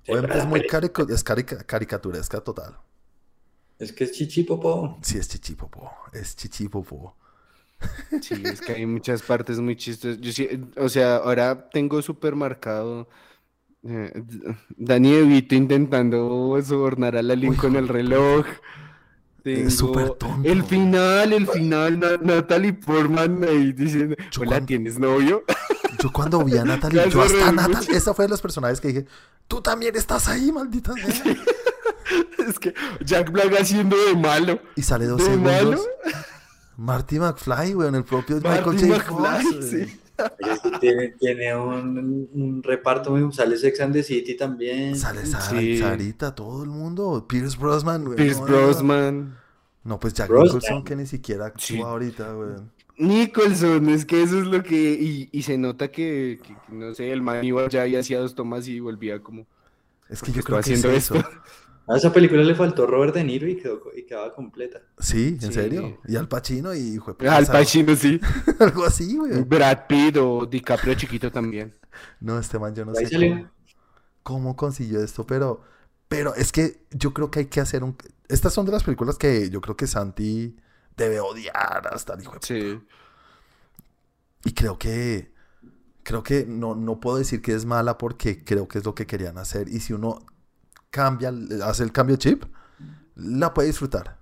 Sí, 0.02 0.10
Obviamente 0.12 0.38
es 0.38 0.46
muy 0.46 0.62
carico- 0.66 1.08
es 1.08 1.22
carica- 1.22 1.62
caricaturesca 1.64 2.40
total. 2.40 2.76
Es 3.78 3.92
que 3.92 4.02
es 4.02 4.10
chichipopo. 4.12 4.98
Sí, 5.02 5.18
es 5.18 5.28
chichipopo. 5.28 5.92
Es 6.12 6.34
chichipopo. 6.34 7.14
Sí, 8.20 8.42
es 8.44 8.60
que 8.60 8.72
hay 8.72 8.86
muchas 8.86 9.22
partes 9.22 9.60
muy 9.60 9.76
chistosas. 9.76 10.20
Yo 10.20 10.32
sí, 10.32 10.48
o 10.76 10.88
sea, 10.88 11.18
ahora 11.18 11.70
tengo 11.70 12.02
súper 12.02 12.34
marcado 12.34 13.08
eh, 13.84 14.12
D- 14.14 14.56
Danny 14.76 15.12
DeVito 15.12 15.54
intentando 15.54 16.56
sobornar 16.64 17.16
a 17.16 17.22
la 17.22 17.34
Lin 17.34 17.54
con 17.54 17.76
el 17.76 17.88
reloj. 17.88 18.46
Es 19.44 19.76
súper 19.76 20.02
Tengo 20.04 20.14
tonto. 20.16 20.48
El 20.48 20.62
final, 20.64 21.32
el 21.32 21.46
final, 21.46 21.98
Na- 21.98 22.16
Natalie 22.20 22.74
Portman 22.74 23.42
ahí 23.44 23.72
diciendo, 23.72 24.14
Yo 24.30 24.40
hola, 24.42 24.48
cuando- 24.50 24.66
¿tienes 24.66 24.98
novio? 24.98 25.44
Yo 26.02 26.12
cuando 26.12 26.44
vi 26.44 26.56
a 26.56 26.64
Natalie, 26.64 27.08
yo 27.10 27.22
hasta 27.22 27.50
Natalie, 27.50 27.96
esa 27.96 28.14
fue 28.14 28.26
de 28.26 28.28
los 28.28 28.40
personajes 28.40 28.80
que 28.80 28.88
dije, 28.88 29.06
tú 29.48 29.60
también 29.60 29.96
estás 29.96 30.28
ahí, 30.28 30.52
maldita 30.52 30.92
sea. 30.92 31.34
es 32.46 32.58
que 32.60 32.72
Jack 33.04 33.32
Black 33.32 33.52
haciendo 33.60 33.96
de 34.06 34.14
malo. 34.14 34.60
Y 34.76 34.82
sale 34.82 35.06
dos 35.06 35.18
¿De 35.18 35.24
segundos. 35.24 35.52
malo? 35.52 35.80
Marty 36.76 37.18
McFly, 37.18 37.74
weón, 37.74 37.96
el 37.96 38.04
propio 38.04 38.36
Michael 38.36 38.64
Marty 38.66 38.88
J. 38.88 38.96
McFly, 39.12 39.44
Fox, 39.54 39.70
sí. 39.70 40.00
Tiene, 40.80 41.08
tiene 41.18 41.54
un, 41.56 42.28
un 42.32 42.62
reparto 42.62 43.10
muy... 43.10 43.32
Sale 43.32 43.56
Sex 43.56 43.80
and 43.80 43.92
the 43.92 44.02
City 44.02 44.36
también. 44.36 44.96
Sale 44.96 45.24
Sara, 45.26 45.44
Sí. 45.60 45.78
Sarita, 45.78 46.34
todo 46.34 46.62
el 46.64 46.70
mundo. 46.70 47.26
Pierce 47.28 47.56
Brosnan, 47.58 48.04
weón. 48.04 48.16
Pierce 48.16 48.40
no, 48.40 48.46
Brosnan. 48.46 49.38
No, 49.84 49.98
pues 50.00 50.14
Jack 50.14 50.28
Brosnan. 50.28 50.54
Nicholson, 50.58 50.84
que 50.84 50.96
ni 50.96 51.06
siquiera 51.06 51.46
actúa 51.46 51.62
Sí. 51.66 51.80
ahorita, 51.80 52.36
weón. 52.36 52.72
Nicholson, 52.96 53.88
es 53.90 54.04
que 54.04 54.22
eso 54.22 54.38
es 54.40 54.46
lo 54.46 54.62
que. 54.62 54.74
Y, 54.92 55.28
y 55.30 55.42
se 55.42 55.56
nota 55.56 55.88
que, 55.88 56.40
que- 56.42 56.54
que, 56.66 56.72
no 56.72 56.92
sé, 56.94 57.12
el 57.12 57.22
man 57.22 57.44
iba 57.44 57.62
allá 57.64 57.86
y 57.86 57.94
hacía 57.94 58.18
dos 58.18 58.34
tomas 58.34 58.66
y 58.66 58.80
volvía 58.80 59.20
como. 59.20 59.46
Es 60.08 60.20
que 60.22 60.32
yo 60.32 60.42
creo 60.42 60.60
que 60.60 60.72
es 60.72 60.84
eso. 60.84 60.90
esto. 60.90 61.28
A 61.88 61.96
esa 61.96 62.12
película 62.12 62.42
le 62.42 62.54
faltó 62.54 62.86
Robert 62.86 63.14
De 63.14 63.24
Niro 63.24 63.48
y, 63.48 63.56
quedó, 63.56 63.80
y 63.96 64.04
quedaba 64.04 64.34
completa. 64.34 64.80
Sí, 64.98 65.38
en 65.40 65.48
Sí. 65.48 65.52
serio. 65.52 65.98
Y 66.06 66.16
Al 66.16 66.28
Pacino 66.28 66.74
y 66.74 66.80
hijo 66.94 67.12
de 67.12 67.14
puta, 67.18 67.36
Al 67.36 67.46
Pacino, 67.46 67.96
sí. 67.96 68.20
Algo 68.60 68.84
así, 68.84 69.18
weón. 69.18 69.48
Brad 69.48 69.86
Pitt 69.88 70.16
o 70.18 70.44
DiCaprio 70.46 70.94
chiquito 70.94 71.32
también. 71.32 71.74
No, 72.20 72.38
este 72.38 72.58
man, 72.58 72.74
yo 72.74 72.84
no 72.84 72.92
Ahí 72.96 73.06
sé 73.06 73.16
cómo, 73.18 73.50
cómo 74.22 74.56
consiguió 74.56 75.02
esto, 75.02 75.26
pero, 75.26 75.62
pero 76.08 76.34
es 76.34 76.52
que 76.52 76.82
yo 76.90 77.14
creo 77.14 77.30
que 77.30 77.40
hay 77.40 77.46
que 77.46 77.60
hacer 77.60 77.82
un... 77.82 77.96
Estas 78.28 78.52
son 78.52 78.66
de 78.66 78.72
las 78.72 78.84
películas 78.84 79.16
que 79.16 79.48
yo 79.48 79.60
creo 79.62 79.76
que 79.76 79.86
Santi 79.86 80.56
debe 80.96 81.20
odiar 81.20 81.88
hasta 81.90 82.14
el 82.14 82.20
hijo 82.22 82.34
de 82.34 82.40
Sí. 82.42 82.80
Y 84.44 84.52
creo 84.52 84.78
que, 84.78 85.32
creo 86.02 86.22
que 86.22 86.44
no, 86.46 86.74
no 86.74 87.00
puedo 87.00 87.18
decir 87.18 87.40
que 87.42 87.54
es 87.54 87.64
mala 87.64 87.98
porque 87.98 88.44
creo 88.44 88.68
que 88.68 88.78
es 88.78 88.84
lo 88.84 88.94
que 88.94 89.06
querían 89.06 89.38
hacer. 89.38 89.68
Y 89.68 89.80
si 89.80 89.92
uno 89.94 90.24
cambia, 90.90 91.32
hace 91.64 91.82
el 91.84 91.92
cambio 91.92 92.16
de 92.16 92.20
chip, 92.20 92.44
la 93.16 93.54
puede 93.54 93.68
disfrutar. 93.68 94.18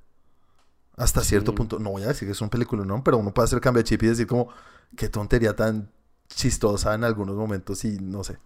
Hasta 0.97 1.23
cierto 1.23 1.53
Sí. 1.53 1.57
punto. 1.57 1.79
No 1.79 1.91
voy 1.91 2.05
a 2.05 2.09
decir 2.09 2.27
que 2.29 2.33
es 2.33 2.41
un 2.41 2.49
película, 2.51 2.85
no, 2.85 3.03
pero 3.05 3.19
uno 3.19 3.33
puede 3.35 3.45
hacer 3.47 3.59
el 3.59 3.63
cambio 3.63 3.83
de 3.83 3.89
chip 3.89 4.03
y 4.03 4.07
decir 4.09 4.27
como, 4.27 4.49
qué 4.97 5.09
tontería 5.09 5.55
tan 5.55 5.91
chistosa 6.29 6.95
en 6.95 7.05
algunos 7.05 7.37
momentos 7.37 7.85
y 7.85 7.99
no 7.99 8.25
sé. 8.25 8.39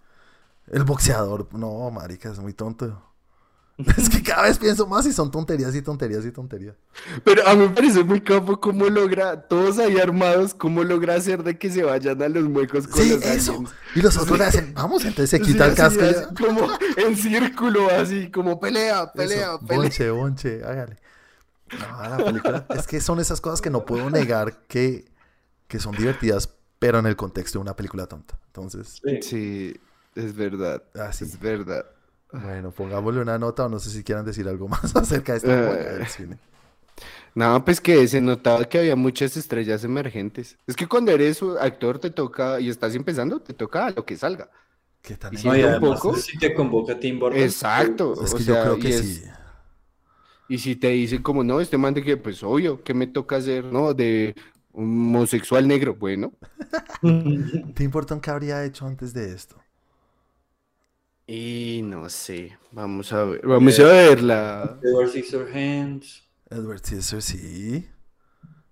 El 0.68 0.84
boxeador, 0.84 1.52
no, 1.54 1.90
marica, 1.90 2.30
es 2.32 2.38
muy 2.40 2.54
tonto. 2.54 3.02
Es 3.96 4.08
que 4.08 4.22
cada 4.22 4.42
vez 4.42 4.58
pienso 4.58 4.86
más 4.86 5.06
y 5.06 5.12
son 5.12 5.30
tonterías 5.30 5.74
y 5.74 5.82
tonterías 5.82 6.24
y 6.24 6.32
tonterías. 6.32 6.74
Pero 7.24 7.46
a 7.46 7.54
mí 7.54 7.68
me 7.68 7.70
parece 7.70 8.02
muy 8.04 8.20
capo 8.20 8.60
cómo 8.60 8.86
logra, 8.88 9.40
todos 9.48 9.78
ahí 9.78 9.98
armados, 9.98 10.54
cómo 10.54 10.82
logra 10.84 11.14
hacer 11.14 11.42
de 11.42 11.58
que 11.58 11.70
se 11.70 11.82
vayan 11.82 12.20
a 12.22 12.28
los 12.28 12.44
muecos 12.44 12.86
con 12.88 13.02
Sí, 13.02 13.10
los 13.10 13.24
eso. 13.24 13.52
aliens. 13.52 13.70
Y 13.94 14.02
los 14.02 14.16
otros 14.16 14.38
le 14.38 14.44
hacen, 14.44 14.74
vamos, 14.74 15.04
entonces 15.04 15.30
se 15.30 15.38
Sí, 15.38 15.52
quita 15.52 15.66
el 15.66 15.74
casco 15.74 16.00
y 16.04 16.34
como 16.34 16.68
en 16.96 17.16
círculo, 17.16 17.90
así, 17.90 18.30
como 18.30 18.58
pelea, 18.60 19.12
pelea, 19.12 19.54
Eso, 19.54 19.60
pelea. 19.66 19.82
Bonche, 19.82 20.10
bonche, 20.10 20.64
hágale. 20.64 20.96
No, 21.78 22.02
la 22.18 22.24
película. 22.24 22.66
es 22.76 22.86
que 22.86 23.00
son 23.00 23.20
esas 23.20 23.40
cosas 23.40 23.60
que 23.60 23.70
no 23.70 23.84
puedo 23.84 24.10
negar 24.10 24.66
que, 24.66 25.04
que 25.68 25.78
son 25.78 25.94
divertidas, 25.96 26.48
pero 26.78 26.98
en 26.98 27.06
el 27.06 27.14
contexto 27.16 27.58
de 27.58 27.62
una 27.62 27.76
película 27.76 28.06
tonta. 28.06 28.38
Entonces, 28.46 29.00
Sí. 29.04 29.20
Sí, 29.22 29.80
es 30.16 30.34
verdad, 30.34 30.82
así. 30.94 31.24
es 31.24 31.38
verdad. 31.38 31.84
Bueno, 32.32 32.70
pongámosle 32.70 33.20
una 33.22 33.38
nota 33.38 33.66
o 33.66 33.68
no 33.68 33.78
sé 33.78 33.90
si 33.90 34.04
quieran 34.04 34.24
decir 34.24 34.46
algo 34.48 34.68
más 34.68 34.94
acerca 34.96 35.32
de 35.32 35.38
esta 35.38 35.48
hueá 35.48 35.92
del 35.94 36.06
cine. 36.06 36.38
No, 37.34 37.64
pues 37.64 37.80
que 37.80 38.06
se 38.08 38.20
notaba 38.20 38.64
que 38.68 38.78
había 38.78 38.96
muchas 38.96 39.36
estrellas 39.36 39.84
emergentes. 39.84 40.56
Es 40.66 40.76
que 40.76 40.86
cuando 40.86 41.12
eres 41.12 41.40
actor 41.60 41.98
te 41.98 42.10
toca 42.10 42.60
y 42.60 42.68
estás 42.68 42.94
empezando, 42.94 43.40
te 43.40 43.54
toca 43.54 43.86
a 43.86 43.90
lo 43.90 44.04
que 44.04 44.16
salga. 44.16 44.50
¿Qué 45.00 45.16
tan 45.16 45.32
Y 45.32 45.42
No, 45.44 45.56
y 45.56 45.62
un 45.62 45.70
además, 45.70 46.00
poco- 46.00 46.16
si 46.16 46.36
te 46.38 46.52
convoca 46.52 46.98
Tim 46.98 47.18
Burton. 47.18 47.40
Exacto. 47.40 48.14
Es 48.24 48.34
o 48.34 48.36
que 48.36 48.42
sea, 48.42 48.54
yo 48.56 48.62
creo 48.62 48.76
y 48.76 48.80
que 48.80 48.88
es- 48.88 49.00
sí. 49.00 49.22
Y 50.48 50.58
si 50.58 50.74
te 50.76 50.88
dicen 50.88 51.22
como, 51.22 51.44
no, 51.44 51.60
este 51.60 51.78
man 51.78 51.94
de 51.94 52.02
que, 52.02 52.16
pues 52.16 52.42
obvio, 52.42 52.82
¿qué 52.82 52.92
me 52.92 53.06
toca 53.06 53.36
hacer? 53.36 53.64
No, 53.64 53.94
de 53.94 54.34
homosexual 54.72 55.66
negro, 55.68 55.94
bueno. 55.94 56.32
Tim 57.74 57.90
Burton, 57.90 58.20
¿qué 58.20 58.30
habría 58.30 58.64
hecho 58.64 58.84
antes 58.86 59.14
de 59.14 59.32
esto? 59.32 59.56
Y 61.32 61.82
no 61.84 62.08
sé, 62.08 62.58
vamos 62.72 63.12
a 63.12 63.22
ver, 63.22 63.46
vamos 63.46 63.78
a 63.78 63.84
ver 63.84 64.20
la... 64.20 64.80
Edward 64.82 65.10
Scissorhands. 65.10 66.24
Edward 66.50 66.80
Scissorhands, 66.80 67.24
sí. 67.24 67.88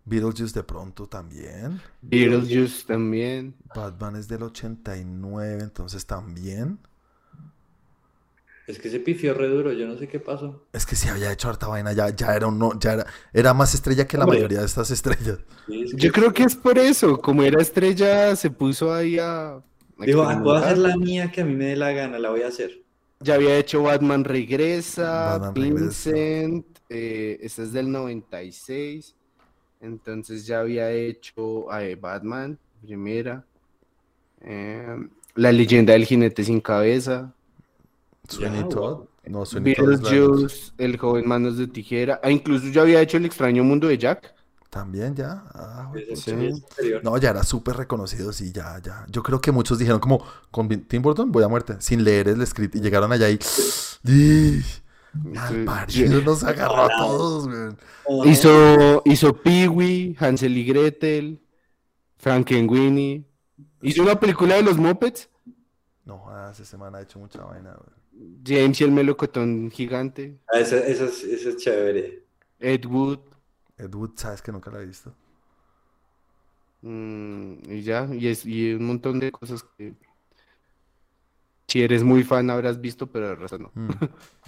Beetlejuice 0.04 0.52
de 0.52 0.64
pronto 0.64 1.06
también. 1.06 1.80
Beetlejuice 2.02 2.84
también. 2.84 3.54
Batman 3.72 4.16
es 4.16 4.26
del 4.26 4.42
89, 4.42 5.62
entonces 5.62 6.04
también. 6.04 6.80
Es 8.66 8.80
que 8.80 8.90
se 8.90 8.98
pifió 8.98 9.34
re 9.34 9.46
duro, 9.46 9.72
yo 9.72 9.86
no 9.86 9.96
sé 9.96 10.08
qué 10.08 10.18
pasó. 10.18 10.66
Es 10.72 10.84
que 10.84 10.96
si 10.96 11.08
había 11.08 11.30
hecho 11.30 11.48
harta 11.48 11.68
vaina, 11.68 11.92
ya, 11.92 12.10
ya 12.10 12.34
era 12.34 12.48
un 12.48 12.58
no, 12.58 12.76
ya 12.80 12.94
era, 12.94 13.06
era 13.32 13.54
más 13.54 13.72
estrella 13.74 14.08
que 14.08 14.18
la 14.18 14.24
Hombre. 14.24 14.40
mayoría 14.40 14.58
de 14.58 14.66
estas 14.66 14.90
estrellas. 14.90 15.38
Sí, 15.68 15.82
es 15.82 15.92
Yo 15.94 16.10
creo 16.10 16.32
que 16.32 16.42
es 16.42 16.56
por 16.56 16.76
eso, 16.76 17.20
como 17.20 17.44
era 17.44 17.62
estrella, 17.62 18.34
se 18.34 18.50
puso 18.50 18.92
ahí 18.92 19.16
a... 19.20 19.62
a 19.98 20.04
Dijo, 20.04 20.22
ah, 20.22 20.40
puedo 20.42 20.56
hacer 20.56 20.78
la 20.78 20.96
mía 20.96 21.30
que 21.30 21.40
a 21.40 21.44
mí 21.44 21.54
me 21.54 21.66
dé 21.66 21.76
la 21.76 21.92
gana, 21.92 22.18
la 22.18 22.30
voy 22.30 22.42
a 22.42 22.48
hacer. 22.48 22.82
Ya 23.20 23.34
había 23.34 23.58
hecho 23.58 23.82
Batman 23.82 24.24
Regresa, 24.24 25.38
Batman 25.38 25.54
Regresa. 25.54 25.80
Vincent, 25.80 26.66
eh, 26.88 27.38
esta 27.42 27.62
es 27.62 27.72
del 27.72 27.90
96, 27.90 29.14
entonces 29.80 30.46
ya 30.46 30.60
había 30.60 30.90
hecho 30.92 31.72
eh, 31.76 31.96
Batman, 31.96 32.58
primera, 32.80 33.44
eh, 34.40 34.96
La 35.34 35.50
leyenda 35.50 35.94
del 35.94 36.04
jinete 36.04 36.44
sin 36.44 36.60
cabeza, 36.60 37.34
Sweeney 38.28 38.68
Todd. 38.68 39.06
No, 39.26 39.44
Beetlejuice, 39.60 40.72
El 40.78 40.96
joven 40.96 41.28
manos 41.28 41.58
de 41.58 41.66
tijera, 41.66 42.20
ah, 42.22 42.30
incluso 42.30 42.68
ya 42.68 42.82
había 42.82 43.02
hecho 43.02 43.18
El 43.18 43.26
extraño 43.26 43.62
mundo 43.64 43.88
de 43.88 43.98
Jack. 43.98 44.34
También 44.70 45.14
ya. 45.14 45.44
Ah, 45.54 45.92
Sí. 46.14 46.52
No, 47.02 47.16
ya 47.16 47.30
era 47.30 47.42
súper 47.42 47.76
reconocido, 47.76 48.32
sí, 48.32 48.52
ya, 48.52 48.78
ya. 48.82 49.06
Yo 49.08 49.22
creo 49.22 49.40
que 49.40 49.50
muchos 49.50 49.78
dijeron 49.78 50.00
como, 50.00 50.22
con 50.50 50.68
Tim 50.68 51.02
Burton 51.02 51.32
voy 51.32 51.42
a 51.44 51.48
muerte, 51.48 51.76
sin 51.80 52.04
leer 52.04 52.28
el 52.28 52.46
script, 52.46 52.76
y 52.76 52.80
llegaron 52.80 53.10
allá 53.12 53.30
y... 53.30 53.38
Parido, 55.64 56.20
nos 56.24 56.44
agarró 56.44 56.82
a 56.84 56.88
todos, 56.88 57.48
güey. 57.48 58.30
Hizo, 58.30 59.02
hizo 59.04 59.32
Pee-wee, 59.42 60.16
Hansel 60.18 60.56
y 60.56 60.64
Gretel, 60.64 61.40
Frankenweenie. 62.18 63.24
Hizo 63.82 64.02
una 64.02 64.18
película 64.20 64.56
de 64.56 64.62
los 64.62 64.76
Muppets, 64.76 65.28
No, 66.04 66.24
ah, 66.28 66.50
esa 66.52 66.64
semana 66.64 66.98
ha 66.98 67.02
hecho 67.02 67.18
mucha 67.18 67.42
vaina, 67.44 67.74
güey. 67.74 67.98
James 68.44 68.80
y 68.80 68.84
el 68.84 68.90
melocotón 68.90 69.70
gigante, 69.70 70.38
Ah, 70.52 70.58
Esa, 70.58 70.78
esa 70.78 71.04
es, 71.04 71.22
esa 71.22 71.48
es 71.50 71.56
chévere. 71.56 72.24
Ed 72.58 72.84
Wood, 72.86 73.20
Ed 73.78 73.94
Wood, 73.94 74.12
¿sabes 74.16 74.42
que 74.42 74.52
nunca 74.52 74.70
la 74.70 74.80
he 74.82 74.86
visto? 74.86 75.14
mm, 76.82 77.70
y 77.72 77.82
ya, 77.82 78.08
y, 78.12 78.28
es, 78.28 78.44
y 78.46 78.74
un 78.74 78.86
montón 78.86 79.18
de 79.20 79.32
cosas 79.32 79.62
que 79.76 79.94
si 81.68 81.82
eres 81.82 82.02
muy 82.04 82.24
fan 82.24 82.50
habrás 82.50 82.80
visto, 82.80 83.06
pero 83.10 83.30
el 83.30 83.36
resto 83.38 83.58
no. 83.58 83.72
Mm. 83.74 83.90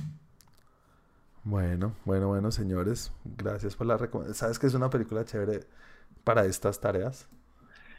Bueno, 1.45 1.95
bueno, 2.05 2.29
bueno, 2.29 2.51
señores. 2.51 3.13
Gracias 3.25 3.77
por 3.77 3.87
la 3.87 3.97
recomendación. 3.97 4.35
¿Sabes 4.37 4.59
que 4.59 4.67
es 4.67 4.75
una 4.75 4.91
película 4.91 5.25
chévere 5.25 5.67
para 6.25 6.47
estas 6.47 6.81
tareas? 6.81 7.29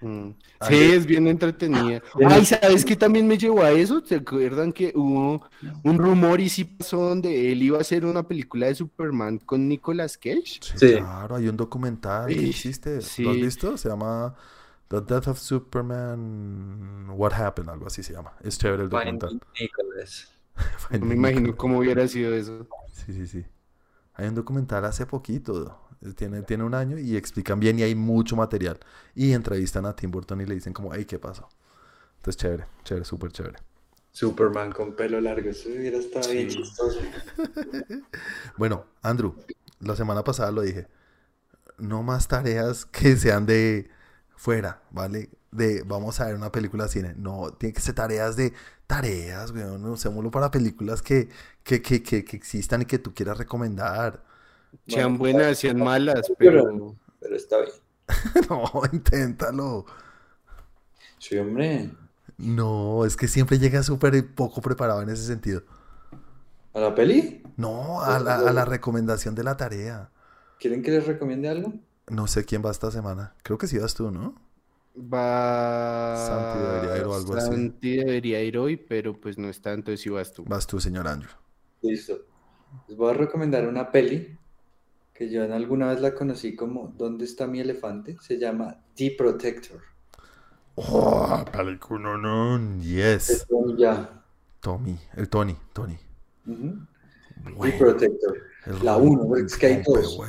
Mm. 0.02 0.32
Ah, 0.60 0.68
Sí, 0.68 0.76
es 0.76 1.06
bien 1.06 1.28
entretenida. 1.28 2.02
Bueno. 2.14 2.32
Ay, 2.32 2.46
¿sabes 2.46 2.84
qué 2.86 2.96
también 2.96 3.28
me 3.28 3.38
llevó 3.38 3.62
a 3.64 3.72
eso? 3.72 4.02
¿Se 4.06 4.16
acuerdan 4.16 4.74
que 4.74 4.92
hubo 4.96 5.44
un 5.84 5.98
rumor 5.98 6.42
y 6.42 6.50
sí 6.50 6.64
pasó 6.66 6.98
donde 7.10 7.52
él 7.52 7.62
iba 7.62 7.78
a 7.78 7.82
hacer 7.82 8.06
una 8.06 8.24
película 8.28 8.68
de 8.68 8.76
Superman 8.76 9.38
con 9.40 9.68
Nicolas 9.68 10.18
Cage? 10.18 10.60
Sí, 10.62 10.74
Sí. 10.76 10.92
claro, 10.98 11.36
hay 11.36 11.48
un 11.48 11.58
documental 11.58 12.28
que 12.28 12.34
Ey, 12.34 12.50
existe. 12.50 12.94
¿Lo 12.94 12.98
has 13.00 13.06
sí. 13.06 13.24
visto? 13.26 13.78
Se 13.78 13.90
llama 13.90 14.36
The 14.88 15.02
Death 15.02 15.28
of 15.30 15.40
Superman, 15.40 17.08
What 17.12 17.34
Happened, 17.34 17.70
algo 17.70 17.88
así 17.88 18.04
se 18.04 18.14
llama. 18.14 18.34
Es 18.42 18.58
chévere 18.58 18.84
el 18.84 18.90
documental. 18.90 19.40
Nicholas. 19.60 20.28
No 20.92 21.06
me 21.06 21.16
imagino 21.16 21.56
cómo 21.56 21.80
hubiera 21.80 22.08
sido 22.08 22.34
eso. 22.36 22.68
Sí, 22.92 23.14
sí, 23.14 23.26
sí. 23.26 23.46
Hay 24.14 24.28
un 24.28 24.36
documental 24.36 24.84
hace 24.86 25.06
poquito, 25.06 25.80
tiene, 26.16 26.42
tiene 26.44 26.64
un 26.64 26.74
año 26.74 26.98
y 26.98 27.16
explican 27.18 27.60
bien 27.60 27.80
y 27.80 27.84
hay 27.84 27.96
mucho 27.96 28.36
material. 28.36 28.80
Y 29.16 29.34
entrevistan 29.34 29.86
a 29.86 29.96
Tim 29.96 30.12
Burton 30.12 30.42
y 30.42 30.46
le 30.46 30.56
dicen 30.56 30.74
como, 30.74 30.94
hey, 30.94 31.06
¿qué 31.06 31.20
pasó? 31.20 31.50
Entonces, 32.18 32.38
chévere, 32.38 32.66
chévere, 32.84 33.06
súper 33.06 33.32
chévere. 33.32 33.58
Superman 34.12 34.72
con 34.72 34.96
pelo 34.96 35.22
largo. 35.22 35.50
Eso 35.50 35.70
hubiera 35.70 35.98
estado 35.98 36.32
bien 36.32 36.50
chistoso. 36.50 37.00
Bueno, 38.58 38.86
Andrew, 39.02 39.36
la 39.80 39.96
semana 39.96 40.24
pasada 40.24 40.52
lo 40.52 40.62
dije. 40.62 40.88
No 41.78 42.04
más 42.04 42.28
tareas 42.28 42.86
que 42.86 43.16
sean 43.18 43.46
de 43.46 43.90
fuera, 44.36 44.84
¿vale? 44.92 45.30
De 45.52 45.84
vamos 45.84 46.20
a 46.20 46.28
ver 46.28 46.36
una 46.36 46.52
película 46.52 46.86
de 46.86 46.90
cine. 46.90 47.14
No, 47.18 47.52
tiene 47.54 47.74
que 47.74 47.82
ser 47.82 47.96
tareas 47.96 48.36
de 48.36 48.54
tareas. 48.88 49.54
No 49.54 49.92
usémoslo 49.94 50.32
para 50.32 50.52
películas 50.52 51.02
que, 51.02 51.30
que, 51.64 51.82
que, 51.82 52.04
que, 52.04 52.24
que 52.26 52.38
existan 52.38 52.84
y 52.84 52.86
que 52.86 53.00
tú 53.00 53.14
quieras 53.14 53.38
recomendar. 53.38 54.24
Sean 54.88 55.18
Bueno, 55.18 55.40
buenas, 55.40 55.58
sean 55.60 55.78
malas, 55.78 56.32
pero- 56.38 56.64
pero 56.66 56.96
Pero 57.20 57.36
está 57.36 57.58
bien. 57.60 57.72
no, 58.50 58.72
inténtalo. 58.92 59.86
Sí, 61.20 61.38
hombre. 61.38 61.92
No, 62.38 63.06
es 63.06 63.16
que 63.16 63.28
siempre 63.28 63.60
llega 63.60 63.84
súper 63.84 64.34
poco 64.34 64.62
preparado 64.62 65.02
en 65.02 65.10
ese 65.10 65.24
sentido. 65.24 65.64
¿A 66.74 66.80
la 66.80 66.96
peli? 66.96 67.44
No, 67.58 68.02
a 68.02 68.20
la, 68.20 68.38
a 68.40 68.54
la 68.54 68.66
recomendación 68.66 69.36
de 69.36 69.44
la 69.44 69.58
tarea. 69.58 70.10
¿Quieren 70.60 70.82
que 70.82 70.92
les 70.92 71.06
recomiende 71.06 71.50
algo? 71.50 71.74
No 72.08 72.28
sé 72.28 72.46
quién 72.46 72.64
va 72.66 72.72
esta 72.72 72.92
semana. 72.92 73.36
Creo 73.44 73.58
que 73.58 73.68
sí 73.68 73.78
vas 73.78 73.94
tú, 73.94 74.10
¿no? 74.12 74.36
va... 74.96 76.16
Santi 76.28 76.60
debería 76.60 76.98
ir 76.98 77.06
o 77.06 77.16
algo 77.16 77.36
así. 77.36 77.48
Santi 77.48 77.98
debería 77.98 78.44
ir 78.44 78.58
hoy, 78.58 78.78
pero 78.78 79.20
pues 79.20 79.38
no 79.38 79.50
está, 79.50 79.74
entonces 79.74 80.02
si 80.02 80.10
vas 80.10 80.34
tú. 80.34 80.44
Vas 80.46 80.68
tú, 80.68 80.80
señor 80.80 81.08
Andrew. 81.08 81.32
Listo. 81.82 82.20
Les 82.88 82.98
voy 82.98 83.12
a 83.12 83.14
recomendar 83.14 83.68
una 83.68 83.92
peli 83.92 84.38
que 85.22 85.30
yo 85.30 85.44
en 85.44 85.52
alguna 85.52 85.90
vez 85.90 86.02
la 86.02 86.16
conocí 86.16 86.56
como 86.56 86.96
¿Dónde 86.98 87.26
está 87.26 87.46
mi 87.46 87.60
elefante? 87.60 88.18
Se 88.22 88.40
llama 88.40 88.76
The 88.96 89.14
Protector. 89.16 89.80
Oh, 90.74 91.46
película, 91.52 92.18
no. 92.18 92.80
Yes. 92.82 93.30
Es 93.30 93.46
un 93.50 93.78
ya. 93.78 94.24
Tommy, 94.62 94.98
el 95.16 95.30
Tony, 95.30 95.56
Tony. 95.74 95.96
The 96.46 97.52
Bueno, 97.52 97.78
Protector. 97.78 98.36
la 98.82 98.98
uno, 98.98 99.36
es 99.36 99.56
que 99.58 99.68
hay 99.68 99.84
dos. 99.86 100.20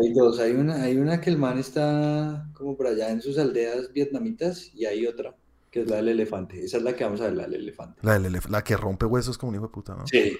Hay 0.00 0.12
dos. 0.12 0.40
Hay 0.40 0.52
una, 0.52 0.82
hay 0.82 0.96
una 0.96 1.20
que 1.20 1.30
el 1.30 1.38
man 1.38 1.58
está 1.58 2.48
como 2.54 2.76
por 2.76 2.88
allá 2.88 3.10
en 3.10 3.22
sus 3.22 3.38
aldeas 3.38 3.92
vietnamitas 3.92 4.74
y 4.74 4.84
hay 4.86 5.06
otra 5.06 5.36
que 5.70 5.82
es 5.82 5.88
la 5.90 5.96
del 5.96 6.08
elefante. 6.08 6.64
Esa 6.64 6.78
es 6.78 6.82
la 6.82 6.96
que 6.96 7.04
vamos 7.04 7.20
a 7.20 7.24
ver, 7.26 7.34
la 7.34 7.42
del 7.44 7.54
elefante. 7.62 8.00
La, 8.02 8.18
del 8.18 8.32
elef- 8.34 8.48
la 8.48 8.64
que 8.64 8.76
rompe 8.76 9.06
huesos 9.06 9.38
como 9.38 9.50
un 9.50 9.56
hijo 9.56 9.66
de 9.66 9.72
puta, 9.72 9.94
¿no? 9.94 10.04
Sí. 10.08 10.36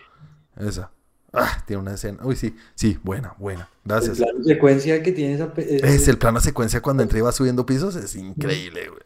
Esa. 0.56 0.90
Ah, 1.34 1.62
tiene 1.66 1.82
una 1.82 1.94
escena. 1.94 2.18
Uy, 2.24 2.36
sí, 2.36 2.56
sí, 2.74 2.98
buena, 3.02 3.34
buena. 3.38 3.68
El 3.84 3.90
Gracias. 3.90 4.18
plano 4.18 4.44
secuencia 4.44 5.02
que 5.02 5.12
tiene 5.12 5.34
esa... 5.34 5.52
pe- 5.52 5.76
ese- 5.76 5.94
Es 5.94 6.08
el 6.08 6.16
plano 6.18 6.40
secuencia 6.40 6.80
cuando 6.80 7.02
entra 7.02 7.18
y 7.18 7.22
va 7.22 7.32
subiendo 7.32 7.66
pisos, 7.66 7.96
es 7.96 8.14
increíble, 8.16 8.88
güey. 8.88 9.00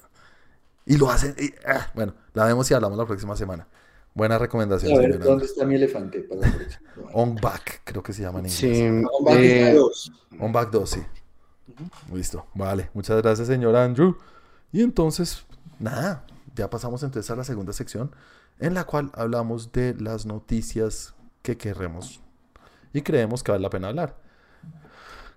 Y 0.86 0.96
lo 0.98 1.10
hacen. 1.10 1.34
y- 1.38 1.52
ah, 1.66 1.90
bueno, 1.94 2.14
la 2.34 2.44
vemos 2.46 2.70
y 2.70 2.74
hablamos 2.74 2.98
la 2.98 3.06
próxima 3.06 3.34
semana. 3.36 3.66
Buena 4.14 4.36
recomendación, 4.38 4.92
A 4.92 5.00
ver, 5.00 5.12
señor 5.12 5.24
¿dónde 5.26 5.44
está 5.44 5.64
mi 5.64 5.76
elefante? 5.76 6.20
Para 6.20 6.40
la 6.42 6.52
próxima. 6.56 6.80
On 7.14 7.34
Back, 7.36 7.82
creo 7.84 8.02
que 8.02 8.12
se 8.12 8.22
llama 8.22 8.40
en 8.40 8.46
inglés. 8.46 8.58
Sí, 8.58 8.82
Vamos 8.88 9.32
a 9.36 9.40
eh, 9.40 9.58
quitar 9.58 9.74
dos. 9.74 10.12
On 10.40 10.52
Back 10.52 10.70
2, 10.70 10.90
sí. 10.90 11.00
Listo, 12.12 12.46
vale. 12.54 12.90
Muchas 12.94 13.20
gracias, 13.22 13.46
señor 13.48 13.76
Andrew. 13.76 14.16
Y 14.72 14.82
entonces, 14.82 15.44
nada, 15.78 16.24
ya 16.56 16.68
pasamos 16.68 17.02
entonces 17.02 17.30
a 17.30 17.36
la 17.36 17.44
segunda 17.44 17.72
sección, 17.72 18.10
en 18.58 18.74
la 18.74 18.84
cual 18.84 19.10
hablamos 19.14 19.70
de 19.72 19.94
las 19.98 20.26
noticias 20.26 21.14
que 21.42 21.56
queremos 21.56 22.20
y 22.94 23.02
creemos 23.02 23.42
que 23.42 23.52
vale 23.52 23.62
la 23.62 23.70
pena 23.70 23.88
hablar. 23.88 24.16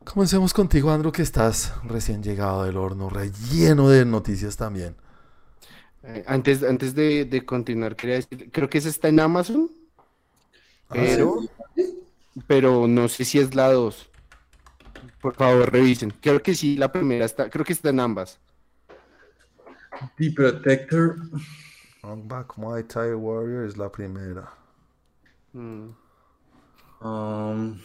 Comencemos 0.04 0.54
contigo, 0.54 0.92
Andrew, 0.92 1.12
que 1.12 1.22
estás 1.22 1.74
recién 1.84 2.24
llegado 2.24 2.64
del 2.64 2.78
horno, 2.78 3.10
relleno 3.10 3.90
de 3.90 4.06
noticias 4.06 4.58
también. 4.58 4.96
eh, 6.04 6.24
antes, 6.28 6.64
antes 6.64 6.96
de, 6.96 7.26
de 7.26 7.46
continuar, 7.46 7.96
quería 7.96 8.16
decir, 8.16 8.52
creo 8.52 8.70
que 8.70 8.78
esa 8.80 8.90
está 8.90 9.08
en 9.10 9.20
Amazon, 9.20 9.70
Ah, 10.90 11.08
pero, 11.16 11.42
pero 12.48 12.88
no 12.88 13.08
sé 13.10 13.26
si 13.26 13.40
es 13.40 13.56
la 13.56 13.72
2. 13.72 14.10
Por 15.22 15.36
favor, 15.36 15.72
revisen. 15.72 16.12
Creo 16.22 16.42
que 16.44 16.56
sí, 16.56 16.78
la 16.78 16.92
primera 16.92 17.26
está, 17.26 17.50
creo 17.50 17.66
que 17.66 17.74
está 17.74 17.90
en 17.90 18.00
ambas. 18.00 18.40
The 20.18 20.32
Protector. 20.32 21.18
On 22.04 22.28
Back 22.28 22.58
Muay 22.60 22.84
Thai 22.84 23.16
Warrior 23.16 23.66
es 23.66 23.76
la 23.76 23.92
primera. 23.92 24.54
Mm. 25.54 25.90
Um, 27.02 27.80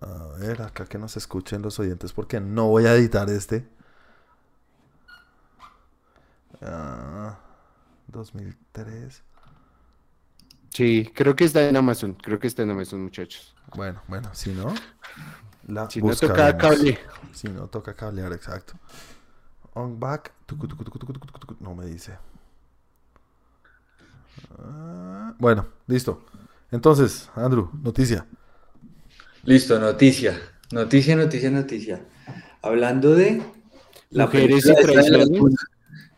A 0.00 0.36
ver, 0.38 0.62
acá 0.62 0.86
que 0.86 0.98
nos 0.98 1.16
escuchen 1.16 1.62
los 1.62 1.78
oyentes 1.78 2.12
porque 2.12 2.40
no 2.40 2.68
voy 2.68 2.86
a 2.86 2.94
editar 2.94 3.28
este. 3.30 3.66
Ah, 6.60 7.38
2003. 8.08 9.22
Sí, 10.70 11.10
creo 11.14 11.36
que 11.36 11.44
está 11.44 11.68
en 11.68 11.76
Amazon. 11.76 12.14
Creo 12.14 12.38
que 12.38 12.48
está 12.48 12.62
en 12.62 12.70
Amazon, 12.70 13.02
muchachos. 13.02 13.54
Bueno, 13.76 14.02
bueno, 14.08 14.30
si 14.34 14.52
no, 14.52 14.74
la 15.66 15.88
Si 15.88 16.02
no 16.02 16.14
toca 16.14 16.56
cable. 16.56 16.98
Si 17.32 17.48
no 17.48 17.68
toca 17.68 17.94
cablear, 17.94 18.32
exacto. 18.32 18.74
On 19.74 19.98
back. 19.98 20.32
tucu, 20.46 20.66
tucu, 20.68 20.84
tucu, 20.84 20.98
tucu, 20.98 21.12
tucu, 21.12 21.26
tucu, 21.26 21.38
tucu, 21.38 21.64
No 21.64 21.74
me 21.74 21.86
dice. 21.86 22.18
Ah, 24.58 25.34
bueno, 25.38 25.66
listo. 25.86 26.24
Entonces, 26.70 27.30
Andrew, 27.34 27.70
noticia. 27.82 28.26
Listo, 29.44 29.78
noticia. 29.78 30.40
Noticia, 30.72 31.14
noticia, 31.14 31.50
noticia. 31.50 32.06
Hablando 32.62 33.14
de 33.14 33.42
la 34.10 34.26
Mujeres 34.26 34.66
y 34.66 34.74
traiciones. 34.74 35.28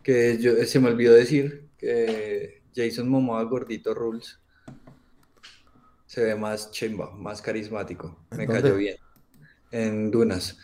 que 0.03 0.39
yo, 0.39 0.55
se 0.65 0.81
me 0.81 0.89
olvidó 0.89 1.13
decir 1.13 1.69
que 1.77 2.63
Jason 2.75 3.09
Momoa 3.09 3.43
gordito 3.43 3.93
rules 3.95 4.39
se 6.07 6.23
ve 6.23 6.37
más 6.37 6.71
chimba, 6.71 7.11
más 7.11 7.43
carismático. 7.43 8.17
Me 8.31 8.45
¿En 8.45 8.51
cayó 8.51 8.77
bien. 8.77 8.97
En 9.73 10.11
Dunas. 10.11 10.57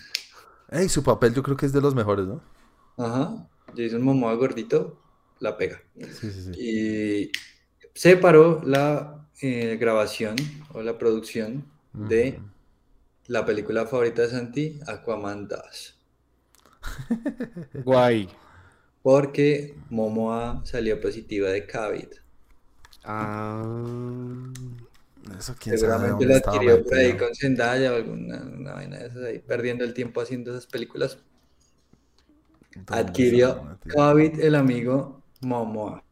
Ey, 0.70 0.88
su 0.88 1.02
papel 1.02 1.34
yo 1.34 1.42
creo 1.42 1.56
que 1.56 1.66
es 1.66 1.72
de 1.72 1.80
los 1.80 1.94
mejores, 1.94 2.26
¿no? 2.26 2.40
Ajá. 2.96 3.48
Jason 3.76 4.02
Momoa 4.02 4.34
gordito 4.34 5.01
la 5.42 5.56
pega. 5.56 5.82
Sí, 5.96 6.30
sí, 6.30 6.42
sí. 6.54 6.60
Y 6.60 7.32
se 7.94 8.16
paró 8.16 8.62
la 8.64 9.28
eh, 9.42 9.76
grabación 9.78 10.36
o 10.72 10.82
la 10.82 10.96
producción 10.96 11.66
de 11.92 12.40
la 13.26 13.44
película 13.44 13.86
favorita 13.86 14.22
de 14.22 14.28
Santi, 14.28 14.80
Aquaman 14.86 15.48
2. 15.48 15.98
Guay. 17.84 18.28
Porque 19.02 19.76
Momoa 19.90 20.62
salió 20.64 21.00
positiva 21.00 21.50
de 21.50 21.66
COVID. 21.66 22.08
Ah, 23.04 23.64
Eso 25.38 25.56
quién 25.58 25.76
Seguramente 25.76 26.32
estaba 26.32 26.56
adquirió 26.56 26.84
por 26.84 26.94
ahí 26.94 27.16
con 27.16 27.34
Zendaya 27.34 27.92
o 27.92 27.96
alguna 27.96 28.42
una 28.42 28.74
vaina 28.74 28.98
de 28.98 29.06
esas 29.06 29.24
ahí, 29.24 29.40
perdiendo 29.40 29.82
el 29.82 29.92
tiempo 29.92 30.20
haciendo 30.20 30.52
esas 30.52 30.66
películas. 30.66 31.18
¿Dónde 32.74 32.94
Adquirió? 32.94 33.78
COVID 33.92 34.40
el 34.40 34.54
amigo 34.54 35.21
Momoa. 35.42 36.02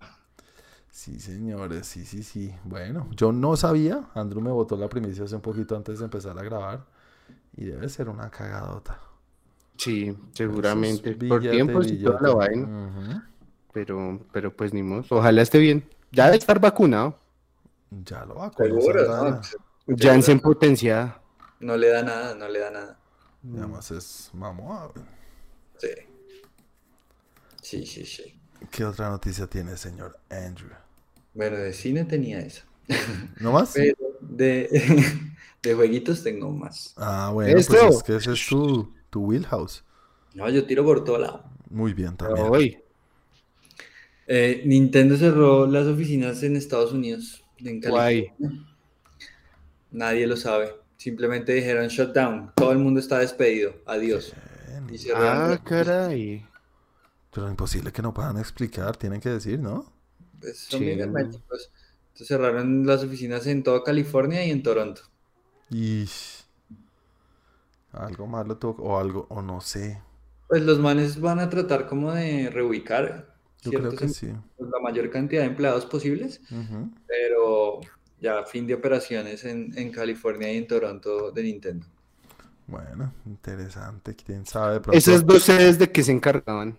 Sí, 0.91 1.19
señores, 1.21 1.87
sí, 1.87 2.05
sí, 2.05 2.23
sí. 2.23 2.55
Bueno, 2.65 3.09
yo 3.17 3.33
no 3.33 3.57
sabía. 3.57 4.11
Andrew 4.15 4.41
me 4.43 4.51
botó 4.51 4.77
la 4.77 4.89
primicia 4.89 5.25
hace 5.25 5.37
un 5.37 5.41
poquito 5.41 5.77
antes 5.77 5.99
de 6.01 6.05
empezar 6.05 6.39
a 6.39 6.43
grabar. 6.43 6.85
Y 7.57 7.65
debe 7.67 7.89
ser 7.89 8.09
una 8.09 8.31
cagadota. 8.31 9.01
sí, 9.77 10.17
seguramente. 10.33 11.15
Por 11.15 11.41
tiempos 11.41 11.91
y 11.91 12.03
toda 12.03 12.21
la 12.21 12.35
vaina. 12.35 13.31
Pero, 13.73 14.21
pero 14.33 14.55
pues 14.55 14.75
ni 14.75 14.83
modo. 14.83 15.05
Ojalá 15.11 15.43
esté 15.43 15.59
bien. 15.59 15.89
Ya 16.11 16.27
debe 16.27 16.39
estar 16.39 16.61
vacunado. 16.61 17.15
Ya 18.05 18.25
lo 18.25 18.35
va 18.35 18.51
con 18.51 18.67
Seguro, 18.67 19.31
¿no? 19.31 19.41
Janssen 19.97 20.41
potenciada. 20.41 21.23
No 21.61 21.77
le 21.77 21.89
da 21.89 22.03
nada, 22.03 22.35
no 22.35 22.49
le 22.49 22.59
da 22.59 22.71
nada. 22.71 22.99
Y 23.43 23.57
Además 23.57 23.91
es 23.91 24.31
güey. 24.33 25.07
Sí. 25.79 25.89
Sí, 27.63 27.87
sí, 27.87 28.05
sí. 28.05 28.40
¿Qué 28.71 28.85
otra 28.85 29.09
noticia 29.11 29.47
tiene, 29.47 29.77
señor 29.77 30.19
Andrew? 30.31 30.71
Bueno, 31.35 31.57
de 31.57 31.73
cine 31.73 32.05
tenía 32.05 32.41
esa. 32.41 32.65
¿No 33.39 33.53
más? 33.53 33.73
Pero 33.75 33.97
de, 34.21 34.69
de 35.63 35.75
jueguitos 35.75 36.23
tengo 36.23 36.51
más. 36.51 36.95
Ah, 36.97 37.31
bueno, 37.33 37.53
pues 37.53 37.71
es 37.71 38.03
que 38.03 38.17
ese 38.17 38.33
es 38.33 38.47
tu, 38.47 38.93
tu 39.11 39.25
wheelhouse. 39.25 39.85
No, 40.35 40.49
yo 40.49 40.65
tiro 40.65 40.85
por 40.85 41.05
todo 41.05 41.19
lado. 41.19 41.45
Muy 41.71 41.93
bien 41.95 42.17
también. 42.17 42.47
Hoy. 42.49 42.79
Eh, 44.27 44.63
Nintendo 44.65 45.17
cerró 45.17 45.67
las 45.67 45.87
oficinas 45.87 46.43
en 46.43 46.57
Estados 46.57 46.93
Unidos, 46.93 47.45
en 47.59 47.81
Guay. 47.81 48.27
California. 48.29 48.67
Nadie 49.91 50.27
lo 50.27 50.37
sabe. 50.37 50.75
Simplemente 50.97 51.53
dijeron 51.53 51.89
shutdown. 51.89 52.53
Todo 52.55 52.73
el 52.73 52.79
mundo 52.79 53.01
está 53.01 53.19
despedido. 53.19 53.75
Adiós. 53.87 54.33
Y 54.91 55.11
Ah, 55.15 55.59
caray. 55.65 56.45
Pero 57.33 57.49
imposible 57.49 57.93
que 57.93 58.03
no 58.03 58.13
puedan 58.13 58.39
explicar, 58.39 58.97
tienen 58.97 59.21
que 59.21 59.29
decir, 59.29 59.59
¿no? 59.61 59.87
Pues 60.41 60.59
son 60.59 60.81
Sí. 60.81 60.87
bien 60.87 61.01
herméticos. 61.01 61.71
Entonces 62.09 62.27
cerraron 62.29 62.87
las 62.87 63.03
oficinas 63.05 63.47
en 63.47 63.63
toda 63.63 63.83
California 63.85 64.45
y 64.45 64.51
en 64.51 64.63
Toronto. 64.63 65.03
Y 65.71 66.07
algo 67.93 68.27
malo 68.27 68.57
tuvo, 68.57 68.83
o 68.83 68.99
algo, 68.99 69.27
o 69.31 69.43
no 69.43 69.61
sé. 69.61 70.01
Pues 70.49 70.63
los 70.63 70.79
manes 70.79 71.21
van 71.21 71.39
a 71.39 71.49
tratar 71.49 71.87
como 71.87 72.13
de 72.13 72.51
reubicar 72.51 73.35
Yo 73.63 73.71
creo 73.73 73.93
que 73.95 74.05
em- 74.07 74.11
sí. 74.13 74.33
pues, 74.57 74.71
la 74.71 74.81
mayor 74.81 75.11
cantidad 75.11 75.43
de 75.43 75.49
empleados 75.49 75.87
posibles, 75.87 76.41
pero 77.07 77.81
ya 78.21 78.45
fin 78.45 78.67
de 78.67 78.75
operaciones 78.75 79.45
en, 79.45 79.77
en 79.79 79.93
California 79.93 80.53
y 80.53 80.57
en 80.57 80.67
Toronto 80.67 81.31
de 81.31 81.43
Nintendo. 81.45 81.87
Bueno, 82.67 83.13
interesante. 83.27 84.15
¿Quién 84.15 84.47
sabe? 84.47 84.75
De 84.75 84.81
pronto- 84.81 84.99
Esas 84.99 85.25
dos 85.27 85.43
sedes 85.43 85.79
de 85.79 85.91
que 85.91 86.03
se 86.03 86.13
encargaban. 86.13 86.79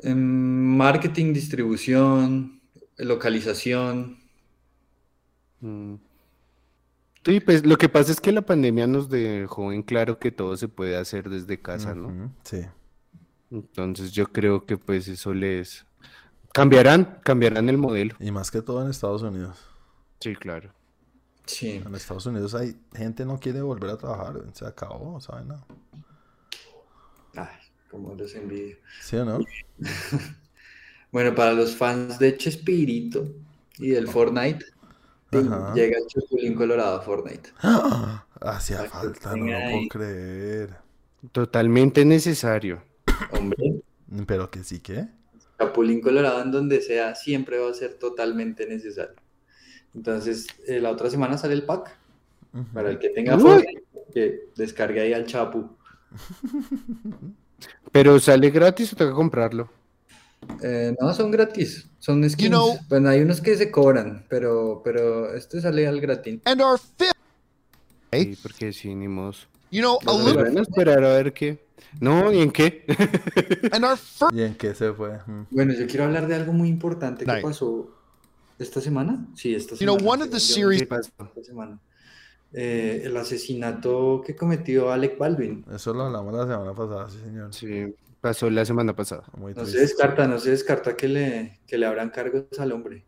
En 0.00 0.76
marketing, 0.76 1.32
distribución, 1.32 2.60
localización. 2.96 4.18
Mm. 5.60 5.94
Sí, 7.24 7.40
pues 7.40 7.64
lo 7.64 7.78
que 7.78 7.88
pasa 7.88 8.12
es 8.12 8.20
que 8.20 8.32
la 8.32 8.42
pandemia 8.42 8.86
nos 8.86 9.08
dejó 9.08 9.72
en 9.72 9.82
claro 9.82 10.18
que 10.18 10.30
todo 10.30 10.56
se 10.58 10.68
puede 10.68 10.96
hacer 10.96 11.30
desde 11.30 11.60
casa, 11.60 11.94
¿no? 11.94 12.30
Sí. 12.42 12.66
Entonces 13.50 14.12
yo 14.12 14.26
creo 14.26 14.66
que 14.66 14.76
pues 14.76 15.08
eso 15.08 15.32
les 15.32 15.86
cambiarán, 16.52 17.20
cambiarán 17.22 17.70
el 17.70 17.78
modelo. 17.78 18.14
Y 18.20 18.30
más 18.30 18.50
que 18.50 18.60
todo 18.60 18.82
en 18.82 18.90
Estados 18.90 19.22
Unidos. 19.22 19.58
Sí, 20.20 20.34
claro. 20.36 20.70
Sí. 21.46 21.82
En 21.84 21.94
Estados 21.94 22.26
Unidos 22.26 22.54
hay 22.54 22.76
gente 22.94 23.24
no 23.24 23.40
quiere 23.40 23.62
volver 23.62 23.90
a 23.90 23.96
trabajar. 23.96 24.42
Se 24.52 24.66
acabó, 24.66 25.18
¿saben? 25.20 25.48
No. 25.48 25.64
Ay, 27.36 27.56
como 27.94 28.14
los 28.16 28.34
envidio. 28.34 28.76
¿Sí 29.00 29.16
o 29.16 29.24
no? 29.24 29.38
Bueno, 31.12 31.32
para 31.32 31.52
los 31.52 31.76
fans 31.76 32.18
de 32.18 32.36
Chespirito 32.36 33.28
y 33.78 33.90
del 33.90 34.08
Fortnite, 34.08 34.64
Ajá. 35.30 35.72
llega 35.72 35.96
el 35.98 36.06
Chapulín 36.08 36.54
Colorado 36.56 36.96
a 36.96 37.02
Fortnite. 37.02 37.50
¡Ah! 37.62 38.26
Hacía 38.40 38.78
Para 38.78 38.90
falta, 38.90 39.36
no 39.36 39.46
lo 39.46 39.52
puedo 39.52 39.88
creer. 39.90 40.76
Totalmente 41.30 42.04
necesario. 42.04 42.82
Hombre, 43.30 43.80
Pero 44.26 44.50
que 44.50 44.64
sí 44.64 44.80
que. 44.80 45.06
Chapulín 45.56 46.00
Colorado 46.00 46.42
en 46.42 46.50
donde 46.50 46.82
sea 46.82 47.14
siempre 47.14 47.58
va 47.58 47.70
a 47.70 47.74
ser 47.74 47.94
totalmente 47.94 48.66
necesario. 48.66 49.14
Entonces, 49.94 50.48
eh, 50.66 50.80
la 50.80 50.90
otra 50.90 51.10
semana 51.10 51.38
sale 51.38 51.54
el 51.54 51.62
pack. 51.62 51.96
Para 52.72 52.90
el 52.90 52.98
que 52.98 53.10
tenga. 53.10 53.38
Fortnite, 53.38 53.84
que 54.12 54.48
descargue 54.56 55.00
ahí 55.00 55.12
al 55.12 55.26
Chapu. 55.26 55.76
Pero 57.92 58.18
sale 58.18 58.50
gratis 58.50 58.92
o 58.92 58.96
tengo 58.96 59.12
que 59.12 59.16
comprarlo. 59.16 59.70
Eh, 60.62 60.94
no, 61.00 61.12
son 61.14 61.30
gratis, 61.30 61.86
son 61.98 62.28
skins. 62.28 62.50
know- 62.50 62.78
Bueno, 62.88 63.08
hay 63.08 63.20
unos 63.22 63.40
que 63.40 63.56
se 63.56 63.70
cobran, 63.70 64.26
pero, 64.28 64.82
pero 64.84 65.34
este 65.34 65.60
sale 65.60 65.86
al 65.86 66.00
gratín. 66.00 66.42
And 66.44 66.60
our 66.60 66.78
fifth, 66.78 67.12
Sí, 68.12 68.38
porque 68.42 68.72
sí, 68.72 68.94
ni 68.94 69.06
you 69.06 69.80
know, 69.80 69.98
a 70.06 70.12
Bueno, 70.12 70.26
little, 70.28 70.42
Bueno, 70.44 70.62
esperar 70.62 71.02
a 71.04 71.08
ver 71.14 71.32
qué. 71.32 71.64
No, 72.00 72.32
¿y 72.32 72.40
en 72.40 72.50
qué? 72.52 72.84
and 73.72 73.84
our 73.84 73.96
first, 73.98 74.32
¿Y 74.34 74.42
en 74.42 74.54
qué 74.54 74.74
se 74.74 74.92
fue? 74.92 75.18
Mm. 75.26 75.46
Bueno, 75.50 75.72
yo 75.74 75.86
quiero 75.86 76.04
hablar 76.04 76.26
de 76.28 76.34
algo 76.34 76.52
muy 76.52 76.68
importante 76.68 77.24
que 77.24 77.40
pasó 77.42 77.90
esta 78.58 78.80
semana. 78.80 79.26
Sí, 79.34 79.54
esta 79.54 79.74
You 79.76 79.84
know, 79.86 79.96
semana. 79.98 80.12
one 80.12 80.22
of 80.24 80.30
the 80.30 80.38
series- 80.40 80.80
¿Qué 80.80 80.86
pasó? 80.86 81.10
esta 81.18 81.42
semana. 81.44 81.78
Eh, 82.54 83.02
el 83.04 83.16
asesinato 83.16 84.22
que 84.24 84.36
cometió 84.36 84.92
Alec 84.92 85.18
Baldwin. 85.18 85.64
Eso 85.72 85.92
lo 85.92 86.04
hablamos 86.04 86.32
la 86.34 86.46
semana 86.46 86.74
pasada, 86.74 87.10
sí, 87.10 87.18
señor. 87.18 87.52
Sí, 87.52 87.94
pasó 88.20 88.48
la 88.50 88.64
semana 88.64 88.94
pasada. 88.94 89.24
Muy 89.36 89.54
No 89.54 89.64
se 89.66 89.78
descarta, 89.80 90.26
no 90.28 90.38
se 90.38 90.50
descarta 90.50 90.96
que 90.96 91.08
le, 91.08 91.60
que 91.66 91.78
le 91.78 91.86
abran 91.86 92.10
cargos 92.10 92.44
al 92.58 92.72
hombre 92.72 93.04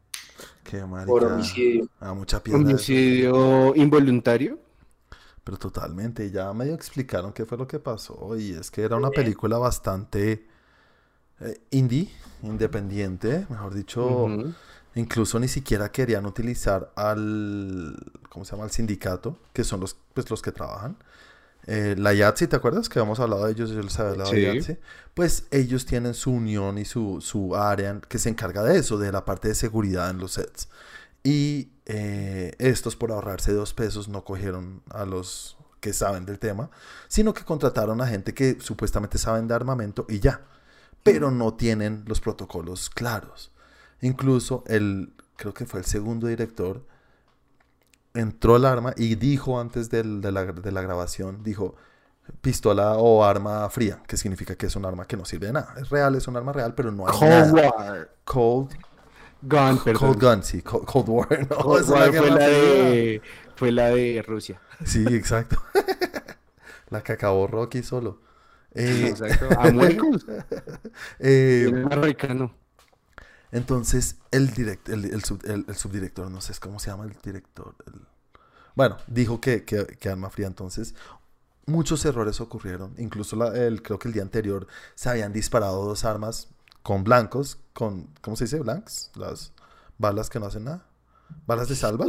Qué 0.64 0.84
por 1.04 1.22
marica. 1.22 1.26
homicidio. 1.26 1.88
A 2.00 2.14
mucha 2.14 2.42
piedra. 2.42 2.74
eso. 2.74 2.94
Homicidio 2.94 3.74
involuntario. 3.76 4.58
Pero 5.44 5.58
totalmente, 5.58 6.30
ya 6.30 6.52
medio 6.52 6.74
explicaron 6.74 7.32
qué 7.32 7.46
fue 7.46 7.58
lo 7.58 7.66
que 7.66 7.78
pasó. 7.78 8.36
Y 8.38 8.52
es 8.52 8.70
que 8.70 8.82
era 8.82 8.96
una 8.96 9.10
película 9.10 9.58
bastante 9.58 10.46
eh, 11.40 11.60
indie, 11.70 12.10
independiente, 12.42 13.46
mejor 13.50 13.74
dicho. 13.74 14.44
Incluso 14.96 15.38
ni 15.38 15.46
siquiera 15.46 15.92
querían 15.92 16.26
utilizar 16.26 16.90
al, 16.96 17.96
¿cómo 18.30 18.44
se 18.44 18.52
llama? 18.52 18.64
Al 18.64 18.70
sindicato, 18.70 19.38
que 19.52 19.62
son 19.62 19.78
los, 19.80 19.94
pues, 20.14 20.28
los 20.30 20.42
que 20.42 20.50
trabajan. 20.52 20.96
Eh, 21.66 21.94
la 21.98 22.14
YATSI, 22.14 22.46
¿te 22.46 22.56
acuerdas? 22.56 22.88
Que 22.88 22.98
habíamos 22.98 23.20
hablado 23.20 23.44
de 23.44 23.52
ellos, 23.52 23.70
yo 23.70 23.82
les 23.82 23.98
había 23.98 24.12
hablado 24.12 24.30
de 24.30 24.36
Sí. 24.36 24.42
YATSI. 24.58 24.78
Pues 25.14 25.46
ellos 25.50 25.84
tienen 25.86 26.14
su 26.14 26.32
unión 26.32 26.78
y 26.78 26.84
su, 26.84 27.20
su 27.20 27.54
área 27.56 28.00
que 28.08 28.18
se 28.18 28.30
encarga 28.30 28.62
de 28.62 28.78
eso, 28.78 28.98
de 28.98 29.12
la 29.12 29.24
parte 29.24 29.48
de 29.48 29.54
seguridad 29.54 30.08
en 30.10 30.18
los 30.18 30.32
sets. 30.32 30.68
Y 31.22 31.72
eh, 31.86 32.52
estos, 32.58 32.96
por 32.96 33.12
ahorrarse 33.12 33.52
dos 33.52 33.74
pesos, 33.74 34.08
no 34.08 34.24
cogieron 34.24 34.82
a 34.90 35.04
los 35.04 35.58
que 35.80 35.92
saben 35.92 36.24
del 36.24 36.38
tema, 36.38 36.70
sino 37.08 37.34
que 37.34 37.44
contrataron 37.44 38.00
a 38.00 38.06
gente 38.06 38.32
que 38.32 38.58
supuestamente 38.60 39.18
saben 39.18 39.46
de 39.46 39.54
armamento 39.54 40.06
y 40.08 40.20
ya, 40.20 40.40
pero 41.02 41.30
no 41.30 41.54
tienen 41.54 42.04
los 42.06 42.20
protocolos 42.20 42.88
claros. 42.90 43.52
Incluso 44.00 44.64
el 44.66 45.12
creo 45.36 45.52
que 45.54 45.66
fue 45.66 45.80
el 45.80 45.86
segundo 45.86 46.26
director, 46.28 46.82
entró 48.14 48.56
el 48.56 48.64
arma 48.64 48.94
y 48.96 49.14
dijo 49.16 49.60
antes 49.60 49.90
del- 49.90 50.20
de, 50.20 50.32
la, 50.32 50.44
de 50.46 50.72
la 50.72 50.80
grabación, 50.82 51.42
dijo 51.42 51.74
pistola 52.40 52.94
o 52.96 53.24
arma 53.24 53.68
fría, 53.70 54.02
que 54.06 54.16
significa 54.16 54.56
que 54.56 54.66
es 54.66 54.76
un 54.76 54.84
arma 54.84 55.06
que 55.06 55.16
no 55.16 55.24
sirve 55.24 55.48
de 55.48 55.52
nada. 55.54 55.74
Es 55.78 55.90
real, 55.90 56.14
es 56.16 56.26
un 56.26 56.36
arma 56.36 56.52
real, 56.52 56.74
pero 56.74 56.90
no 56.90 57.06
hay 57.06 57.12
Cold 57.18 57.30
nada. 57.30 57.52
War. 57.52 58.10
Cold, 58.24 58.72
Gun, 59.42 59.78
perdón. 59.84 60.14
Cold 60.14 60.22
Gun, 60.22 60.42
sí, 60.42 60.62
Cold, 60.62 60.84
Cold 60.86 61.08
War. 61.08 61.46
No, 61.50 61.56
Cold 61.58 61.90
War 61.90 62.12
fue 62.12 62.30
la, 62.30 62.48
de, 62.48 63.22
fue 63.54 63.72
la 63.72 63.88
de 63.90 64.24
Rusia. 64.26 64.60
Sí, 64.84 65.04
exacto. 65.10 65.62
la 66.90 67.02
que 67.02 67.12
acabó 67.12 67.46
Rocky 67.46 67.82
solo. 67.82 68.20
Eh, 68.72 69.08
Exacto. 69.08 69.48
Eh, 71.18 71.70
americano. 71.90 72.54
Entonces, 73.56 74.16
el, 74.30 74.52
direct, 74.52 74.88
el, 74.88 75.04
el 75.06 75.24
sub- 75.24 75.44
el- 75.44 75.64
el 75.66 75.74
subdirector, 75.76 76.30
no 76.30 76.40
sé 76.40 76.52
cómo 76.60 76.78
se 76.78 76.90
llama 76.90 77.04
el 77.04 77.16
director. 77.22 77.74
el- 77.86 78.02
Bueno, 78.74 78.96
dijo 79.06 79.40
que, 79.40 79.64
que, 79.64 79.86
que 79.86 80.08
arma 80.10 80.28
fría. 80.30 80.46
Entonces, 80.46 80.94
muchos 81.64 82.04
errores 82.04 82.40
ocurrieron. 82.40 82.94
Incluso 82.98 83.34
la- 83.36 83.56
el, 83.56 83.82
creo 83.82 83.98
que 83.98 84.08
el 84.08 84.14
día 84.14 84.22
anterior 84.22 84.66
se 84.94 85.08
habían 85.08 85.32
disparado 85.32 85.84
dos 85.84 86.04
armas 86.04 86.48
con 86.82 87.02
blancos, 87.02 87.58
con, 87.72 88.08
¿cómo 88.20 88.36
se 88.36 88.44
dice? 88.44 88.60
Blanks, 88.60 89.10
las 89.14 89.52
balas 89.98 90.28
que 90.30 90.38
no 90.38 90.46
hacen 90.46 90.64
nada. 90.64 90.84
Balas 91.46 91.68
de 91.68 91.76
salva. 91.76 92.04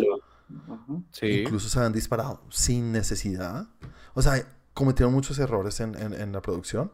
Sí. 1.11 1.25
Incluso 1.41 1.69
se 1.69 1.79
habían 1.79 1.93
disparado 1.93 2.41
sin 2.49 2.91
necesidad. 2.91 3.67
O 4.13 4.21
sea, 4.21 4.45
cometieron 4.73 5.13
muchos 5.13 5.39
errores 5.39 5.79
en, 5.79 5.95
en- 5.95 6.13
en 6.13 6.31
la 6.33 6.41
producción. 6.41 6.91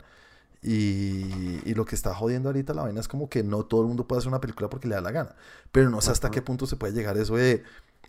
Y, 0.63 1.59
y 1.65 1.73
lo 1.73 1.83
que 1.85 1.95
está 1.95 2.15
jodiendo 2.15 2.49
ahorita 2.49 2.73
la 2.73 2.83
vaina 2.83 2.99
es 3.01 3.07
como 3.09 3.29
que 3.29 3.43
no 3.43 3.65
todo 3.65 3.81
el 3.81 3.87
mundo 3.87 4.07
puede 4.07 4.19
hacer 4.19 4.29
una 4.29 4.39
película 4.41 4.69
porque 4.69 4.87
le 4.87 4.95
da 4.95 5.01
la 5.01 5.11
gana. 5.11 5.35
Pero 5.71 5.89
no 5.89 5.99
sé 6.01 6.11
hasta 6.11 6.31
qué 6.31 6.41
punto 6.41 6.65
se 6.67 6.77
puede 6.77 6.93
llegar 6.93 7.17
eso 7.17 7.35
de, 7.35 7.63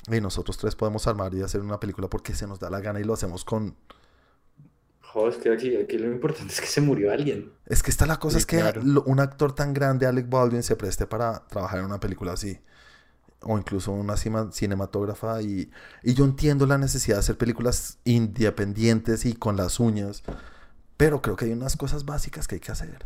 "Ey, 0.08 0.20
nosotros 0.20 0.56
tres 0.56 0.76
podemos 0.76 1.06
armar 1.08 1.34
y 1.34 1.42
hacer 1.42 1.60
una 1.62 1.80
película 1.80 2.08
porque 2.08 2.34
se 2.34 2.46
nos 2.46 2.60
da 2.60 2.70
la 2.70 2.80
gana 2.80 3.00
y 3.00 3.04
lo 3.04 3.14
hacemos 3.14 3.44
con... 3.44 3.74
Joder, 5.00 5.32
es 5.32 5.38
que 5.38 5.52
aquí, 5.52 5.76
aquí 5.76 5.96
lo 5.98 6.10
importante 6.10 6.52
es 6.52 6.60
que 6.60 6.66
se 6.66 6.80
murió 6.80 7.12
alguien. 7.12 7.52
Es 7.66 7.82
que 7.82 7.90
está 7.90 8.04
la 8.06 8.18
cosa 8.18 8.34
Sí, 8.36 8.40
es 8.40 8.46
que 8.46 8.58
claro. 8.58 8.82
lo- 8.84 9.02
un 9.04 9.20
actor 9.20 9.54
tan 9.54 9.72
grande, 9.74 10.06
Alec 10.06 10.28
Baldwin, 10.28 10.62
se 10.62 10.74
preste 10.76 11.06
para 11.06 11.46
trabajar 11.48 11.78
en 11.80 11.84
una 11.86 12.00
película 12.00 12.32
así. 12.32 12.58
O 13.42 13.58
incluso 13.58 13.92
una 13.92 14.16
cima- 14.16 14.50
cinematógrafa. 14.52 15.40
Y, 15.42 15.70
y 16.02 16.14
yo 16.14 16.24
entiendo 16.24 16.66
la 16.66 16.78
necesidad 16.78 17.16
de 17.16 17.20
hacer 17.20 17.36
películas 17.38 17.98
independientes 18.04 19.24
y 19.26 19.34
con 19.34 19.56
las 19.56 19.78
uñas. 19.80 20.22
Pero 21.04 21.20
creo 21.20 21.36
que 21.36 21.44
hay 21.44 21.52
unas 21.52 21.76
cosas 21.76 22.04
básicas 22.06 22.48
que 22.48 22.54
hay 22.54 22.60
que 22.60 22.72
hacer. 22.72 23.04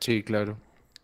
Sí, 0.00 0.22
claro. 0.22 0.56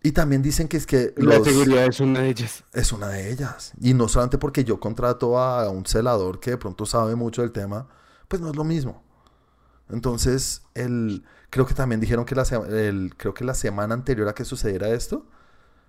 Y 0.03 0.13
también 0.13 0.41
dicen 0.41 0.69
que 0.69 0.79
es 0.79 0.87
que 0.87 1.13
La 1.19 1.37
los- 1.37 1.47
seguridad 1.47 1.85
es 1.85 2.01
una 2.01 2.21
de 2.21 2.31
ellas. 2.31 2.65
es 2.73 2.93
una 2.93 3.09
de 3.09 3.31
ellas. 3.31 3.73
Y 3.81 3.93
no 3.93 4.09
solamente 4.09 4.39
porque 4.39 4.65
yo 4.65 4.81
contrato 4.81 5.39
a 5.39 5.69
un 5.69 5.85
celador 5.85 6.41
que 6.41 6.53
de 6.53 6.57
pronto 6.57 6.87
sabe 6.87 7.15
mucho 7.17 7.43
del 7.43 7.53
tema, 7.53 7.87
pues 8.29 8.41
no 8.41 8.49
es 8.49 8.57
lo 8.57 8.65
mismo. 8.65 9.03
Entonces, 9.91 10.63
el, 10.75 11.25
creo 11.51 11.67
que 11.67 11.75
también 11.75 12.01
dijeron 12.01 12.25
que 12.25 12.35
la, 12.35 12.45
se- 12.45 12.57
el- 12.89 13.13
creo 13.17 13.35
que 13.35 13.45
la 13.45 13.55
semana 13.55 13.93
anterior 13.95 14.29
a 14.29 14.35
que 14.35 14.45
sucediera 14.45 14.89
esto, 14.89 15.27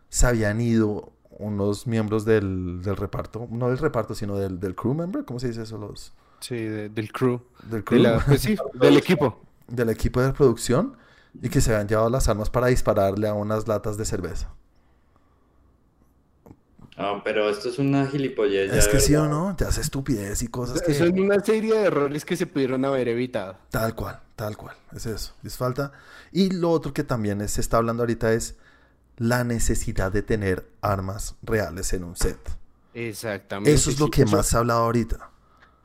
se 0.10 0.26
habían 0.28 0.60
ido 0.60 1.14
unos 1.30 1.88
miembros 1.88 2.26
del, 2.26 2.82
del 2.82 2.98
reparto, 2.98 3.48
no 3.50 3.70
del 3.70 3.78
reparto, 3.78 4.14
sino 4.16 4.38
del, 4.38 4.60
del 4.60 4.76
crew 4.76 4.94
member, 4.94 5.24
¿cómo 5.26 5.40
se 5.40 5.48
dice 5.48 5.62
eso? 5.64 5.78
Los, 5.78 6.14
Sí, 6.42 6.56
de- 6.56 6.90
del 6.90 7.12
crew. 7.12 7.40
del 7.64 7.72
De 7.80 7.84
crew, 7.84 8.02
la- 8.02 8.20
pues 8.26 8.42
sí, 8.42 8.58
del 8.74 8.98
equipo. 8.98 9.40
Del 9.72 9.90
equipo 9.90 10.22
de 10.22 10.34
producción, 10.34 10.98
y 11.42 11.50
que 11.50 11.62
se 11.62 11.74
habían 11.74 11.88
llevado 11.88 12.10
las 12.10 12.28
armas 12.30 12.50
para 12.50 12.68
dispararle 12.68 13.28
a 13.28 13.34
unas 13.34 13.68
latas 13.68 13.98
de 13.98 14.06
cerveza. 14.06 14.50
Ah, 16.98 17.22
pero 17.24 17.50
esto 17.50 17.70
es 17.70 17.80
una 17.80 18.06
gilipollez. 18.06 18.72
ya 18.72 18.78
Es 18.78 18.88
que 18.88 19.00
sí 19.00 19.16
o 19.16 19.28
no, 19.28 19.56
te 19.56 19.66
hace 19.66 19.82
estupidez 19.82 20.44
y 20.44 20.48
cosas 20.50 20.82
que... 20.82 20.94
Son 20.94 21.18
una 21.20 21.40
serie 21.40 21.74
de 21.74 21.86
errores 21.86 22.26
que 22.26 22.36
se 22.36 22.46
pudieron 22.46 22.84
haber 22.86 23.08
evitado. 23.08 23.58
Tal 23.70 23.96
cual, 23.96 24.20
tal 24.36 24.58
cual, 24.58 24.76
es 24.94 25.06
eso, 25.06 25.34
es 25.44 25.58
falta. 25.58 25.94
Y 26.32 26.52
lo 26.52 26.70
otro 26.70 26.94
que 26.94 27.04
también 27.04 27.42
es- 27.42 27.52
se 27.54 27.62
está 27.62 27.78
hablando 27.78 28.04
ahorita 28.04 28.34
es 28.34 28.56
la 29.18 29.44
necesidad 29.44 30.12
de 30.12 30.22
tener 30.22 30.70
armas 30.82 31.36
reales 31.42 31.94
en 31.94 32.04
un 32.04 32.16
set. 32.16 32.38
Exactamente. 32.94 33.74
Eso 33.74 33.90
es 33.90 34.00
lo 34.00 34.10
que 34.12 34.24
eso- 34.24 34.36
más 34.36 34.48
se 34.48 34.58
ha 34.58 34.60
hablado 34.60 34.82
ahorita. 34.84 35.31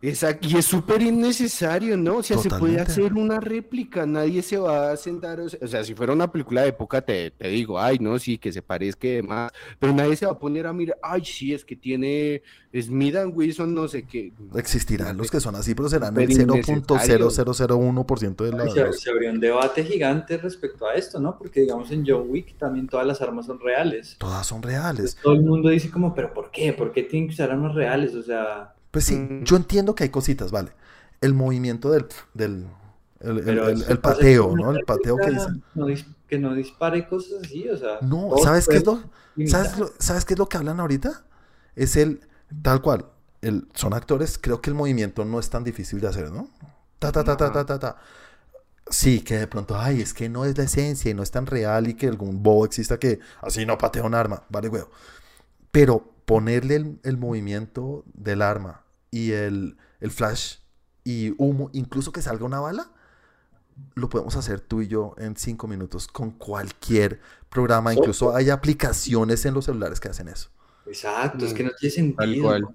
Exacto, 0.03 0.47
y 0.49 0.57
es 0.57 0.67
súper 0.67 1.01
innecesario, 1.03 1.97
¿no? 1.97 2.19
O 2.19 2.23
sea, 2.23 2.37
se 2.39 2.51
puede 2.51 2.81
hacer 2.81 3.15
una 3.15 3.41
réplica, 3.41 4.05
nadie 4.05 4.43
se 4.43 4.59
va 4.59 4.93
a 4.93 4.97
sentar, 4.97 5.41
o 5.41 5.49
sea, 5.49 5.59
o 5.63 5.67
sea, 5.67 5.85
si 5.85 5.95
fuera 5.95 6.13
una 6.13 6.31
película 6.31 6.63
de 6.63 6.69
época, 6.69 7.01
te, 7.01 7.31
te 7.31 7.49
digo, 7.49 7.81
ay, 7.81 7.99
no, 7.99 8.19
sí, 8.19 8.37
que 8.39 8.53
se 8.53 8.61
parezca 8.63 9.07
y 9.07 9.13
demás, 9.13 9.53
pero 9.79 9.95
nadie 9.95 10.15
se 10.17 10.27
va 10.27 10.33
a 10.33 10.39
poner 10.39 10.67
a 10.67 10.73
mirar, 10.73 10.99
ay, 11.03 11.25
sí, 11.25 11.55
es 11.55 11.65
que 11.65 11.77
tiene 11.77 12.43
Smith 12.79 13.17
and 13.17 13.37
Wilson, 13.37 13.75
no 13.75 13.89
sé 13.89 14.05
qué. 14.07 14.33
Existirán 14.55 15.17
los 15.17 15.31
que 15.31 15.41
son 15.41 15.55
así, 15.57 15.75
pero 15.75 15.89
serán 15.89 16.17
el 16.19 16.31
Súper 16.31 16.43
innecesario. 16.43 17.31
0.0001% 17.31 18.37
de 18.45 18.63
Ay, 18.63 18.71
se, 18.71 18.93
se 18.93 19.11
abrió 19.11 19.31
un 19.31 19.41
debate 19.41 19.85
gigante 19.85 20.37
respecto 20.37 20.87
a 20.87 20.95
esto, 20.95 21.19
¿no? 21.21 21.39
Porque 21.39 21.61
digamos 21.61 21.91
en 21.91 22.05
John 22.07 22.27
Wick 22.29 22.57
también 22.59 22.89
todas 22.89 23.07
las 23.07 23.21
armas 23.23 23.47
son 23.47 23.59
reales. 23.61 24.17
Todas 24.19 24.47
son 24.47 24.59
Entonces, 24.59 24.81
reales. 24.81 25.17
todo 25.23 25.35
el 25.35 25.43
mundo 25.43 25.71
dice 25.71 25.91
como, 25.91 26.15
pero 26.15 26.33
¿por 26.35 26.51
qué? 26.51 26.73
¿Por 26.73 26.93
qué 26.93 27.03
tienen 27.03 27.29
que 27.29 27.35
usar 27.35 27.51
armas 27.51 27.75
reales? 27.75 28.15
O 28.15 28.23
sea, 28.23 28.76
Pues 28.97 29.05
sí, 29.05 29.15
Mm. 29.17 29.45
yo 29.45 29.57
entiendo 29.57 29.95
que 29.95 30.05
hay 30.05 30.09
cositas, 30.09 30.51
vale. 30.51 30.73
El 31.21 31.35
movimiento 31.35 31.91
del... 31.91 32.07
del 32.33 32.67
el, 33.21 33.99
pateo, 33.99 34.57
¿no? 34.57 34.71
El 34.71 34.87
pateo 34.87 35.19
que 35.19 35.33
dicen. 35.33 35.63
no 35.75 35.87
que 36.27 36.39
no 36.39 36.55
dispare 36.55 37.07
cosas 37.07 37.43
así, 37.45 37.69
o 37.69 37.77
sea. 37.77 37.99
No, 38.01 38.31
¿sabes 38.43 38.67
qué 38.67 38.79
es 38.79 38.87
lo. 38.87 39.03
¿sabes, 39.47 39.77
lo- 39.79 39.93
¿sabes 39.99 40.25
qué 40.25 40.33
es 40.33 40.39
lo 40.39 40.49
que 40.49 40.57
hablan 40.57 40.81
ahorita? 40.81 41.27
Es 41.75 41.97
el, 41.97 42.23
tal 42.63 42.81
cual, 42.81 43.05
el, 43.43 43.69
son 43.75 43.93
actores, 43.93 44.39
creo 44.39 44.63
que 44.63 44.71
el 44.71 44.75
movimiento 44.75 45.27
no 45.27 45.41
es 45.41 45.51
tan 45.51 45.63
difícil 45.63 46.01
de 46.01 46.09
hacer, 46.09 46.31
¿no? 46.33 46.49
Ta, 46.99 47.13
ta, 47.13 47.23
ta, 47.23 47.37
ta, 47.37 47.53
ta, 47.53 47.67
ta, 47.67 47.79
ta. 47.79 47.97
Sí, 48.89 49.21
que 49.21 49.37
de 49.41 49.47
pronto, 49.47 49.77
ay, 49.79 50.01
es 50.01 50.15
que 50.15 50.31
no 50.31 50.47
es 50.47 50.57
la 50.57 50.65
esencia 50.65 51.11
y 51.11 51.15
no 51.15 51.23
es 51.23 51.31
tan 51.31 51.45
real 51.45 51.87
y 51.87 51.95
que 51.95 52.09
algún 52.09 52.43
bobo 52.43 52.65
exista 52.65 52.99
que 52.99 53.21
así 53.43 53.67
no 53.67 53.77
patea 53.77 54.05
un 54.05 54.15
arma, 54.15 54.45
vale, 54.49 54.69
huevo. 54.71 54.89
Pero 55.71 56.03
ponerle 56.25 56.77
el, 56.77 57.01
el 57.05 57.19
movimiento 57.19 58.05
del 58.15 58.43
arma 58.43 58.86
y 59.11 59.33
el, 59.33 59.77
el 60.01 60.11
flash 60.11 60.57
y 61.05 61.35
humo, 61.39 61.71
incluso 61.73 62.13
que 62.13 62.23
salga 62.23 62.45
una 62.45 62.61
bala, 62.61 62.91
lo 63.95 64.09
podemos 64.09 64.37
hacer 64.37 64.61
tú 64.61 64.83
y 64.83 64.89
yo 64.89 65.15
en 65.19 65.37
cinco 65.37 65.67
minutos 65.69 66.09
con 66.09 66.31
cualquier 66.33 67.21
programa. 67.49 67.93
Incluso 67.95 68.35
hay 68.35 68.51
aplicaciones 68.51 69.45
en 69.47 69.55
los 69.55 69.67
celulares 69.67 70.01
que 70.01 70.09
hacen 70.09 70.29
eso. 70.29 70.51
Exacto, 70.87 71.45
es 71.47 71.55
que 71.55 71.63
Mm, 71.63 71.67
no 71.67 71.73
tiene 71.75 71.91
sentido. 71.91 72.17
Tal 72.17 72.39
cual. 72.41 72.69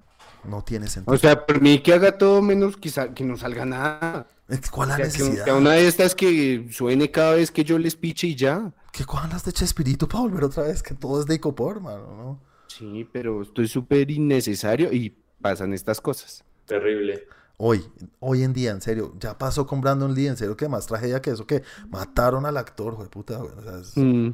No 0.44 0.62
tiene 0.64 0.88
sentido. 0.88 1.14
O 1.14 1.18
sea, 1.18 1.46
por 1.46 1.60
mí 1.60 1.82
que 1.82 1.92
haga 1.94 2.18
todo 2.18 2.42
menos 2.42 2.76
que, 2.76 2.90
que 3.14 3.24
no 3.24 3.36
salga 3.36 3.64
nada. 3.64 4.26
¿Cuál 4.70 4.90
O 4.90 4.92
la 4.92 4.96
sea, 4.96 5.10
que, 5.10 5.18
necesidad? 5.18 5.44
que 5.44 5.52
una 5.52 5.72
de 5.72 5.86
estas 5.88 6.14
que 6.14 6.68
suene 6.70 7.10
cada 7.10 7.34
vez 7.34 7.50
que 7.50 7.64
yo 7.64 7.78
les 7.78 7.96
piche 7.96 8.26
y 8.28 8.36
ya. 8.36 8.72
¿Qué 8.92 9.04
las 9.30 9.44
de 9.44 9.52
Chespirito 9.52 10.08
para 10.08 10.22
volver 10.22 10.44
otra 10.44 10.64
vez? 10.64 10.82
Que 10.82 10.94
todo 10.94 11.20
es 11.20 11.26
de 11.26 11.36
Icopor, 11.36 11.80
mano, 11.80 12.16
¿no? 12.16 12.40
Sí, 12.66 13.08
pero 13.12 13.42
esto 13.42 13.62
es 13.62 13.70
súper 13.70 14.10
innecesario 14.10 14.92
y 14.92 15.10
pasan 15.42 15.74
estas 15.74 16.00
cosas. 16.00 16.44
Terrible. 16.66 17.26
Hoy, 17.58 17.84
hoy 18.20 18.42
en 18.42 18.52
día, 18.52 18.70
en 18.70 18.80
serio, 18.80 19.14
ya 19.20 19.36
pasó 19.38 19.66
con 19.66 19.80
Brandon 19.80 20.14
Lee, 20.14 20.26
en 20.28 20.36
serio, 20.36 20.56
que 20.56 20.68
más 20.68 20.86
tragedia 20.86 21.20
que 21.20 21.30
eso, 21.30 21.46
que 21.46 21.62
mataron 21.90 22.46
al 22.46 22.56
actor, 22.56 22.94
güey, 22.94 23.08
puta, 23.08 23.36
güey. 23.38 23.52
o 23.56 23.62
sea, 23.62 23.78
es- 23.78 23.96
Mm. 23.96 24.30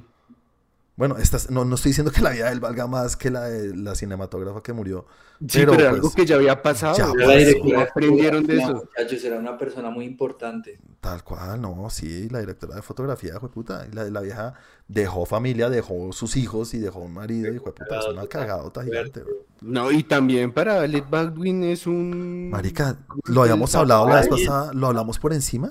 Bueno, 0.98 1.16
estas, 1.16 1.48
no, 1.48 1.64
no 1.64 1.76
estoy 1.76 1.90
diciendo 1.90 2.10
que 2.10 2.20
la 2.20 2.30
vida 2.30 2.46
de 2.46 2.52
él 2.54 2.58
valga 2.58 2.88
más 2.88 3.16
que 3.16 3.30
la 3.30 3.42
de 3.44 3.72
la 3.76 3.94
cinematógrafa 3.94 4.64
que 4.64 4.72
murió. 4.72 5.06
Sí, 5.38 5.60
Pero, 5.60 5.70
pero, 5.70 5.84
pues, 5.90 5.94
algo 5.94 6.10
que 6.12 6.26
ya 6.26 6.34
había 6.34 6.60
pasado. 6.60 6.96
ya 6.96 7.06
la 7.14 7.36
directora 7.36 7.82
aprendieron 7.82 8.44
de 8.44 8.56
eso. 8.56 8.74
Muchachos, 8.74 9.22
era 9.22 9.38
una 9.38 9.56
persona 9.56 9.90
muy 9.90 10.04
importante. 10.04 10.80
Tal 11.00 11.22
cual, 11.22 11.60
no, 11.60 11.88
sí, 11.88 12.28
la 12.30 12.40
directora 12.40 12.74
de 12.74 12.82
fotografía, 12.82 13.38
fue 13.38 13.48
puta, 13.48 13.86
y 13.88 13.94
la, 13.94 14.02
la 14.10 14.20
vieja 14.20 14.54
dejó 14.88 15.24
familia, 15.24 15.70
dejó 15.70 16.12
sus 16.12 16.36
hijos 16.36 16.74
y 16.74 16.78
dejó 16.78 16.98
un 16.98 17.14
marido, 17.14 17.54
y 17.54 17.60
fue 17.60 17.72
puta, 17.72 18.00
es 18.00 18.06
una 18.08 18.26
cagadota 18.26 18.82
gigante. 18.82 19.22
No, 19.60 19.92
y 19.92 20.02
también 20.02 20.50
para 20.52 20.80
Alec 20.82 21.08
Baldwin 21.08 21.62
es 21.62 21.86
un... 21.86 22.50
Marica, 22.50 22.96
lo 23.26 23.42
habíamos 23.42 23.72
hablado 23.76 24.08
la 24.08 24.16
vez 24.16 24.28
pasada, 24.28 24.72
lo 24.72 24.88
hablamos 24.88 25.20
por 25.20 25.32
encima. 25.32 25.70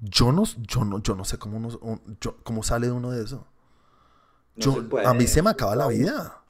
Yo 0.00 0.32
no, 0.32 0.44
yo 0.66 0.84
no, 0.84 1.02
yo 1.02 1.14
no 1.14 1.26
sé 1.26 1.36
cómo, 1.36 1.58
uno- 1.58 1.78
un- 1.82 2.00
yo- 2.22 2.38
cómo 2.42 2.62
sale 2.62 2.90
uno 2.90 3.10
de 3.10 3.22
eso. 3.22 3.46
No 4.56 4.64
Yo, 4.64 4.74
se 4.74 4.82
puede, 4.82 5.06
a 5.06 5.14
mí 5.14 5.26
se 5.26 5.42
me 5.42 5.50
acaba 5.50 5.76
la 5.76 5.88
vida. 5.88 6.42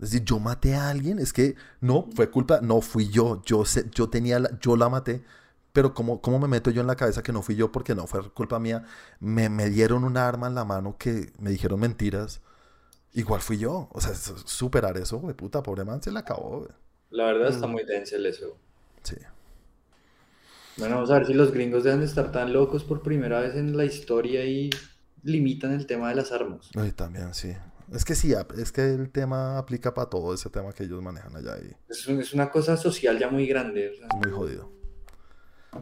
Es 0.00 0.10
decir, 0.12 0.24
yo 0.26 0.38
maté 0.40 0.74
a 0.76 0.90
alguien, 0.90 1.18
es 1.20 1.32
que 1.32 1.56
no, 1.80 2.08
fue 2.14 2.30
culpa, 2.30 2.60
no 2.62 2.80
fui 2.82 3.08
yo, 3.08 3.42
yo, 3.44 3.64
sé- 3.64 3.88
yo 3.94 4.10
tenía, 4.10 4.40
la- 4.40 4.58
yo 4.60 4.76
la 4.76 4.88
maté, 4.88 5.24
pero 5.72 5.94
¿cómo, 5.94 6.20
¿cómo 6.22 6.38
me 6.40 6.48
meto 6.48 6.70
yo 6.70 6.80
en 6.82 6.88
la 6.88 6.96
cabeza 6.96 7.22
que 7.22 7.32
no 7.32 7.42
fui 7.42 7.56
yo 7.56 7.72
porque 7.72 7.94
no 7.94 8.06
fue 8.08 8.28
culpa 8.32 8.58
mía? 8.60 8.84
Me, 9.20 9.48
me 9.48 9.70
dieron 9.70 10.04
un 10.04 10.16
arma 10.16 10.48
en 10.48 10.54
la 10.56 10.64
mano 10.64 10.96
que 10.98 11.32
me 11.38 11.50
dijeron 11.50 11.80
mentiras, 11.80 12.40
igual 13.14 13.40
fui 13.42 13.58
yo, 13.58 13.88
o 13.92 14.00
sea, 14.00 14.14
superar 14.14 14.96
eso, 14.98 15.18
güey, 15.18 15.34
puta, 15.36 15.62
pobre 15.62 15.84
man, 15.84 16.02
se 16.02 16.12
le 16.12 16.20
acabó, 16.20 16.60
güey. 16.60 16.70
La 17.10 17.26
verdad 17.26 17.50
está 17.50 17.68
Mm. 17.68 17.70
muy 17.70 17.84
denso 17.84 18.16
el 18.16 18.26
eso. 18.26 18.58
Sí. 19.02 19.16
Bueno, 20.76 20.96
vamos 20.96 21.10
a 21.10 21.14
ver 21.18 21.26
si 21.26 21.34
los 21.34 21.52
gringos 21.52 21.84
dejan 21.84 22.00
de 22.00 22.06
estar 22.06 22.32
tan 22.32 22.52
locos 22.52 22.84
por 22.84 23.02
primera 23.02 23.40
vez 23.40 23.54
en 23.56 23.76
la 23.76 23.84
historia 23.84 24.44
y 24.44 24.70
limitan 25.22 25.72
el 25.72 25.86
tema 25.86 26.08
de 26.08 26.14
las 26.16 26.32
armas. 26.32 26.70
Ay, 26.74 26.92
también, 26.92 27.32
sí. 27.34 27.52
Es 27.92 28.04
que 28.04 28.14
sí, 28.14 28.32
es 28.56 28.72
que 28.72 28.94
el 28.94 29.10
tema 29.10 29.58
aplica 29.58 29.92
para 29.92 30.08
todo 30.08 30.32
ese 30.32 30.48
tema 30.50 30.72
que 30.72 30.84
ellos 30.84 31.02
manejan 31.02 31.36
allá 31.36 31.58
y 31.58 31.70
Es, 31.90 32.06
un- 32.06 32.20
es 32.20 32.32
una 32.32 32.50
cosa 32.50 32.76
social 32.76 33.18
ya 33.18 33.28
muy 33.28 33.46
grande. 33.46 33.90
o 33.90 33.94
sea. 33.94 34.06
es 34.06 34.16
muy 34.16 34.30
jodido. 34.30 34.72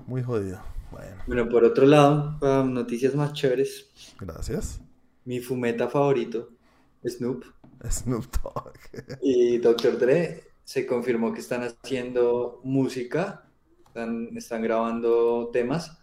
Muy 0.06 0.22
jodido. 0.22 0.60
Bueno, 0.90 1.16
Bueno, 1.26 1.48
por 1.48 1.64
otro 1.64 1.86
lado, 1.86 2.36
noticias 2.64 3.14
más 3.14 3.32
chéveres, 3.32 3.90
gracias. 4.18 4.80
mi 5.24 5.38
fumeta 5.40 5.88
favorito, 5.88 6.50
Snoop 7.06 7.44
Snoop 7.88 8.24
Dogg. 8.42 8.74
y 9.22 9.58
Dr. 9.58 9.98
Dre, 9.98 10.42
se 10.64 10.86
confirmó 10.86 11.32
que 11.32 11.40
están 11.40 11.62
haciendo 11.62 12.60
música, 12.64 13.48
están, 13.86 14.36
están 14.36 14.62
grabando 14.62 15.50
temas 15.52 15.96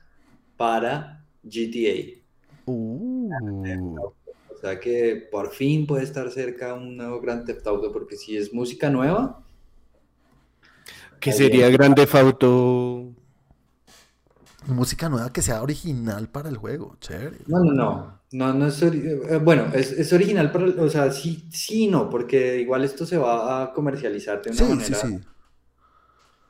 para 0.55 1.25
GTA. 1.43 2.21
Uh, 2.65 3.16
O 4.49 4.57
sea 4.57 4.79
que 4.79 5.27
por 5.31 5.51
fin 5.53 5.87
puede 5.87 6.03
estar 6.03 6.29
cerca 6.31 6.73
un 6.73 6.97
nuevo 6.97 7.21
Grand 7.21 7.45
Theft 7.45 7.65
Auto, 7.67 7.91
porque 7.93 8.17
si 8.17 8.35
es 8.37 8.53
música 8.53 8.89
nueva, 8.89 9.43
Que 11.19 11.31
Ahí 11.31 11.33
sería 11.33 11.69
Grande 11.69 12.07
Auto. 12.13 13.13
música 14.67 15.09
nueva 15.09 15.33
que 15.33 15.41
sea 15.41 15.63
original 15.63 16.29
para 16.29 16.49
el 16.49 16.57
juego. 16.57 16.95
Chévere. 16.99 17.39
no, 17.45 17.59
no, 17.63 17.73
no, 17.73 18.21
no, 18.31 18.53
no 18.53 18.67
es, 18.67 18.81
eh, 18.83 19.37
bueno, 19.43 19.67
es, 19.73 19.91
es 19.91 20.11
original, 20.13 20.51
para, 20.51 20.65
el- 20.65 20.79
o 20.79 20.89
sea, 20.89 21.11
sí, 21.11 21.47
sí, 21.51 21.87
no, 21.87 22.09
porque 22.09 22.59
igual 22.59 22.83
esto 22.83 23.05
se 23.05 23.17
va 23.17 23.63
a 23.63 23.73
comercializar 23.73 24.41
de 24.43 24.51
una 24.51 24.65
Sí, 24.65 24.79
sí, 24.81 24.93
manera, 24.93 24.95
sí. 24.95 25.25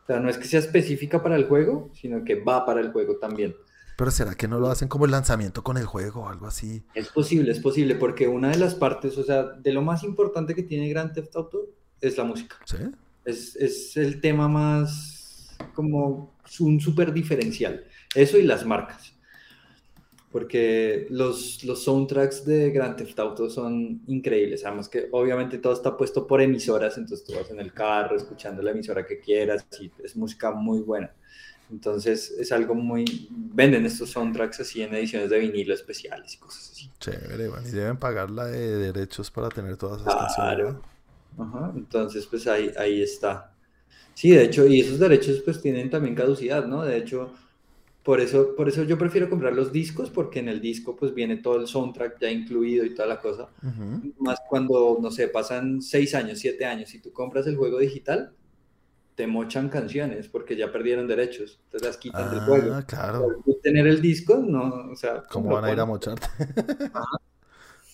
o 0.04 0.06
sea, 0.08 0.20
no 0.20 0.30
es 0.30 0.38
que 0.38 0.46
sea 0.48 0.60
específica 0.60 1.22
para 1.22 1.36
el 1.36 1.48
juego, 1.48 1.92
sino 1.94 2.24
que 2.24 2.36
va 2.44 2.66
para 2.66 2.82
el 2.82 2.92
juego 2.92 3.18
también. 3.18 3.56
Pero 3.98 4.12
¿será 4.12 4.36
que 4.36 4.48
no 4.48 4.60
lo 4.60 4.70
hacen 4.70 4.88
como 4.88 5.06
el 5.06 5.12
lanzamiento 5.12 5.64
con 5.64 5.76
el 5.76 5.86
juego 5.86 6.22
o 6.22 6.30
algo 6.30 6.46
así? 6.46 6.84
Es 6.94 7.10
posible, 7.10 7.52
es 7.52 7.60
posible, 7.60 7.96
porque 7.96 8.28
una 8.28 8.52
de 8.52 8.58
las 8.58 8.76
partes, 8.76 9.18
o 9.18 9.24
sea, 9.24 9.44
de 9.44 9.74
lo 9.74 9.82
más 9.82 10.04
importante 10.04 10.54
que 10.54 10.62
tiene 10.62 10.88
Grand 10.88 11.14
Theft 11.14 11.36
Auto 11.36 11.66
es 12.00 12.16
la 12.16 12.24
música. 12.24 12.58
¿Sí? 12.64 12.78
Es, 13.26 13.56
es 13.56 13.98
el 13.98 14.22
tema 14.22 14.48
más 14.48 15.58
como 15.74 16.36
un 16.60 16.80
súper 16.80 17.12
diferencial. 17.12 17.86
Eso 18.14 18.38
y 18.38 18.44
las 18.44 18.64
marcas. 18.68 19.14
Porque 20.32 21.08
los, 21.10 21.64
los 21.64 21.84
soundtracks 21.84 22.46
de 22.46 22.70
Grand 22.70 22.98
Theft 22.98 23.18
Auto 23.18 23.50
son 23.50 24.04
increíbles. 24.06 24.64
Además 24.64 24.90
que 24.90 25.08
obviamente 25.12 25.58
todo 25.58 25.74
está 25.74 25.98
puesto 25.98 26.28
por 26.28 26.40
emisoras, 26.40 27.00
entonces 27.00 27.26
tú 27.26 27.34
vas 27.34 27.50
en 27.50 27.60
el 27.60 27.74
carro 27.74 28.16
escuchando 28.16 28.62
la 28.62 28.72
emisora 28.72 29.08
que 29.08 29.20
quieras 29.20 29.66
y 29.82 29.92
es 30.04 30.16
música 30.16 30.52
muy 30.52 30.82
buena. 30.82 31.12
Entonces 31.70 32.32
es 32.32 32.52
algo 32.52 32.76
muy... 32.76 33.28
Venden 33.30 33.86
estos 33.86 34.12
soundtracks 34.12 34.60
así 34.62 34.82
en 34.82 34.94
ediciones 34.96 35.30
de 35.30 35.40
vinilo 35.40 35.74
especiales 35.74 36.34
y 36.36 36.38
cosas 36.38 36.72
así. 36.72 36.90
Chévere, 37.00 37.50
bueno, 37.50 37.68
y 37.68 37.72
deben 37.72 37.98
pagar 37.98 38.30
la 38.30 38.46
de 38.46 38.78
derechos 38.78 39.32
para 39.32 39.50
tener 39.50 39.78
todas 39.78 40.02
esas 40.02 40.16
Claro. 40.16 40.66
canciones. 40.66 40.84
Ajá, 41.38 41.74
entonces, 41.76 42.26
pues 42.26 42.48
ahí, 42.48 42.72
ahí 42.78 43.02
está. 43.02 43.54
Sí, 44.14 44.32
de 44.32 44.46
hecho, 44.46 44.66
y 44.66 44.82
esos 44.82 44.98
derechos 45.00 45.42
pues 45.46 45.62
tienen 45.62 45.90
también 45.90 46.16
caducidad, 46.16 46.66
¿no? 46.66 46.84
De 46.84 46.98
hecho, 46.98 47.32
por 48.04 48.22
eso, 48.22 48.56
por 48.56 48.68
eso 48.70 48.84
yo 48.84 48.98
prefiero 48.98 49.30
comprar 49.30 49.54
los 49.54 49.72
discos, 49.72 50.10
porque 50.10 50.40
en 50.40 50.50
el 50.50 50.62
disco 50.62 50.96
pues 50.96 51.14
viene 51.14 51.38
todo 51.38 51.60
el 51.60 51.68
soundtrack 51.68 52.20
ya 52.22 52.32
incluido 52.32 52.86
y 52.86 52.96
toda 52.96 53.08
la 53.08 53.20
cosa. 53.20 53.50
Ujú. 53.62 54.14
Más 54.20 54.40
cuando, 54.50 54.98
no 55.02 55.12
sé, 55.12 55.28
pasan 55.28 55.82
seis 55.82 56.16
años, 56.16 56.40
siete 56.40 56.66
años, 56.66 56.94
y 56.96 57.00
tú 57.00 57.12
compras 57.12 57.46
el 57.48 57.58
juego 57.58 57.78
digital, 57.80 58.34
te 59.18 59.26
mochan 59.26 59.68
canciones 59.68 60.28
porque 60.28 60.56
ya 60.56 60.72
perdieron 60.72 61.08
derechos, 61.08 61.60
te 61.72 61.80
las 61.80 61.98
quitan 61.98 62.30
del 62.30 62.42
juego. 62.42 62.76
Ah, 62.76 62.84
claro. 62.86 63.24
Por 63.24 63.44
tú 63.44 63.60
tener 63.64 63.88
el 63.88 64.00
disco, 64.00 64.38
no, 64.38 64.92
o 64.92 64.96
sea, 64.96 65.24
¿Cómo 65.32 65.56
van 65.56 65.66
a 65.66 65.72
ir 65.72 65.80
a 65.80 65.86
mocharte? 65.86 66.28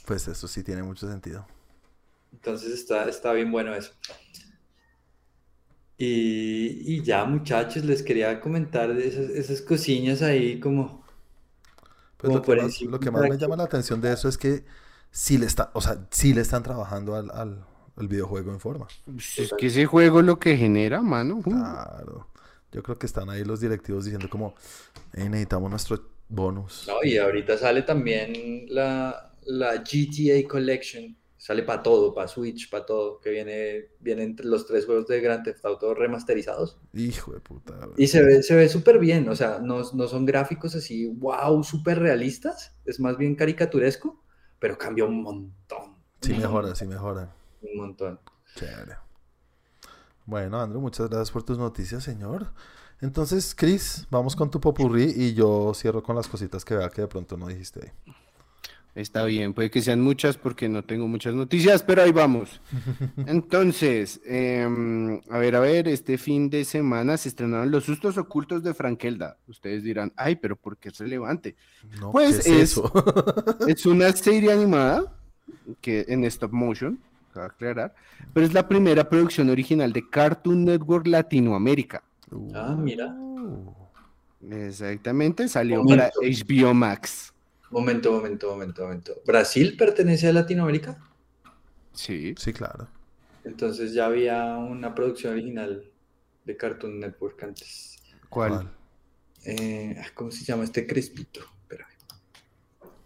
Pues 0.06 0.28
eso 0.28 0.50
sí 0.50 0.66
tiene 0.66 0.84
mucho 0.84 1.10
sentido. 1.10 1.48
Entonces 2.34 2.74
está, 2.74 3.08
está 3.08 3.32
bien 3.32 3.54
bueno 3.54 3.74
eso. 3.74 3.94
Y, 5.98 6.94
y 6.94 7.02
ya, 7.04 7.24
muchachos, 7.24 7.86
les 7.86 8.04
quería 8.04 8.42
comentar 8.42 8.94
de 8.94 9.08
esas, 9.08 9.30
esas 9.30 9.62
cosillas 9.62 10.22
ahí 10.22 10.60
como... 10.60 11.06
Pues 12.18 12.34
Como 12.34 12.40
lo 12.40 12.42
que 12.42 12.56
más, 12.58 12.66
encima 12.66 12.92
lo 12.92 13.00
que 13.00 13.12
más 13.12 13.30
me 13.30 13.38
llama 13.38 13.56
la 13.56 13.64
atención 13.64 14.02
de 14.02 14.12
eso 14.12 14.28
es 14.28 14.38
que 14.38 14.66
sí 15.10 15.38
le 15.38 15.46
está, 15.46 15.72
o 15.74 15.80
sea, 15.80 16.06
sí 16.12 16.34
le 16.34 16.42
están 16.42 16.64
trabajando 16.64 17.16
al, 17.16 17.32
al, 17.32 17.66
al 17.96 18.08
videojuego 18.08 18.52
en 18.52 18.60
forma. 18.60 18.88
Es 19.18 19.54
que 19.58 19.68
ese 19.68 19.86
juego 19.86 20.22
lo 20.22 20.40
que 20.40 20.58
genera, 20.58 21.02
mano. 21.02 21.42
Claro. 21.42 22.28
Yo 22.72 22.82
creo 22.82 22.98
que 22.98 23.06
están 23.06 23.30
ahí 23.30 23.44
los 23.44 23.60
directivos 23.60 24.06
diciendo 24.06 24.28
como, 24.30 24.56
"Ey, 25.14 25.30
necesitamos 25.30 25.70
nuestro 25.70 26.14
bonus. 26.34 26.86
No, 26.88 26.96
y 27.04 27.18
ahorita 27.18 27.58
sale 27.58 27.84
también 27.84 28.66
la, 28.70 29.34
la 29.46 29.84
GTA 29.84 30.48
Collection. 30.48 31.16
Sale 31.38 31.64
para 31.64 31.84
todo, 31.84 32.14
para 32.14 32.30
Switch, 32.30 32.70
para 32.70 32.86
todo, 32.86 33.20
que 33.20 33.30
viene, 33.30 33.90
vienen 34.00 34.34
los 34.44 34.66
tres 34.66 34.86
juegos 34.86 35.08
de 35.08 35.20
Grand 35.20 35.44
Theft 35.44 35.66
Auto 35.66 35.94
remasterizados. 35.94 36.78
Hijo 36.94 37.34
de 37.34 37.42
puta. 37.42 37.74
Y 37.98 38.08
se 38.08 38.24
ve, 38.24 38.42
se 38.44 38.56
ve 38.56 38.70
súper 38.70 38.98
bien, 38.98 39.28
o 39.28 39.36
sea, 39.36 39.60
no, 39.60 39.82
no 39.94 40.08
son 40.08 40.26
gráficos 40.26 40.74
así, 40.74 41.06
wow, 41.06 41.62
súper 41.66 42.00
realistas, 42.00 42.74
es 42.86 43.02
más 43.02 43.18
bien 43.18 43.36
caricaturesco, 43.36 44.24
pero 44.58 44.78
cambia 44.78 45.04
un 45.04 45.22
montón. 45.22 45.98
Sí 46.22 46.34
mejora, 46.34 46.74
sí 46.76 46.86
mejora. 46.86 47.30
Un 47.64 47.78
montón. 47.78 48.20
Chévere. 48.56 48.98
Bueno, 50.26 50.60
Andrew, 50.62 50.82
muchas 50.82 51.10
gracias 51.10 51.32
por 51.32 51.44
tus 51.44 51.58
noticias, 51.58 52.04
señor. 52.04 52.48
Entonces, 53.02 53.54
Chris, 53.56 54.08
vamos 54.10 54.36
con 54.36 54.50
tu 54.50 54.62
popurrí 54.62 55.12
y 55.16 55.34
yo 55.34 55.74
cierro 55.76 56.02
con 56.02 56.16
las 56.16 56.28
cositas 56.28 56.64
que 56.64 56.76
vea 56.76 56.90
que 56.90 57.02
de 57.02 57.08
pronto 57.08 57.36
no 57.38 57.48
dijiste 57.48 57.82
ahí. 57.84 58.14
Está 58.96 59.26
bien, 59.26 59.56
puede 59.56 59.72
que 59.72 59.82
sean 59.82 60.02
muchas 60.02 60.38
porque 60.38 60.70
no 60.70 60.84
tengo 60.84 61.08
muchas 61.08 61.34
noticias, 61.34 61.82
pero 61.82 62.04
ahí 62.04 62.12
vamos. 62.12 62.62
Entonces, 63.26 64.22
em, 64.24 65.20
a 65.32 65.40
ver, 65.40 65.56
a 65.56 65.60
ver, 65.60 65.88
este 65.88 66.18
fin 66.20 66.50
de 66.50 66.64
semana 66.64 67.18
se 67.18 67.30
estrenaron 67.30 67.72
Los 67.72 67.86
Sustos 67.86 68.18
Ocultos 68.20 68.62
de 68.64 68.74
Frankelda. 68.76 69.38
Ustedes 69.48 69.84
dirán, 69.84 70.14
ay, 70.16 70.36
pero 70.36 70.56
¿por 70.56 70.78
qué 70.78 70.90
es 70.90 70.98
relevante? 71.00 71.56
No, 72.00 72.12
Pues 72.12 72.44
¿qué 72.46 72.62
es- 72.62 72.72
eso? 72.78 72.92
Es 73.68 73.86
una 73.88 74.12
serie 74.14 74.54
animada 74.54 75.12
que 75.82 76.06
en 76.08 76.24
stop 76.26 76.52
motion, 76.54 77.00
aclarar, 77.36 77.94
pero 78.34 78.46
es 78.46 78.54
la 78.54 78.68
primera 78.68 79.08
producción 79.10 79.50
original 79.50 79.92
de 79.94 80.10
Cartoon 80.10 80.66
Network 80.66 81.08
Latinoamérica. 81.08 82.04
Ah, 82.54 82.76
mira. 82.78 83.16
Exactamente, 84.50 85.48
salió 85.48 85.84
Momento. 85.84 86.20
para 86.20 86.28
HBO 86.28 86.74
Max. 86.74 87.34
Momento, 87.70 88.12
momento, 88.12 88.52
momento, 88.52 88.84
momento. 88.84 89.14
¿Brasil 89.26 89.76
pertenece 89.78 90.28
a 90.28 90.34
Latinoamérica? 90.34 91.00
Sí. 91.94 92.36
Sí, 92.38 92.54
claro. 92.54 92.88
Entonces 93.44 93.94
ya 93.94 94.06
había 94.06 94.58
una 94.58 94.94
producción 94.94 95.34
original 95.34 95.84
de 96.46 96.58
Cartoon 96.58 97.00
Network 97.00 97.42
antes. 97.44 97.98
¿Cuál? 98.30 98.70
Eh, 99.46 99.96
ah, 100.00 100.08
¿cómo 100.14 100.32
se 100.32 100.44
llama 100.44 100.64
este 100.64 100.88
crespito? 100.88 101.42
Espérame. 101.64 101.92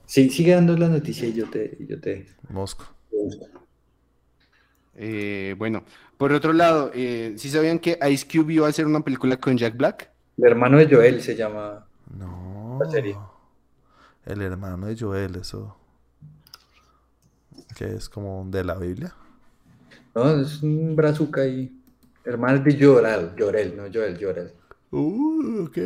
Sí, 0.06 0.30
sigue 0.30 0.54
dando 0.54 0.78
la 0.78 0.88
noticia 0.90 1.28
y 1.28 1.34
yo 1.34 1.50
te, 1.50 1.78
y 1.80 1.88
yo 1.88 2.00
te... 2.00 2.28
Mosco. 2.50 2.86
Eh, 5.00 5.54
bueno, 5.58 5.84
por 6.18 6.34
otro 6.34 6.52
lado, 6.54 6.90
eh, 6.94 7.36
¿sí 7.38 7.50
sabían 7.50 7.78
que 7.78 8.00
Ice 8.10 8.28
Cube 8.28 8.56
iba 8.56 8.66
a 8.66 8.70
hacer 8.70 8.88
una 8.88 9.02
película 9.02 9.38
con 9.38 9.56
Jack 9.56 9.78
Black? 9.78 10.12
El 10.38 10.46
hermano 10.46 10.78
de 10.80 10.88
Joel 10.90 11.22
se 11.22 11.36
llama... 11.36 11.86
No. 12.18 12.80
La 12.82 12.90
serie. 12.90 13.16
El 14.26 14.42
hermano 14.42 14.88
de 14.88 14.98
Joel, 14.98 15.36
eso. 15.36 15.78
Que 17.76 17.94
es 17.94 18.10
como 18.10 18.46
de 18.50 18.64
la 18.64 18.76
Biblia. 18.76 19.14
No, 20.16 20.42
es 20.42 20.64
un 20.64 20.96
brazuca 20.96 21.42
ahí. 21.42 21.80
Hermano 22.26 22.60
de 22.60 22.76
Llorel, 22.76 23.36
Llorel, 23.36 23.78
no 23.78 23.84
Joel, 23.94 24.18
Llorel. 24.18 24.52
Uh, 24.90 25.66
ok. 25.66 25.78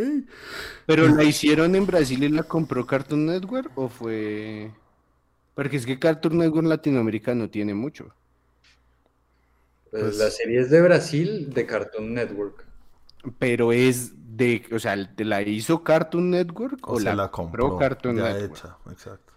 ¿Pero 0.85 1.07
la 1.09 1.23
hicieron 1.23 1.75
en 1.75 1.85
Brasil 1.85 2.23
y 2.23 2.29
la 2.29 2.43
compró 2.43 2.85
Cartoon 2.87 3.25
Network 3.25 3.71
o 3.75 3.89
fue...? 3.89 4.71
Porque 5.53 5.75
es 5.75 5.85
que 5.85 5.99
Cartoon 5.99 6.37
Network 6.37 6.65
Latinoamérica 6.65 7.35
no 7.35 7.49
tiene 7.49 7.73
mucho. 7.73 8.13
Pues, 9.91 10.03
Pues- 10.03 10.17
la 10.17 10.31
serie 10.31 10.61
es 10.61 10.69
de 10.69 10.81
Brasil, 10.81 11.53
de 11.53 11.65
Cartoon 11.65 12.13
Network. 12.13 12.65
Pero 13.37 13.71
es 13.71 14.13
de, 14.35 14.63
o 14.71 14.79
sea, 14.79 14.95
¿te 15.15 15.25
la 15.25 15.41
hizo 15.41 15.83
Cartoon 15.83 16.31
Network 16.31 16.87
o, 16.87 16.93
O 16.93 16.99
se 16.99 17.05
la, 17.05 17.15
la 17.15 17.29
compró, 17.29 17.69
compró. 17.69 17.77
Cartoon 17.77 18.17
ya 18.17 18.33
Network? 18.33 18.57
hecha, 18.57 18.77
exacto. 18.89 19.33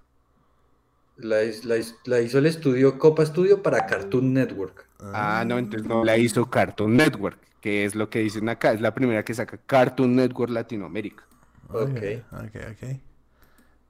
La, 1.16 1.42
hizo 1.44 2.38
el 2.38 2.46
estudio 2.46 2.98
Copa 2.98 3.24
Studio 3.26 3.62
para 3.62 3.86
Cartoon 3.86 4.32
Network. 4.32 4.88
Ah, 5.00 5.44
no, 5.46 5.58
entonces 5.58 5.88
no 5.88 6.02
la 6.04 6.16
hizo 6.16 6.48
Cartoon 6.50 6.96
Network, 6.96 7.38
que 7.60 7.84
es 7.84 7.94
lo 7.94 8.08
que 8.10 8.20
dicen 8.20 8.48
acá, 8.48 8.72
es 8.72 8.80
la 8.80 8.94
primera 8.94 9.24
que 9.24 9.34
saca 9.34 9.58
Cartoon 9.58 10.16
Network 10.16 10.50
Latinoamérica. 10.50 11.24
Ok. 11.68 11.98
Ok, 12.32 12.56
ok. 12.72 13.00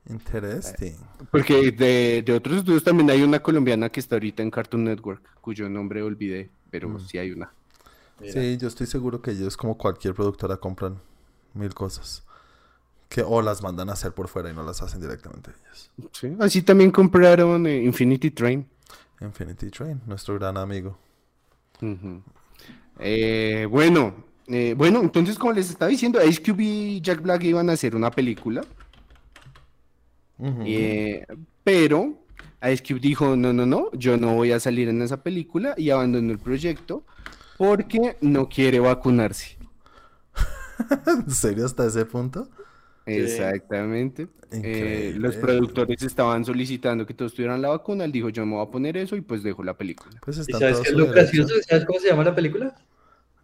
Interesting. 0.08 0.96
Porque 1.30 1.72
de, 1.72 2.22
de 2.24 2.32
otros 2.32 2.58
estudios 2.58 2.84
también 2.84 3.10
hay 3.10 3.22
una 3.22 3.40
colombiana 3.40 3.88
que 3.88 4.00
está 4.00 4.16
ahorita 4.16 4.42
en 4.42 4.50
Cartoon 4.50 4.84
Network, 4.84 5.22
cuyo 5.40 5.68
nombre 5.68 6.02
olvidé, 6.02 6.50
pero 6.70 6.88
Mm. 6.88 7.00
sí 7.00 7.18
hay 7.18 7.30
una. 7.32 7.52
Mira. 8.20 8.32
Sí, 8.32 8.56
yo 8.58 8.68
estoy 8.68 8.86
seguro 8.86 9.20
que 9.22 9.30
ellos, 9.32 9.56
como 9.56 9.76
cualquier 9.78 10.14
productora, 10.14 10.56
compran 10.58 11.00
mil 11.54 11.72
cosas. 11.74 12.22
Que 13.08 13.22
o 13.22 13.42
las 13.42 13.62
mandan 13.62 13.90
a 13.90 13.92
hacer 13.92 14.12
por 14.12 14.28
fuera 14.28 14.50
y 14.50 14.54
no 14.54 14.62
las 14.62 14.82
hacen 14.82 15.00
directamente 15.00 15.50
ellos. 15.50 15.90
Sí, 16.12 16.36
Así 16.40 16.62
también 16.62 16.90
compraron 16.90 17.66
eh, 17.66 17.82
Infinity 17.82 18.30
Train. 18.30 18.66
Infinity 19.20 19.70
Train, 19.70 20.00
nuestro 20.06 20.34
gran 20.34 20.56
amigo. 20.56 20.98
Eh, 22.98 23.66
bueno, 23.70 24.14
eh, 24.46 24.74
bueno, 24.76 25.00
entonces 25.00 25.38
como 25.38 25.52
les 25.52 25.70
estaba 25.70 25.90
diciendo, 25.90 26.22
Ice 26.24 26.42
Cube 26.42 26.62
y 26.64 27.00
Jack 27.00 27.20
Black 27.22 27.42
iban 27.44 27.68
a 27.70 27.72
hacer 27.74 27.94
una 27.96 28.10
película, 28.10 28.62
Eh, 30.66 31.24
pero 31.62 32.18
Ice 32.70 32.82
Cube 32.82 33.00
dijo, 33.00 33.36
no, 33.36 33.52
no, 33.52 33.66
no, 33.66 33.90
yo 33.92 34.16
no 34.16 34.34
voy 34.34 34.52
a 34.52 34.60
salir 34.60 34.88
en 34.88 35.02
esa 35.02 35.22
película 35.22 35.74
y 35.76 35.90
abandonó 35.90 36.32
el 36.32 36.38
proyecto 36.38 37.04
porque 37.56 38.16
no 38.20 38.48
quiere 38.48 38.80
vacunarse. 38.80 39.56
¿En 41.06 41.30
serio 41.30 41.66
hasta 41.66 41.86
ese 41.86 42.04
punto? 42.04 42.48
Exactamente. 43.06 44.28
Eh, 44.50 45.14
los 45.16 45.36
productores 45.36 46.02
estaban 46.02 46.44
solicitando 46.44 47.04
que 47.04 47.14
todos 47.14 47.34
tuvieran 47.34 47.60
la 47.60 47.68
vacuna, 47.68 48.04
él 48.04 48.12
dijo, 48.12 48.28
yo 48.28 48.46
me 48.46 48.54
voy 48.54 48.66
a 48.66 48.70
poner 48.70 48.96
eso 48.96 49.16
y 49.16 49.20
pues 49.20 49.42
dejo 49.42 49.62
la 49.62 49.76
película. 49.76 50.18
Pues 50.24 50.38
¿Y 50.38 50.40
está 50.42 50.58
sabes 50.58 50.80
qué 50.80 50.88
es 50.88 50.94
lo 50.94 51.06
gracioso? 51.08 51.54
¿Sabes 51.68 51.84
cómo 51.84 51.98
se 51.98 52.08
llama 52.08 52.24
la 52.24 52.34
película? 52.34 52.74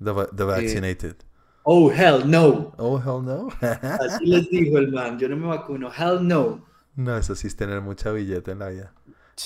The, 0.02 0.12
the 0.34 0.44
Vaccinated. 0.44 1.16
Oh, 1.64 1.90
hell 1.90 2.22
no. 2.24 2.72
Oh, 2.78 2.98
hell 2.98 3.24
no. 3.24 3.48
Así 3.60 4.26
les 4.26 4.48
dijo 4.50 4.78
el 4.78 4.92
man, 4.92 5.18
yo 5.18 5.28
no 5.28 5.36
me 5.36 5.46
vacuno, 5.46 5.90
hell 5.92 6.26
no. 6.26 6.64
No, 6.96 7.16
eso 7.16 7.34
sí 7.34 7.46
es 7.46 7.56
tener 7.56 7.80
mucha 7.80 8.12
billeta 8.12 8.52
en 8.52 8.58
la 8.58 8.68
vida. 8.68 8.92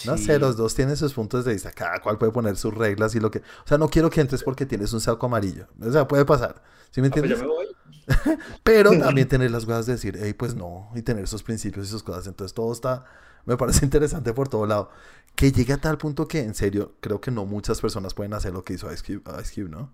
No 0.06 0.18
sé, 0.18 0.40
los 0.40 0.56
dos 0.56 0.74
tienen 0.74 0.96
sus 0.96 1.14
puntos 1.14 1.44
de 1.44 1.52
vista. 1.52 1.70
Cada 1.70 2.00
cual 2.00 2.18
puede 2.18 2.32
poner 2.32 2.56
sus 2.56 2.74
reglas 2.74 3.14
y 3.14 3.20
lo 3.20 3.30
que. 3.30 3.38
O 3.38 3.66
sea, 3.66 3.78
no 3.78 3.88
quiero 3.88 4.10
que 4.10 4.20
entres 4.20 4.42
porque 4.42 4.66
tienes 4.66 4.92
un 4.92 5.00
saco 5.00 5.26
amarillo. 5.26 5.68
O 5.80 5.92
sea, 5.92 6.08
puede 6.08 6.24
pasar. 6.24 6.60
¿Sí 6.90 7.00
me 7.00 7.08
Ah, 7.08 7.10
pues 7.12 7.22
entiendes? 7.24 7.38
ya 7.38 7.44
me 7.44 7.50
voy. 7.52 7.66
Pero 8.64 8.90
también 8.98 9.28
tener 9.28 9.50
las 9.52 9.64
cosas 9.64 9.86
de 9.86 9.92
decir, 9.92 10.18
hey, 10.20 10.32
pues 10.34 10.54
no, 10.56 10.90
y 10.96 11.02
tener 11.02 11.22
esos 11.24 11.42
principios 11.44 11.86
y 11.86 11.90
sus 11.90 12.02
cosas. 12.02 12.26
Entonces 12.26 12.54
todo 12.54 12.72
está, 12.72 13.04
me 13.44 13.56
parece 13.56 13.84
interesante 13.84 14.32
por 14.32 14.48
todo 14.48 14.66
lado. 14.66 14.90
Que 15.36 15.52
llegue 15.52 15.72
a 15.72 15.78
tal 15.78 15.96
punto 15.96 16.26
que, 16.26 16.40
en 16.40 16.54
serio, 16.54 16.94
creo 17.00 17.20
que 17.20 17.30
no 17.30 17.44
muchas 17.44 17.80
personas 17.80 18.14
pueden 18.14 18.34
hacer 18.34 18.52
lo 18.52 18.62
que 18.64 18.74
hizo 18.74 18.92
Ice 18.92 19.02
Cube, 19.04 19.22
Ice 19.40 19.54
Cube, 19.54 19.70
¿no? 19.70 19.92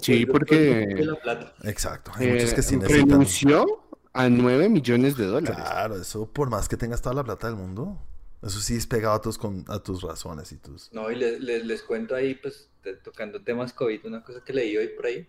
Sí, 0.00 0.24
Pues, 0.26 0.38
porque- 0.38 0.86
porque 0.88 1.04
la 1.04 1.20
plata. 1.20 1.54
Exacto. 1.64 2.10
Hay 2.14 2.30
muchos 2.30 2.52
Eh, 2.52 2.54
que 2.56 2.62
sí 2.62 2.76
necesitan. 2.76 3.08
renunció 3.10 3.66
a 4.14 4.28
9 4.30 4.68
millones 4.68 5.16
de 5.16 5.26
dólares. 5.26 5.56
Claro, 5.56 5.96
eso 5.96 6.26
por 6.32 6.48
más 6.48 6.68
que 6.68 6.76
tengas 6.76 7.02
toda 7.02 7.14
la 7.14 7.24
plata 7.24 7.48
del 7.48 7.56
mundo, 7.56 7.98
eso 8.42 8.60
sí 8.60 8.76
es 8.76 8.86
pegado 8.86 9.14
a 9.14 9.20
tus, 9.20 9.36
con, 9.36 9.64
a 9.68 9.78
tus 9.80 10.02
razones 10.02 10.52
y 10.52 10.56
tus... 10.56 10.92
No, 10.92 11.10
y 11.10 11.16
les, 11.16 11.40
les, 11.40 11.64
les 11.64 11.82
cuento 11.82 12.14
ahí, 12.14 12.34
pues, 12.34 12.70
de- 12.82 12.96
tocando 12.96 13.42
temas 13.42 13.72
COVID, 13.72 14.06
una 14.06 14.22
cosa 14.22 14.42
que 14.44 14.52
leí 14.52 14.76
hoy 14.76 14.88
por 14.88 15.06
ahí, 15.06 15.26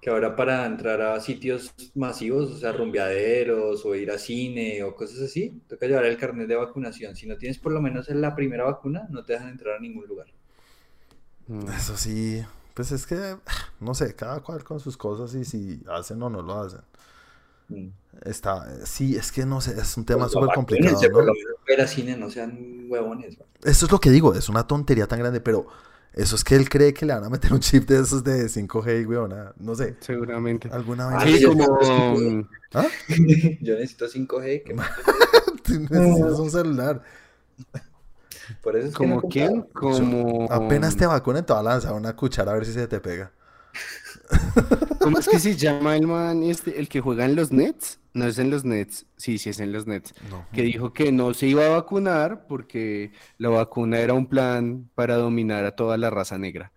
que 0.00 0.10
ahora 0.10 0.34
para 0.36 0.64
entrar 0.64 1.00
a 1.02 1.20
sitios 1.20 1.74
masivos, 1.94 2.50
o 2.50 2.58
sea, 2.58 2.72
rumbeaderos 2.72 3.84
o 3.84 3.94
ir 3.94 4.10
a 4.10 4.18
cine 4.18 4.82
o 4.82 4.94
cosas 4.94 5.20
así, 5.20 5.60
toca 5.68 5.86
llevar 5.86 6.06
el 6.06 6.16
carnet 6.16 6.48
de 6.48 6.56
vacunación. 6.56 7.16
Si 7.16 7.26
no 7.26 7.36
tienes 7.36 7.58
por 7.58 7.72
lo 7.72 7.80
menos 7.82 8.08
la 8.08 8.34
primera 8.34 8.64
vacuna, 8.64 9.06
no 9.10 9.24
te 9.24 9.34
dejan 9.34 9.48
entrar 9.48 9.76
a 9.76 9.80
ningún 9.80 10.06
lugar. 10.06 10.28
Mm. 11.48 11.68
Eso 11.68 11.96
sí, 11.96 12.42
pues 12.74 12.92
es 12.92 13.06
que, 13.06 13.36
no 13.80 13.94
sé, 13.94 14.14
cada 14.14 14.40
cual 14.40 14.64
con 14.64 14.80
sus 14.80 14.96
cosas 14.96 15.34
y 15.34 15.44
si 15.44 15.82
hacen 15.88 16.22
o 16.22 16.30
no 16.30 16.42
lo 16.42 16.60
hacen. 16.60 16.80
Mm. 17.68 17.88
Está, 18.24 18.66
sí, 18.86 19.16
es 19.16 19.30
que 19.32 19.44
no 19.44 19.60
sé, 19.60 19.78
es 19.78 19.96
un 19.96 20.04
tema 20.06 20.20
Pues, 20.22 20.32
súper 20.32 20.48
complicado, 20.54 21.10
por 21.10 21.24
¿no? 21.24 21.26
lo 21.26 21.34
menos 21.34 21.56
ir 21.68 21.80
a 21.80 21.86
cine, 21.86 22.16
no 22.16 22.30
sean 22.30 22.86
huevones. 22.88 23.38
man. 23.38 23.46
Eso 23.62 23.86
es 23.86 23.92
lo 23.92 24.00
que 24.00 24.10
digo, 24.10 24.34
es 24.34 24.48
una 24.48 24.66
tontería 24.66 25.06
tan 25.06 25.18
grande, 25.18 25.40
pero 25.40 25.66
eso 26.14 26.34
es 26.36 26.44
que 26.44 26.56
él 26.56 26.68
cree 26.70 26.94
que 26.94 27.04
le 27.04 27.12
van 27.14 27.24
a 27.24 27.28
meter 27.28 27.52
un 27.52 27.60
chip 27.60 27.86
de 27.88 28.00
esos 28.00 28.24
de 28.24 28.48
5G, 28.48 29.06
weón, 29.06 29.34
no 29.58 29.74
sé, 29.74 29.96
Seguramente. 30.00 30.68
alguna 30.72 31.10
Ah, 31.10 31.24
vez. 31.24 31.40
Sí, 31.40 31.44
como... 31.44 31.66
mm, 32.18 32.48
¿Ah? 32.74 32.86
Yo 33.60 33.74
necesito 33.74 34.08
5G, 34.08 34.62
que 34.64 34.74
Tú 35.64 35.72
necesitas 35.80 36.38
un 36.38 36.50
celular. 36.50 37.02
por 38.62 38.76
eso 38.76 38.88
es 38.88 38.94
¿Como 38.94 39.22
quién? 39.28 39.62
Como... 39.72 40.46
Apenas 40.50 40.96
te 40.96 41.06
vacunen, 41.06 41.44
te 41.44 41.52
va 41.52 41.60
a 41.60 41.62
lanzar 41.62 41.92
una 41.94 42.14
cuchara 42.16 42.52
a 42.52 42.54
ver 42.54 42.64
si 42.66 42.72
se 42.72 42.86
te 42.88 43.00
pega. 43.00 43.32
¿Cómo 45.00 45.18
es 45.18 45.28
que 45.28 45.38
se 45.38 45.56
llama 45.56 45.96
el 45.96 46.06
man 46.06 46.42
este, 46.42 46.78
el 46.78 46.88
que 46.88 47.00
juega 47.00 47.24
en 47.24 47.36
los 47.36 47.52
Nets? 47.52 48.00
No 48.12 48.26
es 48.26 48.38
en 48.38 48.50
los 48.50 48.64
Nets, 48.64 49.06
sí, 49.16 49.38
sí 49.38 49.50
es 49.50 49.60
en 49.60 49.72
los 49.72 49.86
Nets. 49.86 50.14
No. 50.30 50.46
Que 50.52 50.62
dijo 50.62 50.92
que 50.92 51.12
no 51.12 51.34
se 51.34 51.46
iba 51.46 51.66
a 51.66 51.68
vacunar 51.68 52.46
porque 52.46 53.12
la 53.38 53.50
vacuna 53.50 53.98
era 53.98 54.14
un 54.14 54.26
plan 54.26 54.88
para 54.94 55.16
dominar 55.16 55.64
a 55.64 55.72
toda 55.72 55.96
la 55.96 56.10
raza 56.10 56.38
negra. 56.38 56.72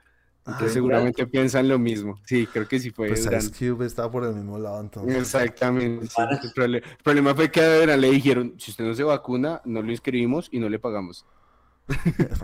Entonces 0.46 0.70
Ay, 0.70 0.74
seguramente 0.74 1.28
piensan 1.28 1.68
lo 1.68 1.78
mismo. 1.78 2.20
Sí, 2.26 2.48
creo 2.48 2.68
que 2.68 2.80
sí 2.80 2.92
fue 2.92 3.10
Pues. 3.10 3.26
Ice 3.26 3.52
Cube 3.52 3.86
está 3.86 4.10
por 4.10 4.24
el 4.24 4.34
mismo 4.34 4.58
lado, 4.58 4.82
entonces. 4.82 5.16
Exactamente. 5.16 6.08
sí. 6.08 6.22
El, 6.58 6.84
problema 7.04 7.36
fue 7.36 7.52
que 7.52 7.62
a 7.62 7.80
Durant 7.80 8.02
le 8.02 8.10
dijeron, 8.10 8.56
si 8.58 8.72
usted 8.72 8.84
no 8.84 8.94
se 8.96 9.04
vacuna, 9.04 9.62
no 9.66 9.82
lo 9.82 9.92
inscribimos 9.92 10.50
y 10.52 10.60
no 10.60 10.70
le 10.70 10.80
pagamos. 10.80 11.26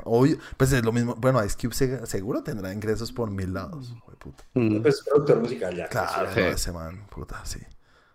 Obvio, 0.04 0.38
pues 0.58 0.72
es 0.72 0.84
lo 0.84 0.92
mismo. 0.92 1.16
Bueno, 1.16 1.44
Ice 1.44 1.56
Cube 1.60 1.74
se- 1.74 2.06
seguro 2.06 2.44
tendrá 2.44 2.74
ingresos 2.74 3.12
por 3.12 3.30
mil 3.32 3.54
lados. 3.54 3.94
hijueputa. 3.96 4.44
Mm. 4.54 4.82
Pues 4.82 5.02
productor 5.04 5.40
musical 5.40 5.76
ya. 5.76 5.88
Claro, 5.88 6.30
Sí. 6.34 6.40
no, 6.40 6.46
ese 6.48 6.72
man, 6.72 7.08
puta, 7.08 7.44
sí. 7.46 7.60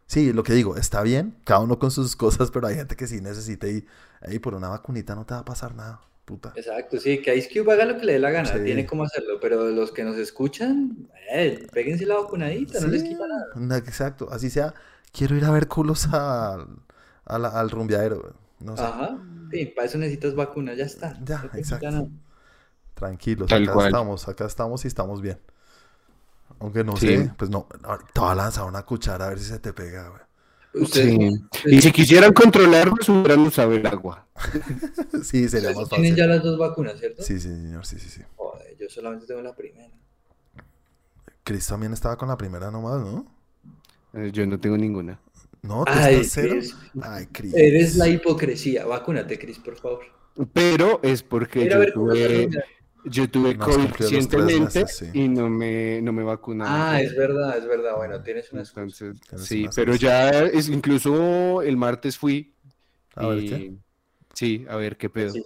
Sí, 0.06 0.32
lo 0.32 0.42
que 0.42 0.52
digo, 0.54 0.76
está 0.76 1.02
bien, 1.02 1.36
cada 1.44 1.60
uno 1.60 1.78
con 1.78 1.90
sus 1.92 2.16
cosas, 2.16 2.50
pero 2.50 2.66
hay 2.66 2.74
gente 2.74 2.96
que 2.96 3.06
sí 3.06 3.20
necesita 3.20 3.68
y, 3.68 3.86
y 4.28 4.38
por 4.40 4.54
una 4.54 4.68
vacunita 4.68 5.14
no 5.14 5.24
te 5.24 5.34
va 5.34 5.40
a 5.40 5.44
pasar 5.44 5.74
nada, 5.76 6.00
puta. 6.24 6.52
Exacto, 6.56 6.98
sí, 6.98 7.22
que 7.22 7.36
Ice 7.36 7.48
Cube 7.48 7.72
haga 7.72 7.84
lo 7.84 7.96
que 7.96 8.06
le 8.06 8.14
dé 8.14 8.18
la 8.18 8.30
gana, 8.30 8.48
Sí. 8.52 8.58
tiene 8.64 8.86
cómo 8.86 9.04
hacerlo, 9.04 9.38
pero 9.40 9.70
los 9.70 9.92
que 9.92 10.02
nos 10.02 10.16
escuchan, 10.16 11.08
eh, 11.32 11.64
péguense 11.72 12.06
la 12.06 12.16
vacunadita, 12.16 12.80
no 12.80 12.88
les 12.88 13.04
quita 13.04 13.24
nada. 13.28 13.46
na- 13.54 13.76
Exacto, 13.76 14.28
así 14.32 14.50
sea, 14.50 14.74
quiero 15.12 15.36
ir 15.36 15.44
a 15.44 15.50
ver 15.52 15.68
culos 15.68 16.06
al, 16.12 16.66
a 17.24 17.38
la- 17.38 17.48
al 17.60 17.70
rumbeadero, 17.70 18.34
no 18.60 18.76
sé, 18.76 18.82
Ajá, 18.82 19.18
sí, 19.50 19.66
para 19.66 19.86
eso 19.86 19.98
necesitas 19.98 20.34
vacuna, 20.34 20.74
ya 20.74 20.84
está. 20.84 21.18
Ya, 21.24 21.42
no 21.42 21.58
exacto. 21.58 22.08
tranquilos, 22.94 23.48
Tal 23.48 23.62
acá 23.64 23.72
cual. 23.72 23.86
estamos, 23.86 24.28
acá 24.28 24.46
estamos 24.46 24.84
y 24.84 24.88
estamos 24.88 25.20
bien. 25.20 25.38
Aunque 26.58 26.84
no 26.84 26.96
Sí. 26.96 27.06
sé, 27.08 27.32
pues 27.36 27.50
no, 27.50 27.66
ahora 27.84 28.04
te 28.12 28.20
va 28.20 28.32
a 28.32 28.34
lanzar 28.34 28.64
una 28.64 28.82
cuchara 28.84 29.26
a 29.26 29.28
ver 29.30 29.38
si 29.38 29.46
se 29.46 29.58
te 29.58 29.72
pega, 29.72 30.08
güey. 30.08 30.86
Sí. 30.86 31.18
Y 31.66 31.80
si 31.82 31.90
quisieran 31.90 32.32
controlarlo, 32.32 32.94
hubieran 33.08 33.40
usado 33.40 33.72
el 33.72 33.86
agua. 33.86 34.26
Sí, 35.24 35.48
sería 35.48 35.72
más 35.74 35.88
tienen 35.88 36.12
fácil. 36.12 36.16
ya 36.16 36.26
las 36.26 36.42
dos 36.42 36.58
vacunas, 36.58 36.98
¿cierto? 36.98 37.22
Sí, 37.22 37.40
sí, 37.40 37.48
señor, 37.48 37.84
sí, 37.84 37.98
sí, 37.98 38.08
sí. 38.08 38.22
Joder, 38.36 38.76
yo 38.78 38.88
solamente 38.88 39.26
tengo 39.26 39.42
la 39.42 39.54
primera. 39.54 39.90
Chris 41.44 41.66
también 41.66 41.92
estaba 41.92 42.16
con 42.16 42.28
la 42.28 42.36
primera 42.36 42.70
nomás, 42.70 43.00
¿no? 43.00 43.26
Eh, 44.14 44.30
Yo 44.32 44.46
no 44.46 44.58
tengo 44.60 44.76
ninguna. 44.76 45.18
No, 45.62 45.88
¿tú 45.90 45.98
Ay, 45.98 46.14
estás 46.14 46.28
cero? 46.32 46.56
Chris, 46.58 46.76
Ay, 47.00 47.26
Chris. 47.32 47.54
eres 47.54 47.96
la 47.96 48.08
hipocresía, 48.08 48.86
vacúnate, 48.86 49.38
Cris, 49.38 49.58
por 49.58 49.76
favor. 49.76 50.04
Pero 50.52 51.00
es 51.02 51.22
porque 51.22 51.68
yo 51.68 51.90
tuve, 51.92 52.48
yo 53.04 53.30
tuve 53.30 53.58
COVID 53.58 53.92
recientemente 53.98 54.58
meses, 54.58 54.96
sí. 54.96 55.06
y 55.12 55.28
no 55.28 55.48
me, 55.50 56.00
no 56.02 56.12
me 56.12 56.22
vacunaron. 56.22 56.74
Ah, 56.74 57.00
es 57.02 57.14
verdad, 57.16 57.58
es 57.58 57.66
verdad, 57.66 57.96
bueno, 57.96 58.22
tienes 58.22 58.52
una 58.52 58.62
excusa. 58.62 59.06
Entonces, 59.06 59.20
Tienes 59.28 59.46
sí, 59.46 59.62
una 59.64 59.72
pero 59.74 59.92
excusa. 59.94 59.96
ya 59.96 60.30
es, 60.44 60.68
incluso 60.68 61.62
el 61.62 61.76
martes 61.76 62.16
fui 62.18 62.54
A 63.14 63.26
ver 63.26 63.38
y 63.38 63.48
qué. 63.48 63.74
sí, 64.34 64.66
a 64.68 64.76
ver 64.76 64.96
qué 64.96 65.10
pedo. 65.10 65.32
Sí, 65.32 65.42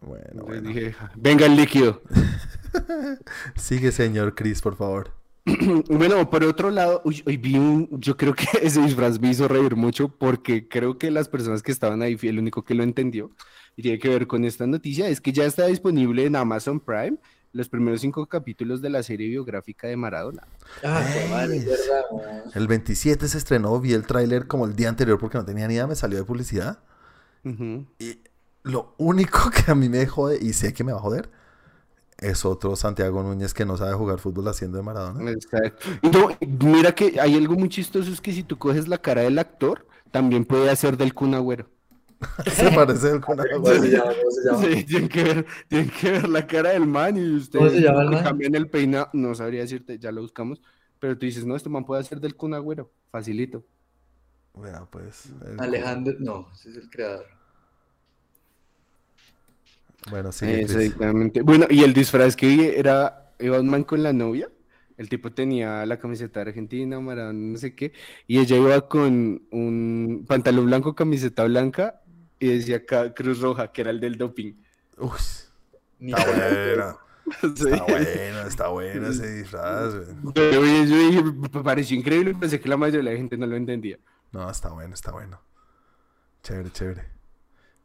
bueno. 0.00 0.44
dije, 0.62 0.94
venga 1.16 1.46
el 1.46 1.56
líquido. 1.56 2.02
Sigue, 3.56 3.92
señor 3.92 4.34
Chris, 4.34 4.62
por 4.62 4.76
favor. 4.76 5.17
Bueno, 5.88 6.28
por 6.30 6.44
otro 6.44 6.70
lado, 6.70 7.02
uy, 7.04 7.22
hoy 7.26 7.36
vi 7.36 7.56
un, 7.56 7.88
yo 8.00 8.16
creo 8.16 8.34
que 8.34 8.46
ese 8.62 8.80
disfraz 8.82 9.20
me 9.20 9.30
hizo 9.30 9.48
reír 9.48 9.76
mucho 9.76 10.08
porque 10.08 10.68
creo 10.68 10.98
que 10.98 11.10
las 11.10 11.28
personas 11.28 11.62
que 11.62 11.72
estaban 11.72 12.02
ahí 12.02 12.16
fui 12.16 12.28
el 12.28 12.38
único 12.38 12.64
que 12.64 12.74
lo 12.74 12.82
entendió 12.82 13.30
y 13.76 13.82
tiene 13.82 13.98
que 13.98 14.08
ver 14.08 14.26
con 14.26 14.44
esta 14.44 14.66
noticia, 14.66 15.08
es 15.08 15.20
que 15.20 15.32
ya 15.32 15.44
está 15.44 15.66
disponible 15.66 16.24
en 16.26 16.36
Amazon 16.36 16.80
Prime 16.80 17.18
los 17.52 17.68
primeros 17.68 18.00
cinco 18.00 18.26
capítulos 18.26 18.82
de 18.82 18.90
la 18.90 19.02
serie 19.02 19.28
biográfica 19.28 19.86
de 19.86 19.96
Maradona. 19.96 20.46
Ah, 20.84 21.02
es 21.44 21.50
Ey. 21.50 21.64
verdad. 21.64 22.02
¿no? 22.10 22.52
El 22.54 22.66
27 22.66 23.26
se 23.28 23.38
estrenó, 23.38 23.80
vi 23.80 23.94
el 23.94 24.06
tráiler 24.06 24.46
como 24.46 24.66
el 24.66 24.76
día 24.76 24.88
anterior 24.88 25.18
porque 25.18 25.38
no 25.38 25.44
tenía 25.44 25.66
ni 25.66 25.74
idea, 25.74 25.86
me 25.86 25.94
salió 25.94 26.18
de 26.18 26.24
publicidad. 26.24 26.80
Ujú. 27.44 27.86
Y 27.98 28.18
lo 28.64 28.94
único 28.98 29.50
que 29.50 29.70
a 29.70 29.74
mí 29.74 29.88
me 29.88 30.06
jode, 30.06 30.38
y 30.40 30.52
sé 30.52 30.72
que 30.74 30.84
me 30.84 30.92
va 30.92 30.98
a 30.98 31.02
joder, 31.02 31.30
es 32.18 32.44
otro 32.44 32.74
Santiago 32.76 33.22
Núñez 33.22 33.54
que 33.54 33.64
no 33.64 33.76
sabe 33.76 33.94
jugar 33.94 34.18
fútbol 34.18 34.48
haciendo 34.48 34.76
de 34.78 34.82
Maradona. 34.84 35.30
Exacto. 35.30 35.86
Y 36.02 36.08
No, 36.10 36.28
mira 36.66 36.94
que 36.94 37.20
hay 37.20 37.34
algo 37.36 37.54
muy 37.54 37.68
chistoso, 37.68 38.10
es 38.12 38.20
que 38.20 38.32
si 38.32 38.42
tú 38.42 38.58
coges 38.58 38.88
la 38.88 38.98
cara 38.98 39.22
del 39.22 39.38
actor, 39.38 39.86
también 40.10 40.44
puede 40.44 40.70
hacer 40.70 40.96
del 40.96 41.14
Kun 41.14 41.34
Agüero. 41.34 41.68
Se 42.50 42.70
parece 42.72 43.10
al 43.12 43.20
Kun 43.24 43.36
¿Cómo 43.36 43.66
se 43.66 43.74
Agüero. 43.76 43.84
llama? 43.84 44.12
¿Cómo 44.18 44.30
se 44.30 44.44
llama? 44.44 44.62
Sí, 44.76 44.84
tienen 44.84 45.08
que 45.08 45.22
ver, 45.22 45.46
tienen 45.68 45.90
que 45.90 46.10
ver 46.10 46.28
la 46.28 46.46
cara 46.46 46.70
del 46.70 46.86
man 46.86 47.16
y 47.16 47.36
ustedes 47.36 47.64
¿Cómo 47.66 47.70
se 47.70 47.80
llama 47.80 48.02
el 48.02 48.50
man? 48.50 48.68
peinado, 48.70 49.08
no 49.12 49.34
sabría 49.36 49.60
decirte, 49.60 49.98
ya 50.00 50.10
lo 50.10 50.22
buscamos, 50.22 50.60
pero 50.98 51.16
tú 51.16 51.26
dices, 51.26 51.46
no, 51.46 51.54
este 51.54 51.68
man 51.68 51.84
puede 51.84 52.00
hacer 52.00 52.20
del 52.20 52.34
Kun 52.34 52.54
Agüero, 52.54 52.90
facilito. 53.12 53.64
Vea, 54.54 54.84
pues. 54.90 55.26
el- 55.46 55.60
Alejandro, 55.60 56.14
no, 56.18 56.48
ese 56.52 56.70
es 56.70 56.76
el 56.78 56.90
creador. 56.90 57.26
Bueno, 60.10 60.32
sí. 60.32 60.46
Chris. 60.46 60.74
Exactamente. 60.74 61.42
Bueno, 61.42 61.66
y 61.68 61.82
el 61.82 61.92
disfraz 61.92 62.36
que 62.36 62.46
vi 62.46 62.64
era, 62.64 63.32
iba 63.38 63.60
un 63.60 63.68
man 63.68 63.84
con 63.84 64.02
la 64.02 64.12
novia, 64.12 64.50
el 64.96 65.08
tipo 65.08 65.32
tenía 65.32 65.86
la 65.86 65.98
camiseta 65.98 66.40
de 66.40 66.50
Argentina, 66.50 66.98
Maradona, 67.00 67.38
no 67.38 67.58
sé 67.58 67.74
qué, 67.74 67.92
y 68.26 68.38
ella 68.38 68.56
iba 68.56 68.88
con 68.88 69.42
un 69.50 70.24
pantalón 70.26 70.66
blanco, 70.66 70.94
camiseta 70.94 71.44
blanca, 71.44 72.02
y 72.40 72.48
decía 72.48 72.78
acá 72.78 73.14
Cruz 73.14 73.40
Roja, 73.40 73.72
que 73.72 73.82
era 73.82 73.90
el 73.90 74.00
del 74.00 74.16
doping. 74.16 74.54
Ni 75.98 76.12
está 76.12 76.26
bueno. 76.26 76.98
Sí. 77.28 77.68
Está 77.68 77.84
bueno, 77.84 78.40
está 78.48 78.68
bueno 78.68 79.08
ese 79.08 79.30
disfraz. 79.30 79.94
güey. 79.94 80.32
Pero 80.34 80.64
yo 80.64 81.08
dije, 81.08 81.22
me 81.22 81.62
pareció 81.62 81.94
increíble, 81.94 82.34
pensé 82.34 82.58
que 82.58 82.70
la 82.70 82.78
mayoría 82.78 83.04
de 83.04 83.14
la 83.14 83.18
gente 83.18 83.36
no 83.36 83.46
lo 83.46 83.54
entendía. 83.54 83.98
No, 84.32 84.48
está 84.48 84.70
bueno, 84.70 84.94
está 84.94 85.12
bueno. 85.12 85.38
Chévere, 86.42 86.70
chévere. 86.70 87.17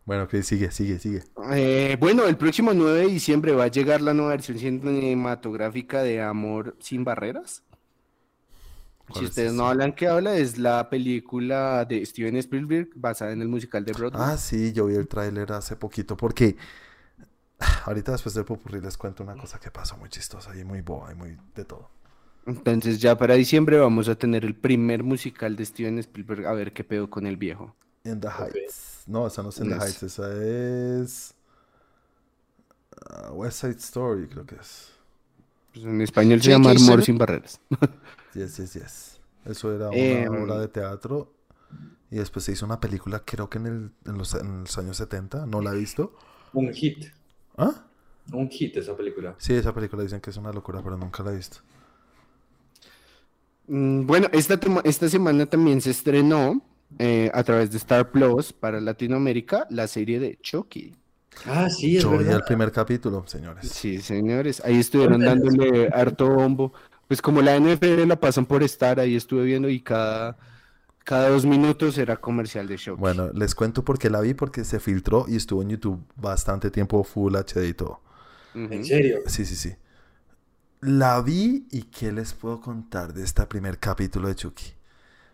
Bueno, 0.06 0.28
Chris, 0.28 0.48
sigue, 0.48 0.70
sigue, 0.72 1.00
sigue. 1.00 1.24
Eh, 1.54 1.96
bueno, 2.00 2.26
el 2.26 2.36
próximo 2.36 2.74
9 2.74 3.00
de 3.00 3.08
diciembre 3.08 3.54
va 3.54 3.66
a 3.66 3.68
llegar 3.68 4.02
la 4.02 4.14
nueva 4.14 4.32
versión 4.32 4.60
cinematográfica 4.60 6.04
de 6.04 6.22
Amor 6.22 6.76
sin 6.80 7.06
Barreras. 7.06 7.64
¿Cuál 9.08 9.20
Si 9.20 9.24
es 9.26 9.30
ustedes 9.30 9.54
no 9.54 9.68
hablan 9.68 9.94
que 9.94 10.08
habla, 10.08 10.36
es 10.36 10.58
la 10.58 10.90
película 10.90 11.86
de 11.86 12.06
Steven 12.06 12.36
Spielberg 12.38 12.90
basada 12.96 13.32
en 13.32 13.42
el 13.42 13.48
musical 13.48 13.86
de 13.86 13.94
Broadway. 13.94 14.22
Ah, 14.22 14.38
sí, 14.38 14.74
yo 14.74 14.88
vi 14.88 14.96
el 14.96 15.08
tráiler 15.08 15.52
hace 15.54 15.78
poquito 15.78 16.18
porque 16.18 16.58
ah, 17.60 17.84
ahorita 17.86 18.12
después 18.12 18.36
del 18.36 18.44
popurrí 18.44 18.82
les 18.82 18.98
cuento 18.98 19.24
una 19.24 19.36
cosa 19.36 19.58
que 19.60 19.72
pasó 19.72 19.96
muy 19.98 20.10
chistosa 20.10 20.58
y 20.58 20.66
muy 20.66 20.82
boba 20.82 21.14
y 21.14 21.16
muy 21.16 21.38
de 21.56 21.64
todo. 21.64 21.90
Entonces 22.46 23.00
ya 23.00 23.18
para 23.18 23.36
diciembre 23.36 23.78
vamos 23.78 24.10
a 24.10 24.16
tener 24.16 24.44
el 24.44 24.56
primer 24.56 25.02
musical 25.04 25.56
de 25.56 25.66
Steven 25.66 25.98
Spielberg, 26.00 26.46
a 26.46 26.52
ver 26.52 26.74
qué 26.74 26.84
pedo 26.84 27.10
con 27.10 27.26
el 27.26 27.38
viejo. 27.38 27.74
In 28.04 28.20
the 28.20 28.28
Heights. 28.28 28.93
No, 29.08 29.28
esa 29.28 29.44
no 29.44 29.50
es 29.50 29.60
In 29.60 29.70
the. 29.70 29.76
Heights, 29.76 30.04
esa 30.04 30.32
es 30.44 31.34
ah, 33.10 33.32
West 33.32 33.62
Side 33.62 33.78
Story, 33.80 34.28
creo 34.28 34.46
que 34.46 34.56
es. 34.56 34.90
Pues 35.74 35.86
en 35.86 36.02
español 36.02 36.42
se 36.42 36.52
llama 36.52 36.72
Amor 36.72 37.04
sin 37.04 37.18
Barreras. 37.18 37.60
Yes, 38.34 38.58
yes, 38.58 38.74
yes. 38.74 39.20
Eso 39.46 39.72
era 39.76 39.90
una 39.90 39.96
Em. 39.98 40.44
obra 40.44 40.58
de 40.60 40.68
teatro 40.68 41.32
y 42.10 42.16
después 42.16 42.46
se 42.46 42.52
hizo 42.54 42.66
una 42.66 42.80
película, 42.80 43.22
creo 43.24 43.48
que 43.50 43.60
en, 43.60 43.66
el, 43.68 43.92
en, 44.06 44.18
los, 44.18 44.34
en 44.34 44.62
los 44.62 44.76
años 44.80 44.98
70, 44.98 45.46
no 45.46 45.62
la 45.62 45.72
he 45.74 45.78
visto. 45.78 46.16
Un 46.54 46.74
hit. 46.74 47.08
¿Ah? 47.58 47.84
Un 48.32 48.50
hit 48.50 48.76
esa 48.78 48.96
película. 48.98 49.36
Sí, 49.38 49.54
esa 49.54 49.74
película 49.74 50.02
dicen 50.02 50.20
que 50.22 50.30
es 50.32 50.38
una 50.38 50.52
locura, 50.52 50.82
pero 50.84 50.98
nunca 50.98 51.22
la 51.24 51.32
he 51.32 51.36
visto. 51.36 51.58
Mm, 53.68 54.06
Bueno, 54.06 54.28
esta, 54.32 54.60
esta 54.84 55.10
semana 55.10 55.46
también 55.46 55.82
se 55.82 55.92
estrenó 55.92 56.62
eh, 57.00 57.32
a 57.34 57.44
través 57.44 57.72
de 57.72 57.78
Star 57.78 58.12
Plus 58.12 58.54
para 58.54 58.80
Latinoamérica 58.80 59.66
la 59.70 59.88
serie 59.88 60.20
de 60.20 60.38
Chucky. 60.42 60.94
Ah, 61.46 61.70
sí, 61.70 61.98
es 61.98 62.04
Yo 62.04 62.18
vi 62.18 62.28
el 62.28 62.44
primer 62.44 62.72
capítulo, 62.72 63.26
señores. 63.28 63.68
Sí, 63.70 64.00
señores, 64.02 64.62
ahí 64.64 64.80
estuvieron 64.80 65.22
dándole 65.22 65.90
harto 65.94 66.30
bombo. 66.30 66.74
Pues 67.08 67.22
como 67.22 67.42
la 67.42 67.60
NFL 67.60 68.08
la 68.08 68.20
pasan 68.20 68.46
por 68.46 68.64
Star, 68.64 69.00
ahí 69.00 69.16
estuve 69.16 69.44
viendo 69.44 69.70
y 69.70 69.82
cada, 69.82 70.38
cada 71.04 71.30
dos 71.30 71.46
minutos 71.46 71.98
era 71.98 72.18
comercial 72.18 72.68
de 72.68 72.78
Chucky. 72.78 73.00
Bueno, 73.00 73.30
les 73.34 73.56
cuento 73.56 73.84
por 73.84 74.00
qué 74.00 74.10
la 74.10 74.22
vi, 74.22 74.34
porque 74.34 74.64
se 74.64 74.80
filtró 74.80 75.26
y 75.28 75.36
estuvo 75.36 75.62
en 75.62 75.70
YouTube 75.70 76.04
bastante 76.16 76.72
tiempo 76.72 77.04
Full 77.04 77.36
HD 77.36 77.68
y 77.68 77.74
todo. 77.74 78.02
¿En 78.56 78.86
serio? 78.86 79.20
Sí, 79.26 79.46
sí, 79.46 79.56
sí. 79.56 79.76
La 80.82 81.22
vi 81.22 81.66
y 81.72 81.84
¿qué 81.84 82.12
les 82.12 82.34
puedo 82.34 82.60
contar 82.60 83.14
de 83.14 83.24
este 83.24 83.46
primer 83.46 83.80
capítulo 83.80 84.28
de 84.28 84.36
Chucky? 84.36 84.74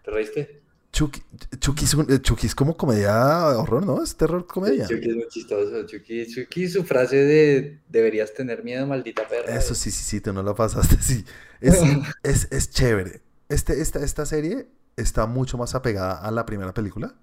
¿Te 0.03 0.11
reíste? 0.11 0.58
Chucky, 0.91 1.21
Chucky, 1.59 1.85
es, 1.85 1.93
un- 1.93 2.11
eh, 2.11 2.19
Chucky 2.19 2.47
es 2.47 2.55
como 2.55 2.75
comedia 2.75 3.47
horror, 3.57 3.85
¿no? 3.85 4.01
Es 4.03 4.15
terror 4.15 4.45
comedia. 4.47 4.87
Chucky 4.87 5.09
es 5.09 5.15
muy 5.15 5.27
chistoso. 5.29 5.85
Chucky, 5.85 6.25
Chucky, 6.27 6.67
su 6.67 6.83
frase 6.83 7.15
de 7.17 7.79
deberías 7.87 8.33
tener 8.33 8.63
miedo, 8.63 8.87
maldita 8.87 9.27
perra. 9.27 9.55
Eso 9.55 9.75
sí, 9.75 9.91
sí, 9.91 10.03
sí, 10.03 10.21
tú 10.21 10.33
no 10.33 10.41
lo 10.41 10.55
pasaste, 10.55 10.97
sí. 11.01 11.23
Es, 11.61 11.79
es, 12.23 12.47
es 12.51 12.71
chévere. 12.71 13.21
Este, 13.49 13.81
esta, 13.81 13.99
esta 14.03 14.25
serie 14.25 14.67
está 14.97 15.27
mucho 15.27 15.57
más 15.57 15.75
apegada 15.75 16.13
a 16.19 16.31
la 16.31 16.45
primera 16.45 16.73
película. 16.73 17.13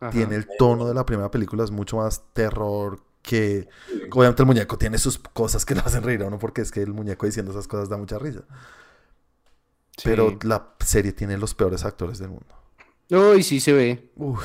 Ajá. 0.00 0.10
Tiene 0.10 0.34
el 0.36 0.46
tono 0.58 0.88
de 0.88 0.94
la 0.94 1.06
primera 1.06 1.30
película, 1.30 1.64
es 1.64 1.70
mucho 1.70 1.98
más 1.98 2.22
terror 2.32 3.00
que... 3.22 3.68
Obviamente 4.10 4.42
el 4.42 4.46
muñeco 4.46 4.76
tiene 4.78 4.98
sus 4.98 5.18
cosas 5.18 5.64
que 5.64 5.74
lo 5.76 5.82
hacen 5.82 6.02
reír 6.02 6.22
a 6.22 6.26
uno 6.26 6.38
porque 6.40 6.62
es 6.62 6.72
que 6.72 6.82
el 6.82 6.92
muñeco 6.92 7.24
diciendo 7.26 7.52
esas 7.52 7.68
cosas 7.68 7.88
da 7.88 7.96
mucha 7.96 8.18
risa. 8.18 8.42
Sí. 9.96 10.02
Pero 10.04 10.36
la 10.42 10.74
serie 10.84 11.12
tiene 11.12 11.38
los 11.38 11.54
peores 11.54 11.84
actores 11.84 12.18
del 12.18 12.30
mundo. 12.30 12.61
Uy, 13.12 13.42
sí 13.42 13.60
se 13.60 13.74
ve. 13.74 14.10
Uy, 14.16 14.38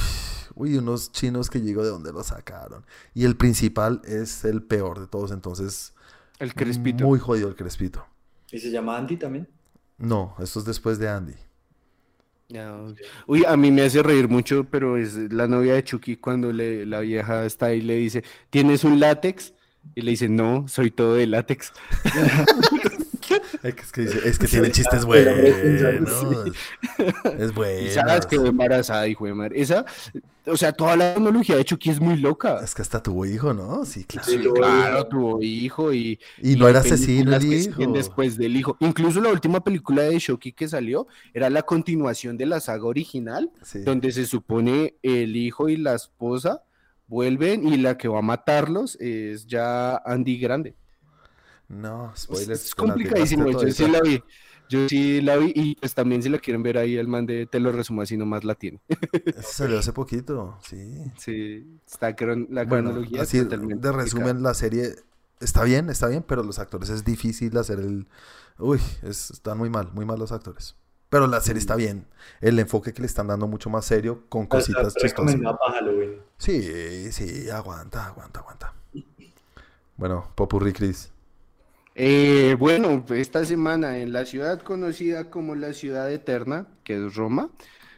uy, 0.56 0.78
unos 0.78 1.14
chinos 1.14 1.50
que 1.50 1.60
digo 1.60 1.84
de 1.84 1.90
dónde 1.90 2.12
lo 2.12 2.22
sacaron. 2.22 2.86
Y 3.14 3.24
el 3.24 3.38
principal 3.38 4.02
es 4.04 4.44
el 4.44 4.62
peor 4.62 5.00
de 5.00 5.08
todos, 5.08 5.32
entonces... 5.32 5.94
El 6.38 6.54
crespito. 6.54 7.06
Muy 7.06 7.18
jodido 7.18 7.48
el 7.48 7.56
crespito. 7.56 8.06
¿Y 8.52 8.60
se 8.60 8.70
llama 8.70 8.98
Andy 8.98 9.16
también? 9.16 9.48
No, 9.98 10.36
esto 10.40 10.60
es 10.60 10.66
después 10.66 11.00
de 11.00 11.08
Andy. 11.08 11.34
Ya, 12.50 12.78
Uy, 13.26 13.46
a 13.46 13.56
mí 13.56 13.72
me 13.72 13.84
hace 13.84 14.04
reír 14.04 14.28
mucho, 14.28 14.66
pero 14.70 14.98
es 14.98 15.16
la 15.16 15.48
novia 15.48 15.74
de 15.76 15.84
Chucky 15.84 16.18
cuando 16.18 16.52
le, 16.52 16.86
la 16.86 17.00
vieja 17.00 17.46
está 17.46 17.68
ahí 17.68 17.80
y 17.80 17.82
le 17.82 17.96
dice, 17.96 18.24
¿tienes 18.50 18.84
un 18.84 19.00
látex? 19.00 19.54
Y 19.96 20.02
le 20.02 20.12
dice, 20.12 20.28
no, 20.28 20.68
soy 20.68 20.92
todo 20.92 21.16
de 21.16 21.28
látex. 21.28 21.72
Es 23.64 23.74
que, 23.76 23.82
es 23.82 23.92
que 23.92 24.02
dice- 24.02 24.28
es 24.30 24.40
que 24.40 24.48
tiene 24.48 24.72
chistes 24.72 25.00
es 25.04 25.06
buenos. 25.06 25.38
Es 25.38 27.00
Y 27.50 27.52
bueno. 27.54 27.92
sabes 27.92 28.26
quedó 28.26 28.48
embarazada, 28.48 29.08
hijo 29.08 29.26
de 29.26 29.34
madre. 29.34 29.62
Esa, 29.62 29.86
o 30.46 30.56
sea, 30.58 30.72
toda 30.72 30.96
la 30.96 31.14
tecnología 31.14 31.56
de 31.58 31.66
Chucky 31.66 31.90
es 31.90 32.00
muy 32.00 32.18
loca. 32.18 32.60
Es 32.64 32.74
que 32.74 32.82
hasta 32.82 33.02
tuvo 33.02 33.26
hijo, 33.26 33.54
¿no? 33.54 33.86
Sí, 33.86 34.04
claro. 34.06 34.28
Sí, 34.28 34.40
claro, 34.56 35.06
tuvo 35.08 35.42
hijo 35.42 35.94
y... 35.94 36.20
Y 36.42 36.56
no 36.56 36.68
era 36.68 36.80
asesino 36.80 37.36
el 37.36 37.42
que 37.42 37.56
hijo. 37.58 37.92
después 37.92 38.38
del 38.38 38.56
hijo. 38.56 38.78
Incluso 38.80 39.22
la 39.22 39.30
última 39.30 39.64
película 39.64 40.04
de 40.04 40.18
Chucky 40.18 40.54
que 40.54 40.68
salió 40.68 41.08
era 41.34 41.50
la 41.50 41.64
continuación 41.64 42.38
de 42.38 42.46
la 42.46 42.60
saga 42.60 42.86
original, 42.86 43.52
Sí. 43.62 43.80
donde 43.80 44.12
se 44.12 44.26
supone 44.26 44.96
el 45.04 45.36
hijo 45.36 45.70
y 45.70 45.78
la 45.78 45.96
esposa 45.96 46.64
vuelven 47.08 47.68
y 47.68 47.78
la 47.78 47.98
que 47.98 48.08
va 48.08 48.20
a 48.20 48.22
matarlos 48.22 48.96
es 49.00 49.46
ya 49.48 49.98
Andy 50.06 50.38
Grande. 50.40 50.76
No, 51.70 52.14
Es- 52.14 52.22
spoilers. 52.24 52.66
es 52.66 52.76
complicadísimo, 52.76 53.50
yo 53.52 53.70
sí 53.72 53.88
la 53.88 54.02
vi. 54.02 54.24
Yo 54.70 54.88
sí 54.90 55.22
la 55.22 55.38
vi 55.38 55.52
y 55.56 55.76
pues 55.76 55.94
también 55.94 56.22
si 56.22 56.28
la 56.30 56.40
quieren 56.40 56.62
ver 56.62 56.78
ahí 56.78 56.98
el 56.98 57.08
man 57.08 57.26
de 57.26 57.46
Te 57.46 57.60
lo 57.60 57.72
resumo 57.72 58.02
así 58.02 58.18
nomás 58.18 58.44
la 58.44 58.56
tiene. 58.56 58.82
Eso 59.34 59.42
salió 59.54 59.80
hace 59.80 59.94
poquito, 59.94 60.58
sí. 60.62 61.04
Sí, 61.18 61.66
está 61.86 62.16
cron- 62.16 62.48
la 62.50 62.66
Bueno, 62.66 62.90
cronología 62.90 63.22
así 63.22 63.42
totalmente 63.44 63.88
de 63.88 63.94
resumen, 63.94 64.44
la 64.44 64.54
serie 64.54 64.96
está 65.40 65.64
bien, 65.64 65.90
está 65.90 66.08
bien, 66.08 66.24
pero 66.28 66.44
los 66.44 66.60
actores 66.60 66.90
es 66.90 67.04
difícil 67.06 67.56
hacer 67.58 67.80
el... 67.80 68.08
Uy, 68.58 68.80
es- 69.04 69.32
están 69.32 69.58
muy 69.58 69.70
mal, 69.70 69.92
muy 69.94 70.06
mal 70.06 70.20
los 70.20 70.32
actores. 70.32 70.76
Pero 71.10 71.28
la 71.28 71.40
serie 71.40 71.60
está 71.60 71.76
bien. 71.78 72.06
El 72.42 72.60
enfoque 72.60 72.94
que 72.94 73.02
le 73.02 73.06
están 73.08 73.28
dando 73.28 73.48
mucho 73.48 73.70
más 73.70 73.86
serio, 73.86 74.24
con 74.28 74.46
cositas 74.48 74.94
chistosas. 74.96 75.40
Sí, 76.38 77.12
sí, 77.14 77.50
aguanta, 77.50 78.08
aguanta, 78.08 78.42
aguanta. 78.42 78.74
Bueno, 79.96 80.32
Popurrí 80.36 80.74
Cris. 80.74 81.12
Eh, 82.00 82.56
bueno, 82.60 83.04
esta 83.10 83.44
semana 83.44 83.98
en 83.98 84.14
la 84.14 84.26
ciudad 84.26 84.62
conocida 84.62 85.32
como 85.32 85.56
la 85.56 85.74
ciudad 85.74 86.12
eterna, 86.12 86.68
que 86.84 86.94
es 87.08 87.16
Roma, 87.16 87.50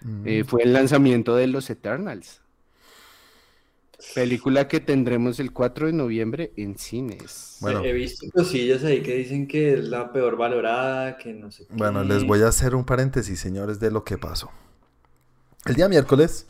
Mm. 0.02 0.24
eh, 0.26 0.44
fue 0.48 0.64
el 0.64 0.72
lanzamiento 0.72 1.36
de 1.36 1.48
Los 1.48 1.70
Eternals. 1.70 2.40
Película 4.16 4.70
que 4.70 4.80
tendremos 4.80 5.42
el 5.42 5.52
4 5.52 5.88
de 5.88 5.94
noviembre 5.94 6.54
en 6.56 6.78
cines. 6.78 7.58
Bueno. 7.60 7.84
He 7.84 7.92
visto 7.92 8.26
cosillas 8.34 8.86
ahí 8.86 9.02
que 9.02 9.16
dicen 9.16 9.46
que 9.46 9.74
es 9.74 9.84
la 9.84 10.14
peor 10.14 10.38
valorada, 10.38 11.18
que 11.18 11.34
no 11.34 11.52
sé 11.52 11.66
qué. 11.68 11.74
Bueno, 11.76 12.06
les 12.06 12.24
voy 12.26 12.42
a 12.42 12.48
hacer 12.48 12.76
un 12.76 12.86
paréntesis, 12.86 13.38
señores, 13.38 13.82
de 13.82 13.92
lo 13.92 14.06
que 14.06 14.18
pasó. 14.18 14.50
El 15.66 15.76
día 15.76 15.90
miércoles 15.90 16.48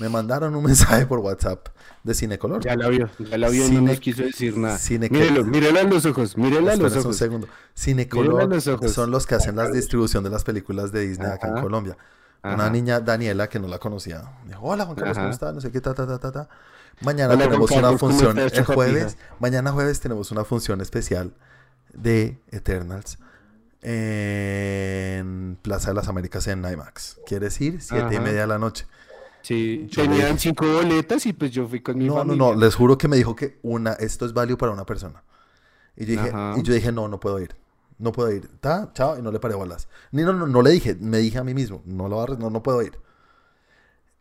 me 0.00 0.08
mandaron 0.08 0.54
un 0.54 0.64
mensaje 0.66 1.06
por 1.06 1.18
WhatsApp 1.20 1.68
de 2.02 2.14
Cinecolor. 2.14 2.62
Ya 2.62 2.76
la 2.76 2.88
vio, 2.88 3.08
ya 3.18 3.38
la 3.38 3.48
vio 3.48 3.66
y 3.66 3.70
no 3.70 3.80
nos 3.82 4.00
quiso 4.00 4.22
decir 4.22 4.56
nada. 4.56 4.76
Cine- 4.78 5.08
Mírelo, 5.10 5.44
mírelo 5.44 5.80
a 5.80 5.82
los 5.84 6.04
ojos, 6.06 6.36
mírelo 6.36 6.58
a 6.58 6.60
los 6.62 6.72
Espérense 6.74 6.98
un 6.98 7.04
ojos. 7.06 7.16
segundo. 7.16 7.48
Cinecolor 7.76 8.48
los 8.48 8.66
ojos. 8.68 8.92
son 8.92 9.10
los 9.10 9.26
que 9.26 9.34
hacen 9.36 9.56
la 9.56 9.70
distribución 9.70 10.22
de 10.24 10.30
las 10.30 10.44
películas 10.44 10.92
de 10.92 11.06
Disney 11.06 11.30
acá 11.30 11.48
en 11.48 11.54
Ajá. 11.54 11.62
Colombia. 11.62 11.96
Una 12.42 12.68
niña, 12.68 13.00
Daniela, 13.00 13.48
que 13.48 13.58
no 13.58 13.68
la 13.68 13.78
conocía, 13.78 14.22
dijo, 14.46 14.60
hola 14.62 14.84
Juan 14.84 14.96
Carlos, 14.96 15.16
¿cómo 15.16 15.30
estás? 15.30 15.54
No 15.54 15.62
sé 15.62 15.70
qué, 15.70 15.80
ta, 15.80 15.94
ta, 15.94 16.06
ta, 16.06 16.18
ta, 16.18 16.30
ta. 16.30 16.48
Mañana 17.00 17.32
Hola, 17.34 17.44
tenemos 17.44 17.70
una 17.70 17.80
Carlos, 17.80 18.00
¿cómo 18.00 18.12
función, 18.12 18.38
el 18.38 18.64
jueves, 18.66 19.16
mañana 19.40 19.72
jueves 19.72 19.98
tenemos 20.00 20.30
una 20.30 20.44
función 20.44 20.82
especial 20.82 21.32
de 21.94 22.38
Eternals 22.50 23.16
en 24.14 25.58
Plaza 25.62 25.88
de 25.88 25.94
las 25.94 26.08
Américas 26.08 26.46
en 26.48 26.64
IMAX. 26.70 27.18
¿Quieres 27.26 27.60
ir? 27.60 27.80
Siete 27.80 28.14
y 28.16 28.20
media 28.20 28.42
de 28.42 28.46
la 28.46 28.58
noche. 28.58 28.86
Sí, 29.44 29.88
tenían 29.94 30.38
cinco 30.38 30.66
boletas 30.66 31.26
y 31.26 31.34
pues 31.34 31.50
yo 31.50 31.68
fui 31.68 31.80
con 31.80 31.98
mi 31.98 32.06
No, 32.06 32.14
no, 32.14 32.18
familia. 32.20 32.38
no, 32.38 32.54
les 32.54 32.74
juro 32.74 32.96
que 32.96 33.08
me 33.08 33.16
dijo 33.16 33.36
que 33.36 33.58
una, 33.62 33.92
esto 33.92 34.24
es 34.24 34.32
válido 34.32 34.56
para 34.56 34.72
una 34.72 34.86
persona. 34.86 35.22
Y 35.96 36.06
yo 36.06 36.12
dije, 36.12 36.32
y 36.56 36.62
yo 36.62 36.72
dije, 36.74 36.90
no, 36.92 37.08
no 37.08 37.20
puedo 37.20 37.38
ir. 37.38 37.54
No 37.98 38.10
puedo 38.10 38.32
ir. 38.32 38.48
Ta, 38.60 38.90
chao, 38.94 39.18
y 39.18 39.22
no 39.22 39.30
le 39.30 39.38
paré 39.38 39.54
bolas. 39.54 39.86
Ni 40.12 40.22
no, 40.22 40.32
no, 40.32 40.46
no 40.46 40.62
le 40.62 40.70
dije, 40.70 40.96
me 40.98 41.18
dije 41.18 41.36
a 41.38 41.44
mí 41.44 41.52
mismo, 41.54 41.82
no 41.84 42.08
lo 42.08 42.16
agarres, 42.16 42.38
no, 42.38 42.48
no 42.48 42.62
puedo 42.62 42.80
ir. 42.82 42.98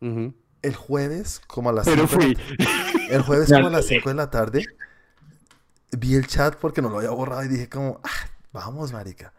Ujú. 0.01 0.33
El 0.61 0.75
jueves, 0.75 1.41
como 1.47 1.69
a 1.69 1.73
las 1.73 1.85
Pero 1.85 2.05
cinco 2.07 2.21
fui. 2.21 2.35
la- 2.35 3.15
el 3.15 3.21
jueves 3.21 3.49
como 3.53 3.67
a 3.67 3.69
las 3.71 3.85
5 3.85 4.09
de 4.09 4.15
la 4.15 4.29
tarde, 4.29 4.65
vi 5.97 6.15
el 6.15 6.27
chat 6.27 6.55
porque 6.55 6.81
no 6.81 6.89
lo 6.89 6.97
había 6.97 7.11
borrado 7.11 7.43
y 7.43 7.47
dije 7.47 7.69
como, 7.69 7.99
ah, 8.03 8.29
vamos, 8.51 8.91
marica. 8.91 9.33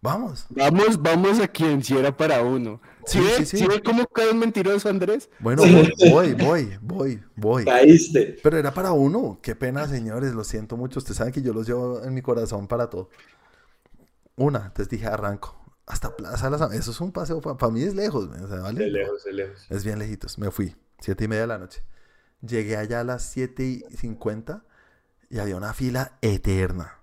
Vamos. 0.00 0.46
Vamos, 0.50 1.00
vamos 1.00 1.40
a 1.40 1.48
quien 1.48 1.82
si 1.82 1.96
era 1.96 2.14
para 2.16 2.42
uno. 2.42 2.80
¿Sí, 3.06 3.18
Sí, 3.18 3.24
ve? 3.24 3.36
sí, 3.38 3.44
sí. 3.46 3.56
¿Sí 3.58 3.66
ve 3.66 3.82
cómo 3.82 4.06
cae 4.06 4.30
un 4.30 4.38
mentiroso, 4.38 4.88
Andrés? 4.88 5.28
Bueno, 5.40 5.62
voy, 5.62 5.92
voy, 6.10 6.34
voy, 6.34 6.78
voy, 6.80 7.22
voy. 7.36 7.64
Caíste. 7.64 8.36
Pero 8.42 8.58
era 8.58 8.72
para 8.72 8.92
uno. 8.92 9.38
Qué 9.42 9.54
pena, 9.54 9.86
señores. 9.88 10.32
Lo 10.34 10.44
siento 10.44 10.76
mucho. 10.76 10.98
Ustedes 10.98 11.18
saben 11.18 11.32
que 11.32 11.42
yo 11.42 11.52
los 11.52 11.66
llevo 11.66 12.02
en 12.02 12.14
mi 12.14 12.22
corazón 12.22 12.66
para 12.66 12.88
todo. 12.90 13.10
Una, 14.36 14.58
entonces 14.66 14.88
dije, 14.88 15.06
arranco. 15.06 15.60
Hasta 15.86 16.16
Plaza 16.16 16.48
de 16.50 16.58
las 16.58 16.72
Eso 16.72 16.90
es 16.92 17.00
un 17.00 17.12
paseo. 17.12 17.40
Para 17.40 17.70
mí 17.70 17.82
es 17.82 17.94
lejos. 17.94 18.28
o 18.28 18.48
sea, 18.48 18.60
¿vale? 18.60 18.84
De 18.84 18.90
lejos, 18.90 19.24
de 19.24 19.32
lejos. 19.32 19.66
Es 19.68 19.84
bien 19.84 19.98
lejitos. 19.98 20.38
Me 20.38 20.50
fui. 20.50 20.74
Siete 20.98 21.24
y 21.24 21.28
media 21.28 21.42
de 21.42 21.48
la 21.48 21.58
noche. 21.58 21.82
Llegué 22.40 22.76
allá 22.76 23.00
a 23.00 23.04
las 23.04 23.22
siete 23.22 23.64
y 23.64 23.84
cincuenta 23.96 24.64
y 25.30 25.38
había 25.38 25.56
una 25.56 25.72
fila 25.74 26.18
eterna. 26.22 26.98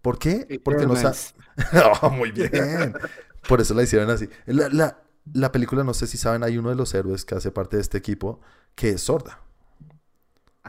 ¿Por 0.00 0.18
qué? 0.18 0.60
Porque 0.64 0.86
no. 0.86 0.94
Oh, 2.02 2.10
muy 2.10 2.30
bien. 2.32 2.94
Por 3.48 3.60
eso 3.60 3.74
la 3.74 3.82
hicieron 3.82 4.10
así. 4.10 4.28
La, 4.46 4.68
la- 4.68 5.01
la 5.32 5.52
película, 5.52 5.84
no 5.84 5.94
sé 5.94 6.06
si 6.06 6.16
saben, 6.18 6.42
hay 6.42 6.58
uno 6.58 6.70
de 6.70 6.76
los 6.76 6.94
héroes 6.94 7.24
que 7.24 7.34
hace 7.34 7.50
parte 7.50 7.76
de 7.76 7.82
este 7.82 7.98
equipo 7.98 8.40
que 8.74 8.90
es 8.90 9.02
sorda. 9.02 9.40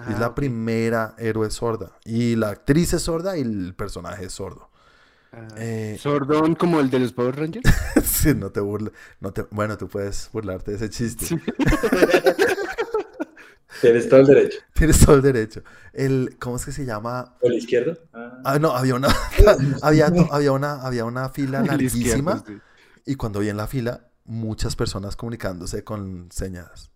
es 0.08 0.16
Ah, 0.16 0.18
la 0.20 0.36
primera 0.36 1.16
héroe 1.18 1.50
sorda. 1.52 1.98
Y 2.06 2.36
la 2.36 2.50
actriz 2.50 2.94
es 2.94 3.04
sorda 3.04 3.38
y 3.38 3.42
el 3.42 3.76
personaje 3.76 4.26
es 4.26 4.34
sordo. 4.34 4.70
Ah, 5.32 5.48
Eh, 5.58 5.98
Sordón 6.00 6.56
como 6.56 6.80
el 6.80 6.90
de 6.90 7.00
los 7.00 7.14
Power 7.14 7.36
Rangers. 7.36 7.64
Sí, 8.04 8.34
no 8.36 8.52
te 8.52 8.60
burles. 8.62 8.94
No 9.20 9.34
te... 9.34 9.44
Bueno, 9.52 9.78
tú 9.78 9.88
puedes 9.90 10.30
burlarte 10.32 10.72
de 10.72 10.78
ese 10.78 10.90
chiste. 10.90 11.26
Tienes 13.82 14.08
todo 14.08 14.20
el 14.22 14.28
derecho. 14.28 14.60
Tienes 14.74 15.00
todo 15.06 15.16
el 15.16 15.22
derecho. 15.22 15.64
El, 15.92 16.38
¿Cómo 16.40 16.56
es 16.56 16.66
que 16.66 16.72
se 16.72 16.86
llama? 16.86 17.36
¿Por 17.40 17.52
la 17.52 17.58
izquierda? 17.58 17.98
Ah. 18.14 18.42
Ah, 18.46 18.60
no, 18.60 18.72
había 18.72 18.96
una, 18.96 19.10
había, 19.82 20.12
había 20.32 20.52
una, 20.52 20.82
había 20.82 21.06
una 21.06 21.30
fila 21.30 21.60
El 21.60 21.82
izquierdo, 21.82 22.34
larguísima 22.34 22.44
sí. 22.46 22.60
y 23.06 23.16
cuando 23.16 23.40
vi 23.40 23.50
en 23.50 23.58
la 23.58 23.68
fila 23.68 24.08
muchas 24.26 24.76
personas 24.76 25.16
comunicándose 25.16 25.84
con 25.84 26.30
señas. 26.32 26.92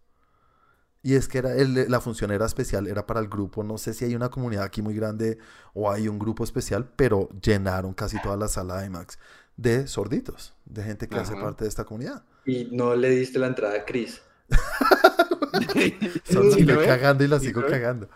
Y 1.04 1.16
es 1.16 1.28
que 1.28 1.38
era 1.38 1.54
el- 1.56 1.90
la 1.90 2.02
función 2.02 2.32
era 2.32 2.46
especial, 2.46 2.88
era 2.88 3.06
para 3.06 3.20
el 3.20 3.28
grupo, 3.30 3.64
no 3.64 3.78
sé 3.78 3.94
si 3.94 4.04
hay 4.06 4.16
una 4.16 4.30
comunidad 4.30 4.64
aquí 4.66 4.82
muy 4.82 4.94
grande 4.96 5.38
o 5.74 5.90
hay 5.92 6.08
un 6.08 6.20
grupo 6.20 6.44
especial, 6.44 6.90
pero 6.96 7.30
llenaron 7.42 7.94
casi 7.94 8.20
toda 8.22 8.36
la 8.36 8.48
sala 8.48 8.80
de 8.82 8.88
IMAX 8.88 9.18
de 9.56 9.88
sorditos, 9.88 10.54
de 10.66 10.84
gente 10.84 11.08
que 11.08 11.18
hace 11.18 11.34
parte 11.36 11.64
de 11.64 11.70
esta 11.70 11.84
comunidad. 11.86 12.24
Y 12.46 12.66
no 12.72 12.96
le 12.96 13.10
diste 13.10 13.40
la 13.40 13.48
entrada 13.48 13.76
a 13.78 13.86
Chris. 13.86 14.22
Solo 16.26 16.52
¿Sí 16.52 16.60
estoy 16.60 16.64
lo 16.64 16.78
ve? 16.80 16.86
cagando 16.86 17.24
y 17.24 17.28
la 17.28 17.40
¿Sí 17.40 17.48
sigo 17.48 17.62
cagando. 17.66 18.08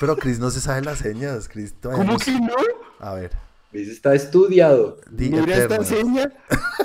Pero 0.00 0.16
Chris 0.16 0.38
no 0.38 0.50
se 0.50 0.60
sabe 0.60 0.82
las 0.82 0.98
señas, 0.98 1.48
Chris 1.48 1.74
¿Cómo 1.82 2.02
no 2.04 2.18
que 2.18 2.32
no? 2.32 2.54
A 2.98 3.14
ver, 3.14 3.32
Está 3.74 4.14
estudiado. 4.14 5.00
di 5.10 5.30
Mira 5.30 5.56
esta 5.56 5.82
seña. 5.84 6.32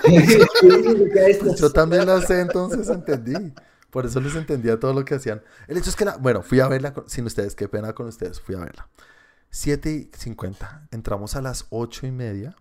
Yo 1.58 1.72
también 1.72 2.06
la 2.08 2.22
sé, 2.22 2.42
entonces 2.42 2.90
entendí. 2.90 3.54
Por 3.92 4.06
eso 4.06 4.20
les 4.20 4.36
entendía 4.36 4.80
todo 4.80 4.94
lo 4.94 5.06
que 5.06 5.16
hacían. 5.16 5.42
El 5.68 5.78
hecho 5.78 5.90
es 5.90 5.96
que, 5.96 6.06
la, 6.06 6.18
bueno, 6.18 6.42
fui 6.44 6.60
a 6.60 6.68
verla 6.68 6.94
con- 6.94 7.10
sin 7.10 7.26
ustedes, 7.26 7.56
qué 7.56 7.68
pena 7.68 7.94
con 7.94 8.08
ustedes, 8.08 8.40
fui 8.42 8.56
a 8.56 8.60
verla. 8.60 8.88
7 9.52 9.92
y 9.92 10.10
50, 10.16 10.88
entramos 10.92 11.36
a 11.36 11.42
las 11.42 11.66
8 11.70 12.08
y 12.08 12.12
media. 12.12 12.56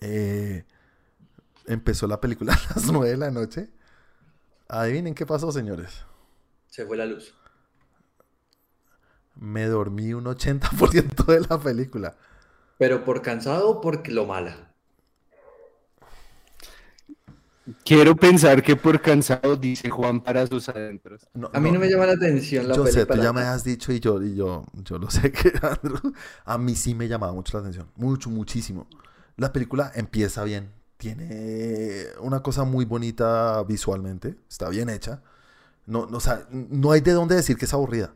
Eh, 0.00 0.64
empezó 1.66 2.06
la 2.08 2.20
película 2.20 2.52
a 2.70 2.74
las 2.74 2.86
9 2.90 3.10
de 3.10 3.16
la 3.16 3.30
noche. 3.30 3.70
Adivinen 4.68 5.14
qué 5.14 5.26
pasó, 5.26 5.52
señores. 5.52 6.04
Se 6.68 6.84
fue 6.86 6.96
la 6.96 7.06
luz. 7.06 7.34
Me 9.34 9.66
dormí 9.66 10.14
un 10.14 10.24
80% 10.24 11.24
de 11.26 11.40
la 11.48 11.58
película. 11.60 12.16
Pero 12.82 12.96
por 13.06 13.18
cansado 13.26 13.64
o 13.70 13.80
porque 13.84 14.10
lo 14.16 14.24
mala. 14.32 14.54
Quiero 17.84 18.16
pensar 18.16 18.62
que 18.62 18.74
por 18.76 19.00
cansado 19.00 19.56
dice 19.56 19.88
Juan 19.88 20.20
para 20.20 20.46
sus 20.48 20.68
adentros. 20.68 21.28
No, 21.34 21.48
A 21.52 21.60
mí 21.60 21.70
no 21.70 21.78
me 21.78 21.88
llama 21.88 22.06
la 22.06 22.12
atención 22.14 22.66
la 22.68 22.74
Yo 22.74 22.86
sé, 22.86 23.06
tú 23.06 23.14
película. 23.14 23.22
ya 23.22 23.32
me 23.32 23.42
has 23.42 23.62
dicho 23.64 23.92
y 23.92 24.00
yo, 24.00 24.20
y 24.22 24.34
yo, 24.34 24.64
yo 24.74 24.98
lo 24.98 25.10
sé 25.10 25.30
que 25.32 25.52
Andrew, 25.62 26.12
a 26.44 26.58
mí 26.58 26.74
sí 26.74 26.94
me 26.94 27.08
llamaba 27.08 27.32
mucho 27.32 27.56
la 27.56 27.60
atención, 27.60 27.88
mucho, 27.96 28.30
muchísimo. 28.30 28.88
La 29.36 29.52
película 29.52 29.92
empieza 29.94 30.42
bien, 30.44 30.72
tiene 30.96 32.06
una 32.20 32.42
cosa 32.42 32.64
muy 32.64 32.84
bonita 32.84 33.62
visualmente, 33.64 34.36
está 34.48 34.68
bien 34.68 34.88
hecha. 34.88 35.22
No, 35.86 36.06
no, 36.06 36.18
o 36.18 36.20
sea, 36.20 36.46
no 36.50 36.92
hay 36.92 37.00
de 37.02 37.12
dónde 37.12 37.36
decir 37.36 37.56
que 37.58 37.66
es 37.66 37.74
aburrida. 37.74 38.14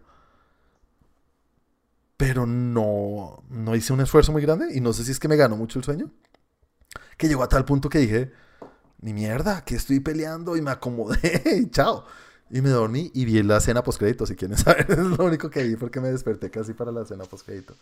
Pero 2.16 2.46
no, 2.46 3.44
no 3.50 3.76
hice 3.76 3.92
un 3.92 4.00
esfuerzo 4.00 4.32
muy 4.32 4.42
grande 4.42 4.74
y 4.74 4.80
no 4.80 4.92
sé 4.92 5.04
si 5.04 5.10
es 5.12 5.20
que 5.20 5.28
me 5.28 5.36
ganó 5.36 5.56
mucho 5.56 5.78
el 5.78 5.84
sueño. 5.84 6.10
Que 7.16 7.28
llegó 7.28 7.42
a 7.42 7.48
tal 7.48 7.64
punto 7.64 7.88
que 7.88 7.98
dije, 7.98 8.32
ni 9.00 9.14
mierda, 9.14 9.64
que 9.64 9.76
estoy 9.76 10.00
peleando 10.00 10.56
y 10.56 10.62
me 10.62 10.70
acomodé 10.72 11.42
y 11.62 11.70
chao. 11.70 12.06
Y 12.50 12.62
me 12.62 12.70
dormí 12.70 13.10
y 13.14 13.24
vi 13.26 13.42
la 13.42 13.58
escena 13.58 13.82
postcrédito, 13.84 14.26
si 14.26 14.36
quieren 14.36 14.58
saber. 14.58 14.86
Es 14.90 14.98
lo 14.98 15.24
único 15.24 15.50
que 15.50 15.64
vi 15.64 15.76
porque 15.76 16.00
me 16.00 16.10
desperté 16.10 16.50
casi 16.50 16.74
para 16.74 16.92
la 16.92 17.02
escena 17.02 17.24
postcrédito. 17.24 17.74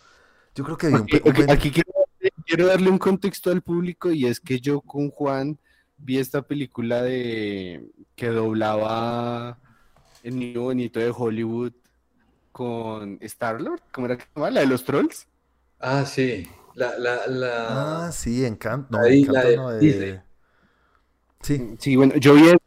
Yo 0.55 0.65
creo 0.65 0.79
que 0.79 0.89
vi 0.89 0.99
un, 0.99 1.09
pe- 1.09 1.23
Ok, 1.23 1.27
un 1.27 1.33
ok, 1.33 1.37
pen- 1.37 1.51
Aquí 1.51 1.71
quiero, 1.71 1.93
quiero 2.47 2.67
darle 2.67 2.91
un 2.91 2.99
contexto 2.99 3.51
al 3.51 3.63
público 3.63 4.11
y 4.13 4.27
es 4.27 4.41
que 4.41 4.61
yo 4.61 4.81
con 4.81 5.11
Juan 5.11 5.59
vi 5.97 6.19
esta 6.19 6.43
película 6.43 7.03
de 7.03 7.91
que 8.15 8.29
doblaba 8.29 9.59
el 10.23 10.39
niño 10.39 10.63
bonito 10.63 11.01
de 11.01 11.13
Hollywood 11.17 11.73
con 12.55 13.19
Star-Lord, 13.21 13.81
¿cómo 13.93 14.07
era 14.07 14.17
que 14.17 14.23
se 14.23 14.29
llamaba? 14.37 14.51
La 14.53 14.61
de 14.61 14.67
los 14.67 14.85
trolls. 14.85 15.27
Ah, 15.81 16.05
sí. 16.07 16.49
La, 16.75 16.97
la, 16.99 17.27
la... 17.27 18.07
Ah, 18.07 18.13
sí, 18.13 18.45
Encanto. 18.47 18.97
No, 18.97 19.05
Ahí, 19.05 19.23
Encanto 19.23 19.33
la 19.41 19.45
de 19.45 19.57
no, 19.57 19.71
de- 19.71 19.79
Disney. 19.81 20.21
Sí, 21.43 21.75
Sí, 21.81 21.97
bueno, 21.97 22.15
yo 22.17 22.35
vi 22.35 22.47
esa 22.49 22.59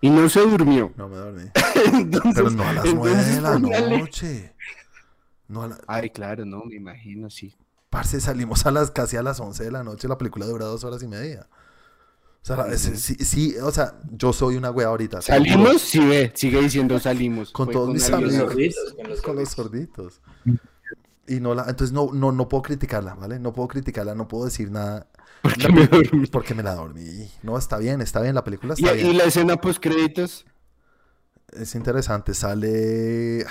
y 0.00 0.10
no 0.10 0.28
se 0.28 0.40
durmió. 0.40 0.92
no 0.96 1.08
me 1.08 1.16
dormí. 1.16 1.42
Entonces- 1.92 2.32
Pero 2.36 2.50
no 2.50 2.62
a 2.62 2.72
las 2.72 2.94
nueve 2.94 3.16
de 3.24 3.40
la 3.40 3.52
póngale- 3.58 3.98
noche. 3.98 4.54
No 5.48 5.62
a 5.64 5.68
la... 5.68 5.78
Ay, 5.88 6.10
claro, 6.10 6.44
no, 6.46 6.64
me 6.64 6.76
imagino, 6.76 7.28
sí. 7.28 7.56
Parce, 7.90 8.20
salimos 8.20 8.64
a 8.64 8.70
las 8.70 8.92
casi 8.92 9.16
a 9.16 9.22
las 9.22 9.40
11 9.40 9.64
de 9.64 9.70
la 9.72 9.82
noche. 9.82 10.06
La 10.08 10.16
película 10.18 10.46
dura 10.46 10.64
dos 10.66 10.84
horas 10.84 11.02
y 11.02 11.08
media. 11.08 11.48
O 12.42 12.44
sea, 12.44 12.76
sí, 12.76 13.14
sí, 13.16 13.54
o 13.62 13.70
sea, 13.70 14.00
yo 14.10 14.32
soy 14.32 14.56
una 14.56 14.70
wea 14.72 14.88
ahorita. 14.88 15.22
Salimos, 15.22 15.80
sí 15.82 16.00
ve, 16.00 16.32
sigue 16.34 16.60
diciendo 16.60 16.98
salimos. 16.98 17.52
Con 17.52 17.66
Fue 17.66 17.72
todos 17.72 17.90
mis 17.90 18.10
alguien 18.10 18.10
Con 18.10 18.24
los 18.24 18.34
amigos. 18.34 18.74
sorditos, 18.74 18.94
con 18.96 19.08
los 19.08 19.22
con 19.22 19.36
los 19.36 19.48
sorditos. 19.50 20.20
Y 21.28 21.38
no 21.40 21.54
la, 21.54 21.62
entonces 21.68 21.92
no, 21.92 22.10
no, 22.12 22.32
no 22.32 22.48
puedo 22.48 22.62
criticarla, 22.62 23.14
¿vale? 23.14 23.38
No 23.38 23.52
puedo 23.52 23.68
criticarla, 23.68 24.14
no 24.16 24.26
puedo 24.26 24.44
decir 24.46 24.70
nada 24.72 25.08
Porque 25.40 25.68
me 25.72 25.86
dormí. 25.86 26.26
porque 26.26 26.54
me 26.54 26.62
la 26.64 26.74
dormí. 26.74 27.30
No, 27.42 27.56
está 27.56 27.78
bien, 27.78 28.00
está 28.00 28.20
bien, 28.20 28.34
la 28.34 28.42
película 28.42 28.74
Y, 28.76 28.84
está 28.84 28.96
y 28.96 29.02
bien. 29.04 29.18
la 29.18 29.24
escena 29.24 29.56
post 29.56 29.80
créditos. 29.80 30.44
Es 31.52 31.74
interesante, 31.76 32.34
sale... 32.34 33.46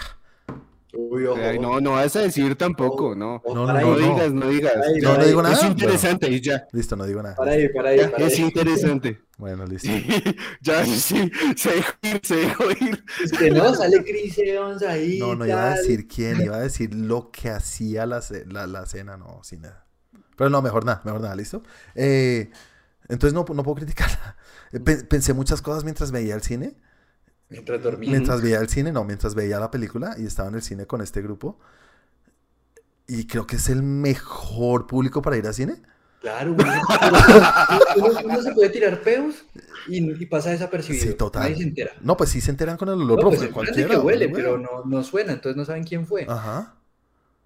Uy, 0.93 1.25
ojo. 1.25 1.39
Ay, 1.41 1.57
no, 1.57 1.79
no 1.79 1.91
vas 1.91 2.15
a 2.15 2.21
decir 2.21 2.55
tampoco, 2.55 3.15
no. 3.15 3.41
No, 3.47 3.65
no, 3.65 3.73
No 3.73 3.95
digas, 3.97 4.31
no 4.33 4.47
digas. 4.49 4.73
Para 4.73 4.85
ahí, 4.87 5.01
Ya, 5.01 5.07
No, 5.09 5.17
no 5.17 5.25
digo 5.25 5.41
Es 5.41 5.49
nada. 5.49 5.67
interesante 5.67 6.29
y 6.29 6.41
ya. 6.41 6.67
Listo, 6.73 6.95
no 6.95 7.05
digo 7.05 7.21
nada. 7.23 7.35
Para 7.35 7.51
ahí, 7.51 7.69
para 7.69 7.89
ahí, 7.89 7.99
Ya, 7.99 8.11
para 8.11 8.25
es 8.27 8.33
ahí. 8.37 8.41
interesante. 8.45 9.21
Bueno, 9.41 9.65
listo. 9.65 9.89
ya, 10.61 10.85
sí, 10.85 11.31
se 11.55 11.71
dejó 11.71 11.93
ir, 12.03 12.19
se 12.21 12.35
dejó 12.35 12.69
ir. 12.69 13.03
Es 13.23 13.31
que 13.31 13.49
no, 13.49 13.73
sale 13.73 14.03
Chris 14.03 14.37
Evans 14.37 14.83
ahí. 14.83 15.17
No, 15.17 15.33
no 15.33 15.47
iba 15.47 15.71
a 15.71 15.77
decir 15.77 16.07
quién, 16.07 16.41
iba 16.41 16.57
a 16.57 16.59
decir 16.59 16.93
lo 16.93 17.31
que 17.31 17.49
hacía 17.49 18.05
la, 18.05 18.21
la, 18.45 18.67
la 18.67 18.85
cena, 18.85 19.17
no, 19.17 19.39
sin 19.43 19.61
nada. 19.61 19.87
Pero 20.37 20.51
no, 20.51 20.61
mejor 20.61 20.85
nada, 20.85 21.01
mejor 21.05 21.21
nada, 21.21 21.35
¿listo? 21.35 21.63
Eh, 21.95 22.51
entonces 23.09 23.33
no, 23.33 23.43
no 23.51 23.63
puedo 23.63 23.75
criticarla. 23.77 24.35
Pe- 24.85 25.05
Pensé 25.05 25.33
muchas 25.33 25.63
cosas 25.63 25.83
mientras 25.85 26.11
veía 26.11 26.35
el 26.35 26.43
cine. 26.43 26.75
Mientras 27.51 27.83
dormía. 27.83 28.09
Mientras 28.09 28.41
veía 28.41 28.57
el 28.59 28.69
cine, 28.69 28.91
no, 28.91 29.03
mientras 29.03 29.35
veía 29.35 29.59
la 29.59 29.69
película 29.69 30.15
y 30.17 30.25
estaba 30.25 30.49
en 30.49 30.55
el 30.55 30.61
cine 30.63 30.87
con 30.87 31.01
este 31.01 31.21
grupo. 31.21 31.59
Y 33.07 33.27
creo 33.27 33.45
que 33.45 33.57
es 33.57 33.69
el 33.69 33.83
mejor 33.83 34.87
público 34.87 35.21
para 35.21 35.37
ir 35.37 35.45
al 35.45 35.53
cine. 35.53 35.81
Claro, 36.21 36.53
uno, 36.53 36.63
uno- 37.97 38.19
uno 38.25 38.41
se 38.41 38.51
puede 38.53 38.69
tirar 38.69 39.01
peos 39.01 39.35
y, 39.87 39.97
y 40.21 40.25
pasa 40.27 40.51
desapercibido. 40.51 41.03
Sí, 41.03 41.13
total. 41.15 41.43
Nadie 41.43 41.55
se 41.57 41.63
entera. 41.63 41.91
No, 42.01 42.15
pues 42.15 42.29
sí 42.29 42.39
se 42.41 42.51
enteran 42.51 42.77
con 42.77 42.87
el 42.89 42.95
olor, 43.01 43.21
No, 43.23 43.29
pues 43.29 43.47
cualquiera. 43.49 43.89
que 43.89 43.97
huele, 43.97 44.27
¿no? 44.27 44.33
pero 44.35 44.57
no, 44.57 44.85
no 44.85 45.03
suena, 45.03 45.33
entonces 45.33 45.57
no 45.57 45.65
saben 45.65 45.83
quién 45.83 46.05
fue. 46.07 46.25
Ajá. 46.29 46.75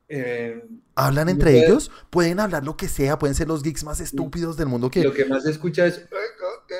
Eh, 0.07 0.63
Hablan 0.93 1.29
entre 1.29 1.51
puede- 1.51 1.65
ellos, 1.65 1.89
pueden 2.11 2.39
hablar 2.39 2.63
lo 2.63 2.77
que 2.77 2.87
sea, 2.89 3.17
pueden 3.17 3.33
ser 3.33 3.47
los 3.47 3.63
geeks 3.63 3.83
más 3.85 3.99
estúpidos 4.01 4.55
del 4.57 4.67
mundo 4.67 4.91
que... 4.91 5.03
Lo 5.03 5.13
que 5.13 5.25
más 5.25 5.43
se 5.43 5.51
escucha 5.51 5.85
es. 5.87 6.05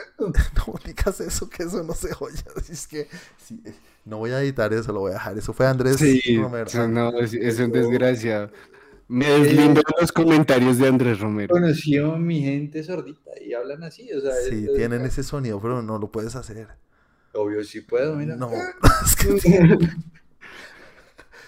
No 0.19 0.73
digas 0.85 1.19
eso, 1.19 1.49
que 1.49 1.63
eso 1.63 1.83
no 1.83 1.93
se 1.93 2.09
oye. 2.19 2.43
Es 2.69 2.87
que 2.87 3.07
sí, 3.37 3.61
eh, 3.65 3.73
no 4.05 4.17
voy 4.17 4.31
a 4.31 4.41
editar 4.41 4.71
eso, 4.73 4.91
lo 4.93 5.01
voy 5.01 5.11
a 5.11 5.15
dejar. 5.15 5.37
Eso 5.37 5.53
fue 5.53 5.67
Andrés 5.67 5.97
Sí, 5.97 6.21
Romero. 6.37 6.65
eso 6.67 6.87
no, 6.87 7.17
es, 7.19 7.33
es 7.33 7.59
un 7.59 7.71
desgraciado. 7.71 8.51
Me 9.07 9.27
deslindo 9.29 9.81
de 9.81 10.01
los 10.01 10.11
comentarios 10.11 10.77
de 10.79 10.87
Andrés 10.87 11.19
Romero. 11.19 11.53
Conoció 11.53 12.17
mi 12.17 12.41
gente 12.41 12.83
sordita 12.83 13.31
y 13.39 13.53
hablan 13.53 13.83
así. 13.83 14.11
O 14.13 14.19
sea, 14.21 14.31
Sí, 14.49 14.65
es- 14.67 14.73
tienen 14.75 15.01
ese 15.05 15.21
sonido, 15.23 15.61
pero 15.61 15.81
no 15.83 15.99
lo 15.99 16.11
puedes 16.11 16.35
hacer. 16.35 16.67
Obvio, 17.33 17.63
sí 17.63 17.81
puedo, 17.81 18.15
mira. 18.15 18.35
No, 18.35 18.49
es 19.05 19.15
que- 19.15 19.79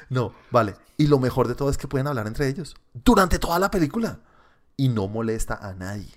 no, 0.10 0.34
vale. 0.52 0.76
Y 0.98 1.08
lo 1.08 1.20
mejor 1.20 1.48
de 1.48 1.56
todo 1.56 1.70
es 1.70 1.78
que 1.78 1.88
pueden 1.88 2.08
hablar 2.08 2.28
entre 2.28 2.48
ellos 2.48 2.76
durante 2.94 3.40
toda 3.40 3.60
la 3.60 3.70
película 3.72 4.20
y 4.76 4.90
no 4.90 5.08
molesta 5.08 5.56
a 5.56 5.74
nadie. 5.74 6.12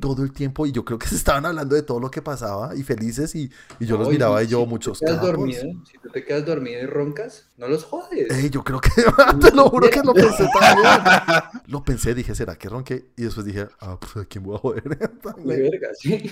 Todo 0.00 0.22
el 0.24 0.32
tiempo 0.32 0.66
y 0.66 0.72
yo 0.72 0.84
creo 0.84 0.98
que 0.98 1.08
se 1.08 1.16
estaban 1.16 1.44
hablando 1.46 1.74
de 1.74 1.82
todo 1.82 2.00
lo 2.00 2.10
que 2.10 2.22
pasaba 2.22 2.74
y 2.76 2.82
felices 2.84 3.34
y, 3.34 3.50
y 3.80 3.86
yo 3.86 3.96
No, 3.96 3.98
los 3.98 4.08
miraba 4.08 4.42
y 4.42 4.46
yo 4.48 4.64
si 4.64 4.66
muchos 4.66 5.02
te 5.04 5.04
quedas 5.04 5.20
capos. 5.20 5.28
dormido, 5.28 5.82
si 5.84 5.98
tú 5.98 6.10
te 6.10 6.24
quedas 6.24 6.46
dormido 6.46 6.80
y 6.82 6.86
roncas, 6.86 7.50
no 7.56 7.68
los 7.68 7.84
jodes. 7.84 8.28
Ey, 8.30 8.50
yo 8.50 8.62
creo 8.62 8.80
que, 8.80 8.90
te 9.40 9.50
lo 9.52 9.70
juro 9.70 9.88
que 9.90 10.02
lo 10.02 10.14
pensé 10.14 10.48
también. 10.48 10.86
Lo 11.66 11.84
pensé, 11.84 12.14
dije, 12.14 12.34
¿será 12.34 12.56
que 12.56 12.68
ronqué? 12.68 13.12
Y 13.16 13.22
después 13.24 13.46
dije, 13.46 13.68
ah, 13.80 13.98
pues 14.00 14.16
¿a 14.24 14.28
quién 14.28 14.44
voy 14.44 14.56
a 14.56 14.58
joder? 14.58 14.84
De 15.44 15.56
verga, 15.62 15.90
sí. 15.94 16.30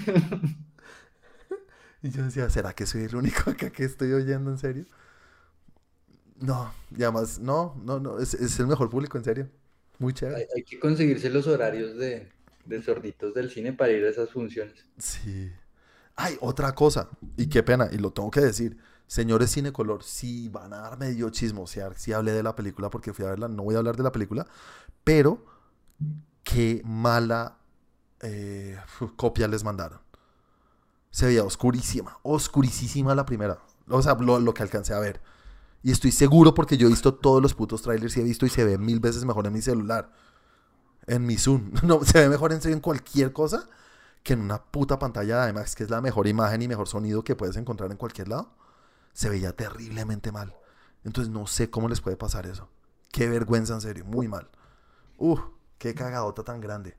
Y 2.02 2.10
yo 2.10 2.24
decía, 2.24 2.48
¿será 2.50 2.72
que 2.74 2.86
soy 2.86 3.02
el 3.04 3.16
único 3.16 3.50
acá 3.50 3.70
que 3.70 3.84
estoy 3.84 4.12
oyendo 4.12 4.50
en 4.50 4.58
serio? 4.58 4.86
No, 6.40 6.72
y 6.96 7.02
además, 7.02 7.38
no, 7.38 7.74
no, 7.82 7.98
no, 7.98 8.18
es, 8.18 8.34
es 8.34 8.58
el 8.60 8.66
mejor 8.66 8.90
público, 8.90 9.16
en 9.18 9.24
serio. 9.24 9.50
Muy 9.98 10.12
Hay, 10.30 10.44
chévere. 10.44 10.48
hay 10.54 10.62
que 10.64 10.78
conseguirse 10.78 11.30
los 11.30 11.46
horarios 11.46 11.96
de, 11.96 12.35
de 12.66 12.82
sorditos 12.82 13.34
del 13.34 13.50
cine 13.50 13.72
para 13.72 13.92
ir 13.92 14.04
a 14.04 14.10
esas 14.10 14.30
funciones. 14.30 14.74
Sí. 14.98 15.52
Ay, 16.14 16.36
otra 16.40 16.74
cosa, 16.74 17.08
y 17.36 17.46
qué 17.48 17.62
pena, 17.62 17.88
y 17.92 17.98
lo 17.98 18.12
tengo 18.12 18.30
que 18.30 18.40
decir. 18.40 18.76
Señores 19.06 19.52
Cinecolor, 19.52 20.02
si 20.02 20.48
van 20.48 20.72
a 20.72 20.78
dar 20.78 20.98
medio 20.98 21.30
chismosear, 21.30 21.96
si 21.96 22.12
hablé 22.12 22.32
de 22.32 22.42
la 22.42 22.56
película 22.56 22.90
porque 22.90 23.12
fui 23.12 23.24
a 23.24 23.28
verla, 23.30 23.48
no 23.48 23.62
voy 23.62 23.76
a 23.76 23.78
hablar 23.78 23.96
de 23.96 24.02
la 24.02 24.10
película, 24.10 24.46
pero 25.04 25.44
qué 26.42 26.82
mala 26.84 27.58
eh, 28.20 28.78
copia 29.16 29.46
les 29.46 29.62
mandaron. 29.62 30.00
Se 31.10 31.26
veía 31.26 31.44
oscurísima, 31.44 32.18
oscurísima 32.22 33.14
la 33.14 33.24
primera. 33.24 33.58
O 33.88 34.02
sea, 34.02 34.14
lo, 34.14 34.40
lo 34.40 34.52
que 34.52 34.62
alcancé 34.62 34.92
a 34.92 34.98
ver. 34.98 35.20
Y 35.82 35.92
estoy 35.92 36.10
seguro 36.10 36.52
porque 36.52 36.76
yo 36.76 36.88
he 36.88 36.90
visto 36.90 37.14
todos 37.14 37.40
los 37.40 37.54
putos 37.54 37.82
trailers 37.82 38.16
y 38.16 38.20
he 38.20 38.24
visto 38.24 38.44
y 38.44 38.48
se 38.48 38.64
ve 38.64 38.76
mil 38.76 38.98
veces 38.98 39.24
mejor 39.24 39.46
en 39.46 39.52
mi 39.52 39.62
celular. 39.62 40.10
En 41.06 41.24
mi 41.26 41.36
Zoom. 41.36 41.72
No, 41.82 42.02
se 42.04 42.20
ve 42.20 42.28
mejor 42.28 42.52
en 42.52 42.60
serio 42.60 42.74
en 42.76 42.80
cualquier 42.82 43.32
cosa 43.32 43.68
que 44.22 44.32
en 44.32 44.40
una 44.40 44.60
puta 44.62 44.98
pantalla 44.98 45.44
de 45.44 45.50
IMAX, 45.50 45.76
que 45.76 45.84
es 45.84 45.90
la 45.90 46.00
mejor 46.00 46.26
imagen 46.26 46.60
y 46.62 46.68
mejor 46.68 46.88
sonido 46.88 47.22
que 47.22 47.36
puedes 47.36 47.56
encontrar 47.56 47.90
en 47.92 47.96
cualquier 47.96 48.28
lado. 48.28 48.50
Se 49.12 49.28
veía 49.28 49.54
terriblemente 49.54 50.32
mal. 50.32 50.54
Entonces 51.04 51.32
no 51.32 51.46
sé 51.46 51.70
cómo 51.70 51.88
les 51.88 52.00
puede 52.00 52.16
pasar 52.16 52.46
eso. 52.46 52.68
Qué 53.12 53.28
vergüenza, 53.28 53.74
en 53.74 53.80
serio. 53.80 54.04
Muy 54.04 54.26
mal. 54.26 54.48
Uf, 55.16 55.40
qué 55.78 55.94
cagadota 55.94 56.42
tan 56.42 56.60
grande. 56.60 56.96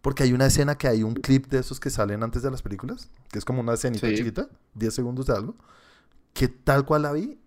Porque 0.00 0.22
hay 0.22 0.32
una 0.32 0.46
escena 0.46 0.76
que 0.78 0.86
hay 0.88 1.02
un 1.02 1.14
clip 1.14 1.46
de 1.48 1.58
esos 1.58 1.80
que 1.80 1.90
salen 1.90 2.22
antes 2.22 2.42
de 2.42 2.50
las 2.50 2.62
películas, 2.62 3.10
que 3.30 3.38
es 3.38 3.44
como 3.44 3.60
una 3.60 3.74
escenita 3.74 4.06
Sí. 4.08 4.14
chiquita, 4.16 4.48
10 4.74 4.94
segundos 4.94 5.26
de 5.26 5.34
algo, 5.34 5.56
que 6.32 6.46
tal 6.48 6.84
cual 6.84 7.02
la 7.02 7.12
vi 7.12 7.40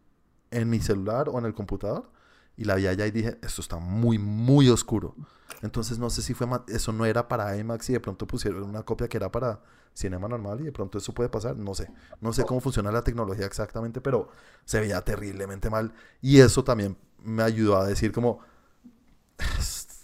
en 0.51 0.69
mi 0.69 0.79
celular 0.81 1.29
o 1.29 1.39
en 1.39 1.45
el 1.45 1.53
computador, 1.53 2.11
y 2.57 2.65
la 2.65 2.75
vi 2.75 2.87
allá 2.87 3.05
y 3.05 3.11
dije, 3.11 3.37
esto 3.41 3.61
está 3.61 3.77
muy, 3.77 4.17
muy 4.17 4.69
oscuro. 4.69 5.15
Entonces 5.61 5.99
no 5.99 6.09
sé 6.09 6.21
si 6.21 6.33
fue, 6.33 6.47
eso 6.67 6.91
no 6.91 7.05
era 7.05 7.27
para 7.27 7.55
IMAX 7.57 7.89
y 7.89 7.93
de 7.93 7.99
pronto 7.99 8.27
pusieron 8.27 8.63
una 8.63 8.83
copia 8.83 9.07
que 9.07 9.17
era 9.17 9.31
para 9.31 9.61
cinema 9.93 10.27
normal 10.27 10.59
y 10.61 10.65
de 10.65 10.71
pronto 10.71 10.97
eso 10.97 11.13
puede 11.13 11.29
pasar, 11.29 11.57
no 11.57 11.73
sé. 11.73 11.89
No 12.21 12.33
sé 12.33 12.43
cómo 12.43 12.59
funciona 12.59 12.91
la 12.91 13.03
tecnología 13.03 13.45
exactamente, 13.45 14.01
pero 14.01 14.29
se 14.65 14.79
veía 14.79 15.01
terriblemente 15.01 15.69
mal. 15.69 15.93
Y 16.21 16.39
eso 16.39 16.63
también 16.63 16.97
me 17.23 17.43
ayudó 17.43 17.77
a 17.77 17.85
decir 17.87 18.11
como, 18.11 18.39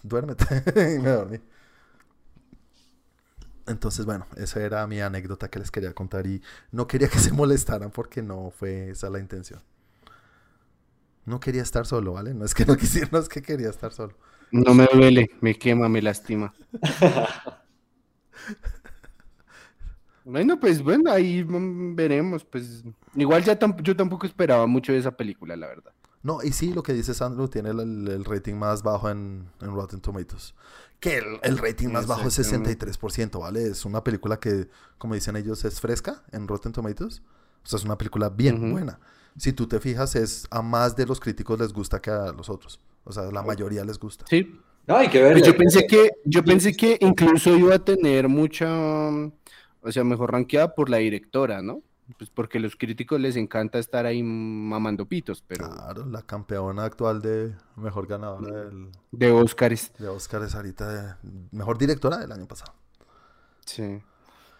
duérmete. 0.03 0.45
y 0.95 0.99
me 0.99 1.09
dormí. 1.09 1.39
Entonces, 3.67 4.05
bueno, 4.05 4.25
esa 4.37 4.61
era 4.61 4.85
mi 4.87 4.99
anécdota 5.01 5.49
que 5.49 5.59
les 5.59 5.71
quería 5.71 5.93
contar 5.93 6.25
y 6.27 6.41
no 6.71 6.87
quería 6.87 7.07
que 7.07 7.19
se 7.19 7.31
molestaran 7.31 7.91
porque 7.91 8.21
no 8.21 8.51
fue 8.51 8.89
esa 8.89 9.09
la 9.09 9.19
intención. 9.19 9.61
No 11.25 11.39
quería 11.39 11.61
estar 11.61 11.85
solo, 11.85 12.13
¿vale? 12.13 12.33
No 12.33 12.45
es 12.45 12.53
que 12.53 12.65
no 12.65 12.75
quisiera, 12.77 13.09
no 13.11 13.19
es 13.19 13.29
que 13.29 13.41
quería 13.41 13.69
estar 13.69 13.93
solo. 13.93 14.15
No 14.51 14.73
me 14.73 14.87
duele, 14.93 15.29
me 15.41 15.55
quema, 15.55 15.87
me 15.87 16.01
lastima. 16.01 16.53
Bueno, 20.23 20.59
pues 20.59 20.83
bueno, 20.83 21.11
ahí 21.11 21.43
mm, 21.43 21.95
veremos. 21.95 22.45
Pues 22.45 22.83
igual 23.15 23.43
ya 23.43 23.57
tamp- 23.59 23.81
yo 23.81 23.95
tampoco 23.95 24.25
esperaba 24.25 24.67
mucho 24.67 24.93
de 24.93 24.99
esa 24.99 25.11
película, 25.11 25.55
la 25.55 25.67
verdad. 25.67 25.93
No, 26.23 26.43
y 26.43 26.51
sí, 26.51 26.71
lo 26.71 26.83
que 26.83 26.93
dice 26.93 27.15
Sandro 27.15 27.49
tiene 27.49 27.71
el, 27.71 28.23
rating 28.25 28.53
más 28.53 28.83
bajo 28.83 29.09
en, 29.09 29.47
en 29.59 29.73
Rotten 29.73 30.01
Tomatoes. 30.01 30.53
Que 30.99 31.17
el, 31.17 31.39
el 31.41 31.57
rating 31.57 31.87
más 31.87 32.05
bajo 32.05 32.27
es 32.27 32.37
Exactamente. 32.37 32.85
63%, 32.85 33.39
¿vale? 33.39 33.63
Es 33.63 33.85
una 33.85 34.03
película 34.03 34.39
que, 34.39 34.69
como 34.99 35.15
dicen 35.15 35.35
ellos, 35.35 35.65
es 35.65 35.81
fresca 35.81 36.23
en 36.31 36.47
Rotten 36.47 36.73
Tomatoes. 36.73 37.23
O 37.63 37.67
sea, 37.67 37.77
es 37.77 37.85
una 37.85 37.97
película 37.97 38.29
bien 38.29 38.71
buena. 38.71 38.99
Si 39.37 39.53
tú 39.53 39.67
te 39.67 39.79
fijas, 39.79 40.15
es 40.15 40.45
a 40.51 40.61
más 40.61 40.95
de 40.95 41.05
los 41.05 41.19
críticos 41.19 41.59
les 41.59 41.73
gusta 41.73 42.01
que 42.01 42.11
a 42.11 42.31
los 42.31 42.49
otros. 42.49 42.79
O 43.03 43.11
sea, 43.11 43.23
la 43.31 43.41
mayoría 43.41 43.83
les 43.83 43.97
gusta. 43.97 44.25
Sí. 44.29 44.59
No, 44.87 44.97
hay 44.97 45.09
que 45.09 45.21
ver. 45.21 45.33
Pues 45.33 45.45
yo 45.45 45.55
pensé 45.55 45.85
que, 45.87 46.09
yo 46.25 46.43
pensé 46.43 46.73
que 46.73 46.97
incluso 47.01 47.55
iba 47.55 47.75
a 47.75 47.79
tener 47.79 48.27
mucha, 48.27 48.67
mm, 48.67 49.31
o 49.81 49.91
sea, 49.91 50.03
mejor 50.03 50.31
rankeada 50.31 50.73
por 50.75 50.89
la 50.89 50.97
directora, 50.97 51.61
¿no? 51.61 51.81
Pues 52.17 52.29
porque 52.29 52.57
a 52.57 52.61
los 52.61 52.75
críticos 52.75 53.19
les 53.21 53.37
encanta 53.37 53.79
estar 53.79 54.05
ahí 54.05 54.21
mamando 54.21 55.05
pitos, 55.05 55.43
pero 55.47 55.69
Claro, 55.69 56.05
la 56.05 56.21
campeona 56.23 56.83
actual 56.83 57.21
de 57.21 57.53
mejor 57.77 58.05
ganadora 58.05 58.65
del, 58.65 58.89
de 59.11 59.31
Óscares. 59.31 59.93
de 59.97 60.09
Oscar 60.09 60.43
es 60.43 60.53
ahorita 60.53 60.89
de 60.89 61.15
mejor 61.51 61.77
directora 61.77 62.17
del 62.17 62.31
año 62.33 62.47
pasado. 62.47 62.73
Sí. 63.65 64.01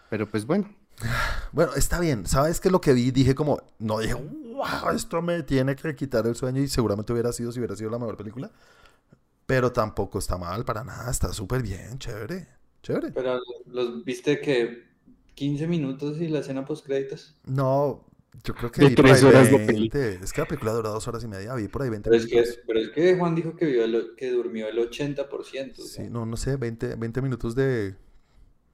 Pero 0.08 0.26
pues 0.26 0.46
bueno. 0.46 0.66
Bueno, 1.52 1.72
está 1.74 2.00
bien. 2.00 2.26
¿Sabes 2.26 2.60
qué? 2.60 2.70
Lo 2.70 2.80
que 2.80 2.92
vi, 2.92 3.10
dije 3.10 3.34
como, 3.34 3.60
no 3.78 3.98
dije, 3.98 4.14
wow, 4.14 4.90
esto 4.94 5.22
me 5.22 5.42
tiene 5.42 5.76
que 5.76 5.94
quitar 5.94 6.26
el 6.26 6.34
sueño 6.36 6.60
y 6.62 6.68
seguramente 6.68 7.12
hubiera 7.12 7.32
sido 7.32 7.52
si 7.52 7.58
hubiera 7.60 7.76
sido 7.76 7.90
la 7.90 7.98
mejor 7.98 8.16
película. 8.16 8.50
Pero 9.46 9.72
tampoco 9.72 10.18
está 10.18 10.38
mal 10.38 10.64
para 10.64 10.84
nada, 10.84 11.10
está 11.10 11.32
súper 11.32 11.62
bien, 11.62 11.98
chévere, 11.98 12.48
chévere. 12.82 13.14
Pero 13.14 13.40
los 13.66 14.04
viste 14.04 14.40
que 14.40 14.84
15 15.34 15.66
minutos 15.66 16.20
y 16.20 16.28
la 16.28 16.40
escena 16.40 16.64
post 16.66 16.84
créditos. 16.84 17.34
No, 17.44 18.04
yo 18.44 18.54
creo 18.54 18.70
que 18.70 18.82
De 18.82 18.84
vi 18.84 18.96
por 18.96 19.10
tres 19.10 19.12
ahí 19.12 19.24
horas 19.24 19.50
de 19.50 19.58
20. 19.58 20.14
Es 20.22 20.32
que 20.32 20.40
la 20.40 20.46
película 20.48 20.72
dura 20.72 20.90
dos 20.90 21.06
horas 21.08 21.24
y 21.24 21.28
media, 21.28 21.54
vi 21.54 21.68
por 21.68 21.82
ahí 21.82 21.90
20 21.90 22.10
Pero 22.10 22.16
es, 22.16 22.26
que, 22.26 22.36
minutos. 22.36 22.60
pero 22.66 22.78
es 22.80 22.90
que 22.90 23.16
Juan 23.16 23.34
dijo 23.34 23.56
que, 23.56 23.66
vio 23.66 23.84
el- 23.84 24.14
que 24.16 24.30
durmió 24.30 24.68
el 24.68 24.78
80%. 24.78 25.82
o 25.82 25.88
sea, 25.88 26.04
Sí, 26.04 26.08
no, 26.10 26.26
no 26.26 26.36
sé, 26.36 26.56
20, 26.56 26.94
20 26.96 27.20
minutos 27.22 27.54
de... 27.54 27.96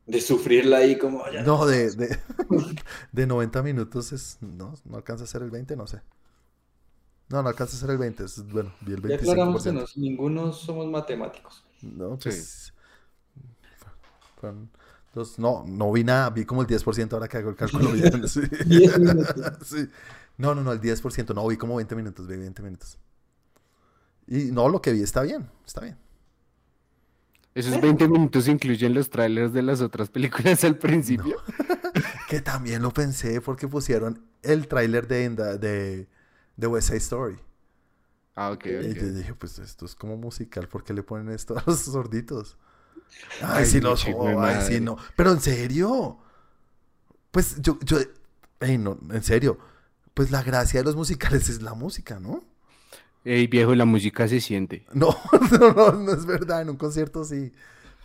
De 0.09 0.21
sufrirla 0.21 0.79
ahí 0.79 0.99
como... 0.99 1.23
"Ya 1.31 1.43
No, 1.43 1.65
de, 1.67 1.91
de, 1.95 2.19
de 3.13 3.27
90 3.27 3.63
minutos 3.63 4.13
es... 4.13 4.39
No, 4.41 4.75
no 4.85 4.97
alcanza 4.97 5.25
a 5.25 5.27
ser 5.27 5.43
el 5.43 5.51
20, 5.51 5.77
no 5.77 5.87
sé. 5.87 6.01
No, 7.29 7.43
no 7.43 7.49
alcanza 7.51 7.77
a 7.77 7.81
ser 7.81 7.91
el 7.91 7.99
20, 7.99 8.25
es, 8.25 8.43
bueno, 8.51 8.73
vi 8.81 8.95
el 8.95 9.03
Ya 9.07 9.17
aclaramos 9.17 9.63
que 9.63 9.71
25%. 9.71 9.75
nos- 9.75 9.97
ninguno 9.99 10.53
somos 10.53 10.87
matemáticos. 10.89 11.63
No, 11.83 12.15
Sí. 12.17 12.31
pues. 12.31 12.73
fueron 14.41 14.71
dos- 15.15 15.39
no, 15.39 15.65
no 15.67 15.93
vi 15.93 16.05
nada, 16.05 16.31
vi 16.31 16.45
como 16.45 16.63
el 16.63 16.67
10% 16.69 17.13
ahora 17.13 17.29
que 17.29 17.37
hago 17.37 17.51
el 17.51 17.57
cálculo. 17.57 17.91
Sí. 18.29 18.41
10 18.67 18.99
minutos. 18.99 19.35
Sí. 19.67 19.89
No, 20.39 20.55
no, 20.55 20.63
no, 20.63 20.73
el 20.73 20.81
10%, 20.81 21.35
no, 21.35 21.47
vi 21.49 21.57
como 21.57 21.77
20 21.77 21.95
minutos, 21.97 22.27
vi 22.27 22.37
20 22.37 22.63
minutos. 22.63 22.99
Y 24.27 24.45
no, 24.53 24.69
lo 24.69 24.81
que 24.81 24.93
vi 24.93 25.03
está 25.03 25.23
bien, 25.23 25.51
está 25.67 25.81
bien. 25.83 25.99
Esos 27.59 27.81
20 27.81 28.07
minutos 28.07 28.47
incluyen 28.47 28.95
los 28.95 29.11
trailers 29.11 29.53
de 29.53 29.63
las 29.63 29.81
otras 29.81 30.11
películas 30.11 30.63
al 30.63 30.79
principio. 30.79 31.37
Que 32.29 32.41
también 32.41 32.83
lo 32.83 32.93
pensé 32.93 33.41
porque 33.41 33.67
pusieron 33.67 34.23
el 34.43 34.69
tráiler 34.69 35.09
de, 35.09 35.31
de, 35.31 36.07
de 36.57 36.67
West 36.67 36.89
Side 36.89 36.99
Story. 36.99 37.39
Ah, 38.37 38.53
ok, 38.53 38.67
Y 38.67 38.95
yo 38.95 39.13
dije, 39.13 39.35
pues 39.35 39.59
esto 39.59 39.87
es 39.87 39.97
como 39.97 40.17
musical, 40.17 40.69
¿por 40.69 40.85
qué 40.85 40.93
le 40.93 41.03
ponen 41.03 41.35
esto 41.35 41.59
a 41.59 41.65
los 41.67 41.81
sorditos? 41.81 42.57
Ay, 43.41 43.65
Ay, 43.65 43.67
sí 43.67 43.81
los 43.81 44.05
jodo, 44.05 44.41
ay, 44.43 44.65
sí 44.69 44.81
no. 44.81 44.97
Pero 45.17 45.33
en 45.33 45.41
serio. 45.41 46.19
Pues 47.33 47.61
yo, 47.61 47.79
yo, 47.81 47.99
ey, 48.61 48.79
no, 48.79 48.99
en 49.11 49.23
serio. 49.25 49.59
Pues 50.15 50.31
la 50.31 50.43
gracia 50.45 50.81
de 50.81 50.85
los 50.85 50.95
musicales 50.95 51.49
es 51.49 51.63
la 51.63 51.75
música, 51.75 52.21
¿no? 52.21 52.45
Ey, 53.25 53.47
viejo, 53.47 53.75
la 53.77 53.85
música 53.85 54.27
se 54.27 54.41
siente. 54.41 54.89
No, 54.95 55.15
no, 55.53 55.73
no, 55.73 55.93
no 55.93 56.13
es 56.13 56.27
verdad, 56.27 56.63
en 56.63 56.71
un 56.71 56.77
concierto 56.77 57.25
sí. 57.25 57.53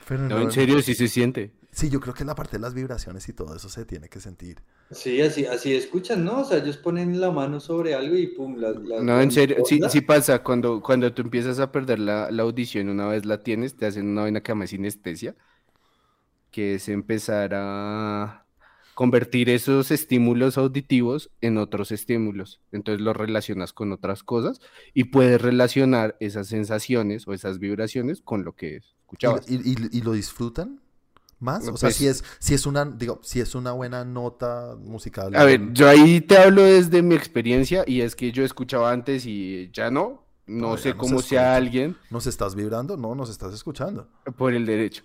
Pero 0.07 0.25
No, 0.27 0.41
en 0.41 0.51
serio, 0.51 0.81
sí 0.81 0.95
se 0.95 1.07
siente. 1.07 1.53
Sí, 1.71 1.89
yo 1.89 1.99
creo 1.99 2.13
que 2.13 2.23
la 2.25 2.35
parte 2.35 2.57
de 2.57 2.61
las 2.61 2.73
vibraciones 2.73 3.27
y 3.29 3.33
todo 3.33 3.55
eso 3.55 3.69
se 3.69 3.85
tiene 3.85 4.07
que 4.09 4.19
sentir. 4.21 4.63
Sí, 4.91 5.19
así, 5.21 5.45
así 5.45 5.75
escuchan, 5.75 6.23
¿no? 6.23 6.41
O 6.41 6.45
sea, 6.45 6.59
ellos 6.59 6.77
ponen 6.77 7.19
la 7.19 7.31
mano 7.31 7.59
sobre 7.59 7.95
algo 7.95 8.15
y 8.15 8.27
pum, 8.27 8.55
la, 8.57 8.71
la- 8.71 9.01
No, 9.01 9.19
en 9.21 9.31
serio, 9.31 9.57
sí, 9.65 9.89
sí 9.89 10.01
pasa. 10.01 10.43
Cuando, 10.43 10.81
cuando 10.81 11.13
tú 11.13 11.23
empiezas 11.23 11.59
a 11.59 11.71
perder 11.71 11.99
la, 11.99 12.29
la 12.31 12.43
audición, 12.43 12.89
una 12.89 13.07
vez 13.07 13.25
la 13.25 13.41
tienes, 13.41 13.75
te 13.75 13.85
hacen 13.87 14.07
una 14.07 14.21
vaina 14.23 14.41
que 14.41 14.51
llama 14.51 14.67
sinestesia, 14.67 15.35
que 16.51 16.75
es 16.75 16.89
empezar 16.89 17.51
a 17.55 18.42
convertir 18.95 19.49
esos 19.49 19.91
estímulos 19.91 20.57
auditivos 20.57 21.29
en 21.41 21.57
otros 21.57 21.91
estímulos. 21.91 22.59
Entonces 22.71 23.01
los 23.01 23.15
relacionas 23.15 23.73
con 23.73 23.91
otras 23.91 24.23
cosas 24.23 24.59
y 24.93 25.05
puedes 25.05 25.41
relacionar 25.41 26.15
esas 26.19 26.47
sensaciones 26.47 27.27
o 27.27 27.33
esas 27.33 27.59
vibraciones 27.59 28.21
con 28.21 28.43
lo 28.43 28.55
que 28.55 28.73
¿Y, 28.73 28.77
escuchabas. 29.03 29.49
y- 29.49 29.55
y- 29.55 29.89
y 29.91 30.01
lo 30.01 30.13
disfrutan 30.13 30.79
más? 31.39 31.65
No, 31.65 31.73
O 31.73 31.77
sea, 31.77 31.87
pues- 31.87 31.97
si 31.97 32.07
es, 32.07 32.23
si 32.39 32.53
es 32.53 32.65
una, 32.65 32.85
digo, 32.85 33.19
si 33.23 33.39
es 33.41 33.53
una 33.55 33.71
buena 33.73 34.05
nota 34.05 34.75
musical. 34.79 35.35
A 35.35 35.43
ver, 35.43 35.73
yo 35.73 35.89
ahí 35.89 36.21
te 36.21 36.37
hablo 36.37 36.63
desde 36.63 37.01
mi 37.01 37.15
experiencia 37.15 37.83
y 37.85 38.01
es 38.01 38.15
que 38.15 38.31
yo 38.31 38.43
escuchaba 38.45 38.91
antes 38.91 39.25
y 39.25 39.69
ya 39.73 39.89
no. 39.91 40.21
No 40.45 40.75
sé 40.75 40.93
cómo 40.93 41.21
sea 41.21 41.55
alguien 41.55 41.95
¿Nos 42.09 42.27
estás 42.27 42.53
vibrando? 42.53 42.97
No, 42.97 43.15
nos 43.15 43.29
estás 43.29 43.53
escuchando. 43.53 44.09
por 44.37 44.53
el 44.53 44.65
derecho. 44.65 45.03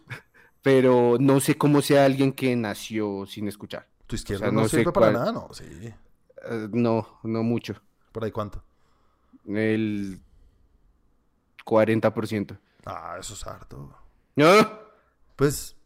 Pero 0.63 1.17
no 1.21 1.41
sé 1.41 1.57
cómo 1.57 1.83
sea 1.83 2.05
alguien 2.05 2.33
que 2.33 2.55
nació 2.57 3.27
sin 3.27 3.49
escuchar. 3.49 3.89
Tu 4.07 4.17
izquierda 4.17 4.47
sea, 4.47 4.53
no, 4.53 4.63
no 4.63 4.69
sé 4.69 4.79
sirve 4.79 4.93
para 4.93 5.11
cuál- 5.11 5.13
nada, 5.13 5.33
no, 5.33 5.49
sí. 5.53 5.65
Eh, 6.45 6.69
no, 6.73 7.21
no 7.25 7.43
mucho. 7.43 7.75
¿Por 8.13 8.25
ahí 8.25 8.31
cuánto? 8.33 8.63
El 9.47 10.21
40%. 11.65 12.59
Ah, 12.85 13.17
eso 13.21 13.35
es 13.35 13.47
harto. 13.47 13.95
No, 14.37 14.47
Pues. 15.37 15.77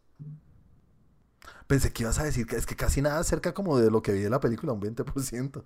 Pensé 1.66 1.92
que 1.92 2.02
ibas 2.02 2.18
a 2.18 2.24
decir 2.24 2.46
que 2.46 2.56
es 2.56 2.66
que 2.66 2.76
casi 2.76 3.00
nada 3.02 3.22
cerca 3.24 3.54
como 3.54 3.78
de 3.78 3.90
lo 3.90 4.02
que 4.02 4.12
vi 4.12 4.20
de 4.20 4.30
la 4.30 4.40
película, 4.40 4.72
un 4.72 4.80
20%. 4.80 5.64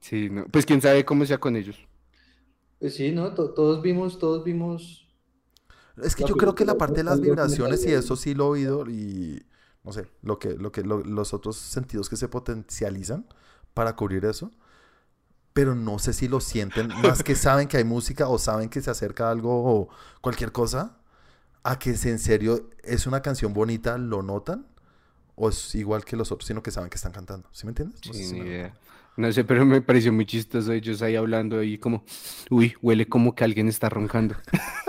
sí, 0.00 0.28
no. 0.30 0.46
Pues 0.48 0.66
quién 0.66 0.80
sabe 0.80 1.04
cómo 1.04 1.24
sea 1.26 1.38
con 1.38 1.56
ellos. 1.56 1.76
Pues 2.78 2.94
sí, 2.96 3.12
¿no? 3.12 3.34
To- 3.34 3.52
todos 3.54 3.82
vimos, 3.82 4.18
todos 4.18 4.44
vimos. 4.44 5.05
Es 6.02 6.14
que 6.16 6.24
yo 6.24 6.36
creo 6.36 6.54
que 6.54 6.64
la 6.64 6.76
parte 6.78 7.00
de 7.00 7.04
las 7.04 7.20
vibraciones 7.20 7.86
y 7.86 7.92
eso 7.92 8.16
sí 8.16 8.34
lo 8.34 8.44
he 8.56 8.60
oído 8.60 8.88
y 8.90 9.44
no 9.84 9.92
sé, 9.92 10.10
lo 10.22 10.38
que, 10.38 10.54
lo 10.54 10.72
que, 10.72 10.82
lo- 10.82 11.02
los 11.04 11.32
otros 11.32 11.56
sentidos 11.56 12.08
que 12.08 12.16
se 12.16 12.28
potencializan 12.28 13.26
para 13.74 13.94
cubrir 13.96 14.24
eso, 14.24 14.50
pero 15.52 15.74
no 15.74 15.98
sé 15.98 16.12
si 16.12 16.28
lo 16.28 16.40
sienten 16.40 16.94
más 16.94 17.22
que 17.22 17.34
saben 17.36 17.68
que 17.68 17.78
hay 17.78 17.84
música 17.84 18.28
o 18.28 18.38
saben 18.38 18.68
que 18.68 18.82
se 18.82 18.90
acerca 18.90 19.30
algo 19.30 19.50
o 19.64 19.88
cualquier 20.20 20.52
cosa, 20.52 20.98
a 21.64 21.78
que 21.78 21.96
si 21.96 22.10
en 22.10 22.18
serio 22.18 22.68
es 22.84 23.06
una 23.06 23.22
canción 23.22 23.52
bonita, 23.52 23.98
lo 23.98 24.22
notan 24.22 24.66
o 25.36 25.48
es 25.50 25.74
igual 25.74 26.04
que 26.04 26.16
los 26.16 26.32
otros, 26.32 26.46
sino 26.48 26.62
que 26.62 26.70
saben 26.70 26.90
que 26.90 26.96
están 26.96 27.12
cantando. 27.12 27.48
¿Sí 27.52 27.66
me 27.66 27.70
entiendes? 27.70 28.04
No 28.06 28.12
sé 28.12 28.18
Sí, 28.20 28.24
si 28.26 28.34
me- 28.36 28.46
idea. 28.46 28.74
No 29.16 29.32
sé, 29.32 29.44
pero 29.44 29.64
me 29.64 29.80
pareció 29.80 30.12
muy 30.12 30.26
chistoso 30.26 30.72
ellos 30.72 31.00
ahí 31.02 31.16
hablando 31.16 31.58
ahí 31.58 31.78
como, 31.78 32.04
uy, 32.50 32.74
huele 32.82 33.08
como 33.08 33.34
que 33.34 33.44
alguien 33.44 33.68
está 33.68 33.88
roncando. 33.88 34.36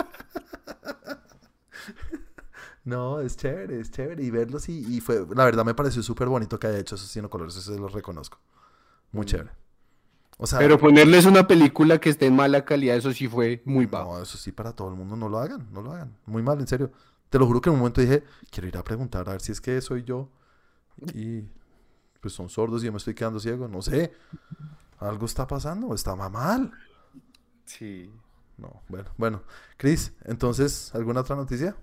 No, 2.92 3.20
es 3.20 3.36
chévere, 3.36 3.80
es 3.80 3.90
chévere. 3.90 4.22
Y 4.24 4.30
verlos 4.30 4.68
y, 4.68 4.78
y 4.96 5.00
fue, 5.00 5.26
la 5.34 5.44
verdad 5.44 5.64
me 5.64 5.74
pareció 5.74 6.02
súper 6.02 6.28
bonito 6.28 6.58
que 6.58 6.66
haya 6.68 6.78
hecho 6.78 6.94
esos 6.94 7.08
Sino 7.08 7.28
Colores, 7.30 7.56
eso 7.56 7.72
se 7.74 7.80
los 7.80 7.92
reconozco. 7.92 8.38
Muy 9.12 9.26
chévere. 9.26 9.52
O 10.38 10.46
sea, 10.46 10.60
Pero 10.60 10.78
ponerles 10.78 11.24
una 11.24 11.46
película 11.46 11.98
que 11.98 12.10
esté 12.10 12.26
en 12.26 12.36
mala 12.36 12.64
calidad, 12.66 12.96
eso 12.96 13.12
sí 13.12 13.28
fue 13.28 13.62
muy 13.64 13.86
bajo. 13.86 14.14
no, 14.14 14.22
eso 14.22 14.38
sí 14.38 14.52
para 14.52 14.72
todo 14.72 14.88
el 14.88 14.94
mundo, 14.94 15.16
no 15.16 15.28
lo 15.28 15.38
hagan, 15.38 15.68
no 15.72 15.82
lo 15.82 15.92
hagan. 15.92 16.16
Muy 16.26 16.42
mal, 16.42 16.60
en 16.60 16.66
serio. 16.66 16.92
Te 17.30 17.38
lo 17.38 17.46
juro 17.46 17.60
que 17.60 17.68
en 17.68 17.74
un 17.74 17.80
momento 17.80 18.00
dije, 18.00 18.24
quiero 18.50 18.68
ir 18.68 18.76
a 18.76 18.84
preguntar 18.84 19.28
a 19.28 19.32
ver 19.32 19.40
si 19.40 19.52
es 19.52 19.60
que 19.60 19.80
soy 19.80 20.04
yo. 20.04 20.30
Y 21.14 21.42
pues 22.20 22.34
son 22.34 22.48
sordos 22.50 22.82
y 22.82 22.86
yo 22.86 22.92
me 22.92 22.98
estoy 22.98 23.14
quedando 23.14 23.40
ciego, 23.40 23.68
no 23.68 23.82
sé. 23.82 24.12
Algo 24.98 25.26
está 25.26 25.46
pasando, 25.46 25.94
está 25.94 26.16
ma- 26.16 26.28
mal. 26.30 26.72
Sí. 27.64 28.10
No, 28.56 28.82
bueno, 28.88 29.10
bueno. 29.16 29.42
Chris, 29.76 30.12
entonces, 30.24 30.94
¿alguna 30.94 31.20
otra 31.20 31.36
noticia? 31.36 31.76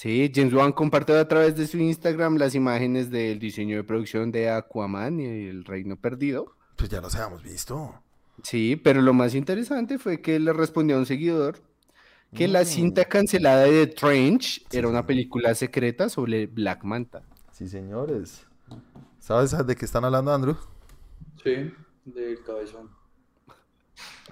Sí, 0.00 0.32
James 0.34 0.54
Wan 0.54 0.72
compartió 0.72 1.18
a 1.20 1.28
través 1.28 1.54
de 1.56 1.66
su 1.66 1.76
Instagram 1.76 2.36
las 2.38 2.54
imágenes 2.54 3.10
del 3.10 3.38
diseño 3.38 3.76
de 3.76 3.84
producción 3.84 4.32
de 4.32 4.48
Aquaman 4.48 5.20
y 5.20 5.26
El 5.26 5.62
Reino 5.66 5.96
Perdido. 5.96 6.56
Pues 6.76 6.88
ya 6.88 7.02
los 7.02 7.14
habíamos 7.16 7.42
visto. 7.42 8.00
Sí, 8.42 8.76
pero 8.82 9.02
lo 9.02 9.12
más 9.12 9.34
interesante 9.34 9.98
fue 9.98 10.22
que 10.22 10.40
le 10.40 10.54
respondió 10.54 10.96
a 10.96 11.00
un 11.00 11.04
seguidor 11.04 11.58
que 12.34 12.48
la 12.48 12.62
Mm. 12.62 12.64
cinta 12.64 13.04
cancelada 13.04 13.64
de 13.64 13.86
The 13.88 13.94
Trench 13.94 14.60
Sí, 14.70 14.78
era 14.78 14.88
una 14.88 15.00
sí. 15.00 15.06
película 15.08 15.54
secreta 15.54 16.08
sobre 16.08 16.46
Black 16.46 16.82
Manta. 16.82 17.20
Sí, 17.52 17.68
señores. 17.68 18.46
¿Sabes 19.18 19.54
de 19.66 19.76
qué 19.76 19.84
están 19.84 20.06
hablando, 20.06 20.32
Andrew? 20.32 20.56
Sí, 21.44 21.74
del 22.06 22.42
cabezón. 22.42 22.88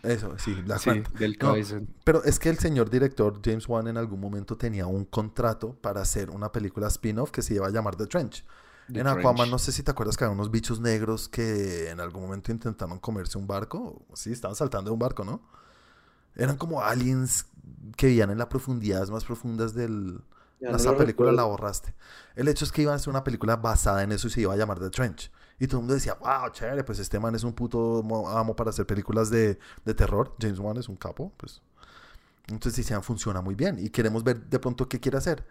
Eso, 0.03 0.39
sí, 0.39 0.55
Black 0.55 0.81
Sí, 0.81 0.91
Manta. 0.91 1.11
del 1.19 1.37
No, 1.41 1.49
cabezón. 1.49 1.89
pero 2.05 2.23
es 2.25 2.39
que 2.39 2.49
el 2.51 2.59
señor 2.59 2.89
director 2.91 3.41
James 3.45 3.69
Wan 3.69 3.89
en 3.89 3.97
algún 3.97 4.21
momento 4.21 4.57
tenía 4.57 4.87
un 4.87 5.05
contrato 5.05 5.75
para 5.81 6.01
hacer 6.03 6.31
una 6.31 6.53
película 6.53 6.87
spin-off 6.89 7.31
que 7.31 7.43
se 7.43 7.55
iba 7.55 7.67
a 7.67 7.71
llamar 7.71 7.97
The 7.97 8.07
Trench. 8.07 8.45
The 8.93 9.01
en 9.01 9.07
Aquaman, 9.07 9.37
Trench. 9.37 9.51
no 9.51 9.59
sé 9.59 9.73
si 9.73 9.83
te 9.83 9.91
acuerdas 9.91 10.17
que 10.17 10.25
había 10.25 10.35
unos 10.35 10.51
bichos 10.51 10.81
negros 10.81 11.29
que 11.29 11.91
en 11.91 12.01
algún 12.01 12.23
momento 12.23 12.53
intentaron 12.53 12.99
comerse 13.01 13.37
un 13.39 13.47
barco. 13.47 14.07
Sí, 14.15 14.31
estaban 14.33 14.55
saltando 14.57 14.91
de 14.91 14.93
un 14.95 14.99
barco, 15.01 15.25
¿no? 15.25 15.43
Eran 16.37 16.57
como 16.57 16.83
aliens 16.83 17.47
que 17.97 18.07
vivían 18.07 18.31
en 18.31 18.39
las 18.39 18.47
profundidades 18.47 19.11
más 19.11 19.25
profundas 19.25 19.75
del... 19.75 20.21
Ya 20.61 20.71
no 20.71 20.77
esa 20.77 20.97
película 20.97 21.31
la 21.33 21.45
borraste. 21.45 21.95
El 22.35 22.49
hecho 22.49 22.65
es 22.65 22.73
que 22.73 22.83
iban 22.83 22.93
a 22.95 22.97
hacer 22.97 23.11
una 23.11 23.23
película 23.25 23.57
basada 23.57 24.03
en 24.03 24.11
eso 24.13 24.27
y 24.27 24.31
se 24.31 24.41
iba 24.41 24.55
a 24.55 24.57
llamar 24.57 24.79
The 24.81 24.91
Trench. 24.91 25.31
Y 25.59 25.67
todo 25.67 25.79
el 25.79 25.83
mundo 25.83 25.95
decía, 25.95 26.15
wow, 26.15 26.51
chévere, 26.53 26.85
pues 26.85 26.99
este 27.01 27.19
man 27.21 27.35
es 27.35 27.45
un 27.45 27.53
puto 27.55 28.03
mo- 28.05 28.29
amo 28.29 28.55
para 28.57 28.71
hacer 28.71 28.87
películas 28.87 29.31
de, 29.31 29.59
de 29.85 29.95
terror. 29.95 30.35
James 30.41 30.59
Wan 30.61 30.77
es 30.79 30.89
un 30.89 30.97
capo, 30.97 31.33
pues. 31.37 31.63
Entonces 32.49 32.77
decían, 32.77 33.03
funciona 33.03 33.41
muy 33.43 33.55
bien. 33.55 33.79
Y 33.79 33.91
queremos 33.91 34.25
ver 34.25 34.41
de 34.49 34.59
pronto 34.61 34.89
qué 34.89 35.01
quiere 35.01 35.19
hacer. 35.19 35.47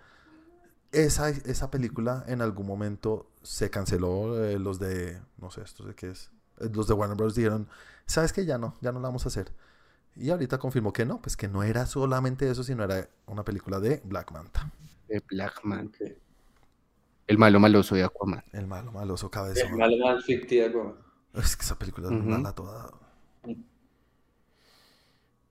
Esa, 0.91 1.29
esa 1.29 1.69
película 1.69 2.23
en 2.27 2.41
algún 2.41 2.65
momento 2.67 3.29
se 3.43 3.69
canceló. 3.69 4.43
eh, 4.45 4.57
los 4.59 4.79
de, 4.79 5.19
no 5.37 5.51
sé, 5.51 5.61
esto 5.61 5.83
de 5.85 5.95
qué. 5.95 6.07
Eh, 6.09 6.69
Los 6.73 6.87
de 6.87 6.93
Warner 6.93 7.17
Bros. 7.17 7.35
dijeron, 7.35 7.67
¿sabes 8.05 8.33
qué? 8.33 8.45
Ya 8.45 8.57
no, 8.57 8.75
ya 8.81 8.91
no 8.91 8.99
la 8.99 9.09
vamos 9.09 9.25
a 9.25 9.29
hacer. 9.29 9.53
Y 10.15 10.31
ahorita 10.31 10.59
confirmó 10.59 10.93
que 10.93 11.05
no, 11.05 11.21
pues 11.21 11.37
que 11.37 11.47
no 11.49 11.63
era 11.63 11.85
solamente 11.87 12.49
eso, 12.49 12.63
sino 12.63 12.83
era 12.83 13.09
una 13.27 13.45
película 13.45 13.79
de 13.81 14.01
Black 14.05 14.31
Manta. 14.33 14.71
De 15.09 15.19
Black 15.29 15.63
Man. 15.65 15.91
El 17.27 17.37
malo 17.37 17.59
maloso 17.59 17.95
de 17.95 18.03
Aquaman. 18.03 18.43
El 18.53 18.67
malo, 18.67 18.91
maloso 18.91 19.25
Es 19.27 19.31
cabezón. 19.31 19.77
mal, 19.77 19.91
mal 19.99 20.21
fictivo. 20.23 20.97
Es 21.33 21.55
que 21.57 21.63
esa 21.63 21.77
película 21.77 22.07
es 22.07 22.13
Ujú. 22.13 22.23
mala 22.29 22.53
toda. 22.53 22.89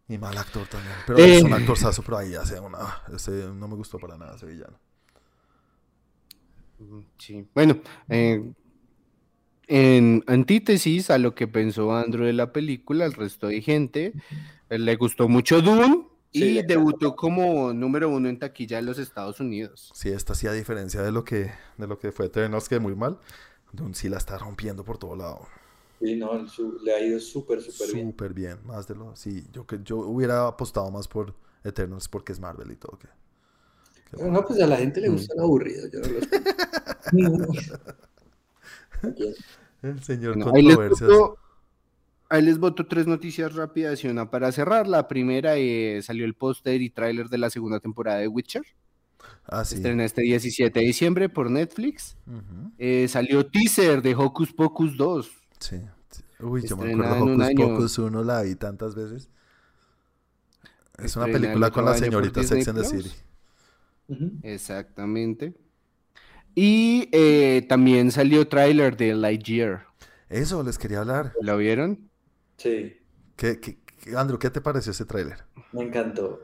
Y 0.08 0.18
mal 0.18 0.36
actor 0.38 0.66
también. 0.68 0.94
Pero 1.06 1.18
Eh. 1.18 1.36
es 1.38 1.42
un 1.42 1.52
actorzazo, 1.52 2.02
pero 2.02 2.18
ahí 2.18 2.34
hace 2.34 2.58
una. 2.60 2.78
Ese 3.14 3.30
no 3.52 3.66
me 3.68 3.74
gustó 3.74 3.98
para 3.98 4.16
nada 4.16 4.36
ese 4.36 4.46
villano. 4.46 4.78
Mm, 6.78 7.00
Sí. 7.18 7.46
Bueno, 7.54 7.78
eh, 8.08 8.52
en 9.66 10.22
antítesis 10.28 11.10
a 11.10 11.18
lo 11.18 11.34
que 11.34 11.48
pensó 11.48 11.94
Andrew 11.94 12.24
de 12.24 12.32
la 12.32 12.52
película, 12.52 13.04
el 13.04 13.14
resto 13.14 13.48
de 13.48 13.60
gente 13.62 14.12
le 14.70 14.96
gustó 14.96 15.28
mucho 15.28 15.60
Dune 15.60 16.06
Sí, 16.38 16.58
y 16.58 16.62
debutó 16.62 17.16
como 17.16 17.72
número 17.72 18.08
uno 18.10 18.28
en 18.28 18.38
taquilla 18.38 18.78
en 18.78 18.86
los 18.86 18.98
Estados 18.98 19.40
Unidos. 19.40 19.90
Sí, 19.94 20.10
esta 20.10 20.34
sí, 20.34 20.46
a 20.46 20.52
diferencia 20.52 21.02
de 21.02 21.12
lo 21.12 21.24
que, 21.24 21.50
de 21.78 21.86
lo 21.86 21.98
que 21.98 22.12
fue 22.12 22.26
Eternals, 22.26 22.68
que 22.68 22.78
muy 22.78 22.94
mal. 22.94 23.18
Dune 23.72 23.94
sí 23.94 24.08
la 24.08 24.18
está 24.18 24.38
rompiendo 24.38 24.84
por 24.84 24.98
todo 24.98 25.16
lado. 25.16 25.46
Sí, 26.00 26.16
no, 26.16 26.46
su- 26.48 26.78
le 26.84 26.94
ha 26.94 27.00
ido 27.00 27.18
súper, 27.18 27.60
súper 27.62 27.94
bien. 27.94 28.10
Súper 28.10 28.34
bien. 28.34 28.58
Más 28.66 28.86
de 28.86 28.94
lo. 28.94 29.16
Sí, 29.16 29.46
yo, 29.52 29.66
que- 29.66 29.80
yo 29.82 29.96
hubiera 29.98 30.46
apostado 30.46 30.90
más 30.90 31.08
por 31.08 31.34
Eternals 31.64 32.08
porque 32.08 32.32
es 32.32 32.40
Marvel 32.40 32.70
y 32.70 32.76
todo. 32.76 32.98
que- 32.98 33.08
que 34.10 34.16
Pero 34.18 34.30
no, 34.30 34.44
pues 34.44 34.60
a 34.60 34.66
la 34.66 34.76
gente 34.76 35.00
le 35.00 35.08
gusta 35.08 35.34
lo 35.36 35.44
aburrido. 35.44 35.88
Yo 35.88 36.00
no 36.00 36.06
lo 36.08 36.20
sé. 36.20 36.30
El 39.82 40.02
señor 40.02 40.34
Bueno, 40.36 40.52
ahí, 40.54 40.62
les 40.62 40.76
controversias. 40.76 41.10
Ahí 42.28 42.42
les 42.42 42.58
voto 42.58 42.86
tres 42.86 43.06
noticias 43.06 43.54
rápidas 43.54 44.02
y 44.04 44.08
una 44.08 44.30
para 44.30 44.52
cerrar. 44.52 44.86
La 44.86 45.08
primera 45.08 45.56
eh, 45.56 46.00
salió 46.02 46.24
el 46.24 46.34
póster 46.34 46.82
y 46.82 46.90
tráiler 46.90 47.28
de 47.28 47.38
la 47.38 47.50
segunda 47.50 47.80
temporada 47.80 48.18
de 48.18 48.28
Witcher. 48.28 48.64
Ah, 49.44 49.64
sí. 49.64 49.76
Estrena 49.76 50.04
este 50.04 50.22
17 50.22 50.78
de 50.78 50.86
diciembre 50.86 51.28
por 51.28 51.50
Netflix. 51.50 52.16
Eh, 52.78 53.06
salió 53.08 53.46
teaser 53.46 54.02
de 54.02 54.14
Hocus 54.14 54.52
Pocus 54.52 54.96
2. 54.96 55.30
Sí. 55.60 55.80
Uy, 56.40 56.66
yo 56.66 56.76
me 56.76 56.92
acuerdo 56.92 57.24
un 57.24 57.32
Hocus 57.34 57.46
año. 57.46 57.68
Pocus 57.68 57.98
1 57.98 58.24
la 58.24 58.42
vi 58.42 58.54
tantas 58.56 58.94
veces. 58.94 59.30
Es 60.98 61.16
una 61.16 61.26
Estrena 61.26 61.48
película 61.48 61.70
con 61.70 61.84
la 61.84 61.94
señorita 61.94 62.42
Sex 62.42 62.68
and 62.68 62.78
the. 62.78 62.84
City. 62.84 63.10
Exactamente. 64.42 65.54
Y 66.54 67.08
eh, 67.12 67.66
también 67.68 68.10
salió 68.10 68.48
tráiler 68.48 68.96
de 68.96 69.14
Lightyear. 69.14 69.86
Eso 70.28 70.62
les 70.62 70.78
quería 70.78 71.00
hablar. 71.00 71.34
¿Lo 71.40 71.56
vieron? 71.58 72.10
Sí, 72.56 72.96
¿Qué, 73.36 73.60
qué- 73.60 73.78
qué- 73.84 74.16
Andrew, 74.16 74.38
¿qué 74.38 74.50
te 74.50 74.60
pareció 74.60 74.92
ese 74.92 75.04
tráiler? 75.04 75.44
me 75.72 75.82
encantó. 75.82 76.40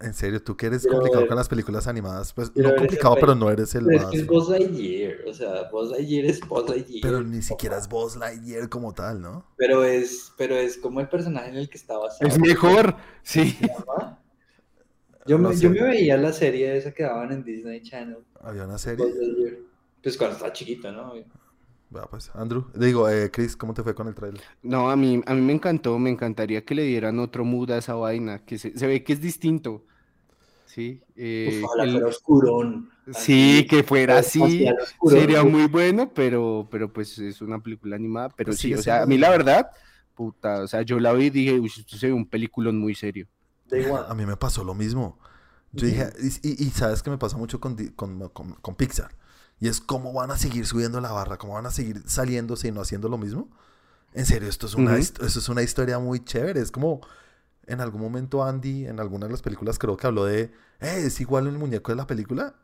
En 0.00 0.12
serio, 0.12 0.42
tú 0.42 0.56
que 0.56 0.66
eres 0.66 0.82
Quiero 0.82 0.96
complicado 0.96 1.22
ver- 1.22 1.28
con 1.28 1.36
las 1.36 1.48
películas 1.48 1.86
animadas, 1.86 2.32
pues 2.32 2.54
no 2.56 2.74
complicado, 2.74 3.16
pero 3.18 3.34
no 3.34 3.50
eres 3.50 3.74
el 3.74 3.84
Pero 3.86 3.96
es 3.96 4.02
más. 4.02 4.12
que 4.12 4.18
es 4.18 4.26
Buzz 4.26 4.48
Lightyear, 4.50 5.16
o 5.26 5.32
sea, 5.32 5.68
Buzz 5.70 5.90
Lightyear 5.92 6.24
es 6.26 6.40
Buzz 6.40 6.68
Lightyear. 6.68 7.00
Pero 7.02 7.22
ni 7.22 7.40
siquiera 7.42 7.78
es 7.78 7.88
Buzz 7.88 8.16
Lightyear 8.16 8.68
como 8.68 8.92
tal, 8.92 9.20
¿no? 9.22 9.46
Pero 9.56 9.82
es, 9.84 10.32
pero 10.36 10.56
es 10.56 10.76
como 10.76 11.00
el 11.00 11.08
personaje 11.08 11.48
en 11.50 11.56
el 11.56 11.68
que 11.70 11.78
está 11.78 11.96
basado. 11.96 12.28
Es 12.28 12.38
mejor, 12.38 12.96
sí. 13.22 13.56
Yo, 15.26 15.38
No 15.38 15.48
me, 15.48 15.56
sé. 15.56 15.62
yo 15.62 15.70
me 15.70 15.82
veía 15.82 16.16
la 16.18 16.32
serie 16.32 16.76
esa 16.76 16.92
que 16.92 17.02
daban 17.04 17.32
en 17.32 17.44
Disney 17.44 17.80
Channel. 17.82 18.18
Había 18.40 18.64
una 18.64 18.72
Buzz 18.74 18.82
serie. 18.82 19.06
Lightyear. 19.06 19.56
Pues 20.02 20.16
cuando 20.18 20.34
estaba 20.34 20.52
chiquito, 20.52 20.92
¿no? 20.92 21.14
Pues, 22.10 22.30
Andrew, 22.34 22.66
digo, 22.74 23.08
eh, 23.08 23.30
Chris, 23.30 23.56
¿cómo 23.56 23.74
te 23.74 23.82
fue 23.82 23.94
con 23.94 24.08
el 24.08 24.14
tráiler? 24.14 24.42
No, 24.62 24.90
a 24.90 24.96
mí, 24.96 25.20
a 25.26 25.34
mí 25.34 25.40
me 25.40 25.52
encantó, 25.52 25.98
me 25.98 26.10
encantaría 26.10 26.64
que 26.64 26.74
le 26.74 26.82
dieran 26.84 27.18
otro 27.18 27.44
mood 27.44 27.70
a 27.70 27.78
esa 27.78 27.94
vaina, 27.94 28.44
que 28.44 28.58
se, 28.58 28.76
se 28.76 28.86
ve 28.86 29.04
que 29.04 29.12
es 29.12 29.20
distinto. 29.20 29.84
Sí, 30.66 31.02
eh, 31.16 31.60
ojalá 31.64 31.84
el- 31.84 31.92
fuera 31.92 32.08
oscurón. 32.08 32.90
sí, 33.12 33.14
Así, 33.18 33.68
que 33.68 33.82
fuera 33.82 34.18
así, 34.18 34.64
oscurón. 34.82 35.18
sería 35.20 35.44
muy 35.44 35.66
bueno, 35.66 36.12
pero, 36.14 36.68
pero 36.70 36.92
pues 36.92 37.18
es 37.18 37.40
una 37.42 37.60
película 37.60 37.96
animada, 37.96 38.30
pero 38.30 38.50
Pues 38.50 38.58
sí, 38.60 38.74
o 38.74 38.82
sea, 38.82 39.02
a 39.02 39.06
mí 39.06 39.18
la 39.18 39.30
verdad, 39.30 39.70
puta, 40.14 40.62
o 40.62 40.66
sea, 40.68 40.82
yo 40.82 40.98
la 41.00 41.12
vi 41.12 41.26
y 41.26 41.30
dije, 41.30 41.60
uy, 41.60 41.68
esto 41.76 41.96
se 41.96 42.08
ve 42.08 42.12
un 42.12 42.28
peliculón 42.28 42.78
muy 42.78 42.94
serio. 42.94 43.26
A 44.08 44.14
mí 44.14 44.24
me 44.26 44.36
pasó 44.36 44.62
lo 44.64 44.74
mismo. 44.74 45.18
Yo 45.72 45.86
dije, 45.86 46.12
y, 46.42 46.48
y- 46.48 46.66
y 46.66 46.70
sabes 46.70 47.02
que 47.02 47.10
me 47.10 47.18
pasa 47.18 47.36
mucho 47.36 47.60
con, 47.60 47.76
con- 47.96 48.28
con 48.60 48.74
Pixar. 48.76 49.10
Y 49.60 49.68
es 49.68 49.80
cómo 49.80 50.12
van 50.12 50.30
a 50.30 50.38
seguir 50.38 50.66
subiendo 50.66 51.00
la 51.00 51.12
barra, 51.12 51.38
cómo 51.38 51.54
van 51.54 51.66
a 51.66 51.70
seguir 51.70 52.02
saliéndose 52.06 52.68
y 52.68 52.72
no 52.72 52.80
haciendo 52.80 53.08
lo 53.08 53.18
mismo. 53.18 53.48
En 54.12 54.26
serio, 54.26 54.48
esto 54.48 54.66
es 54.66 54.74
una, 54.74 54.96
esto 54.96 55.24
es 55.26 55.48
una 55.48 55.62
historia 55.62 55.98
muy 55.98 56.24
chévere. 56.24 56.60
Es 56.60 56.70
como 56.70 57.00
en 57.66 57.80
algún 57.80 58.00
momento 58.00 58.44
Andy, 58.44 58.86
en 58.86 59.00
alguna 59.00 59.26
de 59.26 59.32
las 59.32 59.42
películas, 59.42 59.78
creo 59.78 59.96
que 59.96 60.06
habló 60.06 60.24
de, 60.24 60.52
"Eh, 60.80 61.04
es 61.06 61.20
igual 61.20 61.46
el 61.46 61.58
muñeco 61.58 61.92
de 61.92 61.96
la 61.96 62.06
película. 62.06 62.54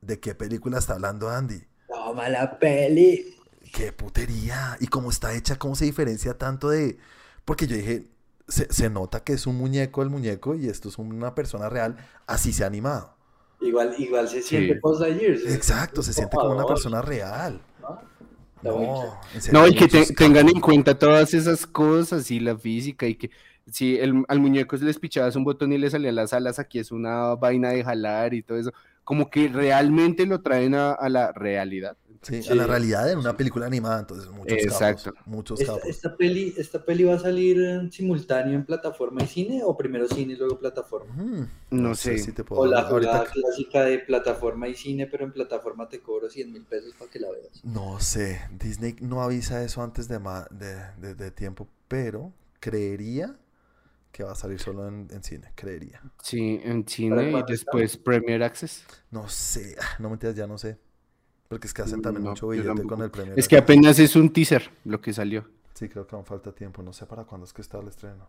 ¿De 0.00 0.20
qué 0.20 0.34
película 0.34 0.78
está 0.78 0.94
hablando 0.94 1.28
Andy? 1.28 1.64
Toma 1.88 2.28
la 2.28 2.58
peli. 2.58 3.34
¡Qué 3.72 3.92
putería! 3.92 4.76
Y 4.80 4.86
cómo 4.86 5.10
está 5.10 5.34
hecha, 5.34 5.58
cómo 5.58 5.74
se 5.74 5.84
diferencia 5.86 6.38
tanto 6.38 6.68
de... 6.68 6.98
Porque 7.44 7.66
yo 7.66 7.76
dije, 7.76 8.10
se, 8.48 8.72
se 8.72 8.88
nota 8.90 9.24
que 9.24 9.32
es 9.32 9.46
un 9.46 9.56
muñeco 9.56 10.02
el 10.02 10.10
muñeco 10.10 10.54
y 10.54 10.68
esto 10.68 10.88
es 10.88 10.98
una 10.98 11.34
persona 11.34 11.68
real, 11.68 11.96
así 12.26 12.52
se 12.52 12.64
ha 12.64 12.68
animado. 12.68 13.15
Igual, 13.60 13.94
igual 13.98 14.28
se 14.28 14.42
siente 14.42 14.74
Sí. 14.74 14.80
Post 14.80 15.00
Lightyear. 15.00 15.32
Exacto, 15.48 16.02
se 16.02 16.12
siente 16.12 16.36
como 16.36 16.54
una 16.54 16.66
persona 16.66 17.00
real. 17.02 17.60
¿no? 18.62 19.18
No, 19.52 19.66
y 19.68 19.74
que 19.74 19.86
te- 19.86 20.12
tengan 20.14 20.48
en 20.48 20.60
cuenta 20.60 20.98
todas 20.98 21.32
esas 21.34 21.66
cosas 21.66 22.30
y 22.30 22.40
la 22.40 22.56
física 22.56 23.06
y 23.06 23.14
que 23.14 23.30
si 23.70 23.96
el, 23.98 24.24
al 24.28 24.40
muñeco 24.40 24.76
les 24.76 24.98
pichabas 24.98 25.36
un 25.36 25.44
botón 25.44 25.72
y 25.72 25.78
le 25.78 25.90
salían 25.90 26.14
las 26.16 26.32
alas, 26.32 26.58
aquí 26.58 26.78
es 26.78 26.90
una 26.92 27.34
vaina 27.34 27.70
de 27.70 27.84
jalar 27.84 28.32
y 28.34 28.42
todo 28.42 28.58
eso, 28.58 28.72
como 29.06 29.30
que 29.30 29.48
realmente 29.48 30.26
lo 30.26 30.42
traen 30.42 30.74
a, 30.76 30.92
a 30.92 31.08
la 31.10 31.32
realidad. 31.32 31.96
Sí, 32.22 32.42
Sí, 32.42 32.50
a 32.50 32.54
la 32.56 32.66
realidad 32.66 33.10
en 33.10 33.18
una 33.20 33.36
película 33.38 33.66
animada, 33.66 34.00
entonces 34.00 34.30
muchos 34.30 34.58
Exacto. 34.64 35.12
capos. 35.12 35.14
Muchos 35.26 35.62
Esta, 35.62 35.72
capos. 35.72 35.90
esta 35.90 36.16
peli, 36.16 36.54
¿Esta 36.56 36.84
peli 36.84 37.04
va 37.04 37.14
a 37.14 37.18
salir 37.18 37.60
en 37.60 37.92
simultáneo 37.92 38.54
en 38.54 38.64
plataforma 38.66 39.22
y 39.22 39.26
cine 39.26 39.62
o 39.64 39.76
primero 39.76 40.06
cine 40.08 40.34
y 40.34 40.36
luego 40.36 40.58
plataforma? 40.58 41.14
Mm, 41.16 41.44
No 41.70 41.94
sé. 41.94 42.18
si 42.18 42.32
te 42.32 42.44
puedo 42.44 42.62
O 42.62 42.66
la 42.66 42.80
ahorita 42.82 43.24
clásica 43.32 43.84
de 43.84 43.98
plataforma 44.00 44.68
y 44.68 44.74
cine, 44.74 45.06
pero 45.06 45.24
en 45.24 45.32
plataforma 45.32 45.88
te 45.88 46.00
cobro 46.00 46.28
100 46.30 46.52
mil 46.52 46.64
pesos 46.66 46.94
para 46.94 47.10
que 47.10 47.20
la 47.20 47.30
veas. 47.30 47.64
No 47.64 47.98
sé, 48.00 48.40
Disney 48.52 48.96
no 49.00 49.22
avisa 49.22 49.62
eso 49.64 49.82
antes 49.82 50.08
de, 50.08 50.18
ma- 50.20 50.46
de, 50.50 50.76
de- 50.98 51.14
de 51.14 51.30
tiempo, 51.32 51.68
pero 51.88 52.32
creería 52.60 53.36
que 54.16 54.24
va 54.24 54.32
a 54.32 54.34
salir 54.34 54.58
solo 54.58 54.88
en, 54.88 55.08
en 55.10 55.22
cine, 55.22 55.52
creería. 55.54 56.00
Sí, 56.22 56.58
en 56.64 56.84
¿Para 56.84 56.88
cine 56.94 57.38
y 57.38 57.42
después 57.52 57.98
Premier 57.98 58.42
Access. 58.42 58.86
No 59.10 59.28
sé, 59.28 59.76
ah, 59.78 59.96
no 59.98 60.08
mentiras, 60.08 60.34
ya 60.34 60.46
no 60.46 60.56
sé. 60.56 60.78
Porque 61.48 61.66
es 61.66 61.74
que 61.74 61.82
hacen 61.82 62.00
también 62.00 62.24
No, 62.24 62.30
mucho 62.30 62.48
billete 62.48 62.82
con 62.84 63.02
el 63.02 63.10
premio. 63.10 63.34
Es 63.36 63.46
que 63.46 63.58
apenas 63.58 63.98
es 63.98 64.16
un 64.16 64.32
teaser 64.32 64.70
lo 64.86 65.02
que 65.02 65.12
salió. 65.12 65.44
Sí, 65.74 65.90
creo 65.90 66.06
que 66.06 66.16
aún 66.16 66.24
falta 66.24 66.50
tiempo, 66.54 66.82
no 66.82 66.94
sé 66.94 67.04
para 67.04 67.24
cuándo 67.24 67.44
es 67.44 67.52
que 67.52 67.60
está 67.60 67.78
el 67.78 67.88
estreno. 67.88 68.26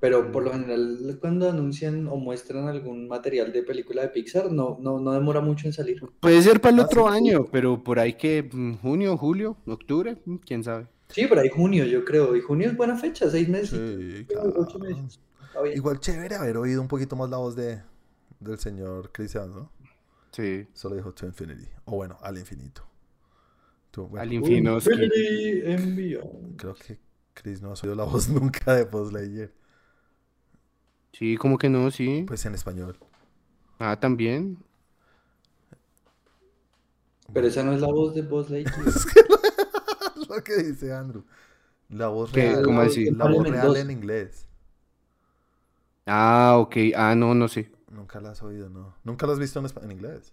Pero 0.00 0.32
por 0.32 0.44
lo 0.44 0.50
general, 0.52 1.18
cuando 1.20 1.48
anuncian 1.50 2.08
o 2.08 2.16
muestran 2.16 2.66
algún 2.68 3.06
material 3.06 3.52
de 3.52 3.62
película 3.62 4.00
de 4.00 4.08
Pixar, 4.08 4.50
no, 4.50 4.78
no, 4.80 4.98
no 4.98 5.12
demora 5.12 5.42
mucho 5.42 5.66
en 5.66 5.74
salir. 5.74 6.00
Puede 6.20 6.40
ser 6.40 6.60
para 6.62 6.74
el 6.74 6.80
Ah, 6.80 6.84
otro 6.86 7.06
sí. 7.08 7.14
año, 7.16 7.44
pero 7.52 7.84
por 7.84 7.98
ahí 8.00 8.14
que 8.14 8.48
mm, 8.50 8.76
junio, 8.78 9.16
julio, 9.18 9.58
octubre, 9.66 10.16
mm, 10.24 10.36
quién 10.36 10.64
sabe. 10.64 10.86
Sí, 11.12 11.26
pero 11.28 11.40
hay 11.42 11.48
junio, 11.50 11.84
yo 11.84 12.04
creo. 12.04 12.34
Y 12.36 12.40
junio 12.40 12.68
es 12.68 12.76
buena 12.76 12.96
fecha, 12.96 13.30
seis 13.30 13.48
meses. 13.48 13.70
Sí, 13.78 14.26
ocho 14.56 14.78
claro. 14.78 14.96
meses. 15.02 15.20
Igual 15.74 16.00
chévere 16.00 16.34
haber 16.36 16.56
oído 16.56 16.80
un 16.80 16.88
poquito 16.88 17.14
más 17.16 17.28
la 17.28 17.36
voz 17.36 17.54
de, 17.54 17.82
del 18.40 18.58
señor 18.58 19.12
Chris 19.12 19.34
Evans, 19.34 19.54
¿no? 19.54 19.70
Sí, 20.30 20.66
Solo 20.72 20.96
dijo 20.96 21.12
to 21.12 21.26
infinity. 21.26 21.68
O 21.84 21.96
bueno, 21.96 22.16
al 22.22 22.38
infinito. 22.38 22.82
Tú, 23.90 24.06
bueno, 24.08 24.22
al 24.22 24.30
que- 24.30 25.76
Beyond. 25.94 26.56
creo 26.56 26.74
que 26.74 26.98
Chris 27.34 27.60
no 27.60 27.68
ha 27.68 27.74
oído 27.74 27.94
la 27.94 28.04
voz 28.04 28.28
nunca 28.30 28.74
de 28.74 28.84
Buzz 28.84 29.12
Lightyear. 29.12 29.50
Sí, 31.12 31.36
como 31.36 31.58
que 31.58 31.68
no, 31.68 31.90
sí. 31.90 32.24
Pues 32.26 32.46
en 32.46 32.54
español. 32.54 32.96
Ah, 33.78 34.00
también. 34.00 34.56
Pero 37.34 37.46
esa 37.46 37.62
no 37.62 37.72
es 37.74 37.80
la 37.82 37.88
voz 37.88 38.14
de 38.14 38.22
Buzz 38.22 38.48
Lightyear. 38.50 38.86
Es 38.88 39.06
lo 40.36 40.44
que 40.44 40.56
dice 40.62 40.92
Andrew. 40.92 41.24
La 41.90 42.08
voz 42.08 42.32
¿Qué? 42.32 42.42
real. 42.50 42.64
¿Cómo 42.64 42.80
la- 42.80 42.86
así? 42.88 43.10
La 43.10 43.26
voz 43.26 43.48
real 43.48 43.76
en 43.76 43.90
inglés. 43.90 44.46
Ah, 46.06 46.56
ok. 46.58 46.76
Ah, 46.96 47.14
no, 47.14 47.34
no 47.34 47.48
sé. 47.48 47.70
Nunca 47.90 48.20
la 48.20 48.30
has 48.30 48.42
oído, 48.42 48.68
¿no? 48.70 48.94
Nunca 49.04 49.26
la 49.26 49.34
has 49.34 49.38
visto 49.38 49.60
en, 49.60 49.90
inglés. 49.92 50.32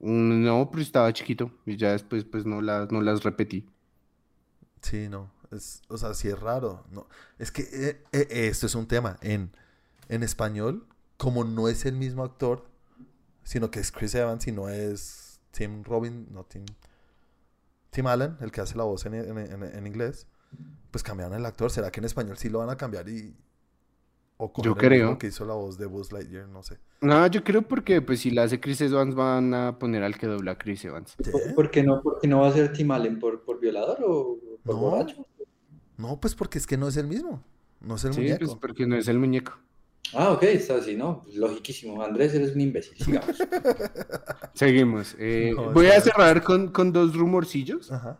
Mm, 0.00 0.44
No, 0.44 0.68
pero 0.70 0.82
estaba 0.82 1.12
chiquito 1.12 1.50
y 1.66 1.76
ya 1.76 1.92
después 1.92 2.24
pues 2.24 2.46
no 2.46 2.60
las, 2.60 2.90
no 2.92 3.00
las 3.00 3.22
repetí. 3.22 3.66
Sí, 4.82 5.08
no. 5.08 5.30
Es, 5.50 5.82
o 5.88 5.96
sea, 5.98 6.14
sí 6.14 6.28
es 6.28 6.38
raro. 6.38 6.84
No. 6.90 7.06
Es 7.38 7.50
que 7.50 7.62
eh, 7.62 8.02
eh, 8.12 8.26
esto 8.48 8.66
es 8.66 8.74
un 8.74 8.86
tema. 8.86 9.18
En, 9.22 9.50
en 10.08 10.22
español, 10.22 10.86
como 11.16 11.44
no 11.44 11.68
es 11.68 11.84
el 11.86 11.94
mismo 11.96 12.24
actor, 12.24 12.66
sino 13.44 13.70
que 13.70 13.80
es 13.80 13.92
Chris 13.92 14.14
Evans 14.14 14.46
y 14.46 14.52
no 14.52 14.68
es 14.68 15.40
Tim 15.52 15.84
Robin, 15.84 16.28
no 16.32 16.44
Tim. 16.44 16.64
Tim 17.90 18.06
Allen, 18.06 18.36
el 18.40 18.50
que 18.52 18.60
hace 18.60 18.76
la 18.76 18.84
voz 18.84 19.06
en, 19.06 19.14
en- 19.14 19.38
en- 19.38 19.62
en 19.62 19.86
inglés, 19.86 20.26
pues 20.90 21.02
cambiaron 21.02 21.36
el 21.36 21.44
actor. 21.46 21.70
¿Será 21.70 21.90
que 21.90 22.00
en 22.00 22.04
español 22.06 22.36
sí 22.38 22.48
lo 22.48 22.58
van 22.60 22.70
a 22.70 22.76
cambiar 22.76 23.08
y. 23.08 23.36
O 24.40 24.52
Yo 24.62 24.76
creo. 24.76 25.18
que 25.18 25.26
hizo 25.26 25.44
la 25.44 25.54
voz 25.54 25.78
de 25.78 25.86
Buzz 25.86 26.12
Lightyear, 26.12 26.46
no 26.48 26.62
sé. 26.62 26.78
No, 27.00 27.26
yo 27.26 27.42
creo 27.42 27.62
porque 27.62 28.00
pues 28.00 28.20
si 28.20 28.30
la 28.30 28.44
hace 28.44 28.60
Chris 28.60 28.80
Evans 28.80 29.16
van 29.16 29.52
a 29.52 29.80
poner 29.80 30.04
al 30.04 30.16
que 30.16 30.28
dobla 30.28 30.52
a 30.52 30.58
Chris 30.58 30.84
Evans. 30.84 31.16
¿Sí? 31.20 31.28
¿Por, 31.32 31.54
por 31.56 31.70
qué 31.72 31.82
no, 31.82 32.00
por 32.02 32.20
qué 32.20 32.28
no 32.28 32.40
va 32.40 32.48
a 32.48 32.52
ser 32.52 32.72
Tim 32.72 32.88
Allen? 32.92 33.18
¿Por, 33.18 33.42
por 33.44 33.58
violador 33.58 33.98
o 34.06 34.38
por 34.62 34.74
No. 34.76 34.80
borracho? 34.80 35.26
No, 35.96 36.20
pues 36.20 36.36
porque 36.36 36.58
es 36.58 36.68
que 36.68 36.76
no 36.76 36.86
es 36.86 36.96
el 36.96 37.08
mismo. 37.08 37.42
No 37.80 37.96
es 37.96 38.04
el 38.04 38.12
Sí, 38.14 38.20
muñeco. 38.20 38.44
pues 38.46 38.58
porque 38.60 38.86
no 38.86 38.94
es 38.96 39.08
el 39.08 39.18
muñeco. 39.18 39.58
Ah, 40.14 40.30
ok, 40.30 40.42
está 40.44 40.76
así, 40.76 40.96
¿no? 40.96 41.24
Logiquísimo. 41.34 42.02
Andrés, 42.02 42.34
eres 42.34 42.54
un 42.54 42.60
imbécil. 42.62 42.96
Sigamos. 42.98 43.36
Seguimos. 44.54 45.14
Eh, 45.18 45.52
No, 45.54 45.72
voy 45.72 45.86
a 45.86 46.00
cerrar 46.00 46.42
con, 46.42 46.68
con 46.68 46.92
dos 46.92 47.14
rumorcillos. 47.14 47.92
Ajá. 47.92 48.18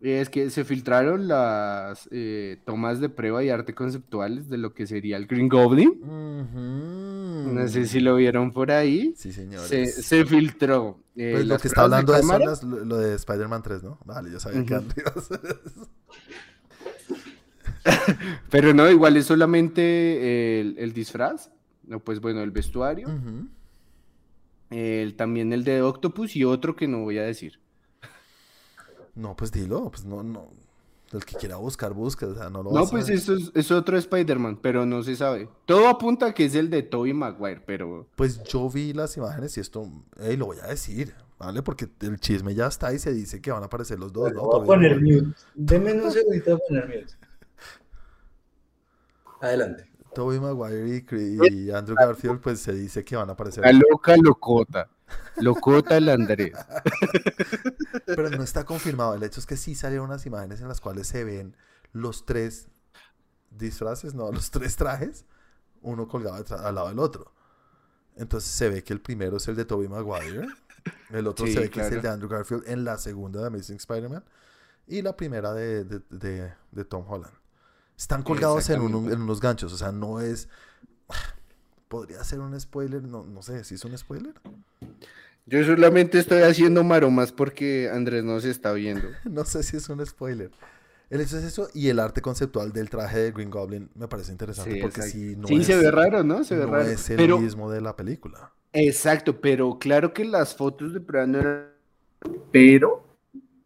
Es 0.00 0.28
que 0.28 0.50
se 0.50 0.64
filtraron 0.64 1.26
las 1.26 2.06
eh, 2.12 2.58
tomas 2.66 3.00
de 3.00 3.08
prueba 3.08 3.42
y 3.42 3.48
arte 3.48 3.74
conceptuales 3.74 4.48
de 4.50 4.58
lo 4.58 4.74
que 4.74 4.86
sería 4.86 5.16
el 5.16 5.26
Green 5.26 5.48
Goblin. 5.48 5.88
Ujú. 6.02 7.52
No 7.54 7.66
sé 7.66 7.86
si 7.86 8.00
lo 8.00 8.14
vieron 8.16 8.52
por 8.52 8.70
ahí. 8.70 9.14
Sí, 9.16 9.32
señores. 9.32 9.68
Se, 9.68 9.86
se 9.86 10.24
filtró. 10.26 11.00
eh, 11.16 11.30
Pues 11.34 11.46
lo 11.46 11.58
que 11.58 11.68
está 11.68 11.86
pruebas 11.86 12.06
de 12.06 12.14
hablando 12.14 12.52
es 12.52 12.62
las- 12.62 12.62
lo, 12.62 12.96
de 12.98 13.14
Spider-Man 13.16 13.62
3, 13.62 13.82
¿no? 13.82 13.98
Vale, 14.04 14.30
yo 14.30 14.38
sabía 14.38 14.64
que 14.64 14.74
Ujú. 14.74 14.82
Andrew 14.84 14.96
iba 15.06 15.12
a 15.16 15.18
hacer 15.18 15.40
eso. 15.64 15.88
Pero 18.50 18.74
no, 18.74 18.90
igual 18.90 19.16
es 19.16 19.26
solamente 19.26 20.60
el, 20.60 20.76
el 20.78 20.92
disfraz. 20.92 21.50
No, 21.86 22.00
pues 22.00 22.20
bueno, 22.20 22.42
el 22.42 22.50
vestuario. 22.50 23.08
El- 24.70 25.14
también 25.14 25.52
el 25.52 25.64
de 25.64 25.82
Octopus 25.82 26.34
y 26.36 26.44
otro 26.44 26.74
que 26.76 26.88
no 26.88 27.00
voy 27.00 27.18
a 27.18 27.22
decir. 27.22 27.60
No, 29.14 29.34
pues 29.36 29.50
dilo, 29.52 29.90
pues 29.90 30.04
no, 30.04 30.22
no. 30.22 30.48
El 31.12 31.24
que 31.24 31.36
quiera 31.36 31.56
buscar, 31.56 31.94
busca, 31.94 32.26
o 32.26 32.34
sea, 32.34 32.50
no 32.50 32.62
lo 32.64 32.70
No, 32.72 32.80
vas 32.80 32.88
a 32.88 32.90
pues 32.90 33.06
ver. 33.06 33.16
eso 33.16 33.34
es, 33.34 33.52
es 33.54 33.70
otro 33.70 33.96
Spider-Man, 33.96 34.58
pero 34.60 34.84
no 34.84 35.02
se 35.04 35.14
sabe. 35.16 35.48
Todo 35.64 35.88
apunta 35.88 36.26
a 36.26 36.34
que 36.34 36.44
es 36.46 36.54
el 36.56 36.68
de 36.68 36.82
Tobey 36.82 37.12
Maguire, 37.14 37.62
pero 37.64 38.08
Pues 38.16 38.42
yo 38.42 38.68
vi 38.68 38.92
las 38.92 39.16
imágenes 39.16 39.56
y 39.56 39.60
esto, 39.60 39.88
ey, 40.20 40.36
lo 40.36 40.46
voy 40.46 40.58
a 40.62 40.66
decir, 40.66 41.14
¿vale? 41.38 41.62
Porque 41.62 41.88
el 42.00 42.18
chisme 42.18 42.54
ya 42.56 42.66
está 42.66 42.92
y 42.92 42.98
se 42.98 43.14
dice 43.14 43.40
que 43.40 43.52
van 43.52 43.62
a 43.62 43.66
aparecer 43.66 43.98
los 44.00 44.12
dos, 44.12 44.32
¿no? 44.32 44.42
Voy 44.42 44.62
a 44.62 44.66
poner 44.66 45.00
mute. 45.00 45.28
Deme 45.54 45.92
un 45.94 46.10
segundito 46.10 46.54
a 46.54 46.58
poner 46.58 46.86
mute. 46.88 47.14
Adelante. 49.40 49.90
Tobey 50.14 50.40
Maguire 50.40 51.04
y, 51.50 51.70
Andrew 51.70 51.94
Garfield, 51.94 52.40
pues 52.40 52.60
se 52.60 52.72
dice 52.72 53.04
que 53.04 53.16
van 53.16 53.28
a 53.28 53.32
aparecer. 53.34 53.62
la 53.64 53.72
loca 53.72 54.16
locota. 54.16 54.88
Locota 55.36 55.96
el 55.98 56.08
Andrés. 56.08 56.52
Pero 58.06 58.30
no 58.30 58.42
está 58.42 58.64
confirmado. 58.64 59.14
El 59.14 59.22
hecho 59.22 59.40
es 59.40 59.46
que 59.46 59.56
sí 59.56 59.74
salieron 59.74 60.06
unas 60.06 60.24
imágenes 60.26 60.60
en 60.60 60.68
las 60.68 60.80
cuales 60.80 61.06
se 61.06 61.22
ven 61.24 61.54
los 61.92 62.24
tres 62.24 62.68
disfraces, 63.50 64.14
no, 64.14 64.32
los 64.32 64.50
tres 64.50 64.76
trajes, 64.76 65.26
uno 65.82 66.08
colgado 66.08 66.44
al 66.64 66.74
lado 66.74 66.88
del 66.88 66.98
otro. 66.98 67.32
Entonces 68.16 68.50
se 68.50 68.68
ve 68.70 68.82
que 68.82 68.92
el 68.94 69.00
primero 69.02 69.36
es 69.36 69.46
el 69.48 69.56
de 69.56 69.64
Tobey 69.66 69.88
Maguire, 69.88 70.46
el 71.10 71.26
otro 71.26 71.46
Sí, 71.46 71.52
se 71.52 71.60
ve 71.60 71.70
que 71.70 71.80
es 71.80 71.92
el 71.92 72.00
de 72.02 72.08
Andrew 72.08 72.30
Garfield 72.30 72.64
en 72.66 72.84
la 72.84 72.96
segunda 72.96 73.40
de 73.40 73.46
Amazing 73.48 73.76
Spider-Man 73.76 74.24
y 74.86 75.02
la 75.02 75.14
primera 75.16 75.52
de, 75.52 75.84
de- 75.84 76.02
de- 76.10 76.52
de 76.72 76.84
Tom 76.86 77.04
Holland. 77.06 77.32
Están 77.96 78.22
colgados 78.22 78.68
en, 78.70 78.80
un- 78.80 79.10
en 79.12 79.22
unos 79.22 79.40
ganchos, 79.40 79.72
o 79.72 79.76
sea, 79.76 79.92
no 79.92 80.20
es... 80.20 80.48
Podría 81.88 82.24
ser 82.24 82.40
un 82.40 82.58
spoiler, 82.60 83.02
no, 83.04 83.24
no 83.24 83.42
sé, 83.42 83.64
si 83.64 83.74
es 83.76 83.84
un 83.84 83.96
spoiler. 83.96 84.34
Yo 85.46 85.64
solamente 85.64 86.18
estoy 86.18 86.42
haciendo 86.42 86.82
maromas 86.82 87.32
porque 87.32 87.88
Andrés 87.92 88.24
no 88.24 88.40
se 88.40 88.50
está 88.50 88.72
viendo. 88.72 89.08
No 89.24 89.44
sé 89.44 89.62
si 89.62 89.76
es 89.76 89.88
un 89.88 90.04
spoiler. 90.04 90.50
El 91.10 91.20
hecho 91.20 91.38
es 91.38 91.44
eso 91.44 91.68
y 91.74 91.88
el 91.88 92.00
arte 92.00 92.20
conceptual 92.22 92.72
del 92.72 92.90
traje 92.90 93.18
de 93.20 93.32
Green 93.32 93.50
Goblin 93.50 93.90
me 93.94 94.08
parece 94.08 94.32
interesante 94.32 94.76
Sí, 94.76 94.80
porque 94.80 95.00
exacto. 95.00 95.18
si 95.18 95.36
no 95.36 95.48
sí, 95.48 95.56
es, 95.60 95.66
se 95.66 95.76
ve 95.76 95.90
raro, 95.90 96.24
¿no? 96.24 96.44
Se 96.44 96.56
ve 96.56 96.66
no 96.66 96.72
raro. 96.72 96.90
es 96.90 97.10
el 97.10 97.16
Pero, 97.16 97.38
mismo 97.38 97.70
de 97.70 97.80
la 97.80 97.96
película. 97.96 98.52
exacto, 98.72 99.40
pero 99.40 99.78
claro 99.78 100.12
que 100.12 100.24
las 100.24 100.54
fotos 100.56 100.92
de 100.92 101.00
prueba 101.00 101.26
no 101.26 101.38
eran. 101.40 101.70
Pero 102.52 103.04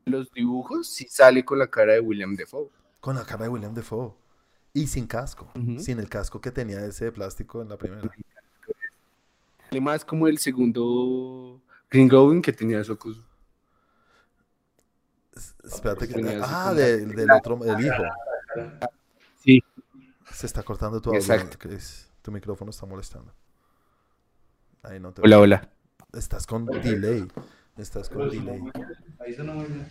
los 0.06 0.32
dibujos 0.32 0.88
sí 0.88 1.06
sale 1.08 1.44
con 1.44 1.58
la 1.58 1.68
cara 1.70 1.94
de 1.94 2.00
William 2.00 2.36
Defoe. 2.36 2.70
Con 3.00 3.16
la 3.16 3.24
cara 3.24 3.44
de 3.44 3.48
William 3.48 3.74
Defoe. 3.74 4.12
Y 4.72 4.86
sin 4.86 5.06
casco. 5.06 5.50
Sin 5.78 5.98
el 5.98 6.08
casco 6.08 6.40
que 6.40 6.50
tenía 6.52 6.84
ese 6.84 7.06
de 7.06 7.12
plástico 7.12 7.60
en 7.62 7.68
la 7.70 7.76
primera. 7.76 8.02
Además, 9.70 10.04
como 10.04 10.28
el 10.28 10.38
segundo 10.38 11.60
Green 11.90 12.08
Goblin 12.08 12.42
que 12.42 12.52
tenía 12.52 12.80
ojos. 12.82 13.20
Espérate 15.64 16.06
que... 16.08 16.14
Tenía 16.14 16.40
Ah, 16.44 16.64
como- 16.68 16.74
del, 16.80 17.14
del 17.14 17.30
otro, 17.32 17.58
el 17.64 17.84
hijo. 17.86 18.02
Sí. 19.42 19.62
Se 20.32 20.46
está 20.46 20.62
cortando 20.62 21.00
tu 21.00 21.10
audio, 21.10 21.20
Exacto. 21.20 21.56
Chris. 21.58 22.08
Tu 22.22 22.30
micrófono 22.30 22.70
está 22.70 22.86
molestando. 22.86 23.32
Ahí 24.82 25.00
no 25.00 25.12
te 25.12 25.22
Hola, 25.22 25.38
hola. 25.38 25.68
Estás 26.12 26.46
con 26.46 26.66
delay. 26.66 27.26
Estás 27.76 28.08
con 28.08 28.28
Pero 28.28 28.30
delay. 28.32 28.72
Ahí 29.20 29.34
sonó 29.34 29.54
muy 29.54 29.66
bien. 29.66 29.88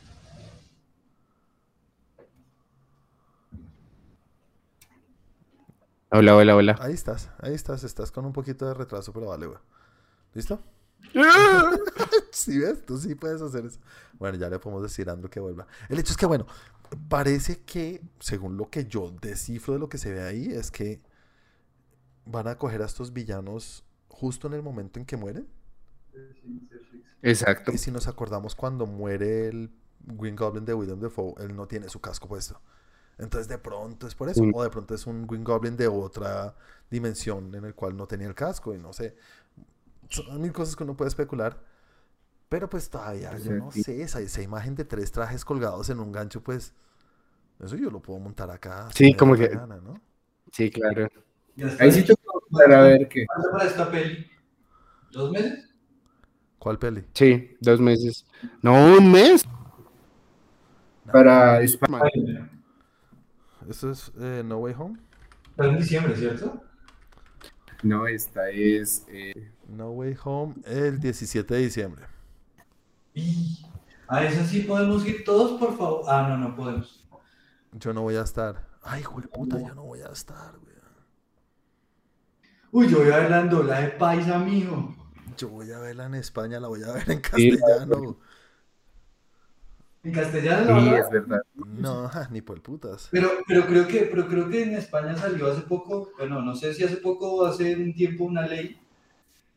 Hola, 6.11 6.35
hola, 6.35 6.55
hola. 6.55 6.75
Ahí 6.81 6.93
estás, 6.93 7.29
ahí 7.39 7.53
estás. 7.53 7.83
Estás 7.83 8.11
con 8.11 8.25
un 8.25 8.33
poquito 8.33 8.65
de 8.65 8.73
retraso, 8.73 9.13
pero 9.13 9.27
vale, 9.27 9.45
güey. 9.45 9.59
¿Listo? 10.33 10.61
Sí, 12.31 12.57
ves, 12.57 12.85
tú 12.85 12.97
sí 12.97 13.15
puedes 13.15 13.41
hacer 13.41 13.65
eso. 13.65 13.79
Bueno, 14.13 14.37
ya 14.37 14.49
le 14.49 14.59
podemos 14.59 14.81
decir 14.81 15.09
a 15.09 15.13
Andrew 15.13 15.29
que 15.29 15.39
vuelva. 15.39 15.67
El 15.89 15.99
hecho 15.99 16.11
es 16.11 16.17
que, 16.17 16.25
bueno, 16.25 16.45
parece 17.09 17.61
que, 17.63 18.01
según 18.19 18.55
lo 18.55 18.69
que 18.69 18.85
yo 18.85 19.11
descifro 19.21 19.73
de 19.73 19.79
lo 19.79 19.89
que 19.89 19.97
se 19.97 20.13
ve 20.13 20.21
ahí, 20.21 20.45
es 20.45 20.71
que 20.71 21.01
van 22.25 22.47
a 22.47 22.57
coger 22.57 22.81
a 22.81 22.85
estos 22.85 23.13
villanos 23.13 23.83
justo 24.07 24.47
en 24.47 24.53
el 24.53 24.63
momento 24.63 24.99
en 24.99 25.05
que 25.05 25.17
mueren. 25.17 25.47
Exacto. 27.21 27.71
Y 27.71 27.77
si 27.77 27.91
nos 27.91 28.07
acordamos 28.07 28.55
cuando 28.55 28.85
muere 28.85 29.47
el 29.47 29.71
Green 29.99 30.35
Goblin 30.35 30.65
de 30.65 30.73
William 30.73 30.99
Defoe, 30.99 31.33
él 31.39 31.55
no 31.55 31.67
tiene 31.67 31.89
su 31.89 31.99
casco 31.99 32.27
puesto. 32.27 32.61
Entonces 33.19 33.47
de 33.47 33.57
pronto 33.57 34.07
es 34.07 34.15
por 34.15 34.29
eso. 34.29 34.41
O 34.53 34.63
de 34.63 34.69
pronto 34.69 34.95
es 34.95 35.05
un 35.05 35.27
Green 35.27 35.43
Goblin 35.43 35.75
de 35.77 35.87
otra 35.87 36.55
dimensión 36.89 37.53
en 37.53 37.65
el 37.65 37.75
cual 37.75 37.95
no 37.95 38.07
tenía 38.07 38.27
el 38.27 38.33
casco 38.35 38.73
y 38.73 38.77
no 38.79 38.93
sé. 38.93 39.15
Son 40.09 40.41
mil 40.41 40.51
cosas 40.53 40.75
que 40.75 40.83
uno 40.83 40.95
puede 40.95 41.09
especular. 41.09 41.61
Pero 42.47 42.67
pues 42.69 42.89
todavía, 42.89 43.37
yo 43.37 43.51
no 43.53 43.71
sé, 43.71 44.01
esa, 44.01 44.21
esa 44.21 44.41
imagen 44.41 44.73
de 44.73 44.83
tres 44.83 45.11
trajes 45.11 45.45
colgados 45.45 45.89
en 45.91 45.99
un 45.99 46.11
gancho, 46.11 46.41
pues 46.41 46.73
eso 47.59 47.75
yo 47.75 47.91
lo 47.91 48.01
puedo 48.01 48.17
montar 48.19 48.49
acá. 48.49 48.89
Sí, 48.95 49.13
como 49.13 49.35
que- 49.35 49.49
gana, 49.49 49.77
¿no? 49.77 50.01
Sí, 50.51 50.71
claro. 50.71 51.07
Ahí 51.79 51.91
sí 51.91 52.03
te 52.03 52.15
puedo 52.15 52.41
para 52.51 52.81
ver 52.83 53.07
qué. 53.07 53.25
¿Cuánto 53.27 53.51
para 53.51 53.65
esta 53.65 53.91
peli? 53.91 54.25
¿Dos 55.11 55.31
meses? 55.31 55.69
¿Cuál 56.57 56.79
peli? 56.79 57.05
Sí, 57.13 57.55
dos 57.59 57.79
meses. 57.79 58.25
No, 58.63 58.97
un 58.97 59.11
mes. 59.11 59.43
Para 61.11 61.61
España. 61.61 62.49
¿Esto 63.69 63.91
es 63.91 64.11
eh, 64.19 64.41
No 64.43 64.57
Way 64.57 64.75
Home? 64.79 64.97
Está 65.51 65.65
en 65.67 65.77
diciembre, 65.77 66.15
¿cierto? 66.15 66.63
No, 67.83 68.07
esta 68.07 68.49
es. 68.49 69.05
eh, 69.09 69.51
No 69.67 69.91
Way 69.91 70.17
Home 70.23 70.55
el 70.65 70.99
17 70.99 71.53
de 71.53 71.59
diciembre. 71.61 72.05
Y 73.13 73.63
a 74.07 74.23
esa 74.25 74.43
sí 74.43 74.61
podemos 74.61 75.05
ir 75.05 75.23
todos, 75.23 75.59
por 75.59 75.77
favor. 75.77 76.01
Ah, 76.07 76.25
no, 76.29 76.37
no 76.37 76.55
podemos. 76.55 77.07
Yo 77.73 77.93
no 77.93 78.01
voy 78.01 78.15
a 78.15 78.21
estar. 78.23 78.67
Ay, 78.81 79.01
hijo 79.01 79.21
de 79.21 79.27
puta, 79.27 79.59
yo 79.59 79.75
no 79.75 79.83
voy 79.83 80.01
a 80.01 80.07
estar, 80.07 80.57
güey. 80.57 80.69
Uy, 82.71 82.87
yo 82.87 82.99
voy 82.99 83.11
a 83.11 83.17
ver 83.17 83.29
la 83.31 83.41
endola 83.41 83.81
de 83.81 83.87
paisa, 83.89 84.37
mijo. 84.39 84.95
Yo 85.37 85.49
voy 85.49 85.71
a 85.71 85.79
verla 85.79 86.05
en 86.05 86.15
España, 86.15 86.59
la 86.59 86.67
voy 86.67 86.83
a 86.83 86.91
ver 86.91 87.09
en 87.09 87.19
castellano. 87.21 88.17
En 90.03 90.13
castellano, 90.13 90.79
Sí, 90.79 90.89
¿no? 90.89 90.95
es 90.97 91.09
verdad. 91.09 91.41
No, 91.55 92.09
ni 92.31 92.41
por 92.41 92.61
putas. 92.61 93.09
Pero, 93.11 93.29
pero 93.47 93.65
creo 93.65 93.87
que, 93.87 94.01
pero 94.11 94.27
creo 94.27 94.47
que 94.49 94.63
en 94.63 94.75
España 94.75 95.15
salió 95.17 95.51
hace 95.51 95.61
poco, 95.61 96.11
bueno, 96.17 96.41
no 96.41 96.55
sé 96.55 96.73
si 96.73 96.83
hace 96.83 96.97
poco 96.97 97.33
o 97.35 97.45
hace 97.45 97.75
un 97.75 97.93
tiempo 97.93 98.23
una 98.23 98.47
ley 98.47 98.79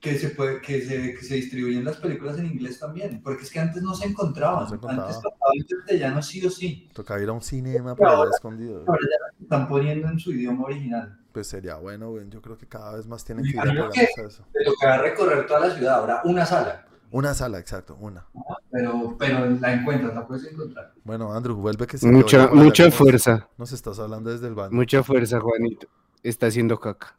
que 0.00 0.18
se 0.18 0.30
puede, 0.30 0.60
que 0.60 0.82
se, 0.82 1.14
que 1.14 1.22
se 1.24 1.36
distribuyen 1.36 1.84
las 1.84 1.96
películas 1.98 2.36
en 2.38 2.46
inglés 2.46 2.80
también, 2.80 3.20
porque 3.22 3.44
es 3.44 3.50
que 3.52 3.60
antes 3.60 3.80
no 3.84 3.94
se 3.94 4.08
encontraban, 4.08 4.64
No 4.64 4.68
se 4.68 4.74
encontraba. 4.74 5.04
antes 5.06 5.22
tocaba 5.22 5.52
en 5.54 5.62
castellano 5.78 6.22
sí 6.22 6.44
o 6.44 6.50
sí, 6.50 6.88
Tocaba 6.92 7.22
ir 7.22 7.28
a 7.28 7.32
un 7.32 7.40
cinema 7.42 7.94
por 7.94 8.08
allá 8.08 8.30
escondido. 8.34 8.80
ahora 8.88 8.98
ya 9.00 9.16
las 9.32 9.40
están 9.42 9.68
poniendo 9.68 10.08
en 10.08 10.18
su 10.18 10.32
idioma 10.32 10.64
original. 10.64 11.18
Pues 11.30 11.46
sería 11.46 11.76
bueno. 11.76 12.12
Yo 12.28 12.42
creo 12.42 12.58
que 12.58 12.66
cada 12.66 12.96
vez 12.96 13.06
más 13.06 13.24
tienen 13.24 13.44
que 13.44 13.52
ir 13.52 13.60
a 13.60 14.24
eso. 14.26 14.44
Te 14.52 14.64
tocaba 14.64 14.98
recorrer 14.98 15.46
toda 15.46 15.60
la 15.68 15.70
ciudad, 15.74 15.94
ahora 15.94 16.20
una 16.24 16.44
sala, 16.44 16.84
Una 17.12 17.34
sala, 17.34 17.58
exacto, 17.58 17.96
una. 18.00 18.26
pero, 18.70 19.16
pero 19.18 19.50
la 19.50 19.74
encuentras, 19.74 20.14
la 20.14 20.26
puedes 20.26 20.50
encontrar. 20.50 20.94
Bueno, 21.04 21.32
Andrew, 21.34 21.54
vuelve 21.56 21.86
que 21.86 21.98
se 21.98 22.06
Mucha, 22.10 22.48
mucha 22.48 22.90
fuerza. 22.90 23.48
Nos 23.58 23.70
estás 23.72 23.98
hablando 23.98 24.30
desde 24.30 24.48
el 24.48 24.54
baño. 24.54 24.72
Mucha 24.74 25.02
fuerza, 25.02 25.38
Juanito. 25.38 25.88
Está 26.22 26.46
haciendo 26.46 26.80
caca. 26.80 27.18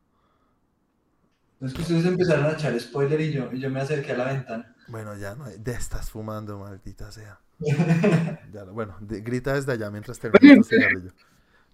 Es 1.61 1.73
que 1.73 1.81
ustedes 1.81 2.05
empezaron 2.05 2.45
a 2.47 2.53
echar 2.53 2.77
spoiler 2.79 3.21
y 3.21 3.31
yo, 3.33 3.51
y 3.53 3.59
yo 3.59 3.69
me 3.69 3.79
acerqué 3.81 4.13
a 4.13 4.17
la 4.17 4.25
ventana. 4.33 4.75
Bueno, 4.87 5.15
ya 5.15 5.35
no 5.35 5.45
estás 5.47 6.09
fumando, 6.09 6.57
maldita 6.57 7.11
sea. 7.11 7.39
Ya 8.51 8.63
bueno, 8.65 8.97
de- 8.99 9.21
grita 9.21 9.53
desde 9.53 9.71
allá 9.73 9.89
mientras 9.91 10.17
termina 10.19 10.55
tu 10.55 10.63
cigarrillo. 10.63 11.11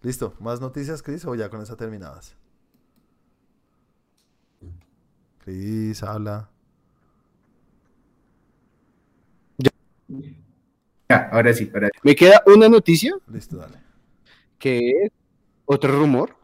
Listo. 0.02 0.34
¿Más 0.40 0.60
noticias, 0.62 1.02
Chris? 1.02 1.26
¿O 1.26 1.36
ya 1.36 1.50
con 1.50 1.62
esa 1.62 1.76
terminadas? 1.78 2.36
Chris, 5.40 6.04
habla. 6.04 6.50
Ya, 11.10 11.30
ahora 11.31 11.53
sí, 11.53 11.69
ahora 11.73 11.88
sí. 11.94 11.99
Me 12.03 12.15
queda 12.15 12.41
una 12.45 12.69
noticia 12.69 13.15
Listo, 13.31 13.57
dale. 13.57 13.77
que 14.57 14.77
es 15.06 15.11
otro 15.65 15.91
rumor. 15.99 16.36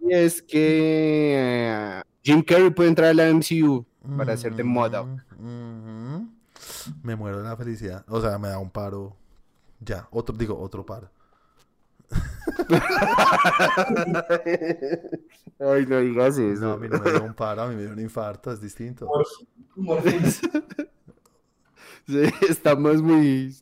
Y 0.00 0.12
es 0.14 0.42
que 0.42 1.34
eh, 1.36 2.02
Jim 2.22 2.42
Carrey 2.42 2.70
puede 2.70 2.88
entrar 2.88 3.10
a 3.10 3.14
la 3.14 3.28
MCU 3.32 3.84
para 4.16 4.32
hacer 4.32 4.54
de 4.54 4.64
Modoc. 4.64 5.06
Mm, 5.38 6.14
ujú. 6.14 6.28
Me 7.02 7.16
muero 7.16 7.38
de 7.38 7.44
la 7.44 7.56
felicidad. 7.56 8.04
O 8.08 8.20
sea, 8.20 8.38
me 8.38 8.48
da 8.48 8.58
un 8.58 8.70
paro. 8.70 9.16
Ya, 9.80 10.08
otro, 10.10 10.34
digo, 10.36 10.58
otro 10.58 10.84
paro. 10.84 11.10
Ay, 15.60 15.86
no 15.86 15.98
digas 16.00 16.38
eso. 16.38 16.60
No, 16.62 16.72
a 16.72 16.76
mí 16.76 16.88
no 16.88 16.98
me 16.98 17.10
dio 17.10 17.24
un 17.24 17.34
paro, 17.34 17.62
a 17.62 17.68
mí 17.68 17.76
me 17.76 17.82
dio 17.82 17.92
un 17.92 18.00
infarto, 18.00 18.52
es 18.52 18.60
distinto. 18.60 19.08
Sí, 22.10 22.22
estamos 22.48 23.02
muy. 23.02 23.54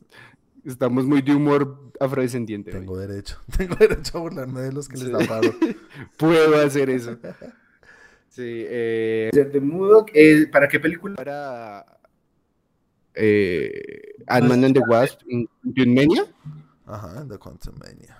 Estamos 0.65 1.05
muy 1.05 1.21
de 1.21 1.33
humor 1.35 1.91
afrodescendiente. 1.99 2.71
Tengo 2.71 2.93
hoy. 2.93 3.07
derecho, 3.07 3.37
tengo 3.57 3.75
derecho 3.75 4.17
a 4.17 4.21
burlarme 4.21 4.61
de 4.61 4.71
los 4.73 4.87
que 4.89 4.97
les 4.97 5.05
Sí. 5.07 5.11
da 5.11 5.19
paro. 5.27 5.53
Puedo 6.17 6.55
hacer 6.65 6.89
eso. 6.89 7.17
Sí, 8.29 8.43
eh, 8.67 9.29
De 9.33 9.59
Modoc, 9.59 10.09
eh, 10.13 10.47
¿para 10.51 10.67
qué 10.67 10.79
película? 10.79 11.15
para. 11.15 11.85
Eh, 13.15 14.15
Ant-Man 14.27 14.63
and 14.65 14.73
the 14.75 14.81
Wasp 14.87 15.21
in 15.27 15.47
Quantum 15.63 15.93
Mania, 15.93 16.25
Ajá, 16.85 17.25
The 17.27 17.37
Quantum 17.37 17.75
Mania. 17.79 18.17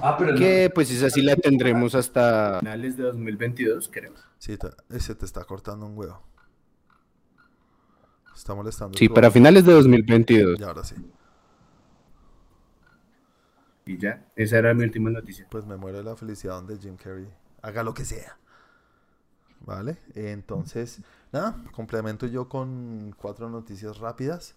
Ah, 0.00 0.16
pero 0.16 0.32
no. 0.32 0.38
que 0.38 0.70
pues 0.72 0.90
esa 0.92 1.10
sí 1.10 1.22
la 1.22 1.34
tendremos 1.36 1.94
hasta. 1.94 2.58
Finales 2.60 2.96
de 2.96 3.02
2022, 3.04 3.88
creo. 3.92 4.12
Sí, 4.38 4.56
ese 4.90 5.14
te 5.14 5.24
está 5.24 5.42
cortando 5.44 5.86
un 5.86 5.98
huevo. 5.98 6.22
Está 8.38 8.54
molestando. 8.54 8.96
Sí, 8.96 9.08
para 9.08 9.32
finales 9.32 9.64
de 9.64 9.72
2022. 9.72 10.60
Y 10.60 10.62
ahora 10.62 10.84
sí. 10.84 10.94
Y 13.84 13.98
ya, 13.98 14.24
esa 14.36 14.58
era 14.58 14.72
mi 14.74 14.84
última 14.84 15.10
noticia. 15.10 15.46
Pues 15.50 15.66
me 15.66 15.76
muero 15.76 15.98
de 15.98 16.04
la 16.04 16.14
felicidad 16.14 16.54
donde 16.54 16.78
Jim 16.78 16.96
Carrey 16.96 17.26
haga 17.62 17.82
lo 17.82 17.94
que 17.94 18.04
sea. 18.04 18.38
¿Vale? 19.60 19.98
Entonces, 20.14 21.00
nada, 21.32 21.60
complemento 21.72 22.26
yo 22.26 22.48
con 22.48 23.12
cuatro 23.18 23.50
noticias 23.50 23.98
rápidas. 23.98 24.54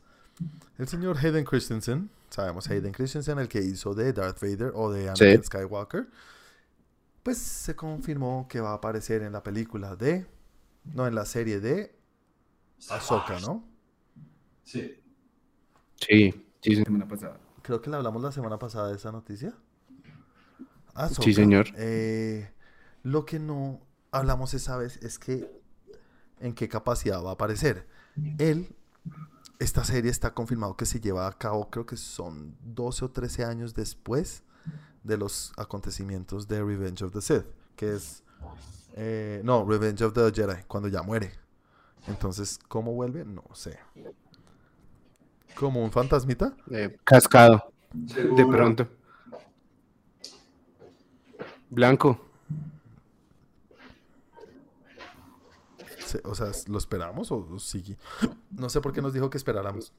El 0.78 0.88
señor 0.88 1.18
Hayden 1.18 1.44
Christensen, 1.44 2.12
sabemos 2.30 2.70
Hayden 2.70 2.92
Christensen, 2.92 3.40
el 3.40 3.48
que 3.48 3.62
hizo 3.62 3.96
de 3.96 4.14
Darth 4.14 4.40
Vader 4.42 4.74
o 4.76 4.92
de 4.92 5.12
Sí. 5.16 5.24
Anakin 5.24 5.44
Skywalker, 5.44 6.08
pues 7.24 7.40
se 7.40 7.76
confirmó 7.76 8.48
que 8.48 8.62
va 8.62 8.72
a 8.72 8.76
aparecer 8.76 9.24
en 9.24 9.34
la 9.34 9.42
película 9.42 9.96
de, 9.96 10.28
no, 10.94 11.08
en 11.08 11.16
la 11.16 11.26
serie 11.26 11.60
de 11.60 11.96
Ahsoka, 12.90 13.40
¿no? 13.40 13.71
Sí. 14.72 14.98
Sí, 15.98 16.32
sí, 16.62 16.76
sí. 16.76 16.84
Semana 16.84 17.08
pasada. 17.08 17.38
Creo 17.62 17.82
que 17.82 17.90
le 17.90 17.98
hablamos 17.98 18.22
la 18.22 18.32
semana 18.32 18.58
pasada 18.58 18.88
de 18.90 18.96
esa 18.96 19.12
noticia. 19.12 19.54
Ahsoka. 20.94 21.24
Sí, 21.24 21.34
señor. 21.34 21.68
Eh, 21.76 22.50
lo 23.04 23.26
que 23.26 23.38
no 23.40 23.82
hablamos 24.12 24.54
esa 24.54 24.78
vez 24.78 24.98
es 25.04 25.20
que 25.20 25.52
en 26.40 26.54
qué 26.54 26.70
capacidad 26.70 27.22
va 27.22 27.32
a 27.32 27.34
aparecer. 27.34 27.86
Él, 28.38 28.76
esta 29.60 29.84
serie 29.84 30.10
está 30.10 30.34
confirmado 30.34 30.78
que 30.78 30.86
se 30.86 31.00
lleva 31.00 31.28
a 31.28 31.38
cabo, 31.38 31.70
creo 31.70 31.86
que 31.86 31.98
son 31.98 32.56
12 32.62 33.06
o 33.06 33.12
13 33.12 33.46
años 33.46 33.74
después 33.74 34.44
de 35.04 35.18
los 35.18 35.54
acontecimientos 35.58 36.48
de 36.48 36.64
Revenge 36.64 37.04
of 37.04 37.14
the 37.14 37.22
Sith, 37.22 37.46
que 37.76 37.94
es... 37.94 38.24
eh, 38.94 39.42
no, 39.44 39.66
Revenge 39.66 40.04
of 40.04 40.14
the 40.14 40.32
Jedi, 40.32 40.64
cuando 40.68 40.88
ya 40.88 41.04
muere. 41.04 41.32
Entonces, 42.08 42.60
¿cómo 42.68 42.94
vuelve? 42.94 43.26
No 43.26 43.44
sé. 43.54 43.78
¿Como 45.56 45.84
un 45.84 45.92
fantasmita? 45.92 46.56
Eh, 46.72 46.98
cascado, 47.04 47.72
de 47.92 48.46
pronto. 48.46 48.88
Blanco. 51.70 52.28
se- 56.06 56.22
o 56.26 56.36
sea, 56.36 56.52
¿lo 56.68 56.78
esperamos 56.78 57.32
o, 57.32 57.48
o 57.52 57.60
sigue? 57.60 57.98
No 58.52 58.70
sé 58.70 58.82
por 58.82 58.92
qué 58.92 59.02
nos 59.02 59.14
dijo 59.14 59.30
que 59.30 59.38
esperáramos. 59.38 59.94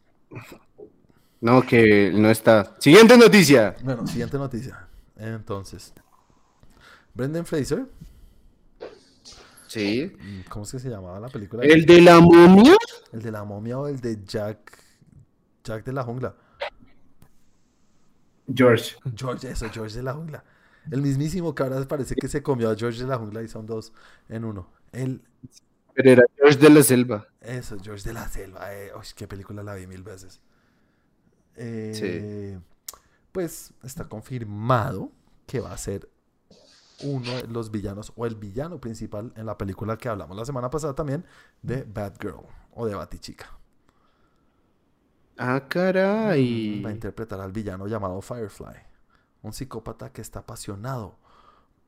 No, 1.41 1.63
que 1.63 2.13
no 2.15 2.31
está. 2.31 2.77
Siguiente 2.79 3.17
noticia. 3.17 3.77
Bueno, 3.83 4.07
siguiente 4.07 4.37
noticia. 4.39 4.87
Entonces, 5.17 5.93
Brendan 7.15 7.47
Fraser, 7.47 7.87
Sí. 9.67 10.13
mm, 10.21 10.49
¿cómo 10.51 10.65
es 10.65 10.73
que 10.73 10.79
se 10.79 10.91
llamaba 10.91 11.19
la 11.19 11.29
película? 11.29 11.63
El 11.65 11.87
de 11.87 12.01
la 12.03 12.21
momia. 12.21 12.77
¿El 13.13 13.23
de 13.23 13.31
la 13.33 13.45
momia 13.45 13.79
o 13.79 13.89
el 13.89 14.01
de 14.01 14.19
Jack, 14.25 14.79
Jack 15.65 15.85
de 15.85 15.93
la 15.93 16.03
jungla? 16.05 16.35
George. 18.53 18.97
George, 19.15 19.51
eso, 19.51 19.69
George 19.71 19.97
de 19.97 20.03
la 20.03 20.15
jungla. 20.15 20.45
El 20.91 21.03
mismísimo 21.03 21.55
que 21.55 21.63
ahora 21.63 21.87
parece 21.87 22.17
que 22.17 22.29
se 22.29 22.43
comió 22.43 22.71
a 22.71 22.77
George 22.77 23.01
de 23.01 23.07
la 23.09 23.19
jungla 23.19 23.43
y 23.43 23.49
son 23.49 23.67
dos 23.67 23.93
en 24.29 24.45
uno. 24.45 24.69
El, 24.93 25.23
Pero 25.95 26.11
era 26.11 26.23
George 26.37 26.59
de 26.59 26.71
la 26.71 26.83
selva. 26.83 27.29
eso, 27.41 27.77
George 27.83 28.05
de 28.09 28.15
la 28.15 28.29
selva. 28.29 28.75
Eh, 28.75 28.93
uy, 28.97 29.07
qué 29.17 29.29
película 29.29 29.63
la 29.63 29.75
vi 29.75 29.87
mil 29.87 30.03
veces. 30.03 30.41
Eh, 31.57 32.59
Pues 33.33 33.73
está 33.83 34.09
confirmado 34.09 35.11
que 35.47 35.61
va 35.61 35.73
a 35.73 35.79
ser 35.79 36.09
uno 37.01 37.31
de 37.33 37.49
los 37.49 37.71
villanos 37.71 38.13
o 38.17 38.27
el 38.27 38.37
villano 38.37 38.81
principal 38.81 39.33
en 39.37 39.47
la 39.47 39.59
película 39.59 39.97
que 39.99 40.09
hablamos 40.09 40.37
la 40.37 40.45
semana 40.45 40.71
pasada 40.71 40.95
también 40.95 41.25
de 41.63 41.85
Batgirl 41.85 42.47
o 42.75 42.87
de 42.87 42.95
Batichica. 42.95 43.59
Ah, 45.39 45.67
caray. 45.69 46.83
Va 46.83 46.91
a 46.91 46.93
interpretar 46.93 47.41
al 47.41 47.53
villano 47.53 47.87
llamado 47.87 48.21
Firefly, 48.21 48.77
un 49.43 49.53
psicópata 49.53 50.13
que 50.13 50.21
está 50.23 50.41
apasionado 50.41 51.17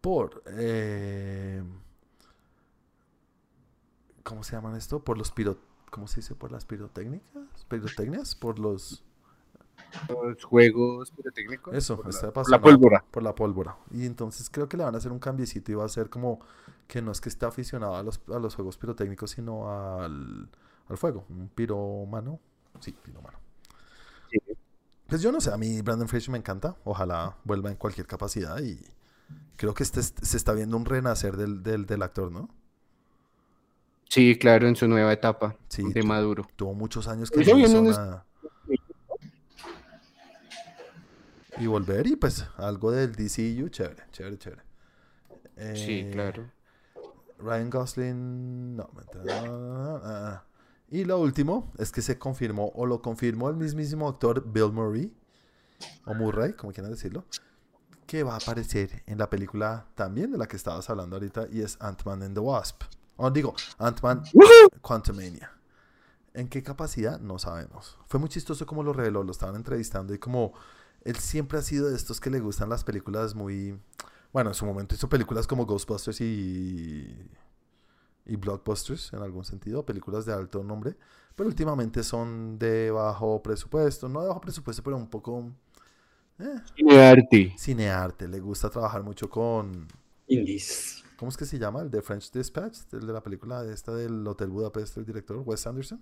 por... 0.01 0.43
eh, 0.47 1.63
¿Cómo 4.23 4.43
se 4.43 4.53
llaman 4.57 4.77
esto? 4.77 5.05
Por 5.05 5.19
los 5.19 5.31
piro... 5.31 5.59
¿Cómo 5.91 6.09
se 6.09 6.17
dice? 6.17 6.35
Por 6.35 6.51
las 6.51 6.65
pirotécnicas. 6.65 7.65
¿Pirotecnias? 7.69 8.35
Por 8.35 8.59
los... 8.59 9.05
Los 10.09 10.43
juegos 10.45 11.11
pirotécnicos. 11.13 11.75
Eso, 11.75 11.97
Por 11.97 12.07
la- 12.07 12.11
está 12.11 12.33
por 12.33 12.51
la 12.51 12.61
pólvora. 12.61 13.05
Por 13.11 13.23
la 13.23 13.35
pólvora. 13.35 13.77
Y 13.91 14.07
entonces 14.07 14.49
creo 14.51 14.69
que 14.69 14.77
le 14.77 14.85
van 14.85 14.95
a 14.95 14.99
hacer 14.99 15.13
un 15.13 15.19
cambiecito 15.19 15.71
y 15.71 15.75
va 15.75 15.85
a 15.85 15.89
ser 15.89 16.11
como 16.11 16.41
que 16.89 17.03
no 17.03 17.13
es 17.13 17.21
que 17.21 17.29
está 17.29 17.49
aficionado 17.49 17.95
a 17.97 18.03
los, 18.03 18.21
a 18.35 18.39
los 18.39 18.55
juegos 18.55 18.77
pirotécnicos, 18.79 19.31
sino 19.33 19.71
al, 19.71 20.49
al 20.89 20.97
fuego. 20.97 21.27
Un 21.29 21.49
piromano. 21.49 22.41
Sí. 22.81 22.95
Sí. 24.31 24.39
Pues 25.07 25.23
yo 25.23 25.31
no 25.31 25.41
sé, 25.41 25.53
a 25.53 25.57
mí 25.57 25.81
Brandon 25.83 26.09
Fraser 26.09 26.31
me 26.31 26.39
encanta. 26.39 26.77
Ojalá 26.85 27.37
vuelva 27.45 27.71
en 27.71 27.77
cualquier 27.77 28.07
capacidad 28.07 28.59
y 28.61 28.81
creo 29.57 29.75
que 29.75 29.83
este 29.83 30.01
es- 30.01 30.15
se 30.23 30.37
está 30.37 30.53
viendo 30.53 30.77
un 30.77 30.85
renacer 30.85 31.37
del, 31.37 31.63
del, 31.63 31.87
del 31.87 32.03
actor, 32.03 32.33
¿no? 32.33 32.49
Sí, 34.09 34.37
claro, 34.39 34.69
en 34.69 34.77
su 34.77 34.87
nueva 34.89 35.13
etapa 35.13 35.57
Sí, 35.69 35.83
de 35.93 36.03
maduro. 36.03 36.47
Tuvo 36.57 36.75
muchos 36.75 37.09
años 37.09 37.31
que 37.31 37.41
Eso 37.43 37.53
no 37.53 37.59
hizo 37.59 37.83
nada. 37.83 38.25
Y 41.59 41.67
volver 41.67 42.07
y 42.09 42.17
pues 42.17 42.45
algo 42.57 42.91
del 42.91 43.13
DCU, 43.15 43.69
chévere, 43.69 44.03
chévere, 44.11 44.39
chévere. 44.39 44.63
Sí, 45.77 46.01
Eh, 46.01 46.11
claro. 46.13 46.51
Ryan 47.39 47.71
Gosling, 47.71 48.77
no, 48.77 48.89
mentira, 48.95 49.43
no, 49.43 49.47
no, 49.47 49.85
no, 49.85 49.97
ah, 49.97 50.01
ah. 50.05 50.45
Y 50.91 51.05
lo 51.05 51.19
último 51.19 51.73
es 51.79 51.91
que 51.91 52.03
se 52.03 52.19
confirmó, 52.19 52.71
o 52.75 52.87
lo 52.87 53.03
confirmó 53.03 53.49
el 53.49 53.57
mismísimo 53.57 54.09
actor 54.09 54.45
Bill 54.47 54.73
Murray, 54.73 55.13
o 56.07 56.15
Murray, 56.15 56.53
como 56.53 56.73
quieran 56.73 56.93
decirlo, 56.93 57.25
que 58.07 58.23
va 58.23 58.35
a 58.35 58.37
aparecer 58.37 59.03
en 59.07 59.19
la 59.19 59.29
película 59.29 59.87
también 59.95 60.31
de 60.31 60.39
la 60.39 60.47
que 60.47 60.57
estabas 60.57 60.89
hablando 60.91 61.17
ahorita, 61.17 61.49
y 61.51 61.63
es 61.63 61.77
Ant-Man 61.81 62.23
and 62.23 62.35
the 62.35 62.41
Wasp. 62.41 62.83
O 63.17 63.31
digo, 63.31 63.55
Ant-Man 63.79 64.23
Quantumania. 64.81 65.51
¿En 66.35 66.49
qué 66.49 66.63
capacidad? 66.63 67.21
No 67.21 67.39
sabemos. 67.39 67.97
Fue 68.07 68.19
muy 68.19 68.29
chistoso 68.29 68.67
como 68.67 68.83
lo 68.83 68.93
reveló, 68.93 69.23
lo 69.23 69.31
estaban 69.31 69.55
entrevistando 69.55 70.13
y 70.13 70.19
como 70.19 70.53
él 71.03 71.17
siempre 71.17 71.59
ha 71.59 71.63
sido 71.63 71.89
de 71.89 71.97
estos 71.97 72.21
que 72.21 72.31
le 72.31 72.41
gustan 72.41 72.69
las 72.69 72.83
películas 72.83 73.35
muy... 73.35 73.79
Bueno, 74.33 74.51
en 74.51 74.55
su 74.55 74.67
momento 74.67 74.97
hizo 74.97 75.09
películas 75.09 75.47
como 75.47 75.65
Ghostbusters 75.65 76.21
y... 76.21 77.29
y 78.27 78.37
Blockbusters 78.37 79.13
en 79.13 79.23
algún 79.23 79.45
sentido, 79.45 79.85
películas 79.85 80.27
de 80.27 80.33
alto 80.33 80.63
nombre, 80.65 80.97
pero 81.37 81.49
últimamente 81.49 82.03
son 82.03 82.59
de 82.59 82.91
bajo 82.91 83.43
presupuesto, 83.43 84.09
no 84.09 84.23
de 84.23 84.29
bajo 84.29 84.41
presupuesto, 84.41 84.83
pero 84.83 84.97
un 84.97 85.09
poco... 85.11 85.53
eh, 86.39 86.61
Cinearte. 86.77 87.55
cinearte, 87.59 88.29
le 88.29 88.41
gusta 88.41 88.71
trabajar 88.71 89.03
mucho 89.03 89.29
con... 89.29 89.87
Indies. 90.27 91.05
¿Cómo 91.17 91.29
es 91.31 91.37
que 91.37 91.45
se 91.47 91.59
llama? 91.59 91.83
El 91.83 91.91
de 91.91 92.03
French 92.03 92.31
Dispatch, 92.33 92.93
el 92.93 93.07
de 93.07 93.13
la 93.13 93.23
película 93.23 93.65
esta 93.65 93.95
del 93.95 94.27
Hotel 94.27 94.49
Budapest, 94.49 94.97
el 94.97 95.05
director 95.07 95.37
Wes 95.45 95.67
Anderson. 95.67 96.01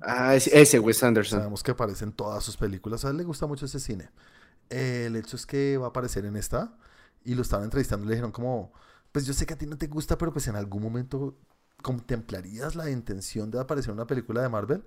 Ah, 0.00 0.34
es- 0.34 0.46
ese 0.48 0.78
Wes 0.78 1.02
Anderson. 1.02 1.38
Sabemos 1.38 1.62
que 1.62 1.70
aparece 1.70 2.04
en 2.04 2.12
todas 2.12 2.42
sus 2.44 2.56
películas. 2.56 3.04
A 3.04 3.10
él 3.10 3.16
le 3.16 3.24
gusta 3.24 3.46
mucho 3.46 3.66
ese 3.66 3.80
cine. 3.80 4.10
Eh, 4.68 5.04
el 5.06 5.16
hecho 5.16 5.36
es 5.36 5.46
que 5.46 5.78
va 5.78 5.86
a 5.86 5.88
aparecer 5.90 6.24
en 6.24 6.36
esta. 6.36 6.76
Y 7.24 7.34
lo 7.34 7.42
estaban 7.42 7.64
entrevistando 7.64 8.04
y 8.04 8.08
le 8.08 8.14
dijeron 8.14 8.32
como, 8.32 8.72
pues 9.12 9.26
yo 9.26 9.32
sé 9.34 9.46
que 9.46 9.54
a 9.54 9.58
ti 9.58 9.66
no 9.66 9.78
te 9.78 9.86
gusta, 9.86 10.16
pero 10.18 10.32
pues 10.32 10.46
en 10.48 10.56
algún 10.56 10.82
momento 10.82 11.36
contemplarías 11.82 12.76
la 12.76 12.90
intención 12.90 13.50
de 13.50 13.60
aparecer 13.60 13.90
en 13.90 13.96
una 13.96 14.06
película 14.06 14.42
de 14.42 14.48
Marvel. 14.48 14.84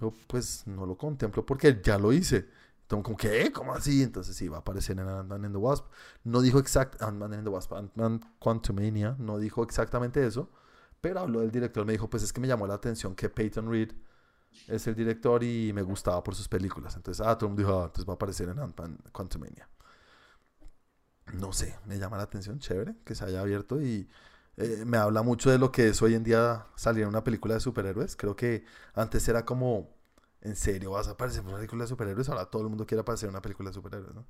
Yo 0.00 0.12
pues 0.26 0.66
no 0.66 0.86
lo 0.86 0.96
contemplo 0.96 1.44
porque 1.44 1.80
ya 1.82 1.98
lo 1.98 2.12
hice. 2.12 2.48
Entonces, 2.82 3.04
como, 3.04 3.16
¿qué? 3.16 3.50
¿Cómo 3.52 3.72
así? 3.74 4.02
Entonces 4.02 4.36
sí, 4.36 4.48
va 4.48 4.58
a 4.58 4.60
aparecer 4.60 4.98
en 4.98 5.08
Ant-Man 5.08 5.46
and 5.46 5.54
the 5.54 5.58
Wasp. 5.58 5.86
No 6.24 6.42
dijo 6.42 6.58
exact 6.58 7.00
Ant-Man 7.02 7.32
and 7.32 7.44
the 7.44 7.50
Wasp, 7.50 7.72
Ant-Man 7.72 8.20
Quantumania, 8.38 9.16
no 9.18 9.38
dijo 9.38 9.62
exactamente 9.62 10.24
eso, 10.26 10.50
pero 11.00 11.20
habló 11.20 11.40
del 11.40 11.50
director, 11.50 11.84
me 11.86 11.92
dijo, 11.92 12.10
pues 12.10 12.22
es 12.22 12.32
que 12.32 12.40
me 12.40 12.48
llamó 12.48 12.66
la 12.66 12.74
atención 12.74 13.14
que 13.14 13.30
Peyton 13.30 13.70
Reed 13.70 13.92
es 14.68 14.86
el 14.86 14.94
director 14.94 15.42
y 15.42 15.72
me 15.72 15.82
gustaba 15.82 16.22
por 16.22 16.34
sus 16.34 16.48
películas. 16.48 16.94
Entonces, 16.96 17.24
ah, 17.26 17.36
todo 17.38 17.54
dijo, 17.54 17.72
ah, 17.80 17.84
entonces 17.86 18.06
va 18.06 18.12
a 18.12 18.16
aparecer 18.16 18.48
en 18.50 18.58
Ant-Man 18.58 18.98
Quantumania. 19.12 19.68
No 21.40 21.52
sé, 21.52 21.78
me 21.86 21.98
llama 21.98 22.16
la 22.16 22.24
atención, 22.24 22.58
chévere, 22.60 22.94
que 23.04 23.14
se 23.14 23.24
haya 23.24 23.40
abierto 23.40 23.80
y 23.82 24.08
eh, 24.56 24.84
me 24.86 24.98
habla 24.98 25.22
mucho 25.22 25.50
de 25.50 25.58
lo 25.58 25.72
que 25.72 25.88
es 25.88 26.00
hoy 26.02 26.14
en 26.14 26.22
día 26.22 26.66
salir 26.76 27.02
en 27.02 27.08
una 27.08 27.24
película 27.24 27.54
de 27.54 27.60
superhéroes. 27.60 28.16
Creo 28.16 28.36
que 28.36 28.64
antes 28.94 29.26
era 29.28 29.44
como, 29.44 29.90
en 30.42 30.54
serio, 30.56 30.92
vas 30.92 31.08
a 31.08 31.12
aparecer 31.12 31.40
en 31.42 31.48
una 31.48 31.56
película 31.56 31.84
de 31.84 31.88
superhéroes, 31.88 32.28
ahora 32.28 32.46
todo 32.46 32.62
el 32.62 32.68
mundo 32.68 32.86
quiere 32.86 33.00
aparecer 33.02 33.28
en 33.28 33.34
una 33.34 33.42
película 33.42 33.70
de 33.70 33.74
superhéroes, 33.74 34.14
¿no? 34.14 34.26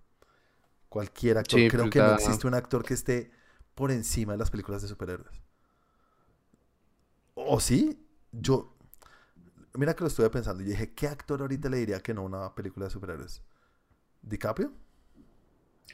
Cualquier 0.89 1.39
actor, 1.39 1.67
Sí, 1.67 1.69
creo 1.69 1.91
que 1.91 2.03
no 2.03 2.13
existe 2.13 2.47
un 2.47 2.55
actor 2.55 2.85
que 2.85 2.95
esté 2.95 3.33
por 3.75 3.91
encima 3.93 4.33
de 4.35 4.39
las 4.39 4.51
películas 4.51 4.83
de 4.83 4.89
superhéroes. 4.89 5.43
¿O 7.35 7.61
sí? 7.61 7.99
Yo, 8.33 8.75
mira 9.75 9.95
que 9.95 10.03
lo 10.03 10.09
estuve 10.09 10.31
pensando 10.31 10.63
y 10.63 10.67
dije, 10.67 10.95
¿qué 10.95 11.09
actor 11.09 11.41
ahorita 11.41 11.69
le 11.69 11.79
diría 11.79 12.01
que 12.01 12.15
no 12.15 12.23
a 12.23 12.25
una 12.25 12.55
película 12.55 12.87
de 12.87 12.91
superhéroes? 12.91 13.43
¿DiCaprio? 14.23 14.73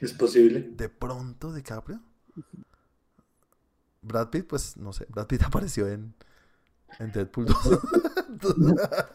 Es 0.00 0.12
posible. 0.12 0.70
¿De 0.76 0.88
pronto 0.88 1.52
DiCaprio? 1.52 2.00
Brad 4.02 4.30
Pitt, 4.30 4.46
pues 4.46 4.76
no 4.76 4.92
sé, 4.92 5.06
Brad 5.08 5.26
Pitt 5.26 5.42
apareció 5.46 5.88
en, 5.88 6.14
en 6.98 7.12
Deadpool 7.12 7.46
2. 7.46 7.56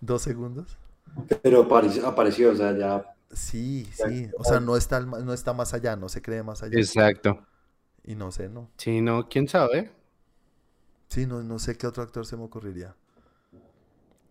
Dos 0.00 0.22
segundos. 0.22 0.78
Pero 1.42 1.62
apareció, 1.62 2.06
apareció, 2.06 2.52
o 2.52 2.54
sea, 2.54 2.76
ya. 2.76 3.14
Sí, 3.32 3.88
sí. 3.92 4.30
O 4.38 4.44
sea, 4.44 4.60
no 4.60 4.76
está, 4.76 5.00
no 5.00 5.32
está 5.32 5.52
más 5.52 5.74
allá, 5.74 5.96
no 5.96 6.08
se 6.08 6.22
cree 6.22 6.42
más 6.42 6.62
allá. 6.62 6.78
Exacto. 6.78 7.46
Y 8.04 8.14
no 8.14 8.32
sé, 8.32 8.48
no. 8.48 8.70
Sí, 8.78 9.00
no, 9.00 9.28
quién 9.28 9.48
sabe. 9.48 9.92
Sí, 11.08 11.26
no, 11.26 11.42
no 11.42 11.58
sé 11.58 11.76
qué 11.76 11.86
otro 11.86 12.02
actor 12.02 12.26
se 12.26 12.36
me 12.36 12.44
ocurriría. 12.44 12.96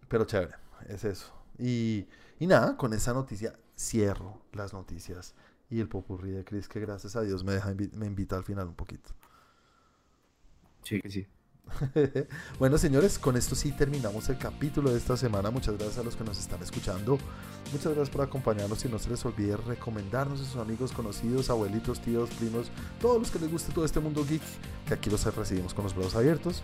Pero 0.07 0.25
chévere, 0.25 0.55
es 0.87 1.03
eso. 1.03 1.31
Y, 1.57 2.07
y 2.39 2.47
nada, 2.47 2.75
con 2.75 2.93
esa 2.93 3.13
noticia 3.13 3.53
cierro 3.81 4.41
las 4.53 4.73
noticias 4.73 5.33
y 5.69 5.79
el 5.79 5.87
popurrí 5.87 6.31
de 6.31 6.43
Chris, 6.43 6.67
que 6.67 6.79
gracias 6.79 7.15
a 7.15 7.21
Dios 7.21 7.43
me, 7.43 7.53
deja 7.53 7.71
invi- 7.73 7.91
me 7.93 8.05
invita 8.05 8.35
al 8.35 8.43
final 8.43 8.67
un 8.67 8.75
poquito. 8.75 9.11
Sí, 10.83 11.01
sí. 11.09 11.27
bueno, 12.59 12.77
señores, 12.77 13.17
con 13.19 13.37
esto 13.37 13.55
sí 13.55 13.71
terminamos 13.71 14.27
el 14.29 14.37
capítulo 14.37 14.91
de 14.91 14.97
esta 14.97 15.15
semana. 15.15 15.51
Muchas 15.51 15.75
gracias 15.77 15.99
a 15.99 16.03
los 16.03 16.15
que 16.15 16.23
nos 16.23 16.37
están 16.39 16.61
escuchando. 16.61 17.17
Muchas 17.71 17.93
gracias 17.93 18.09
por 18.09 18.21
acompañarnos 18.21 18.83
y 18.83 18.89
no 18.89 18.99
se 18.99 19.09
les 19.09 19.23
olvide 19.25 19.55
recomendarnos 19.55 20.41
a 20.41 20.45
sus 20.45 20.57
amigos, 20.57 20.91
conocidos, 20.91 21.49
abuelitos, 21.49 22.01
tíos, 22.01 22.29
primos, 22.31 22.69
todos 22.99 23.19
los 23.19 23.31
que 23.31 23.39
les 23.39 23.51
guste 23.51 23.71
todo 23.71 23.85
este 23.85 23.99
mundo 23.99 24.25
geek, 24.25 24.41
que 24.87 24.93
aquí 24.95 25.09
los 25.09 25.23
recibimos 25.35 25.73
con 25.73 25.83
los 25.85 25.95
brazos 25.95 26.15
abiertos. 26.15 26.63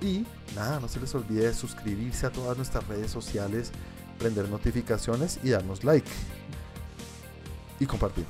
Y 0.00 0.24
nada, 0.54 0.80
no 0.80 0.88
se 0.88 1.00
les 1.00 1.14
olvide 1.14 1.52
suscribirse 1.52 2.26
a 2.26 2.30
todas 2.30 2.56
nuestras 2.56 2.86
redes 2.86 3.10
sociales, 3.10 3.72
prender 4.20 4.48
notificaciones 4.48 5.40
y 5.42 5.50
darnos 5.50 5.82
like. 5.82 6.08
Y 7.80 7.86
compartir. 7.86 8.26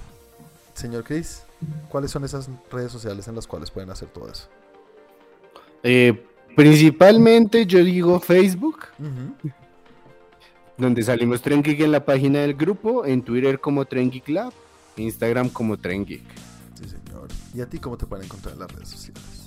Señor 0.73 1.03
Chris, 1.05 1.43
¿cuáles 1.91 2.13
son 2.13 2.25
esas 2.25 2.49
redes 2.71 2.93
sociales 2.93 3.27
en 3.27 3.35
las 3.35 3.47
cuales 3.47 3.71
pueden 3.71 3.91
hacer 3.91 4.09
todo 4.09 4.31
eso? 4.31 4.49
Eh, 5.83 6.25
principalmente 6.57 7.67
yo 7.67 7.83
digo 7.83 8.21
Facebook, 8.21 8.87
donde 10.79 11.03
salimos 11.03 11.43
Tren 11.43 11.63
Geek 11.63 11.81
en 11.81 11.93
la 11.93 12.05
página 12.05 12.41
del 12.41 12.55
grupo, 12.55 13.05
en 13.05 13.23
Twitter 13.23 13.61
como 13.61 13.85
Tren 13.85 14.11
Geek 14.11 14.29
Lab, 14.29 14.53
Instagram 14.97 15.49
como 15.49 15.77
Tren 15.77 16.07
Geek. 16.07 16.23
Sí, 16.75 16.89
señor. 16.89 17.29
¿Y 17.53 17.61
a 17.61 17.67
ti 17.67 17.79
cómo 17.79 17.99
te 17.99 18.07
pueden 18.07 18.27
encontrar 18.27 18.55
en 18.55 18.61
las 18.61 18.73
redes 18.73 18.89
sociales? 18.89 19.41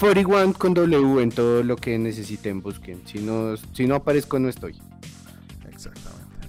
41 0.00 0.54
con 0.54 0.74
W 0.74 1.22
en 1.22 1.30
todo 1.30 1.62
lo 1.62 1.76
que 1.76 1.98
necesiten, 1.98 2.60
busquen. 2.60 3.02
Si 3.06 3.18
no, 3.18 3.56
si 3.72 3.86
no 3.86 3.96
aparezco, 3.96 4.38
no 4.38 4.48
estoy. 4.48 4.76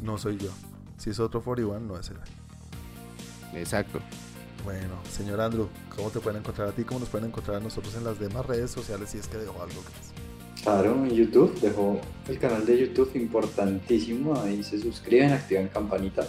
No 0.08 0.18
soy 0.18 0.38
yo. 0.38 0.52
Si 0.96 1.10
es 1.10 1.20
otro 1.20 1.42
41, 1.42 1.82
no 1.82 2.00
es 2.00 2.10
él. 2.10 2.16
Exacto. 3.54 4.00
Bueno, 4.64 4.96
señor 5.12 5.42
Andrew, 5.42 5.68
¿cómo 5.94 6.10
te 6.10 6.22
pueden 6.22 6.40
encontrar 6.40 6.70
a 6.70 6.72
ti? 6.72 6.86
¿Cómo 6.86 7.02
nos 7.02 7.10
pueden 7.10 7.28
encontrar 7.28 7.58
a 7.58 7.60
nosotros 7.60 7.94
en 7.96 8.06
las 8.06 8.18
demás 8.18 8.46
redes 8.46 8.72
sociales 8.72 9.10
si 9.10 9.18
es 9.18 9.28
que 9.28 9.38
dejó 9.38 9.62
algo? 9.62 9.82
Chris? 9.82 10.64
Claro, 10.64 10.94
en 10.94 11.10
YouTube, 11.10 11.60
dejó 11.60 12.00
el 12.30 12.40
canal 12.40 12.66
de 12.66 12.80
YouTube 12.80 13.12
importantísimo, 13.16 14.40
ahí 14.40 14.64
se 14.64 14.80
suscriben, 14.80 15.34
activan 15.34 15.68
campanita. 15.68 16.26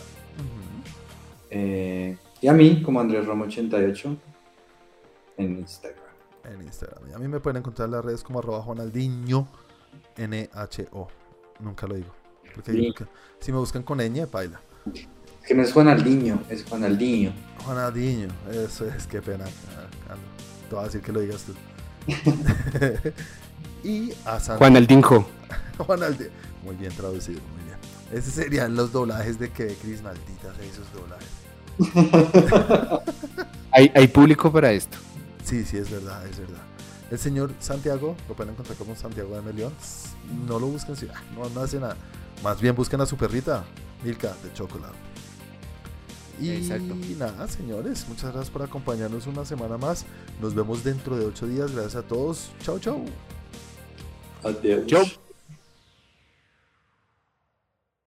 Eh, 1.51 2.17
y 2.41 2.49
a 2.49 2.53
mí, 2.53 2.83
como 2.83 3.01
Andrés 3.01 3.27
Romo 3.27 3.45
88, 3.45 4.17
en 5.37 5.59
Instagram. 5.59 6.05
En 6.45 6.63
Instagram. 6.63 7.11
Y 7.11 7.15
a 7.15 7.19
mí 7.19 7.29
me 7.29 7.39
pueden 7.39 7.59
encontrar 7.59 7.87
en 7.87 7.93
las 7.93 8.05
redes 8.05 8.25
como 8.25 8.41
arroba 8.41 8.61
Juanaldiño, 8.61 9.47
N-H-O. 10.17 11.09
Nunca 11.61 11.87
lo 11.87 11.95
digo. 11.95 12.18
Porque 12.59 12.73
Sí. 12.73 12.93
si 13.39 13.53
me 13.53 13.59
buscan 13.59 13.85
con 13.85 13.99
ñ, 13.99 14.27
baila. 14.31 14.61
Que 15.47 15.55
no 15.55 15.63
es 15.63 15.73
Juanaldiño, 15.73 16.43
es 16.51 16.65
Juanaldiño. 16.65 17.33
Juanaldiño, 17.65 18.27
eso 18.51 18.85
es, 18.87 19.07
qué 19.07 19.23
pena. 19.23 19.45
Ah. 20.09 20.17
Te 20.69 20.75
voy 20.75 20.83
a 20.83 20.87
decir 20.87 21.01
que 21.01 21.13
lo 21.13 21.21
digas 21.21 21.45
tú. 21.45 21.55
y 23.85 24.13
a 24.25 24.41
San 24.41 24.59
Juan 24.59 24.77
Aldinjo. 24.77 25.25
Juanaldi- 25.79 26.31
Muy 26.65 26.75
bien 26.75 26.93
traducido, 26.93 27.41
muy 27.55 27.65
bien. 27.65 27.79
Esos 28.13 28.35
serían 28.35 28.75
los 28.75 28.91
doblajes 28.93 29.39
de 29.39 29.51
que 29.51 29.69
Chris 29.81 30.03
maldita 30.03 30.53
sea 30.55 30.65
esos 30.65 30.87
doblajes. 30.93 31.29
Hay, 33.71 33.93
hay 33.95 34.09
público 34.09 34.51
para 34.51 34.73
esto. 34.73 34.97
Sí, 35.45 35.65
sí, 35.65 35.77
es 35.77 35.91
verdad, 35.91 36.27
es 36.27 36.39
verdad. 36.41 36.63
El 37.11 37.19
señor 37.19 37.53
Santiago, 37.59 38.17
lo 38.29 38.35
pueden 38.35 38.53
encontrar 38.53 38.77
como 38.77 38.95
Santiago 38.95 39.35
de 39.35 39.43
Melión. 39.43 39.73
No 40.47 40.59
lo 40.59 40.67
busquen, 40.67 40.97
sí, 40.97 41.09
ah, 41.13 41.23
no, 41.35 41.49
no 41.49 41.61
hace 41.63 41.81
nada. 41.81 41.97
Más 42.43 42.61
bien 42.61 42.75
busquen 42.77 43.01
a 43.01 43.07
su 43.07 43.17
perrita, 43.17 43.65
Milka, 44.05 44.35
de 44.43 44.53
chocolate. 44.53 44.97
Y 46.41 46.51
Exacto. 46.51 46.95
nada, 47.19 47.49
señores, 47.49 48.07
muchas 48.09 48.33
gracias 48.33 48.51
por 48.51 48.63
acompañarnos 48.63 49.27
una 49.27 49.45
semana 49.45 49.77
más. 49.77 50.05
Nos 50.41 50.55
vemos 50.55 50.85
dentro 50.85 51.17
de 51.17 51.27
ocho 51.27 51.47
días. 51.47 51.73
Gracias 51.73 51.97
a 51.97 52.03
todos. 52.03 52.51
Chao, 52.63 52.79
chao. 52.79 53.05
Adiós. 54.45 54.87
Chau. 54.87 55.28